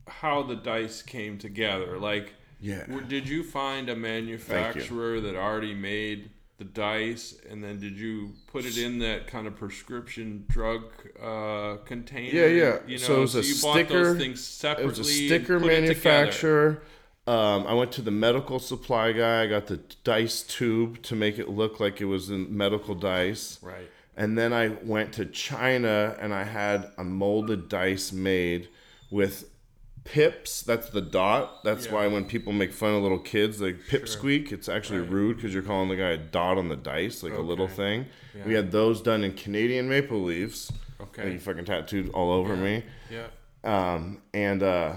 how 0.07 0.41
the 0.41 0.55
dice 0.55 1.01
came 1.01 1.37
together. 1.37 1.99
Like, 1.99 2.31
Yeah. 2.61 2.85
w- 2.85 3.01
did 3.05 3.27
you 3.27 3.43
find 3.43 3.89
a 3.89 3.95
manufacturer 3.97 5.19
that 5.19 5.35
already 5.35 5.73
made 5.73 6.29
the 6.57 6.63
dice, 6.63 7.37
and 7.49 7.61
then 7.61 7.77
did 7.81 7.97
you 7.97 8.35
put 8.47 8.63
it 8.63 8.77
in 8.77 8.99
that 8.99 9.27
kind 9.27 9.47
of 9.47 9.57
prescription 9.57 10.45
drug 10.47 10.83
uh, 11.21 11.75
container? 11.83 12.33
Yeah, 12.33 12.45
yeah. 12.45 12.77
You 12.87 12.99
know, 12.99 13.03
So 13.03 13.17
it 13.17 13.19
was 13.19 13.35
a 13.35 13.41
you 13.43 13.55
bought 13.61 13.73
sticker- 13.85 14.03
those 14.13 14.17
things 14.17 14.41
separately. 14.41 14.85
It 14.85 14.87
was 14.97 14.99
a 14.99 15.03
sticker 15.03 15.59
put 15.59 15.65
it 15.71 15.75
together. 15.75 15.81
manufacturer. 15.81 16.83
Um, 17.27 17.65
I 17.65 17.73
went 17.73 17.91
to 17.93 18.01
the 18.01 18.11
medical 18.11 18.59
supply 18.59 19.11
guy. 19.11 19.43
I 19.43 19.47
got 19.47 19.67
the 19.67 19.77
dice 20.03 20.43
tube 20.43 21.01
to 21.03 21.15
make 21.15 21.39
it 21.39 21.49
look 21.49 21.79
like 21.79 21.99
it 21.99 22.05
was 22.05 22.29
in 22.29 22.55
medical 22.55 22.93
dice. 22.93 23.57
Right. 23.61 23.89
And 24.15 24.37
then 24.37 24.53
I 24.53 24.69
went 24.83 25.13
to 25.13 25.25
China 25.25 26.15
and 26.19 26.33
I 26.33 26.43
had 26.43 26.91
a 26.97 27.03
molded 27.03 27.67
dice 27.67 28.11
made 28.11 28.69
with 29.09 29.49
pips. 30.03 30.61
That's 30.61 30.89
the 30.91 31.01
dot. 31.01 31.63
That's 31.63 31.87
Yeah. 31.87 31.93
why 31.93 32.07
when 32.07 32.25
people 32.25 32.53
make 32.53 32.71
fun 32.71 32.93
of 32.93 33.01
little 33.01 33.17
kids, 33.19 33.59
like 33.59 33.79
pipsqueak, 33.89 34.51
it's 34.51 34.69
actually 34.69 34.99
Right. 34.99 35.09
rude 35.09 35.37
because 35.37 35.51
you're 35.53 35.63
calling 35.63 35.89
the 35.89 35.95
guy 35.95 36.09
a 36.11 36.17
dot 36.17 36.59
on 36.59 36.69
the 36.69 36.75
dice, 36.75 37.23
like 37.23 37.33
a 37.33 37.41
little 37.41 37.65
Okay. 37.65 37.73
thing. 37.73 38.05
We 38.45 38.53
had 38.53 38.71
those 38.71 39.01
done 39.01 39.23
in 39.23 39.33
Canadian 39.33 39.89
maple 39.89 40.21
leaves. 40.21 40.71
Okay. 41.01 41.23
That 41.23 41.31
you 41.31 41.39
fucking 41.39 41.65
tattooed 41.65 42.09
all 42.11 42.31
over 42.31 42.55
me. 42.55 42.83
Yeah. 43.09 43.27
Um, 43.63 44.21
and 44.33 44.61
uh, 44.63 44.93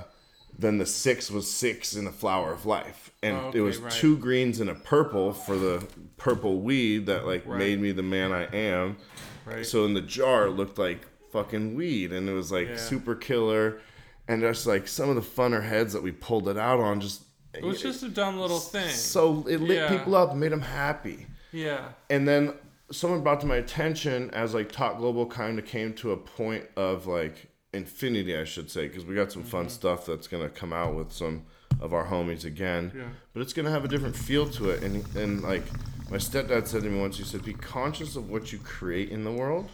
then 0.58 0.78
the 0.78 0.86
six 0.86 1.30
was 1.30 1.48
six 1.50 1.94
in 1.94 2.04
the 2.04 2.10
flower 2.12 2.52
of 2.52 2.66
life, 2.66 3.12
and 3.22 3.36
Oh, 3.36 3.50
it 3.54 3.60
was 3.60 3.78
right. 3.78 3.92
two 3.92 4.16
greens 4.16 4.58
and 4.60 4.68
a 4.68 4.74
purple 4.74 5.32
for 5.32 5.56
the 5.56 5.86
purple 6.16 6.60
weed 6.60 7.06
that 7.06 7.26
like 7.26 7.46
Right. 7.46 7.58
made 7.58 7.80
me 7.80 7.92
the 7.92 8.02
man 8.02 8.32
I 8.32 8.44
am. 8.54 8.96
Right. 9.44 9.64
So 9.64 9.84
in 9.84 9.94
the 9.94 10.00
jar 10.02 10.46
it 10.46 10.50
looked 10.50 10.78
like 10.78 11.06
fucking 11.32 11.74
weed, 11.74 12.12
and 12.12 12.28
it 12.28 12.32
was 12.32 12.50
like 12.50 12.68
Yeah. 12.70 12.76
super 12.76 13.14
killer, 13.14 13.80
and 14.26 14.42
just 14.42 14.66
like 14.66 14.88
some 14.88 15.08
of 15.08 15.14
the 15.16 15.22
funner 15.22 15.62
heads 15.62 15.92
that 15.92 16.02
we 16.02 16.10
pulled 16.12 16.48
it 16.48 16.56
out 16.58 16.80
on, 16.80 17.00
just 17.00 17.22
it 17.54 17.62
was 17.64 17.80
just 17.80 18.02
a 18.02 18.08
dumb 18.08 18.38
little 18.38 18.58
thing. 18.58 18.90
so 18.90 19.44
it 19.48 19.60
lit 19.60 19.78
Yeah. 19.78 19.88
people 19.96 20.14
up, 20.16 20.34
made 20.36 20.52
them 20.52 20.60
happy 20.60 21.26
yeah. 21.52 21.88
and 22.10 22.28
then 22.28 22.52
someone 22.90 23.22
brought 23.22 23.40
to 23.40 23.46
my 23.46 23.56
attention 23.56 24.30
as 24.32 24.54
like 24.54 24.70
Talk 24.72 24.98
Global 24.98 25.26
kind 25.26 25.58
of 25.58 25.64
came 25.66 25.92
to 25.94 26.12
a 26.12 26.16
point 26.16 26.64
of 26.76 27.06
like 27.06 27.48
infinity, 27.72 28.36
I 28.36 28.44
should 28.44 28.70
say, 28.70 28.88
because 28.88 29.04
we 29.04 29.14
got 29.14 29.32
some 29.32 29.42
fun 29.42 29.62
mm-hmm. 29.62 29.70
stuff 29.70 30.06
that's 30.06 30.26
gonna 30.26 30.48
come 30.48 30.72
out 30.72 30.94
with 30.94 31.12
some 31.12 31.44
of 31.80 31.92
our 31.92 32.06
homies 32.06 32.44
again. 32.44 32.92
Yeah. 32.94 33.04
But 33.32 33.42
it's 33.42 33.52
gonna 33.52 33.70
have 33.70 33.84
a 33.84 33.88
different 33.88 34.16
feel 34.16 34.48
to 34.50 34.70
it, 34.70 34.82
and 34.82 35.04
and 35.16 35.42
like 35.42 35.64
my 36.10 36.16
stepdad 36.16 36.66
said 36.66 36.82
to 36.82 36.88
me 36.88 37.00
once, 37.00 37.18
he 37.18 37.24
said, 37.24 37.44
"Be 37.44 37.54
conscious 37.54 38.16
of 38.16 38.30
what 38.30 38.52
you 38.52 38.58
create 38.58 39.10
in 39.10 39.24
the 39.24 39.32
world." 39.32 39.68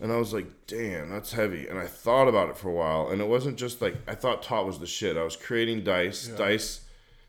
And 0.00 0.10
I 0.10 0.16
was 0.16 0.32
like, 0.32 0.46
damn, 0.66 1.10
that's 1.10 1.32
heavy. 1.32 1.68
And 1.68 1.78
I 1.78 1.86
thought 1.86 2.26
about 2.26 2.48
it 2.48 2.56
for 2.56 2.70
a 2.70 2.72
while. 2.72 3.10
And 3.10 3.20
it 3.20 3.28
wasn't 3.28 3.58
just 3.58 3.82
like, 3.82 3.96
I 4.08 4.14
thought 4.14 4.42
Tot 4.42 4.66
was 4.66 4.78
the 4.78 4.86
shit. 4.86 5.16
I 5.16 5.22
was 5.22 5.36
creating 5.36 5.84
dice. 5.84 6.28
Dice. 6.28 6.86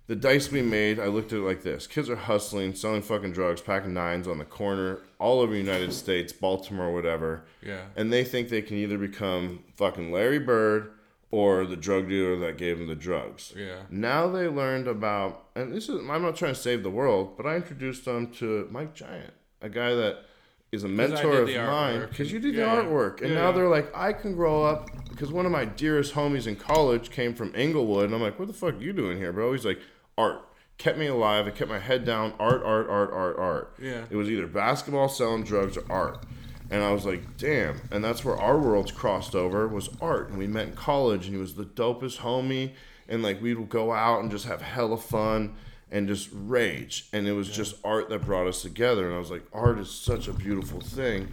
The 0.08 0.16
dice 0.16 0.52
we 0.52 0.62
made, 0.62 1.00
I 1.00 1.06
looked 1.08 1.32
at 1.32 1.40
it 1.40 1.44
like 1.44 1.62
this 1.62 1.88
kids 1.88 2.10
are 2.10 2.16
hustling, 2.16 2.74
selling 2.74 3.02
fucking 3.02 3.32
drugs, 3.32 3.62
packing 3.62 3.94
nines 3.94 4.28
on 4.28 4.40
the 4.40 4.46
corner 4.46 5.00
all 5.20 5.40
over 5.40 5.54
the 5.54 5.60
United 5.60 5.94
States, 5.94 6.34
Baltimore, 6.34 6.94
whatever. 6.94 7.44
Yeah. 7.62 7.82
And 7.96 8.12
they 8.12 8.24
think 8.24 8.50
they 8.50 8.62
can 8.62 8.78
either 8.78 8.98
become 8.98 9.64
fucking 9.82 10.12
Larry 10.12 10.38
Bird 10.40 10.92
or 11.32 11.66
the 11.66 11.76
drug 11.76 12.08
dealer 12.08 12.38
that 12.38 12.58
gave 12.58 12.80
him 12.80 12.88
the 12.88 12.96
drugs. 12.96 13.54
Yeah. 13.58 13.84
Now 13.90 14.28
they 14.28 14.48
learned 14.48 14.88
about, 14.88 15.46
and 15.56 15.74
this 15.74 15.90
is, 15.90 16.00
I'm 16.10 16.22
not 16.22 16.36
trying 16.36 16.54
to 16.54 16.60
save 16.60 16.84
the 16.84 16.90
world, 16.92 17.36
but 17.38 17.46
I 17.48 17.56
introduced 17.56 18.06
them 18.06 18.28
to 18.34 18.68
Mike 18.70 18.94
Giant, 18.94 19.34
a 19.62 19.70
guy 19.70 19.94
that 19.96 20.26
is 20.72 20.84
a 20.84 20.88
mentor 20.88 21.42
of 21.42 21.50
mine 21.50 22.08
because 22.10 22.32
you 22.32 22.40
did 22.40 22.54
the 22.54 22.60
Yeah, 22.60 22.76
yeah. 22.76 22.84
artwork, 22.84 23.22
and 23.22 23.32
Yeah, 23.32 23.42
now 23.42 23.52
they're 23.52 23.70
like, 23.70 23.92
I 23.96 24.14
can 24.14 24.36
grow 24.36 24.64
up 24.64 24.90
because 25.10 25.32
one 25.32 25.46
of 25.46 25.52
my 25.52 25.66
dearest 25.66 26.14
homies 26.14 26.46
in 26.48 26.56
college 26.58 27.10
came 27.10 27.34
from 27.34 27.56
Inglewood, 27.56 28.06
and 28.06 28.14
I'm 28.14 28.22
like, 28.22 28.38
what 28.38 28.48
the 28.48 28.54
fuck 28.54 28.76
are 28.76 28.82
you 28.82 28.94
doing 28.94 29.18
here, 29.18 29.34
bro? 29.34 29.52
He's 29.54 29.66
like, 29.66 29.80
art 30.18 30.42
kept 30.78 30.98
me 30.98 31.06
alive. 31.08 31.46
I 31.46 31.52
kept 31.52 31.70
my 31.70 31.78
head 31.78 32.06
down. 32.06 32.34
Art, 32.40 32.64
art, 32.66 32.90
art, 32.90 33.12
art, 33.14 33.36
art. 33.38 33.76
Yeah. 33.80 34.04
It 34.10 34.16
was 34.16 34.32
either 34.32 34.48
basketball, 34.48 35.10
selling 35.10 35.44
drugs, 35.44 35.78
or 35.78 35.84
art. 35.92 36.26
And 36.72 36.82
I 36.82 36.94
was 36.94 37.06
like, 37.06 37.38
damn. 37.38 37.82
And 37.92 38.04
that's 38.04 38.24
where 38.24 38.38
our 38.38 38.58
worlds 38.58 38.92
crossed 38.92 39.36
over 39.36 39.68
was 39.68 39.90
art. 40.02 40.30
And 40.30 40.40
we 40.40 40.48
met 40.48 40.70
in 40.70 40.74
college, 40.74 41.26
and 41.26 41.36
he 41.36 41.42
was 41.42 41.54
the 41.54 41.66
dopest 41.66 42.20
homie. 42.20 42.72
And 43.10 43.22
like 43.22 43.42
we'd 43.42 43.70
go 43.70 43.92
out 43.92 44.22
and 44.22 44.32
just 44.32 44.46
have 44.46 44.62
hella 44.62 44.98
fun 44.98 45.56
and 45.92 46.08
just 46.08 46.30
rage. 46.32 47.10
And 47.12 47.28
it 47.28 47.34
was 47.34 47.50
just 47.50 47.76
art 47.84 48.10
that 48.10 48.26
brought 48.26 48.48
us 48.48 48.62
together. 48.62 49.06
And 49.06 49.14
I 49.14 49.20
was 49.20 49.30
like, 49.30 49.44
art 49.52 49.80
is 49.80 49.92
such 49.92 50.30
a 50.30 50.34
beautiful 50.34 50.80
thing. 50.80 51.32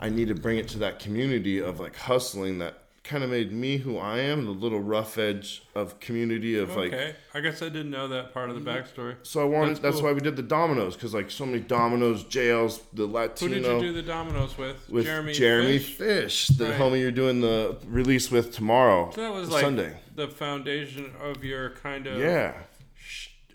I 0.00 0.08
need 0.08 0.26
to 0.28 0.34
bring 0.34 0.58
it 0.58 0.66
to 0.70 0.80
that 0.80 0.98
community 0.98 1.60
of 1.60 1.78
like 1.78 1.94
hustling 1.94 2.58
that 2.58 2.81
kind 3.04 3.24
of 3.24 3.30
made 3.30 3.50
me 3.50 3.78
who 3.78 3.98
I 3.98 4.18
am, 4.18 4.44
the 4.44 4.52
little 4.52 4.78
rough 4.80 5.18
edge 5.18 5.64
of 5.74 5.98
community 5.98 6.56
of 6.56 6.76
like 6.76 6.92
Okay, 6.92 7.16
I 7.34 7.40
guess 7.40 7.60
I 7.60 7.68
didn't 7.68 7.90
know 7.90 8.06
that 8.08 8.32
part 8.32 8.48
of 8.48 8.54
the 8.62 8.70
backstory. 8.70 9.16
so 9.24 9.40
I 9.40 9.44
wanted. 9.44 9.70
That's 9.70 9.80
That's, 9.80 9.96
cool. 9.96 10.04
why 10.04 10.12
we 10.12 10.20
did 10.20 10.36
the 10.36 10.42
dominoes 10.42 10.94
because 10.94 11.12
like 11.12 11.30
so 11.30 11.44
many 11.44 11.58
dominoes, 11.60 12.22
jails, 12.24 12.80
the 12.92 13.06
Latino. 13.06 13.54
Who 13.54 13.60
did 13.60 13.66
you 13.72 13.80
do 13.80 13.92
the 13.92 14.02
dominoes 14.02 14.56
with? 14.56 14.88
with 14.88 15.04
Jeremy. 15.04 15.32
Jeremy 15.32 15.78
Fish? 15.78 16.46
Fish, 16.46 16.56
the 16.58 16.66
Right. 16.66 16.78
homie 16.80 17.00
you're 17.00 17.10
doing 17.10 17.40
the 17.40 17.76
release 17.86 18.30
with 18.30 18.52
tomorrow, 18.54 19.10
So 19.14 19.20
that 19.22 19.32
was 19.34 19.48
like 19.50 19.62
Sunday. 19.62 19.96
the 20.14 20.28
foundation 20.28 21.12
of 21.20 21.42
your 21.44 21.70
kind 21.70 22.06
of 22.06 22.20
Yeah, 22.20 22.54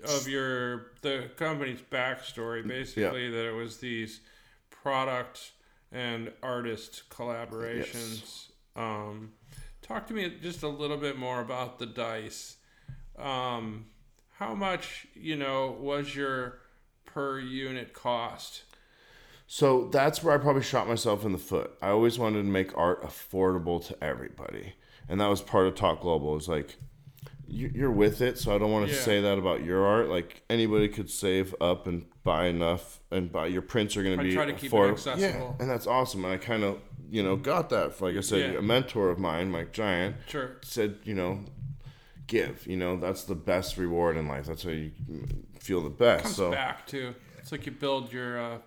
of 0.04 0.28
your 0.28 0.92
the 1.02 1.30
company's 1.38 1.80
backstory. 1.82 2.68
Basically, 2.68 3.30
that 3.32 3.48
it 3.48 3.54
was 3.56 3.78
these 3.78 4.20
product 4.70 5.52
and 5.92 6.34
artist 6.44 7.04
collaborations. 7.10 8.48
Um, 8.76 9.32
talk 9.88 10.08
to 10.08 10.14
me 10.14 10.32
just 10.42 10.64
a 10.64 10.68
little 10.68 10.98
bit 10.98 11.18
more 11.18 11.42
about 11.42 11.80
the 11.80 11.86
dice. 11.86 12.58
Um, 13.18 13.86
how 14.38 14.54
much 14.54 15.08
you 15.16 15.36
know 15.36 15.78
was 15.80 16.16
your 16.16 16.60
per 17.06 17.40
unit 17.40 17.94
cost? 17.94 18.64
so 19.48 19.88
that's 19.88 20.22
where 20.22 20.36
I 20.36 20.38
probably 20.38 20.62
shot 20.62 20.90
myself 20.90 21.24
in 21.24 21.32
the 21.32 21.38
foot. 21.38 21.72
I 21.82 21.90
always 21.90 22.20
wanted 22.20 22.40
to 22.44 22.50
make 22.50 22.78
art 22.78 23.02
affordable 23.02 23.86
to 23.88 24.04
everybody, 24.04 24.74
and 25.08 25.22
that 25.22 25.28
was 25.28 25.42
part 25.42 25.68
of 25.68 25.76
Talk 25.76 26.02
Global. 26.02 26.32
It 26.32 26.36
was 26.36 26.50
like 26.50 26.76
you're 27.48 27.92
with 27.92 28.22
it, 28.22 28.38
so 28.38 28.54
I 28.54 28.58
don't 28.58 28.72
want 28.72 28.88
to 28.90 28.94
Yeah. 28.94 29.02
say 29.02 29.22
that 29.22 29.38
about 29.38 29.64
your 29.64 29.86
art. 29.86 30.10
Like 30.10 30.44
anybody 30.50 30.88
could 30.90 31.10
save 31.10 31.56
up 31.62 31.88
and 31.88 32.06
buy 32.24 32.48
enough, 32.48 33.00
and 33.12 33.32
buy 33.32 33.48
your 33.48 33.62
prints 33.62 33.96
are 33.98 34.04
going 34.04 34.18
to 34.18 34.24
be 34.24 34.34
try 34.34 34.46
to 34.46 34.54
keep 34.54 34.74
it 34.74 34.78
accessible. 34.78 35.22
Yeah, 35.22 35.54
and 35.60 35.70
that's 35.70 35.88
awesome. 35.88 36.26
And 36.26 36.34
I 36.34 36.38
kind 36.38 36.64
of 36.64 36.80
you 37.10 37.24
know 37.24 37.36
got 37.38 37.70
that. 37.70 38.00
Like 38.02 38.18
I 38.18 38.22
said, 38.22 38.54
Yeah. 38.54 38.60
a 38.60 38.62
mentor 38.62 39.10
of 39.10 39.18
mine, 39.20 39.50
Mike 39.52 39.72
Giant, 39.74 40.16
Sure. 40.28 40.58
said, 40.62 40.98
you 41.04 41.14
know, 41.14 41.46
give. 42.28 42.68
You 42.68 42.76
know, 42.78 42.98
that's 42.98 43.24
the 43.24 43.36
best 43.36 43.78
reward 43.78 44.18
in 44.18 44.28
life. 44.28 44.46
That's 44.48 44.64
how 44.64 44.72
you 44.72 44.92
feel 45.60 45.82
the 45.82 45.90
best. 45.90 46.24
Comes 46.24 46.36
so, 46.36 46.52
back 46.52 46.86
too. 46.86 47.16
It's 47.38 47.52
like 47.52 47.66
you 47.66 47.72
build 47.72 48.12
your 48.12 48.38
uh, 48.42 48.58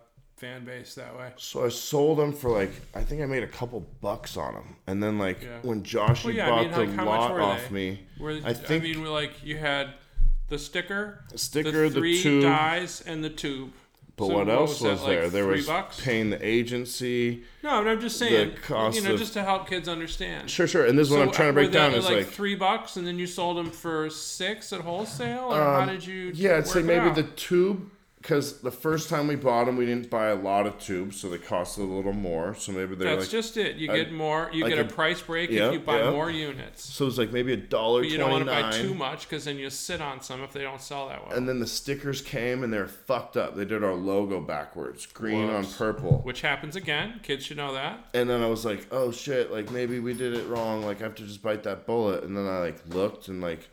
fan 0.41 0.65
base 0.65 0.95
that 0.95 1.17
way. 1.19 1.31
so 1.37 1.65
I 1.67 1.69
sold 1.69 2.19
them 2.19 2.33
for 2.33 2.51
like 2.51 2.71
I 2.95 3.03
think 3.05 3.21
I 3.23 3.27
made 3.27 3.43
a 3.43 3.47
couple 3.49 3.87
bucks 4.01 4.37
on 4.37 4.55
them, 4.55 4.77
and 4.87 5.03
then 5.03 5.19
like 5.19 5.43
Yeah. 5.43 5.59
when 5.63 5.83
Josh 5.83 6.25
Well, 6.25 6.35
yeah, 6.35 6.47
I 6.47 6.49
bought 6.69 6.79
mean, 6.79 6.91
the 6.91 6.97
how 6.97 7.05
much 7.05 7.21
lot 7.21 7.33
were 7.35 7.43
off 7.43 7.69
they? 7.69 7.75
me, 7.75 8.01
Where 8.19 8.41
I 8.45 8.53
think 8.55 8.83
I 8.85 8.87
mean, 8.89 9.05
like 9.05 9.45
you 9.45 9.59
had 9.59 9.91
the 10.49 10.59
sticker, 10.59 11.25
the 11.31 11.39
sticker, 11.39 11.71
the 11.71 11.95
the, 11.95 12.01
three 12.01 12.23
tube. 12.23 12.43
dies, 12.43 13.03
and 13.07 13.23
the 13.23 13.31
tube. 13.31 13.73
But 14.17 14.27
So 14.27 14.35
what 14.35 14.49
else 14.51 14.81
that, 14.81 14.91
was, 14.91 15.01
like, 15.03 15.09
there? 15.09 15.29
There 15.31 15.47
was 15.47 15.67
bucks. 15.67 15.99
paying 16.05 16.29
the 16.29 16.45
agency. 16.47 17.43
No, 17.63 17.83
but 17.83 17.89
I'm 17.91 18.01
just 18.03 18.19
saying, 18.19 18.53
cost 18.63 18.97
you 18.97 19.03
know, 19.03 19.15
of- 19.15 19.19
just 19.19 19.33
to 19.35 19.43
help 19.43 19.67
kids 19.67 19.89
understand. 19.89 20.51
Sure, 20.51 20.67
sure. 20.67 20.85
And 20.85 20.99
this 20.99 21.09
is 21.09 21.13
what 21.15 21.23
I'm 21.23 21.33
trying 21.33 21.49
to 21.51 21.53
break 21.55 21.71
down. 21.73 21.95
Is 21.95 22.05
like, 22.05 22.17
like 22.17 22.27
three 22.27 22.55
bucks, 22.55 22.97
and 22.97 23.07
then 23.07 23.19
you 23.19 23.27
sold 23.27 23.57
them 23.57 23.71
for 23.71 24.11
six 24.11 24.73
at 24.75 24.83
wholesale, 24.83 25.55
or 25.55 25.57
how 25.57 25.81
Um, 25.83 25.89
did 25.89 26.05
you? 26.07 26.33
Yeah, 26.35 26.57
I'd 26.59 26.67
say 26.67 26.83
maybe 26.83 27.07
out? 27.07 27.15
the 27.15 27.23
tube 27.23 27.89
because 28.21 28.61
the 28.61 28.71
first 28.71 29.09
time 29.09 29.29
we 29.29 29.35
bought 29.35 29.65
them, 29.65 29.77
we 29.77 29.87
didn't 29.87 30.11
buy 30.11 30.27
a 30.27 30.35
lot 30.35 30.67
of 30.67 30.79
tubes, 30.79 31.19
so 31.19 31.31
they 31.31 31.39
cost 31.39 31.79
a 31.79 31.83
little 31.83 32.13
more. 32.13 32.55
So 32.55 32.71
maybe 32.71 32.95
they're 32.95 33.17
That's 33.17 33.23
like 33.23 33.31
just 33.31 33.57
it. 33.57 33.77
You 33.77 33.91
I- 33.91 33.97
get 33.97 34.13
more. 34.13 34.51
You 34.53 34.65
like 34.65 34.75
get 34.75 34.79
a, 34.79 34.89
a- 34.89 34.93
price 34.93 35.23
break 35.23 35.51
yeah, 35.51 35.69
if 35.69 35.73
you 35.73 35.81
buy 35.81 36.01
yeah. 36.01 36.11
more 36.11 36.31
units. 36.31 36.85
so 36.85 37.07
it's 37.07 37.17
like 37.17 37.33
maybe 37.33 37.55
a 37.55 37.57
dollar 37.57 38.03
you 38.05 38.19
don't 38.19 38.31
want 38.31 38.45
to 38.45 38.51
buy 38.51 38.71
too 38.73 38.95
much 38.95 39.29
because 39.29 39.45
then 39.47 39.57
you 39.57 39.71
sit 39.71 40.03
on 40.03 40.21
some 40.21 40.43
if 40.43 40.53
they 40.53 40.61
don't 40.61 40.83
sell 40.83 41.09
that 41.09 41.27
well. 41.27 41.37
And 41.37 41.49
then 41.49 41.61
the 41.61 41.67
stickers 41.67 42.21
came 42.21 42.63
and 42.63 42.71
they're 42.71 42.89
fucked 42.89 43.39
up. 43.39 43.57
They 43.57 43.65
did 43.65 43.83
our 43.83 43.95
logo 43.95 44.41
backwards, 44.41 45.07
green 45.07 45.49
on 45.49 45.65
purple. 45.65 46.21
Which 46.23 46.43
happens 46.43 46.77
again. 46.77 47.21
Kids 47.23 47.47
should 47.47 47.57
know 47.57 47.73
that. 47.73 48.05
And 48.13 48.29
then 48.29 48.43
I 48.43 48.49
was 48.49 48.67
like, 48.67 48.87
oh 48.91 49.13
shit, 49.13 49.51
like 49.51 49.71
maybe 49.71 49.99
we 49.99 50.13
did 50.13 50.35
it 50.35 50.47
wrong. 50.47 50.83
Like 50.83 51.01
I 51.01 51.05
have 51.05 51.15
to 51.17 51.25
just 51.27 51.43
bite 51.43 51.63
that 51.63 51.87
bullet. 51.87 52.25
And 52.25 52.37
then 52.37 52.47
I 52.47 52.59
like 52.59 52.83
looked 52.95 53.29
and 53.29 53.41
like 53.41 53.71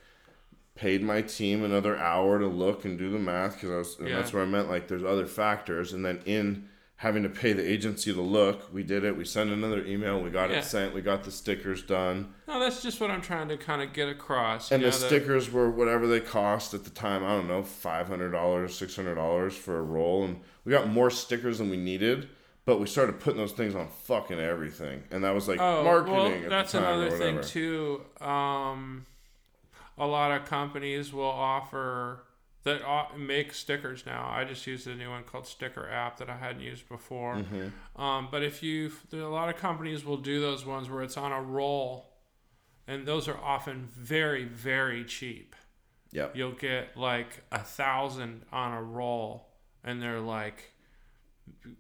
paid 0.78 1.02
my 1.04 1.22
team 1.22 1.64
another 1.64 1.98
hour 1.98 2.40
to 2.40 2.48
look 2.48 2.86
and 2.86 2.98
do 2.98 3.10
the 3.10 3.20
math 3.20 3.56
because 3.56 3.72
I 3.72 3.78
was, 3.78 4.00
and 4.00 4.08
Yeah. 4.10 4.16
that's 4.18 4.32
where 4.32 4.44
I 4.44 4.46
meant 4.46 4.70
like 4.70 4.88
there's 4.88 5.04
other 5.04 5.26
factors. 5.26 5.92
And 5.94 6.06
then 6.06 6.22
in 6.26 6.70
having 6.98 7.22
to 7.24 7.30
pay 7.30 7.54
the 7.54 7.68
agency 7.68 8.12
to 8.14 8.22
look, 8.22 8.74
we 8.74 8.82
did 8.84 9.04
it. 9.04 9.16
We 9.16 9.24
sent 9.26 9.52
another 9.52 9.84
email. 9.86 10.20
We 10.20 10.30
got 10.32 10.50
Yeah. 10.50 10.58
it 10.60 10.64
sent. 10.64 10.94
We 10.96 11.02
got 11.02 11.24
the 11.24 11.32
stickers 11.32 11.84
done. 11.84 12.34
No, 12.48 12.60
that's 12.60 12.82
just 12.82 13.00
what 13.00 13.12
I'm 13.12 13.22
trying 13.22 13.50
to 13.50 13.58
kind 13.58 13.82
of 13.84 13.94
get 13.94 14.08
across. 14.10 14.72
And 14.72 14.82
the 14.84 14.88
that- 14.88 14.94
stickers 14.94 15.52
were 15.52 15.70
whatever 15.70 16.08
they 16.08 16.20
cost 16.20 16.74
at 16.74 16.84
the 16.86 16.90
time. 16.90 17.24
I 17.24 17.30
don't 17.30 17.48
know, 17.48 17.62
five 17.64 18.08
hundred 18.08 18.32
dollars, 18.32 18.76
six 18.76 18.96
hundred 18.96 19.16
dollars 19.16 19.56
for 19.56 19.78
a 19.78 19.84
roll, 19.84 20.24
and 20.26 20.40
we 20.66 20.72
got 20.72 20.88
more 20.88 21.10
stickers 21.12 21.58
than 21.60 21.70
we 21.70 21.78
needed. 21.78 22.30
But 22.66 22.80
we 22.82 22.86
started 22.88 23.20
putting 23.22 23.38
those 23.40 23.54
things 23.54 23.76
on 23.76 23.88
fucking 23.88 24.40
everything, 24.40 25.04
and 25.10 25.24
that 25.24 25.34
was 25.34 25.48
like 25.48 25.60
Oh, 25.62 25.84
marketing. 25.86 26.14
well, 26.16 26.32
at 26.44 26.50
that's 26.50 26.74
another 26.74 27.10
thing 27.12 27.40
too. 27.42 28.02
Um, 28.20 29.06
a 29.98 30.06
lot 30.06 30.32
of 30.32 30.46
companies 30.46 31.12
will 31.12 31.24
offer 31.24 32.24
that 32.64 33.18
make 33.18 33.54
stickers 33.54 34.06
now. 34.06 34.30
I 34.30 34.44
just 34.44 34.68
used 34.68 34.88
a 34.88 34.96
new 34.96 35.10
one 35.10 35.24
called 35.24 35.48
Sticker 35.48 35.90
App 35.90 36.18
that 36.18 36.30
I 36.30 36.36
hadn't 36.36 36.62
used 36.62 36.90
before. 36.90 37.36
Mm-hmm. 37.36 38.02
Um, 38.02 38.28
but 38.30 38.44
if 38.44 38.62
you, 38.62 38.92
a 39.14 39.18
lot 39.18 39.48
of 39.50 39.56
companies 39.56 40.04
will 40.04 40.18
do 40.18 40.42
those 40.42 40.66
ones 40.66 40.90
where 40.90 41.02
it's 41.02 41.18
on 41.18 41.32
a 41.32 41.42
roll, 41.42 42.12
and 42.86 43.06
those 43.06 43.28
are 43.28 43.38
often 43.38 43.88
very, 43.94 44.44
very 44.44 45.06
cheap. 45.06 45.56
Yep. 46.12 46.36
You'll 46.36 46.52
get 46.52 46.98
like 46.98 47.44
a 47.52 47.60
thousand 47.60 48.44
on 48.52 48.74
a 48.74 48.84
roll, 48.84 49.48
and 49.84 50.02
they're 50.02 50.20
like, 50.20 50.74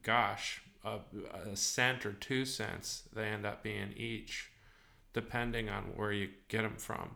gosh, 0.03 0.61
a, 0.85 0.99
a 1.52 1.56
cent 1.56 2.06
or 2.06 2.14
two 2.14 2.45
cents 2.45 3.03
they 3.14 3.26
end 3.26 3.45
up 3.45 3.61
being 3.61 3.94
each, 3.95 4.52
depending 5.14 5.69
on 5.69 5.84
where 5.95 6.11
you 6.11 6.30
get 6.48 6.61
them 6.61 6.76
from, 6.77 7.15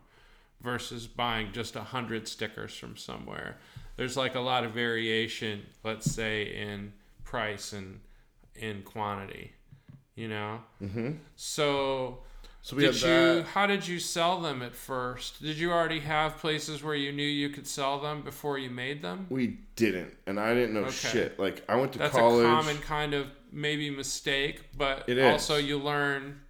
versus 0.62 1.06
buying 1.06 1.52
just 1.52 1.76
a 1.76 1.82
hundred 1.82 2.28
stickers 2.28 2.74
from 2.74 2.96
somewhere. 2.96 3.58
There's 3.96 4.16
like 4.16 4.34
a 4.34 4.40
lot 4.40 4.64
of 4.64 4.72
variation, 4.72 5.62
let's 5.84 6.10
say, 6.10 6.44
in 6.44 6.92
price 7.24 7.72
and 7.72 8.00
in 8.54 8.82
quantity, 8.82 9.52
you 10.14 10.28
know. 10.28 10.60
Mm-hmm. 10.82 11.12
So 11.36 12.18
So 12.62 12.76
we 12.76 12.84
did 12.84 12.94
you? 12.94 13.08
that. 13.08 13.46
How 13.52 13.66
did 13.66 13.86
you 13.86 13.98
sell 13.98 14.40
them 14.40 14.62
at 14.62 14.74
first? 14.74 15.42
Did 15.42 15.56
you 15.58 15.72
already 15.72 16.00
have 16.00 16.38
places 16.38 16.82
where 16.82 16.94
you 16.94 17.12
knew 17.12 17.26
you 17.26 17.48
could 17.50 17.66
sell 17.66 18.00
them 18.00 18.22
before 18.22 18.56
you 18.58 18.70
made 18.70 19.02
them? 19.02 19.26
We 19.30 19.58
didn't, 19.76 20.14
and 20.26 20.38
I 20.38 20.54
didn't 20.54 20.74
know 20.74 20.82
Okay. 20.82 21.08
shit. 21.08 21.38
Like 21.38 21.62
I 21.68 21.76
went 21.76 21.92
to 21.94 21.98
That's 21.98 22.12
college. 22.16 22.44
That's 22.46 22.66
a 22.66 22.70
common 22.70 22.82
kind 22.82 23.14
of 23.14 23.26
maybe 23.50 23.90
mistake, 23.90 24.62
but 24.76 25.04
It 25.08 25.18
is. 25.18 25.24
also 25.24 25.56
you 25.56 25.78
learn. 25.78 26.40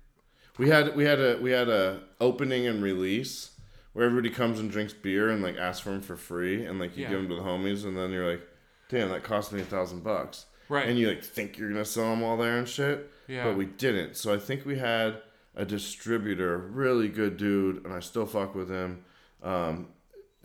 We 0.59 0.68
had 0.68 0.94
we 0.94 1.05
had 1.05 1.18
a 1.18 1.39
we 1.40 1.51
had 1.51 1.68
a 1.70 2.02
opening 2.20 2.66
and 2.66 2.82
release 2.82 3.51
where 3.93 4.06
everybody 4.06 4.31
comes 4.31 4.59
and 4.59 4.70
drinks 4.70 4.93
beer 4.93 5.28
and 5.31 5.43
like 5.43 5.56
asks 5.56 5.81
for 5.81 5.90
them 5.90 6.01
for 6.01 6.16
free, 6.16 6.64
and 6.64 6.78
like 6.78 6.97
you 6.97 7.05
Yeah. 7.05 7.10
give 7.10 7.20
them 7.20 7.28
to 7.31 7.35
the 7.36 7.43
homies, 7.43 7.85
and 7.85 7.97
then 7.97 8.10
you're 8.10 8.31
like, 8.31 8.43
damn, 8.89 9.09
that 9.10 9.23
cost 9.23 9.52
me 9.52 9.60
a 9.60 9.64
thousand 9.64 10.02
bucks. 10.02 10.47
Right. 10.69 10.89
And 10.89 10.98
you 10.98 11.09
like 11.09 11.23
think 11.23 11.59
you're 11.59 11.69
gonna 11.69 11.85
sell 11.85 12.10
them 12.10 12.23
all 12.23 12.36
there 12.36 12.59
and 12.59 12.69
shit. 12.69 13.10
Yeah. 13.28 13.44
But 13.44 13.56
we 13.56 13.66
didn't. 13.66 14.16
So 14.16 14.32
I 14.35 14.39
think 14.39 14.64
we 14.64 14.78
had 14.78 15.20
a 15.55 15.64
distributor, 15.64 16.56
really 16.56 17.09
good 17.09 17.36
dude, 17.36 17.85
and 17.85 17.93
I 17.93 18.01
still 18.01 18.27
fuck 18.27 18.55
with 18.55 18.70
him. 18.70 19.05
Um, 19.43 19.89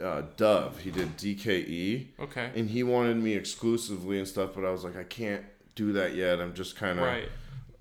uh, 0.02 0.24
Dove. 0.36 0.80
He 0.80 0.92
did 0.92 1.18
DKE. 1.18 2.08
Okay. 2.20 2.52
And 2.56 2.70
he 2.70 2.84
wanted 2.84 3.18
me 3.18 3.34
exclusively 3.34 4.20
and 4.20 4.28
stuff, 4.28 4.52
but 4.54 4.66
I 4.66 4.70
was 4.70 4.84
like, 4.84 4.96
I 4.98 5.04
can't 5.04 5.44
do 5.76 5.94
that 5.94 6.14
yet. 6.16 6.40
I'm 6.40 6.54
just 6.54 6.76
kind 6.76 7.00
of. 7.00 7.06
Right. 7.06 7.30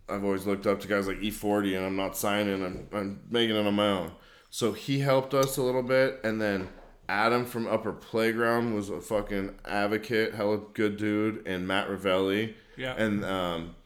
I've 0.09 0.25
always 0.25 0.47
looked 0.47 0.67
up 0.69 0.81
to 0.81 0.89
guys 0.89 1.09
like 1.09 1.19
E40, 1.19 1.77
and 1.77 1.85
I'm 1.85 1.97
not 1.97 2.17
signing. 2.17 2.65
I'm, 2.65 2.87
I'm 2.93 3.21
making 3.29 3.57
it 3.57 3.67
on 3.67 3.75
my 3.75 3.89
own. 3.89 4.13
So 4.51 4.73
he 4.73 5.01
helped 5.01 5.35
us 5.35 5.57
a 5.57 5.63
little 5.63 5.83
bit, 5.83 6.21
and 6.25 6.41
then 6.41 6.69
Adam 7.09 7.45
from 7.45 7.67
Upper 7.67 7.93
Playground 7.93 8.75
was 8.75 8.89
a 8.91 9.01
fucking 9.01 9.55
advocate, 9.65 10.35
hella 10.35 10.59
good 10.75 10.97
dude, 10.97 11.47
and 11.47 11.67
Matt 11.67 11.89
Ravelli, 11.89 12.55
Yeah. 12.77 12.95
and 12.97 13.25
um, 13.25 13.77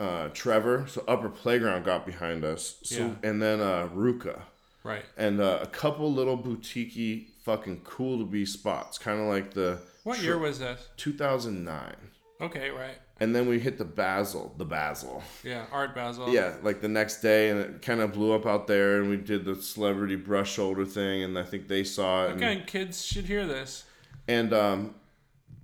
uh, 0.00 0.28
Trevor. 0.28 0.86
So 0.88 1.04
Upper 1.08 1.28
Playground 1.28 1.84
got 1.84 2.04
behind 2.04 2.44
us. 2.44 2.76
So 2.82 3.06
Yeah. 3.06 3.14
and 3.28 3.40
then 3.42 3.60
uh, 3.60 3.88
Ruka 3.94 4.42
Right. 4.84 5.04
and 5.16 5.40
uh, 5.40 5.58
a 5.62 5.66
couple 5.66 6.12
little 6.12 6.36
boutique 6.36 7.30
fucking 7.44 7.80
cool 7.84 8.18
to 8.18 8.24
be 8.24 8.44
spots, 8.44 8.98
kind 8.98 9.20
of 9.20 9.26
like 9.26 9.54
the 9.54 9.78
What 10.04 10.20
year 10.22 10.38
was 10.38 10.58
this? 10.58 10.88
2009. 10.96 11.94
Okay, 12.40 12.70
right. 12.70 12.98
And 13.20 13.34
then 13.34 13.48
we 13.48 13.58
hit 13.58 13.78
the 13.78 13.84
Basel, 13.84 14.54
the 14.58 14.64
Basel. 14.64 15.24
Yeah, 15.42 15.64
Art 15.72 15.92
Basel. 15.94 16.32
Yeah, 16.32 16.54
like 16.62 16.80
the 16.80 16.88
next 16.88 17.20
day, 17.20 17.50
and 17.50 17.58
it 17.58 17.82
kind 17.82 18.00
of 18.00 18.12
blew 18.12 18.32
up 18.32 18.46
out 18.46 18.68
there, 18.68 19.00
and 19.00 19.10
we 19.10 19.16
did 19.16 19.44
the 19.44 19.56
celebrity 19.56 20.14
brush 20.14 20.52
shoulder 20.52 20.84
thing, 20.84 21.24
and 21.24 21.36
I 21.36 21.42
think 21.42 21.66
they 21.66 21.82
saw 21.82 22.26
it. 22.26 22.30
and- 22.32 22.36
Again, 22.36 22.62
kids 22.66 23.04
should 23.04 23.24
hear 23.24 23.44
this. 23.46 23.84
And 24.28 24.52
um, 24.52 24.94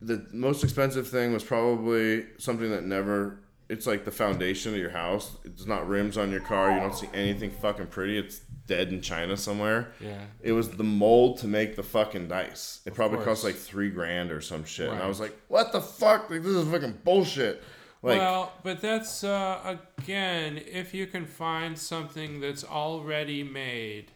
the 0.03 0.27
most 0.33 0.65
expensive 0.65 1.07
thing 1.07 1.33
was 1.33 1.45
probably 1.45 2.27
something 2.39 2.71
that 2.71 2.85
never. 2.85 3.39
It's 3.69 3.87
like 3.87 4.05
the 4.05 4.11
foundation 4.11 4.73
of 4.75 4.79
your 4.79 4.91
house. 4.91 5.37
It's 5.45 5.65
not 5.67 5.89
rims 5.89 6.19
on 6.19 6.31
your 6.31 6.41
car. 6.41 6.73
You 6.75 6.81
don't 6.81 6.95
see 6.95 7.09
anything 7.15 7.51
fucking 7.51 7.87
pretty. 7.87 8.19
It's 8.19 8.41
dead 8.67 8.89
in 8.89 9.01
China 9.01 9.37
somewhere. 9.37 9.93
Yeah. 10.01 10.21
It 10.41 10.53
was 10.53 10.71
the 10.71 10.85
mold 10.85 11.39
to 11.39 11.47
make 11.47 11.77
the 11.77 11.83
fucking 11.83 12.29
dice. 12.29 12.81
It 12.87 12.95
probably 12.95 13.19
course. 13.19 13.43
cost 13.43 13.45
like 13.45 13.57
three 13.57 13.91
grand 13.91 14.31
or 14.31 14.41
some 14.41 14.65
shit. 14.65 14.89
And 14.89 15.03
I 15.03 15.07
was 15.07 15.21
like, 15.21 15.37
what 15.49 15.73
the 15.73 15.81
fuck? 15.81 16.31
Like, 16.31 16.43
this 16.43 16.53
is 16.53 16.69
fucking 16.69 17.01
bullshit. 17.05 17.63
Like, 18.03 18.19
well, 18.19 18.53
but 18.63 18.83
that's 18.83 19.25
uh, 19.25 19.79
again, 19.99 20.61
if 20.71 20.93
you 20.93 21.07
can 21.07 21.25
find 21.25 21.79
something 21.79 22.39
that's 22.41 22.63
already 22.63 23.43
made 23.43 24.13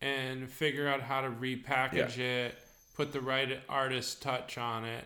and 0.00 0.48
figure 0.48 0.88
out 0.88 1.02
how 1.02 1.20
to 1.20 1.28
repackage 1.28 2.18
it, 2.18 2.54
put 2.96 3.12
the 3.12 3.20
right 3.20 3.60
artist 3.68 4.22
touch 4.22 4.56
on 4.56 4.84
it. 4.84 5.04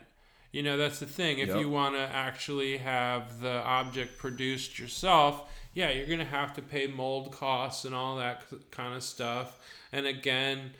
You 0.52 0.62
know, 0.62 0.76
that's 0.76 0.98
the 0.98 1.06
thing. 1.06 1.38
If 1.40 1.48
Yep. 1.48 1.58
you 1.58 1.68
want 1.68 1.94
to 1.94 2.00
actually 2.00 2.78
have 2.78 3.40
the 3.40 3.62
object 3.62 4.18
produced 4.18 4.78
yourself, 4.78 5.42
yeah, 5.74 5.90
you're 5.90 6.06
going 6.06 6.18
to 6.18 6.24
have 6.24 6.54
to 6.54 6.62
pay 6.62 6.86
mold 6.86 7.32
costs 7.32 7.84
and 7.84 7.94
all 7.94 8.16
that 8.16 8.44
kind 8.70 8.94
of 8.94 9.02
stuff. 9.02 9.58
And 9.92 10.06
again, 10.06 10.72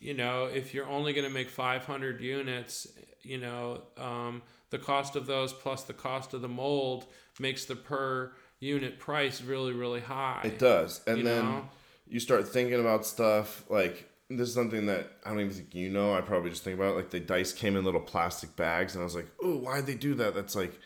you 0.00 0.14
know, 0.14 0.46
if 0.46 0.72
you're 0.72 0.86
only 0.88 1.12
going 1.12 1.26
to 1.26 1.32
make 1.32 1.50
500 1.50 2.20
units, 2.20 2.88
you 3.22 3.36
know, 3.38 3.82
um, 3.98 4.42
the 4.70 4.78
cost 4.78 5.16
of 5.16 5.26
those 5.26 5.52
plus 5.52 5.82
the 5.84 5.92
cost 5.92 6.32
of 6.32 6.40
the 6.40 6.48
mold 6.48 7.04
makes 7.38 7.66
the 7.66 7.76
per 7.76 8.32
unit 8.60 8.98
price 8.98 9.42
really, 9.42 9.72
really 9.72 10.00
high. 10.00 10.40
It 10.44 10.58
does. 10.58 11.00
And 11.06 11.18
You 11.18 11.24
then 11.24 11.44
know? 11.44 11.68
you 12.08 12.20
start 12.20 12.48
thinking 12.48 12.80
about 12.80 13.04
stuff 13.04 13.64
like 13.68 14.09
this 14.30 14.48
is 14.48 14.54
something 14.54 14.86
that 14.86 15.10
I 15.24 15.30
don't 15.30 15.40
even 15.40 15.52
think 15.52 15.74
you 15.74 15.88
know. 15.90 16.14
I 16.14 16.20
probably 16.20 16.50
just 16.50 16.62
think 16.64 16.76
about 16.78 16.92
it. 16.92 16.96
Like 16.96 17.10
the 17.10 17.20
dice 17.20 17.52
came 17.52 17.76
in 17.76 17.84
little 17.84 18.00
plastic 18.00 18.54
bags, 18.56 18.94
and 18.94 19.02
I 19.02 19.04
was 19.04 19.14
like, 19.14 19.26
"Oh, 19.42 19.56
why'd 19.58 19.86
they 19.86 19.94
do 19.94 20.14
that?" 20.14 20.34
That's 20.34 20.54
like 20.56 20.78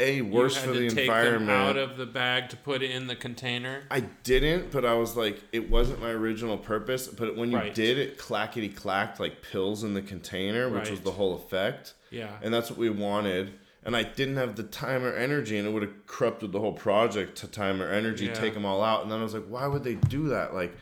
a 0.00 0.20
worse 0.22 0.56
for 0.56 0.72
to 0.72 0.78
the 0.80 0.88
take 0.90 0.98
environment. 1.06 1.46
them 1.46 1.50
out 1.50 1.76
of 1.76 1.96
the 1.96 2.06
bag 2.06 2.48
to 2.50 2.56
put 2.56 2.82
it 2.82 2.90
in 2.92 3.06
the 3.08 3.16
container. 3.16 3.82
I 3.90 4.00
didn't, 4.00 4.70
but 4.70 4.84
I 4.84 4.94
was 4.94 5.16
like, 5.16 5.40
it 5.50 5.68
wasn't 5.70 6.00
my 6.00 6.10
original 6.10 6.56
purpose. 6.56 7.08
But 7.08 7.34
when 7.36 7.50
you 7.50 7.56
Right. 7.56 7.74
did 7.74 7.98
it, 7.98 8.16
clackety 8.16 8.68
clacked 8.68 9.18
like 9.18 9.42
pills 9.42 9.82
in 9.82 9.94
the 9.94 10.02
container, 10.02 10.68
which 10.68 10.88
was 10.88 11.00
the 11.00 11.10
whole 11.10 11.34
effect. 11.34 11.94
Yeah. 12.10 12.30
And 12.42 12.54
that's 12.54 12.70
what 12.70 12.78
we 12.78 12.90
wanted. 12.90 13.54
And 13.84 13.96
I 13.96 14.04
didn't 14.04 14.36
have 14.36 14.54
the 14.54 14.62
time 14.64 15.02
or 15.04 15.12
energy, 15.14 15.56
and 15.58 15.66
it 15.66 15.72
would 15.72 15.82
have 15.82 16.06
corrupted 16.06 16.52
the 16.52 16.60
whole 16.60 16.74
project 16.74 17.36
to 17.38 17.48
time 17.48 17.80
or 17.82 17.90
energy, 17.90 18.26
Yeah. 18.26 18.34
take 18.34 18.54
them 18.54 18.64
all 18.64 18.84
out. 18.84 19.02
And 19.02 19.10
then 19.10 19.18
I 19.18 19.22
was 19.24 19.34
like, 19.34 19.46
why 19.48 19.66
would 19.66 19.82
they 19.82 19.94
do 19.94 20.28
that? 20.28 20.54
Like, 20.54 20.74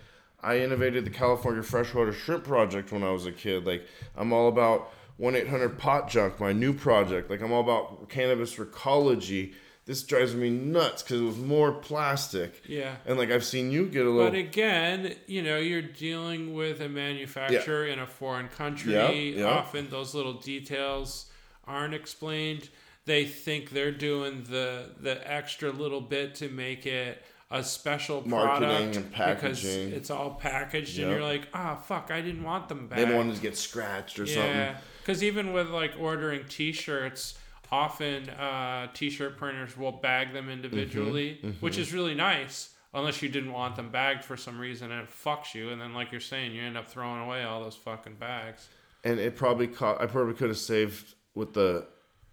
I 0.47 0.61
innovated 0.61 1.05
the 1.05 1.11
California 1.11 1.61
Freshwater 1.61 2.13
Shrimp 2.13 2.45
Project 2.45 2.93
when 2.93 3.03
I 3.03 3.11
was 3.11 3.27
a 3.27 3.33
kid. 3.33 3.67
Like, 3.67 3.85
I'm 4.17 4.33
all 4.33 4.47
about 4.47 4.93
1 5.17 5.35
800 5.35 5.77
Pot 5.77 6.09
Junk, 6.09 6.39
my 6.39 6.53
new 6.53 6.73
project. 6.73 7.29
Like, 7.29 7.43
I'm 7.43 7.51
all 7.53 7.63
about 7.63 8.09
cannabis 8.09 8.55
recology. 8.55 9.55
This 9.87 10.05
drives 10.05 10.37
me 10.37 10.51
nuts 10.51 11.03
because 11.03 11.21
it 11.21 11.25
was 11.25 11.37
more 11.37 11.73
plastic. 11.73 12.63
Yeah. 12.69 12.95
And 13.07 13.19
like 13.19 13.31
I've 13.31 13.45
seen 13.45 13.71
you 13.71 13.87
get 13.87 14.05
a 14.05 14.11
little. 14.11 14.31
But 14.31 14.37
again, 14.37 15.15
you 15.27 15.43
know, 15.43 15.59
you're 15.59 15.83
dealing 15.83 16.55
with 16.55 16.81
a 16.81 16.89
manufacturer 16.89 17.87
in 17.87 18.01
a 18.01 18.07
foreign 18.07 18.49
country. 18.49 18.95
Yep, 18.95 19.37
yep. 19.37 19.53
Often 19.53 19.91
those 19.91 20.13
little 20.13 20.35
details 20.35 21.27
aren't 21.65 21.95
explained. 21.95 22.69
They 23.05 23.27
think 23.27 23.71
they're 23.71 23.93
doing 23.93 24.43
the 24.43 24.91
the 25.01 25.33
extra 25.33 25.71
little 25.71 26.01
bit 26.01 26.35
to 26.37 26.49
make 26.49 26.85
it 26.87 27.23
a 27.51 27.63
special 27.63 28.27
Marketing 28.29 28.69
product 28.69 28.97
and 28.97 29.37
because 29.41 29.65
it's 29.65 30.11
all 30.11 30.31
packaged 30.35 30.99
and 30.99 31.11
you're 31.11 31.23
like, 31.23 31.49
ah, 31.55 31.77
fuck, 31.77 32.11
I 32.11 32.21
didn't 32.21 32.43
want 32.43 32.69
them 32.69 32.89
back. 32.89 32.99
they 32.99 33.05
don't 33.05 33.15
want 33.17 33.35
to 33.35 33.41
get 33.41 33.57
scratched 33.57 34.19
or 34.19 34.27
something. 34.27 34.51
Yeah, 34.51 34.77
because 35.01 35.23
even 35.23 35.53
with 35.53 35.69
like 35.69 35.93
ordering 35.99 36.45
T-shirts, 36.49 37.39
often 37.71 38.29
uh, 38.31 38.89
T-shirt 38.95 39.37
printers 39.37 39.77
will 39.77 39.93
bag 39.93 40.33
them 40.33 40.49
individually, 40.49 41.39
Mm-hmm, 41.43 41.65
which 41.65 41.79
is 41.79 41.93
really 41.93 42.15
nice. 42.15 42.71
Unless 42.95 43.21
you 43.21 43.29
didn't 43.29 43.53
want 43.53 43.77
them 43.77 43.91
bagged 43.91 44.25
for 44.25 44.39
some 44.39 44.59
reason 44.59 44.91
and 44.91 45.03
it 45.03 45.11
fucks 45.11 45.55
you, 45.55 45.69
and 45.71 45.81
then 45.81 45.93
like 45.93 46.11
you're 46.13 46.21
saying, 46.21 46.53
you 46.53 46.63
end 46.63 46.79
up 46.79 46.89
throwing 46.89 47.21
away 47.21 47.43
all 47.45 47.63
those 47.63 47.77
fucking 47.77 48.15
bags. 48.15 48.69
And 49.05 49.21
it 49.21 49.37
probably 49.37 49.67
cost. 49.67 50.01
I 50.01 50.07
probably 50.07 50.33
could 50.35 50.49
have 50.49 50.57
saved 50.59 51.15
with 51.35 51.53
the 51.53 51.87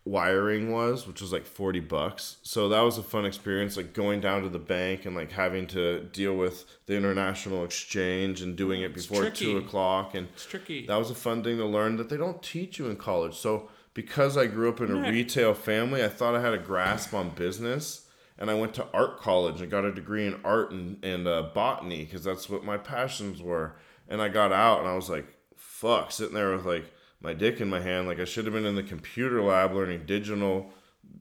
wiring 0.05 0.71
was, 0.71 1.07
which 1.07 1.21
was 1.21 1.31
like 1.31 1.45
forty 1.45 1.79
bucks. 1.79 2.37
So 2.43 2.69
that 2.69 2.81
was 2.81 2.97
a 2.97 3.03
fun 3.03 3.25
experience, 3.25 3.77
like 3.77 3.93
going 3.93 4.19
down 4.21 4.43
to 4.43 4.49
the 4.49 4.59
bank 4.59 5.05
and 5.05 5.15
like 5.15 5.31
having 5.31 5.67
to 5.67 6.01
deal 6.11 6.35
with 6.35 6.65
the 6.85 6.95
international 6.95 7.63
exchange 7.63 8.41
and 8.41 8.55
doing 8.55 8.81
it 8.81 8.93
before 8.93 9.29
two 9.29 9.57
o'clock. 9.57 10.13
And 10.15 10.27
It's 10.33 10.45
tricky. 10.45 10.85
that 10.87 10.97
was 10.97 11.09
a 11.09 11.15
fun 11.15 11.43
thing 11.43 11.57
to 11.57 11.65
learn 11.65 11.95
that 11.97 12.09
they 12.09 12.17
don't 12.17 12.41
teach 12.43 12.79
you 12.79 12.87
in 12.87 12.97
college. 12.97 13.35
So 13.35 13.69
because 13.93 14.37
I 14.37 14.47
grew 14.47 14.69
up 14.69 14.81
in 14.81 14.91
a 14.91 14.95
Yeah. 15.01 15.09
retail 15.09 15.53
family, 15.53 16.03
I 16.03 16.09
thought 16.09 16.35
I 16.35 16.41
had 16.41 16.53
a 16.53 16.57
grasp 16.57 17.13
on 17.13 17.29
business, 17.29 18.07
and 18.37 18.49
I 18.49 18.55
went 18.55 18.73
to 18.75 18.87
art 18.93 19.19
college 19.19 19.61
and 19.61 19.69
got 19.69 19.85
a 19.85 19.91
degree 19.93 20.25
in 20.25 20.39
art 20.43 20.71
and, 20.71 20.97
and 21.05 21.27
uh, 21.27 21.43
botany 21.53 22.03
because 22.03 22.23
that's 22.23 22.49
what 22.49 22.65
my 22.65 22.77
passions 22.77 23.41
were. 23.41 23.75
And 24.09 24.21
I 24.21 24.27
got 24.29 24.51
out 24.51 24.79
and 24.79 24.87
I 24.89 24.95
was 24.95 25.09
like, 25.09 25.27
"Fuck!" 25.55 26.11
Sitting 26.11 26.33
there 26.35 26.51
with 26.55 26.65
like 26.65 26.91
my 27.23 27.33
dick 27.33 27.61
in 27.61 27.69
my 27.69 27.79
hand, 27.79 28.07
like 28.07 28.19
I 28.19 28.25
should 28.25 28.45
have 28.45 28.53
been 28.53 28.65
in 28.65 28.75
the 28.75 28.83
computer 28.83 29.41
lab 29.41 29.73
learning 29.73 30.03
digital 30.05 30.71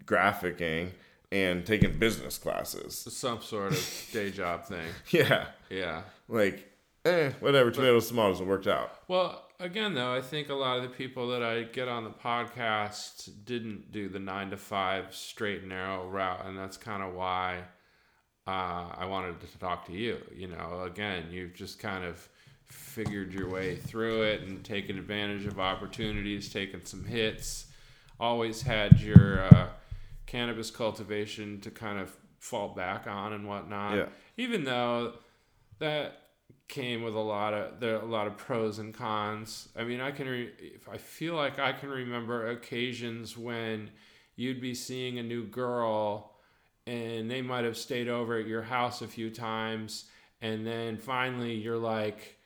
graphicking 0.05 0.91
and 1.31 1.65
taking 1.65 1.99
business 1.99 2.37
classes. 2.39 2.95
Some 2.95 3.41
sort 3.41 3.73
of 3.73 4.09
day 4.13 4.31
job 4.31 4.65
thing. 4.67 4.89
Yeah, 5.11 5.47
Yeah. 5.71 6.03
like 6.29 6.69
eh, 7.05 7.31
whatever. 7.41 7.71
Tomatoes, 7.71 8.09
tomatoes. 8.09 8.41
It 8.41 8.47
worked 8.47 8.67
out. 8.67 8.91
Well, 9.09 9.43
again, 9.59 9.95
though, 9.95 10.15
I 10.15 10.21
think 10.21 10.49
a 10.51 10.55
lot 10.55 10.77
of 10.77 10.83
the 10.83 10.89
people 10.91 11.29
that 11.29 11.43
I 11.43 11.63
get 11.63 11.89
on 11.89 12.05
the 12.05 12.11
podcast 12.11 13.31
didn't 13.45 13.93
do 13.93 14.09
the 14.09 14.19
nine 14.19 14.51
to 14.51 14.57
five 14.57 15.15
straight 15.15 15.61
and 15.61 15.71
narrow 15.71 16.07
route, 16.09 16.45
and 16.47 16.59
that's 16.59 16.77
kind 16.77 17.03
of 17.03 17.15
why 17.15 17.61
uh, 18.47 18.89
I 18.99 19.07
wanted 19.07 19.41
to 19.41 19.59
talk 19.59 19.87
to 19.87 19.93
you. 19.93 20.19
You 20.35 20.49
know, 20.49 20.83
again, 20.85 21.27
you've 21.31 21.55
just 21.55 21.79
kind 21.79 22.05
of 22.05 22.29
figured 22.73 23.33
your 23.33 23.49
way 23.49 23.77
through 23.77 24.23
it 24.23 24.43
and 24.43 24.65
taken 24.65 24.99
advantage 24.99 25.47
of 25.47 25.61
opportunities, 25.61 26.53
taken 26.53 26.85
some 26.85 27.05
hits. 27.05 27.67
Always 28.19 28.63
had 28.63 29.01
your 29.01 29.45
uh, 29.45 29.69
cannabis 30.27 30.71
cultivation 30.71 31.61
to 31.61 31.71
kind 31.71 31.99
of 31.99 32.15
fall 32.39 32.69
back 32.75 33.07
on 33.07 33.33
and 33.33 33.47
whatnot. 33.47 33.97
Yeah. 33.97 34.07
Even 34.37 34.65
though 34.65 35.15
that 35.79 36.19
came 36.69 37.03
with 37.03 37.15
a 37.15 37.21
lot 37.21 37.53
of 37.53 37.81
there 37.81 37.97
a 37.97 38.05
lot 38.05 38.27
of 38.27 38.37
pros 38.39 38.79
and 38.79 38.95
cons. 38.95 39.69
I 39.77 39.85
mean, 39.85 40.01
I 40.01 40.11
can 40.11 40.27
re- 40.27 40.53
I 40.91 40.97
feel 40.97 41.35
like 41.35 41.59
I 41.59 41.73
can 41.73 41.91
remember 41.91 42.49
occasions 42.49 43.37
when 43.37 43.91
you'd 44.37 44.61
be 44.61 44.75
seeing 44.75 45.19
a 45.19 45.23
new 45.23 45.45
girl 45.45 46.33
and 46.87 47.31
they 47.31 47.43
might 47.43 47.65
have 47.65 47.77
stayed 47.77 48.09
over 48.09 48.39
at 48.39 48.47
your 48.47 48.63
house 48.63 49.03
a 49.03 49.07
few 49.07 49.31
times 49.31 50.07
and 50.41 50.67
then 50.67 50.97
finally 50.97 51.55
you're 51.55 51.79
like 51.79 52.39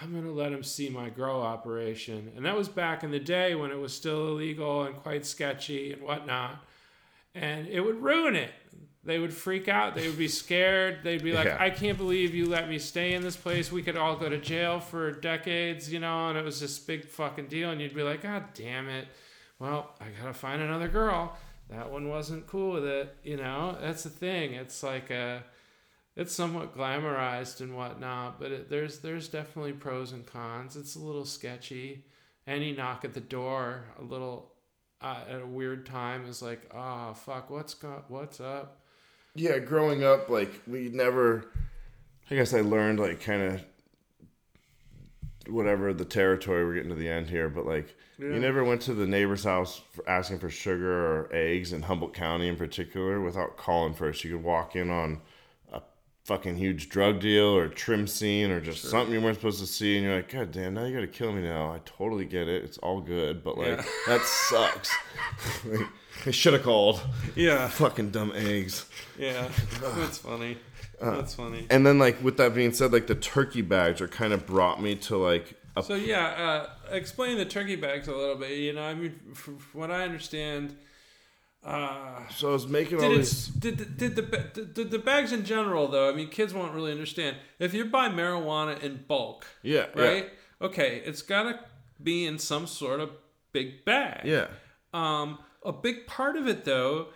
I'm 0.00 0.12
going 0.12 0.24
to 0.24 0.30
let 0.32 0.52
him 0.52 0.62
see 0.62 0.88
my 0.88 1.10
grow 1.10 1.40
operation. 1.42 2.32
And 2.36 2.44
that 2.44 2.56
was 2.56 2.68
back 2.68 3.02
in 3.02 3.10
the 3.10 3.18
day 3.18 3.54
when 3.54 3.70
it 3.70 3.78
was 3.78 3.92
still 3.92 4.28
illegal 4.28 4.84
and 4.84 4.96
quite 4.96 5.26
sketchy 5.26 5.92
and 5.92 6.02
whatnot. 6.02 6.64
And 7.34 7.66
it 7.66 7.80
would 7.80 8.02
ruin 8.02 8.36
it. 8.36 8.50
They 9.02 9.18
would 9.18 9.32
freak 9.32 9.66
out. 9.66 9.94
They 9.94 10.06
would 10.06 10.18
be 10.18 10.28
scared. 10.28 10.98
They'd 11.02 11.24
be 11.24 11.32
like, 11.32 11.46
Yeah. 11.46 11.56
I 11.58 11.70
can't 11.70 11.96
believe 11.96 12.34
you 12.34 12.46
let 12.46 12.68
me 12.68 12.78
stay 12.78 13.14
in 13.14 13.22
this 13.22 13.36
place. 13.36 13.72
We 13.72 13.82
could 13.82 13.96
all 13.96 14.14
go 14.14 14.28
to 14.28 14.38
jail 14.38 14.78
for 14.78 15.10
decades, 15.12 15.90
you 15.90 16.00
know? 16.00 16.28
And 16.28 16.38
it 16.38 16.44
was 16.44 16.60
this 16.60 16.78
big 16.78 17.06
fucking 17.06 17.46
deal. 17.46 17.70
And 17.70 17.80
you'd 17.80 17.94
be 17.94 18.02
like, 18.02 18.22
God 18.22 18.44
damn 18.54 18.88
it. 18.88 19.08
Well, 19.58 19.90
I 20.00 20.06
got 20.20 20.26
to 20.26 20.34
find 20.34 20.60
another 20.60 20.88
girl. 20.88 21.36
That 21.70 21.90
one 21.90 22.08
wasn't 22.08 22.46
cool 22.46 22.72
with 22.72 22.84
it, 22.84 23.16
you 23.22 23.36
know? 23.36 23.76
That's 23.80 24.02
the 24.02 24.10
thing. 24.10 24.52
It's 24.52 24.82
like 24.82 25.10
a 25.10 25.44
it's 26.16 26.34
somewhat 26.34 26.76
glamorized 26.76 27.60
and 27.60 27.76
whatnot, 27.76 28.38
but 28.40 28.50
it, 28.52 28.70
there's 28.70 28.98
there's 28.98 29.28
definitely 29.28 29.72
pros 29.72 30.12
and 30.12 30.26
cons. 30.26 30.76
It's 30.76 30.96
a 30.96 31.00
little 31.00 31.24
sketchy. 31.24 32.04
Any 32.46 32.72
knock 32.72 33.04
at 33.04 33.14
the 33.14 33.20
door, 33.20 33.84
a 33.98 34.02
little 34.02 34.52
uh, 35.00 35.20
at 35.28 35.40
a 35.42 35.46
weird 35.46 35.86
time, 35.86 36.26
is 36.26 36.42
like, 36.42 36.62
oh 36.74 37.14
fuck, 37.14 37.48
what's 37.50 37.74
go- 37.74 38.04
what's 38.08 38.40
up? 38.40 38.76
yeah, 39.36 39.58
growing 39.60 40.02
up, 40.04 40.28
like 40.28 40.50
we 40.66 40.88
never. 40.88 41.46
I 42.30 42.34
guess 42.36 42.52
I 42.54 42.60
learned 42.60 42.98
like 43.00 43.20
kind 43.20 43.42
of 43.42 43.64
whatever 45.48 45.92
the 45.92 46.04
territory 46.04 46.64
we're 46.64 46.74
getting 46.74 46.90
to 46.90 46.94
the 46.96 47.08
end 47.08 47.28
here, 47.28 47.48
but 47.48 47.66
like 47.66 47.96
Yeah. 48.18 48.28
you 48.28 48.38
never 48.40 48.62
went 48.62 48.82
to 48.82 48.94
the 48.94 49.06
neighbor's 49.06 49.44
house 49.44 49.80
for 49.92 50.08
asking 50.08 50.38
for 50.38 50.50
sugar 50.50 50.92
or 50.92 51.28
eggs 51.32 51.72
in 51.72 51.82
Humboldt 51.82 52.14
County 52.14 52.46
in 52.48 52.56
particular 52.56 53.20
without 53.20 53.56
calling 53.56 53.94
first. 53.94 54.22
You 54.22 54.32
could 54.36 54.44
walk 54.44 54.76
in 54.76 54.90
on 54.90 55.20
fucking 56.30 56.54
huge 56.54 56.88
drug 56.88 57.18
deal 57.18 57.46
or 57.46 57.66
trim 57.66 58.06
scene 58.06 58.52
or 58.52 58.60
just 58.60 58.84
something 58.84 59.12
you 59.12 59.20
weren't 59.20 59.34
supposed 59.34 59.58
to 59.58 59.66
see, 59.66 59.96
and 59.96 60.04
you're 60.04 60.14
like, 60.14 60.30
God 60.30 60.52
damn, 60.52 60.74
now 60.74 60.84
you 60.84 60.94
gotta 60.94 61.08
kill 61.08 61.32
me 61.32 61.42
now. 61.42 61.72
I 61.72 61.80
totally 61.84 62.24
get 62.24 62.46
it. 62.46 62.62
It's 62.62 62.78
all 62.78 63.00
good, 63.00 63.42
but 63.42 63.58
like 63.58 63.66
Yeah. 63.78 63.84
that 64.06 64.20
sucks. 64.22 64.94
like, 65.64 65.88
I 66.26 66.30
should 66.30 66.52
have 66.52 66.62
called. 66.62 67.00
Yeah, 67.34 67.66
Fucking 67.82 68.10
dumb 68.10 68.32
eggs. 68.36 68.86
yeah. 69.18 69.48
That's 69.80 70.18
funny. 70.18 70.58
Uh, 71.00 71.16
That's 71.16 71.34
funny. 71.34 71.66
And 71.68 71.84
then 71.84 71.98
like 71.98 72.22
with 72.22 72.36
that 72.36 72.54
being 72.54 72.72
said, 72.72 72.92
like 72.92 73.08
the 73.08 73.16
turkey 73.16 73.62
bags 73.62 74.00
are 74.00 74.06
kind 74.06 74.32
of 74.32 74.46
brought 74.46 74.80
me 74.80 74.94
to 74.96 75.16
like 75.16 75.56
a 75.74 75.82
So 75.82 75.96
yeah, 75.96 76.26
uh, 76.26 76.94
explain 76.94 77.38
the 77.38 77.44
turkey 77.44 77.74
bags 77.74 78.06
a 78.06 78.14
little 78.14 78.36
bit. 78.36 78.52
You 78.52 78.74
know, 78.74 78.82
I 78.82 78.94
mean, 78.94 79.18
from 79.34 79.58
what 79.72 79.90
I 79.90 80.04
understand, 80.04 80.76
uh, 81.64 82.26
so 82.28 82.50
I 82.50 82.52
was 82.52 82.66
making 82.66 83.02
all 83.02 83.08
did 83.08 83.18
these 83.18 83.48
did 83.48 83.78
the, 83.78 83.84
did 83.84 84.16
the 84.16 84.22
did, 84.22 84.74
did 84.74 84.90
the 84.90 84.98
bags 84.98 85.32
in 85.32 85.44
general 85.44 85.88
though? 85.88 86.10
I 86.10 86.14
mean, 86.14 86.28
kids 86.28 86.54
won't 86.54 86.72
really 86.72 86.92
understand 86.92 87.36
if 87.58 87.74
you 87.74 87.84
buy 87.84 88.08
marijuana 88.08 88.80
in 88.82 89.04
bulk, 89.06 89.46
yeah 89.62 89.86
right? 89.94 90.30
Okay, 90.62 91.02
it's 91.04 91.22
gotta 91.22 91.60
be 92.02 92.26
in 92.26 92.38
some 92.38 92.66
sort 92.66 93.00
of 93.00 93.10
big 93.52 93.84
bag. 93.84 94.24
yeah 94.24 94.48
Um, 94.92 95.38
a 95.64 95.72
big 95.72 96.06
part 96.06 96.36
of 96.36 96.48
it, 96.48 96.64
though, 96.64 97.08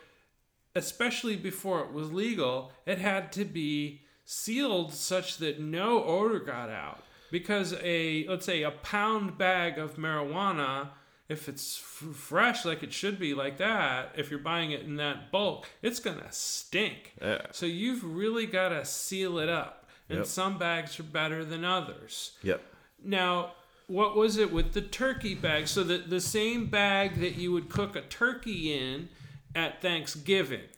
especially 0.74 1.36
before 1.36 1.80
it 1.80 1.92
was 1.92 2.12
legal, 2.12 2.72
it 2.86 2.98
had 2.98 3.32
to 3.32 3.44
be 3.44 4.02
sealed 4.24 4.92
such 4.92 5.38
that 5.38 5.60
no 5.60 6.04
odor 6.04 6.40
got 6.40 6.70
out. 6.70 7.02
Because 7.30 7.74
a 7.82 8.26
let's 8.28 8.46
say 8.46 8.62
a 8.62 8.70
pound 8.70 9.38
bag 9.38 9.78
of 9.78 9.96
marijuana, 9.96 10.90
if 11.28 11.48
it's 11.48 11.78
f- 11.78 12.14
fresh 12.14 12.64
like 12.64 12.82
it 12.82 12.92
should 12.92 13.18
be, 13.18 13.32
like 13.34 13.56
that, 13.58 14.12
if 14.16 14.30
you're 14.30 14.38
buying 14.38 14.72
it 14.72 14.82
in 14.82 14.96
that 14.96 15.30
bulk, 15.32 15.68
it's 15.82 15.98
gonna 16.00 16.30
stink. 16.30 17.14
Yeah. 17.20 17.46
So 17.52 17.66
you've 17.66 18.04
really 18.04 18.46
got 18.46 18.68
to 18.70 18.84
seal 18.84 19.38
it 19.38 19.48
up, 19.48 19.88
and 20.08 20.18
Yep. 20.18 20.26
some 20.26 20.58
bags 20.58 21.00
are 21.00 21.04
better 21.04 21.44
than 21.44 21.64
others. 21.64 22.32
yep 22.42 22.62
Now, 23.02 23.54
what 23.86 24.16
was 24.16 24.36
it 24.38 24.50
with 24.52 24.72
the 24.72 24.80
turkey 24.82 25.34
bag? 25.34 25.66
So 25.68 25.82
the 25.84 25.98
the 25.98 26.20
same 26.20 26.66
bag 26.66 27.20
that 27.20 27.36
you 27.36 27.52
would 27.52 27.68
cook 27.68 27.96
a 27.96 28.02
turkey 28.02 28.72
in 28.74 29.08
at 29.54 29.80
Thanksgiving, 29.82 30.68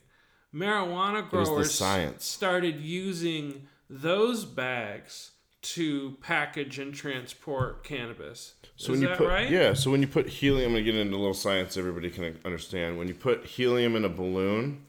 marijuana 0.55 1.29
growers 1.29 1.75
science. 1.75 2.25
started 2.25 2.81
using 2.81 3.69
those 3.89 4.45
bags 4.45 5.33
to 5.75 6.17
package 6.23 6.79
and 6.79 6.95
transport 6.95 7.83
cannabis. 7.83 8.55
So 8.77 8.85
Is 8.85 8.89
when 8.91 9.03
you 9.03 9.09
that 9.09 9.19
put 9.19 9.29
right? 9.29 9.51
yeah, 9.51 9.73
so 9.73 9.91
when 9.91 10.01
you 10.01 10.07
put 10.09 10.29
helium, 10.29 10.69
I'm 10.71 10.75
gonna 10.75 10.85
get 10.85 10.95
into 10.95 11.17
a 11.17 11.19
little 11.19 11.35
science 11.35 11.77
everybody 11.77 12.11
can 12.11 12.39
understand. 12.45 12.99
When 12.99 13.09
you 13.09 13.15
put 13.15 13.45
helium 13.45 13.97
in 13.97 14.05
a 14.05 14.09
balloon, 14.09 14.85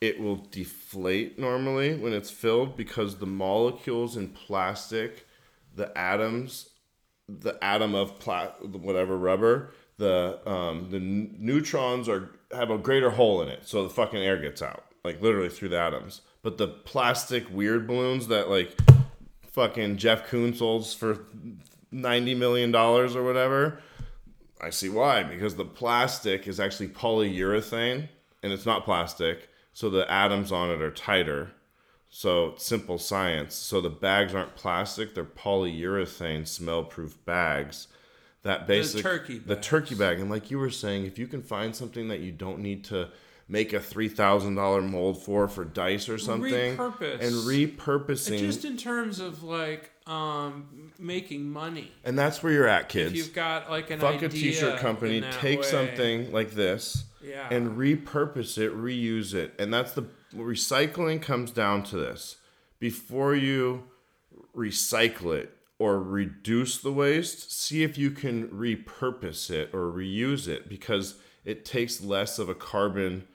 it 0.00 0.20
will 0.20 0.46
deflate 0.50 1.38
normally 1.38 1.94
when 1.96 2.12
it's 2.12 2.30
filled 2.30 2.76
because 2.76 3.16
the 3.16 3.26
molecules 3.26 4.16
in 4.16 4.28
plastic, 4.28 5.26
the 5.74 5.96
atoms, 5.96 6.70
the 7.28 7.62
atom 7.64 7.94
of 7.94 8.18
pla- 8.18 8.52
whatever 8.60 9.16
rubber, 9.16 9.70
the 9.96 10.40
um, 10.46 10.90
the 10.90 10.98
n- 10.98 11.36
neutrons 11.38 12.08
are 12.08 12.30
have 12.52 12.70
a 12.70 12.78
greater 12.78 13.10
hole 13.10 13.40
in 13.42 13.48
it, 13.48 13.66
so 13.66 13.82
the 13.82 13.90
fucking 13.90 14.20
air 14.22 14.36
gets 14.38 14.60
out, 14.62 14.84
like 15.04 15.22
literally 15.22 15.48
through 15.48 15.70
the 15.70 15.78
atoms. 15.78 16.20
But 16.42 16.58
the 16.58 16.68
plastic 16.68 17.50
weird 17.50 17.86
balloons 17.86 18.28
that 18.28 18.48
like 18.48 18.76
fucking 19.58 19.96
Jeff 19.96 20.30
Koons 20.30 20.58
sold 20.58 20.86
for 20.86 21.26
ninety 21.90 22.32
million 22.32 22.70
dollars 22.70 23.16
or 23.16 23.24
whatever. 23.24 23.80
I 24.60 24.70
see 24.70 24.88
why 24.88 25.24
because 25.24 25.56
the 25.56 25.64
plastic 25.64 26.46
is 26.46 26.60
actually 26.60 26.88
polyurethane 26.88 28.08
and 28.40 28.52
it's 28.52 28.66
not 28.66 28.84
plastic, 28.84 29.48
so 29.72 29.90
the 29.90 30.08
atoms 30.10 30.52
on 30.52 30.70
it 30.70 30.80
are 30.80 30.92
tighter. 30.92 31.50
So 32.08 32.54
simple 32.56 32.98
science. 32.98 33.56
So 33.56 33.80
the 33.80 33.90
bags 33.90 34.32
aren't 34.32 34.54
plastic; 34.54 35.16
they're 35.16 35.24
polyurethane 35.24 36.46
smell-proof 36.46 37.24
bags. 37.24 37.88
That 38.44 38.68
basic 38.68 39.02
turkey 39.02 39.38
the 39.38 39.56
turkey 39.56 39.96
bag, 39.96 40.20
and 40.20 40.30
like 40.30 40.52
you 40.52 40.60
were 40.60 40.70
saying, 40.70 41.04
if 41.04 41.18
you 41.18 41.26
can 41.26 41.42
find 41.42 41.74
something 41.74 42.06
that 42.08 42.20
you 42.20 42.30
don't 42.30 42.60
need 42.60 42.84
to 42.84 43.08
make 43.48 43.72
a 43.72 43.80
three 43.80 44.08
thousand 44.08 44.54
dollar 44.56 44.82
mold 44.82 45.22
for 45.22 45.48
for 45.48 45.64
dice 45.64 46.08
or 46.08 46.18
something, 46.18 46.76
Repurpose. 46.76 47.20
and 47.20 47.32
repurposing, 47.46 48.38
Just 48.38 48.64
in 48.64 48.76
terms 48.76 49.20
of 49.20 49.42
like 49.42 49.90
um, 50.06 50.92
making 50.98 51.48
money. 51.50 51.92
and 52.04 52.18
that's 52.18 52.42
where 52.42 52.52
you're 52.52 52.68
at, 52.68 52.88
kids. 52.88 53.12
If 53.12 53.16
you've 53.16 53.34
got 53.34 53.70
like 53.70 53.90
an 53.90 54.00
fuck 54.00 54.22
a 54.22 54.28
t-shirt 54.28 54.78
company 54.80 55.22
take 55.40 55.60
way. 55.60 55.66
something 55.66 56.32
like 56.32 56.52
this 56.52 57.04
Yeah. 57.22 57.48
and 57.50 57.76
repurpose 57.76 58.58
it 58.58 58.72
reuse 58.76 59.34
it 59.34 59.54
and 59.58 59.72
that's 59.72 59.92
the 59.92 60.04
recycling 60.34 61.20
comes 61.22 61.50
down 61.50 61.82
to 61.84 61.96
this 61.96 62.36
before 62.78 63.34
you 63.34 63.84
recycle 64.56 65.36
it 65.36 65.54
or 65.78 66.02
reduce 66.02 66.78
the 66.78 66.92
waste 66.92 67.52
see 67.52 67.82
if 67.82 67.96
you 67.98 68.10
can 68.10 68.48
repurpose 68.48 69.50
it 69.50 69.70
or 69.72 69.90
reuse 69.92 70.48
it 70.48 70.68
because 70.68 71.16
it 71.44 71.64
takes 71.64 72.02
less 72.02 72.38
of 72.38 72.48
a 72.48 72.54
carbon 72.54 73.26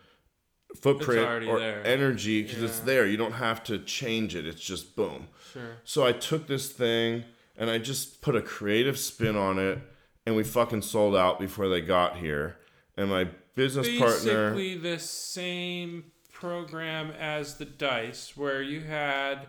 footprint 0.79 1.47
or 1.47 1.59
there. 1.59 1.85
energy 1.85 2.43
because 2.43 2.61
it's 2.63 2.79
there 2.79 3.05
you 3.05 3.17
don't 3.17 3.33
have 3.33 3.63
to 3.63 3.77
change 3.79 4.35
it 4.35 4.45
it's 4.45 4.61
just 4.61 4.95
boom 4.95 5.27
Sure. 5.53 5.77
so 5.83 6.05
I 6.05 6.11
took 6.13 6.47
this 6.47 6.69
thing 6.71 7.23
and 7.55 7.69
I 7.69 7.77
just 7.77 8.21
put 8.21 8.35
a 8.35 8.41
creative 8.41 8.97
spin 8.97 9.35
on 9.35 9.59
it, 9.59 9.77
and 10.25 10.35
we 10.35 10.43
fucking 10.43 10.81
sold 10.81 11.15
out 11.15 11.39
before 11.39 11.69
they 11.69 11.81
got 11.81 12.17
here. 12.17 12.57
And 12.97 13.11
my 13.11 13.27
business 13.53 13.87
partner, 13.99 14.49
basically 14.55 14.77
the 14.79 14.97
same 14.97 16.05
program 16.31 17.11
as 17.11 17.57
the 17.57 17.65
dice 17.65 18.35
where 18.35 18.63
you 18.63 18.81
had 18.81 19.45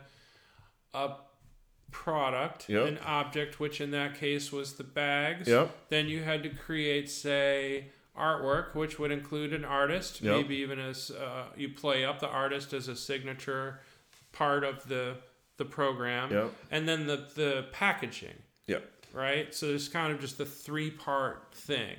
a 0.92 1.12
product 1.90 2.68
Yep. 2.68 2.88
an 2.88 2.98
object 3.06 3.58
which 3.60 3.80
in 3.80 3.90
that 3.92 4.18
case 4.18 4.52
was 4.52 4.74
the 4.74 4.84
bags 4.84 5.48
Yep. 5.48 5.70
then 5.88 6.06
you 6.08 6.22
had 6.22 6.42
to 6.42 6.50
create 6.50 7.08
say 7.08 7.86
artwork 8.18 8.74
which 8.74 8.98
would 8.98 9.10
include 9.10 9.52
an 9.52 9.64
artist 9.64 10.20
Yep. 10.20 10.36
maybe 10.36 10.56
even 10.56 10.78
as 10.78 11.10
uh, 11.10 11.46
you 11.56 11.68
play 11.68 12.04
up 12.04 12.20
the 12.20 12.28
artist 12.28 12.72
as 12.72 12.86
a 12.88 12.94
signature 12.96 13.80
part 14.32 14.62
of 14.64 14.86
the 14.88 15.16
the 15.56 15.64
program 15.64 16.30
Yep. 16.32 16.52
and 16.70 16.88
then 16.88 17.06
the 17.06 17.26
the 17.34 17.66
packaging 17.72 18.36
yep, 18.66 18.88
right? 19.12 19.54
So 19.54 19.66
it's 19.66 19.88
kind 19.88 20.12
of 20.12 20.20
just 20.20 20.38
the 20.38 20.46
three 20.46 20.90
part 20.90 21.52
thing. 21.54 21.96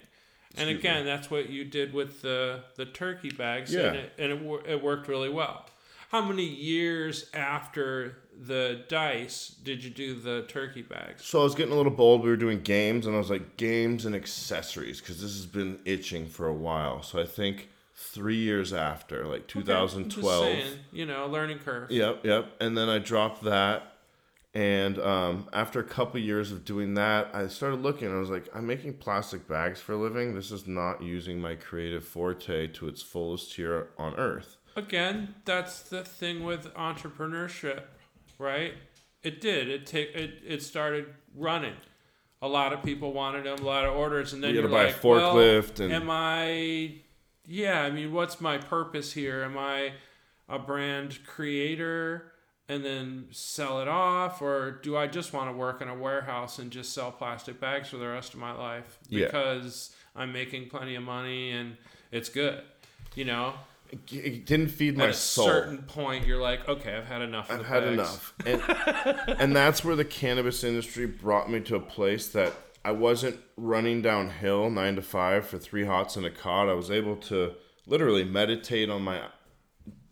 And 0.58 0.70
Excuse 0.70 0.80
again, 0.80 1.06
that's 1.06 1.30
what 1.30 1.50
you 1.50 1.66
did 1.66 1.94
with 1.94 2.22
the 2.22 2.62
the 2.76 2.86
turkey 2.86 3.30
bags, 3.30 3.74
Yeah. 3.74 3.88
and, 3.88 3.96
it, 3.98 4.12
and 4.18 4.32
it, 4.32 4.66
it 4.70 4.84
worked 4.84 5.08
really 5.10 5.30
well. 5.30 5.66
How 6.12 6.22
many 6.26 6.46
years 6.46 7.30
after 7.34 8.18
the 8.40 8.84
dice 8.88 9.56
did 9.64 9.84
you 9.84 9.90
do 9.90 10.16
the 10.16 10.44
turkey 10.48 10.82
bags? 10.82 11.24
So 11.26 11.42
I 11.42 11.44
was 11.44 11.56
getting 11.56 11.74
a 11.74 11.78
little 11.78 11.92
bold. 11.92 12.24
We 12.24 12.30
were 12.30 12.36
doing 12.36 12.62
games, 12.62 13.06
and 13.06 13.16
I 13.16 13.18
was 13.18 13.30
like, 13.30 13.58
games 13.58 14.06
and 14.06 14.16
accessories, 14.16 15.00
because 15.00 15.22
this 15.22 15.36
has 15.36 15.46
been 15.46 15.80
itching 15.86 16.28
for 16.28 16.48
a 16.48 16.54
while. 16.54 17.02
So 17.02 17.20
I 17.20 17.26
think 17.26 17.70
three 17.96 18.38
years 18.38 18.74
after, 18.74 19.26
like 19.26 19.48
2012. 19.48 20.46
just 20.46 20.66
saying, 20.68 20.80
you 20.92 21.06
know, 21.06 21.28
learning 21.28 21.60
curve. 21.60 21.90
Yep, 21.92 22.26
yep. 22.26 22.52
And 22.60 22.78
then 22.78 22.90
I 22.90 23.00
dropped 23.00 23.44
that. 23.44 23.92
And 24.54 24.98
um, 25.00 25.50
after 25.52 25.82
a 25.82 25.84
couple 25.84 26.18
years 26.22 26.54
of 26.54 26.64
doing 26.64 26.94
that, 26.94 27.30
I 27.34 27.48
started 27.48 27.82
looking. 27.82 28.10
I 28.10 28.16
was 28.20 28.30
like, 28.30 28.48
I'm 28.54 28.66
making 28.66 28.94
plastic 28.96 29.50
bags 29.50 29.82
for 29.82 29.94
a 29.94 29.98
living. 29.98 30.34
This 30.34 30.50
is 30.50 30.66
not 30.66 31.04
using 31.04 31.42
my 31.42 31.56
creative 31.56 32.06
forte 32.06 32.68
to 32.68 32.88
its 32.88 33.02
fullest 33.02 33.56
here 33.56 33.90
on 33.98 34.16
Earth. 34.16 34.56
Again, 34.78 35.36
that's 35.44 35.82
the 35.82 36.04
thing 36.04 36.46
with 36.46 36.74
entrepreneurship, 36.74 37.84
right? 38.38 38.74
It 39.24 39.42
did. 39.42 39.70
It 39.70 39.86
take 39.86 40.14
it. 40.16 40.42
It 40.46 40.62
started 40.64 41.08
running. 41.36 41.74
A 42.42 42.48
lot 42.48 42.74
of 42.74 42.84
people 42.84 43.12
wanted 43.14 43.46
them, 43.46 43.58
a 43.60 43.66
lot 43.66 43.86
of 43.86 43.96
orders, 43.96 44.34
and 44.34 44.44
then 44.44 44.52
You 44.54 44.62
you're 44.62 44.70
gotta 44.70 44.74
buy 44.84 44.90
a 44.90 44.94
like, 44.94 45.04
well, 45.04 45.36
forklift 45.36 45.80
and- 45.80 45.92
am 45.94 46.10
I? 46.10 46.96
Yeah, 47.48 47.82
I 47.84 47.92
mean, 47.92 48.12
what's 48.12 48.40
my 48.42 48.58
purpose 48.58 49.14
here? 49.14 49.44
Am 49.44 49.58
I 49.58 49.94
a 50.50 50.60
brand 50.60 51.20
creator 51.26 52.32
and 52.68 52.84
then 52.84 53.28
sell 53.32 53.80
it 53.82 53.88
off, 53.88 54.42
or 54.42 54.72
do 54.72 54.98
I 54.98 55.06
just 55.08 55.32
want 55.34 55.50
to 55.52 55.56
work 55.56 55.82
in 55.82 55.88
a 55.88 55.96
warehouse 55.96 56.58
and 56.60 56.72
just 56.72 56.94
sell 56.94 57.12
plastic 57.12 57.60
bags 57.60 57.90
for 57.90 57.98
the 57.98 58.08
rest 58.08 58.34
of 58.34 58.40
my 58.40 58.52
life 58.52 58.98
Yeah. 59.10 59.26
because 59.26 59.96
I'm 60.16 60.32
making 60.34 60.70
plenty 60.70 60.96
of 60.96 61.04
money 61.04 61.52
and 61.52 61.78
it's 62.12 62.30
good, 62.30 62.64
you 63.16 63.26
know? 63.26 63.54
It, 63.92 64.46
didn't 64.46 64.70
feed 64.70 64.98
my 64.98 65.04
soul. 65.04 65.08
At 65.08 65.10
a 65.10 65.14
soul. 65.14 65.48
certain 65.48 65.78
point, 65.84 66.26
you're 66.26 66.42
like, 66.42 66.68
okay, 66.68 66.96
I've 66.96 67.06
had 67.06 67.22
enough. 67.22 67.52
I've 67.52 67.60
the 67.60 67.66
had 67.66 67.84
bags. 67.84 67.94
enough. 67.94 68.34
And, 68.46 69.40
and 69.40 69.56
that's 69.56 69.84
where 69.84 69.96
the 69.96 70.06
cannabis 70.06 70.64
industry 70.64 71.06
brought 71.06 71.50
me 71.50 71.60
to 71.62 71.76
a 71.76 71.80
place 71.80 72.28
that 72.30 72.54
I 72.84 72.92
wasn't 72.92 73.40
running 73.58 74.02
downhill 74.02 74.70
nine 74.70 74.96
to 74.96 75.02
five 75.02 75.48
for 75.48 75.58
three 75.58 75.86
hots 75.86 76.16
and 76.16 76.26
a 76.26 76.30
cod. 76.30 76.70
I 76.70 76.74
was 76.74 76.92
able 76.92 77.16
to 77.18 77.54
literally 77.88 78.24
meditate 78.24 78.90
on 78.90 79.02
my 79.02 79.22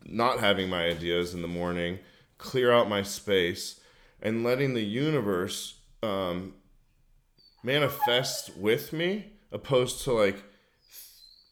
not 0.04 0.40
having 0.40 0.68
my 0.68 0.84
ideas 0.84 1.34
in 1.34 1.42
the 1.42 1.48
morning, 1.48 1.98
clear 2.38 2.72
out 2.72 2.88
my 2.88 3.02
space, 3.02 3.80
and 4.20 4.44
letting 4.44 4.74
the 4.74 4.84
universe 4.84 5.80
um, 6.02 6.54
manifest 7.62 8.56
with 8.56 8.92
me, 8.92 9.32
opposed 9.50 10.02
to 10.04 10.12
like 10.12 10.42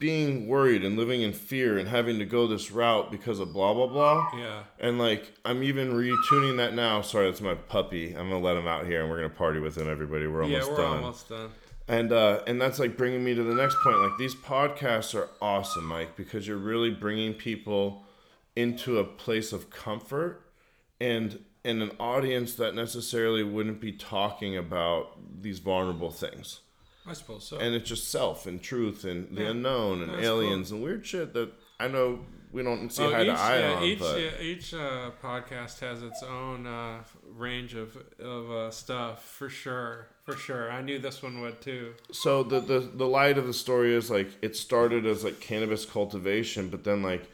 being 0.02 0.48
worried 0.48 0.84
and 0.84 0.96
living 0.96 1.22
in 1.22 1.32
fear 1.32 1.78
and 1.78 1.88
having 1.88 2.18
to 2.18 2.24
go 2.24 2.48
this 2.48 2.72
route 2.72 3.08
because 3.12 3.38
of 3.38 3.52
blah 3.52 3.72
blah 3.72 3.86
blah. 3.86 4.28
Yeah. 4.36 4.64
And 4.80 4.98
like 4.98 5.32
I'm 5.44 5.62
even 5.62 5.92
retuning 5.92 6.56
that 6.56 6.74
now. 6.74 7.02
Sorry, 7.02 7.26
that's 7.26 7.40
my 7.40 7.54
puppy. 7.54 8.08
I'm 8.08 8.28
gonna 8.28 8.40
let 8.40 8.56
him 8.56 8.66
out 8.66 8.84
here 8.84 9.00
and 9.00 9.08
we're 9.08 9.18
gonna 9.18 9.28
party 9.28 9.60
with 9.60 9.78
him. 9.78 9.88
Everybody, 9.88 10.26
we're 10.26 10.42
almost 10.42 10.66
yeah, 10.66 10.72
we're 10.72 10.76
done. 10.76 10.96
almost 10.96 11.28
done. 11.28 11.50
And 11.86 12.12
uh, 12.12 12.40
and 12.48 12.60
that's 12.60 12.80
like 12.80 12.96
bringing 12.96 13.22
me 13.22 13.32
to 13.36 13.44
the 13.44 13.54
next 13.54 13.76
point. 13.84 13.96
Like 14.00 14.18
these 14.18 14.34
podcasts 14.34 15.14
are 15.14 15.28
awesome, 15.40 15.86
Mike, 15.86 16.16
because 16.16 16.48
you're 16.48 16.56
really 16.56 16.90
bringing 16.90 17.32
people 17.32 18.04
into 18.56 18.98
a 18.98 19.04
place 19.04 19.52
of 19.52 19.70
comfort 19.70 20.50
and 21.00 21.38
and 21.64 21.80
an 21.80 21.92
audience 22.00 22.54
that 22.56 22.74
necessarily 22.74 23.44
wouldn't 23.44 23.80
be 23.80 23.92
talking 23.92 24.56
about 24.56 25.16
these 25.42 25.60
vulnerable 25.60 26.10
things. 26.10 26.58
I 27.06 27.14
suppose 27.14 27.46
so. 27.48 27.58
And 27.58 27.74
it's 27.74 27.88
just 27.88 28.10
self 28.10 28.46
and 28.46 28.62
truth 28.62 29.04
and 29.04 29.34
the 29.36 29.42
Yeah. 29.42 29.50
unknown 29.50 30.02
and 30.02 30.12
That's 30.14 30.22
aliens 30.24 30.70
and 30.70 30.82
weird 30.82 31.04
shit 31.06 31.32
that 31.34 31.50
I 31.80 31.88
know 31.88 32.24
we 32.52 32.62
don't 32.62 32.90
see 32.90 33.02
Oh, 33.02 33.10
eye 33.10 33.22
each, 33.22 33.26
to 33.28 33.32
eye 33.32 33.58
yeah, 33.58 33.72
on. 33.74 33.82
each, 33.82 33.98
but 33.98 34.20
yeah, 34.20 34.40
each 34.40 34.74
uh, 34.74 35.10
podcast 35.22 35.80
has 35.80 36.02
its 36.02 36.22
own 36.22 36.66
uh, 36.66 37.02
range 37.34 37.74
of 37.74 37.96
of 38.20 38.50
uh, 38.50 38.70
stuff 38.70 39.24
for 39.24 39.48
sure, 39.48 40.06
for 40.24 40.36
sure. 40.36 40.70
I 40.70 40.82
knew 40.82 40.98
this 40.98 41.22
one 41.22 41.40
would 41.40 41.60
too. 41.60 41.94
so 42.12 42.42
the, 42.42 42.60
the 42.60 42.80
the 42.94 43.06
light 43.06 43.38
of 43.38 43.46
the 43.46 43.54
story 43.54 43.94
is 43.94 44.10
like 44.10 44.28
it 44.42 44.54
started 44.54 45.06
as 45.06 45.24
like 45.24 45.40
cannabis 45.40 45.84
cultivation 45.86 46.68
but 46.68 46.84
then 46.84 47.02
like 47.02 47.24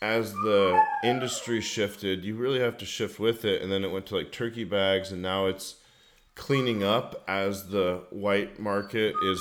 as 0.00 0.32
the 0.32 0.80
industry 1.02 1.60
shifted 1.60 2.24
you 2.24 2.36
really 2.36 2.60
have 2.60 2.78
to 2.78 2.86
shift 2.86 3.18
with 3.18 3.44
it 3.44 3.60
and 3.62 3.70
then 3.72 3.82
it 3.84 3.90
went 3.90 4.06
to 4.06 4.14
like 4.16 4.30
turkey 4.30 4.62
bags 4.62 5.10
and 5.10 5.20
now 5.20 5.46
it's 5.46 5.74
cleaning 6.38 6.82
up 6.82 7.22
as 7.28 7.68
the 7.68 8.00
white 8.10 8.58
market 8.58 9.14
is 9.24 9.40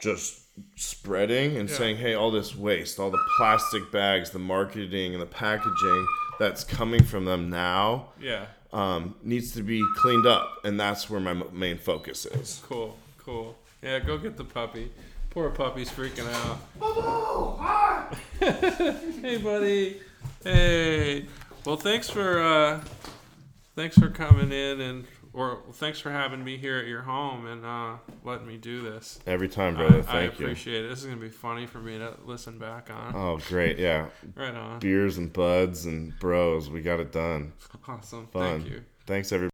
just 0.00 0.40
spreading 0.76 1.56
and 1.58 1.68
Yeah. 1.68 1.76
saying 1.76 1.96
hey 1.98 2.14
all 2.14 2.30
this 2.30 2.54
waste 2.56 2.98
all 2.98 3.10
the 3.10 3.22
plastic 3.38 3.90
bags 3.92 4.30
the 4.30 4.38
marketing 4.38 5.12
and 5.14 5.20
the 5.22 5.26
packaging 5.26 6.06
that's 6.38 6.64
coming 6.64 7.02
from 7.04 7.24
them 7.26 7.50
now 7.50 8.08
Yeah, 8.20 8.46
um, 8.72 9.14
needs 9.22 9.52
to 9.52 9.62
be 9.62 9.82
cleaned 9.96 10.26
up 10.26 10.58
and 10.64 10.78
that's 10.80 11.10
where 11.10 11.20
my 11.20 11.30
m- 11.32 11.44
main 11.52 11.78
focus 11.78 12.24
is 12.26 12.62
cool, 12.66 12.96
cool. 13.18 13.56
Yeah, 13.82 13.98
go 14.00 14.18
get 14.18 14.36
the 14.36 14.44
puppy. 14.44 14.90
Poor 15.30 15.48
puppy's 15.50 15.90
freaking 15.90 16.28
out. 16.30 16.58
hey, 19.22 19.36
buddy. 19.38 20.00
Hey. 20.44 21.26
Well, 21.64 21.76
thanks 21.76 22.10
for 22.10 22.40
uh, 22.42 22.80
thanks 23.76 23.96
for 23.96 24.08
coming 24.10 24.52
in 24.52 24.80
and 24.80 25.04
or 25.32 25.62
thanks 25.74 26.00
for 26.00 26.10
having 26.10 26.42
me 26.42 26.56
here 26.56 26.78
at 26.78 26.86
your 26.86 27.02
home 27.02 27.46
and 27.46 27.64
uh, 27.64 27.96
letting 28.24 28.46
me 28.46 28.56
do 28.56 28.80
this. 28.82 29.18
every 29.26 29.48
time 29.48 29.76
brother 29.76 29.96
I, 29.96 29.98
I 29.98 30.02
thank 30.02 30.38
you 30.38 30.46
appreciate 30.46 30.84
it. 30.84 30.88
This 30.88 31.00
is 31.00 31.06
gonna 31.06 31.20
be 31.20 31.28
funny 31.28 31.66
for 31.66 31.78
me 31.78 31.98
to 31.98 32.14
listen 32.24 32.58
back 32.58 32.90
on. 32.90 33.14
Oh, 33.14 33.38
great. 33.48 33.78
Yeah. 33.78 34.06
Right 34.34 34.54
on. 34.54 34.78
Beers 34.80 35.18
and 35.18 35.32
buds 35.32 35.86
and 35.86 36.18
bros. 36.18 36.68
We 36.70 36.82
got 36.82 37.00
it 37.00 37.12
done. 37.12 37.52
Awesome. 37.88 38.26
Fun. 38.28 38.60
Thank 38.60 38.70
you. 38.72 38.82
Thanks, 39.06 39.32
everybody. 39.32 39.50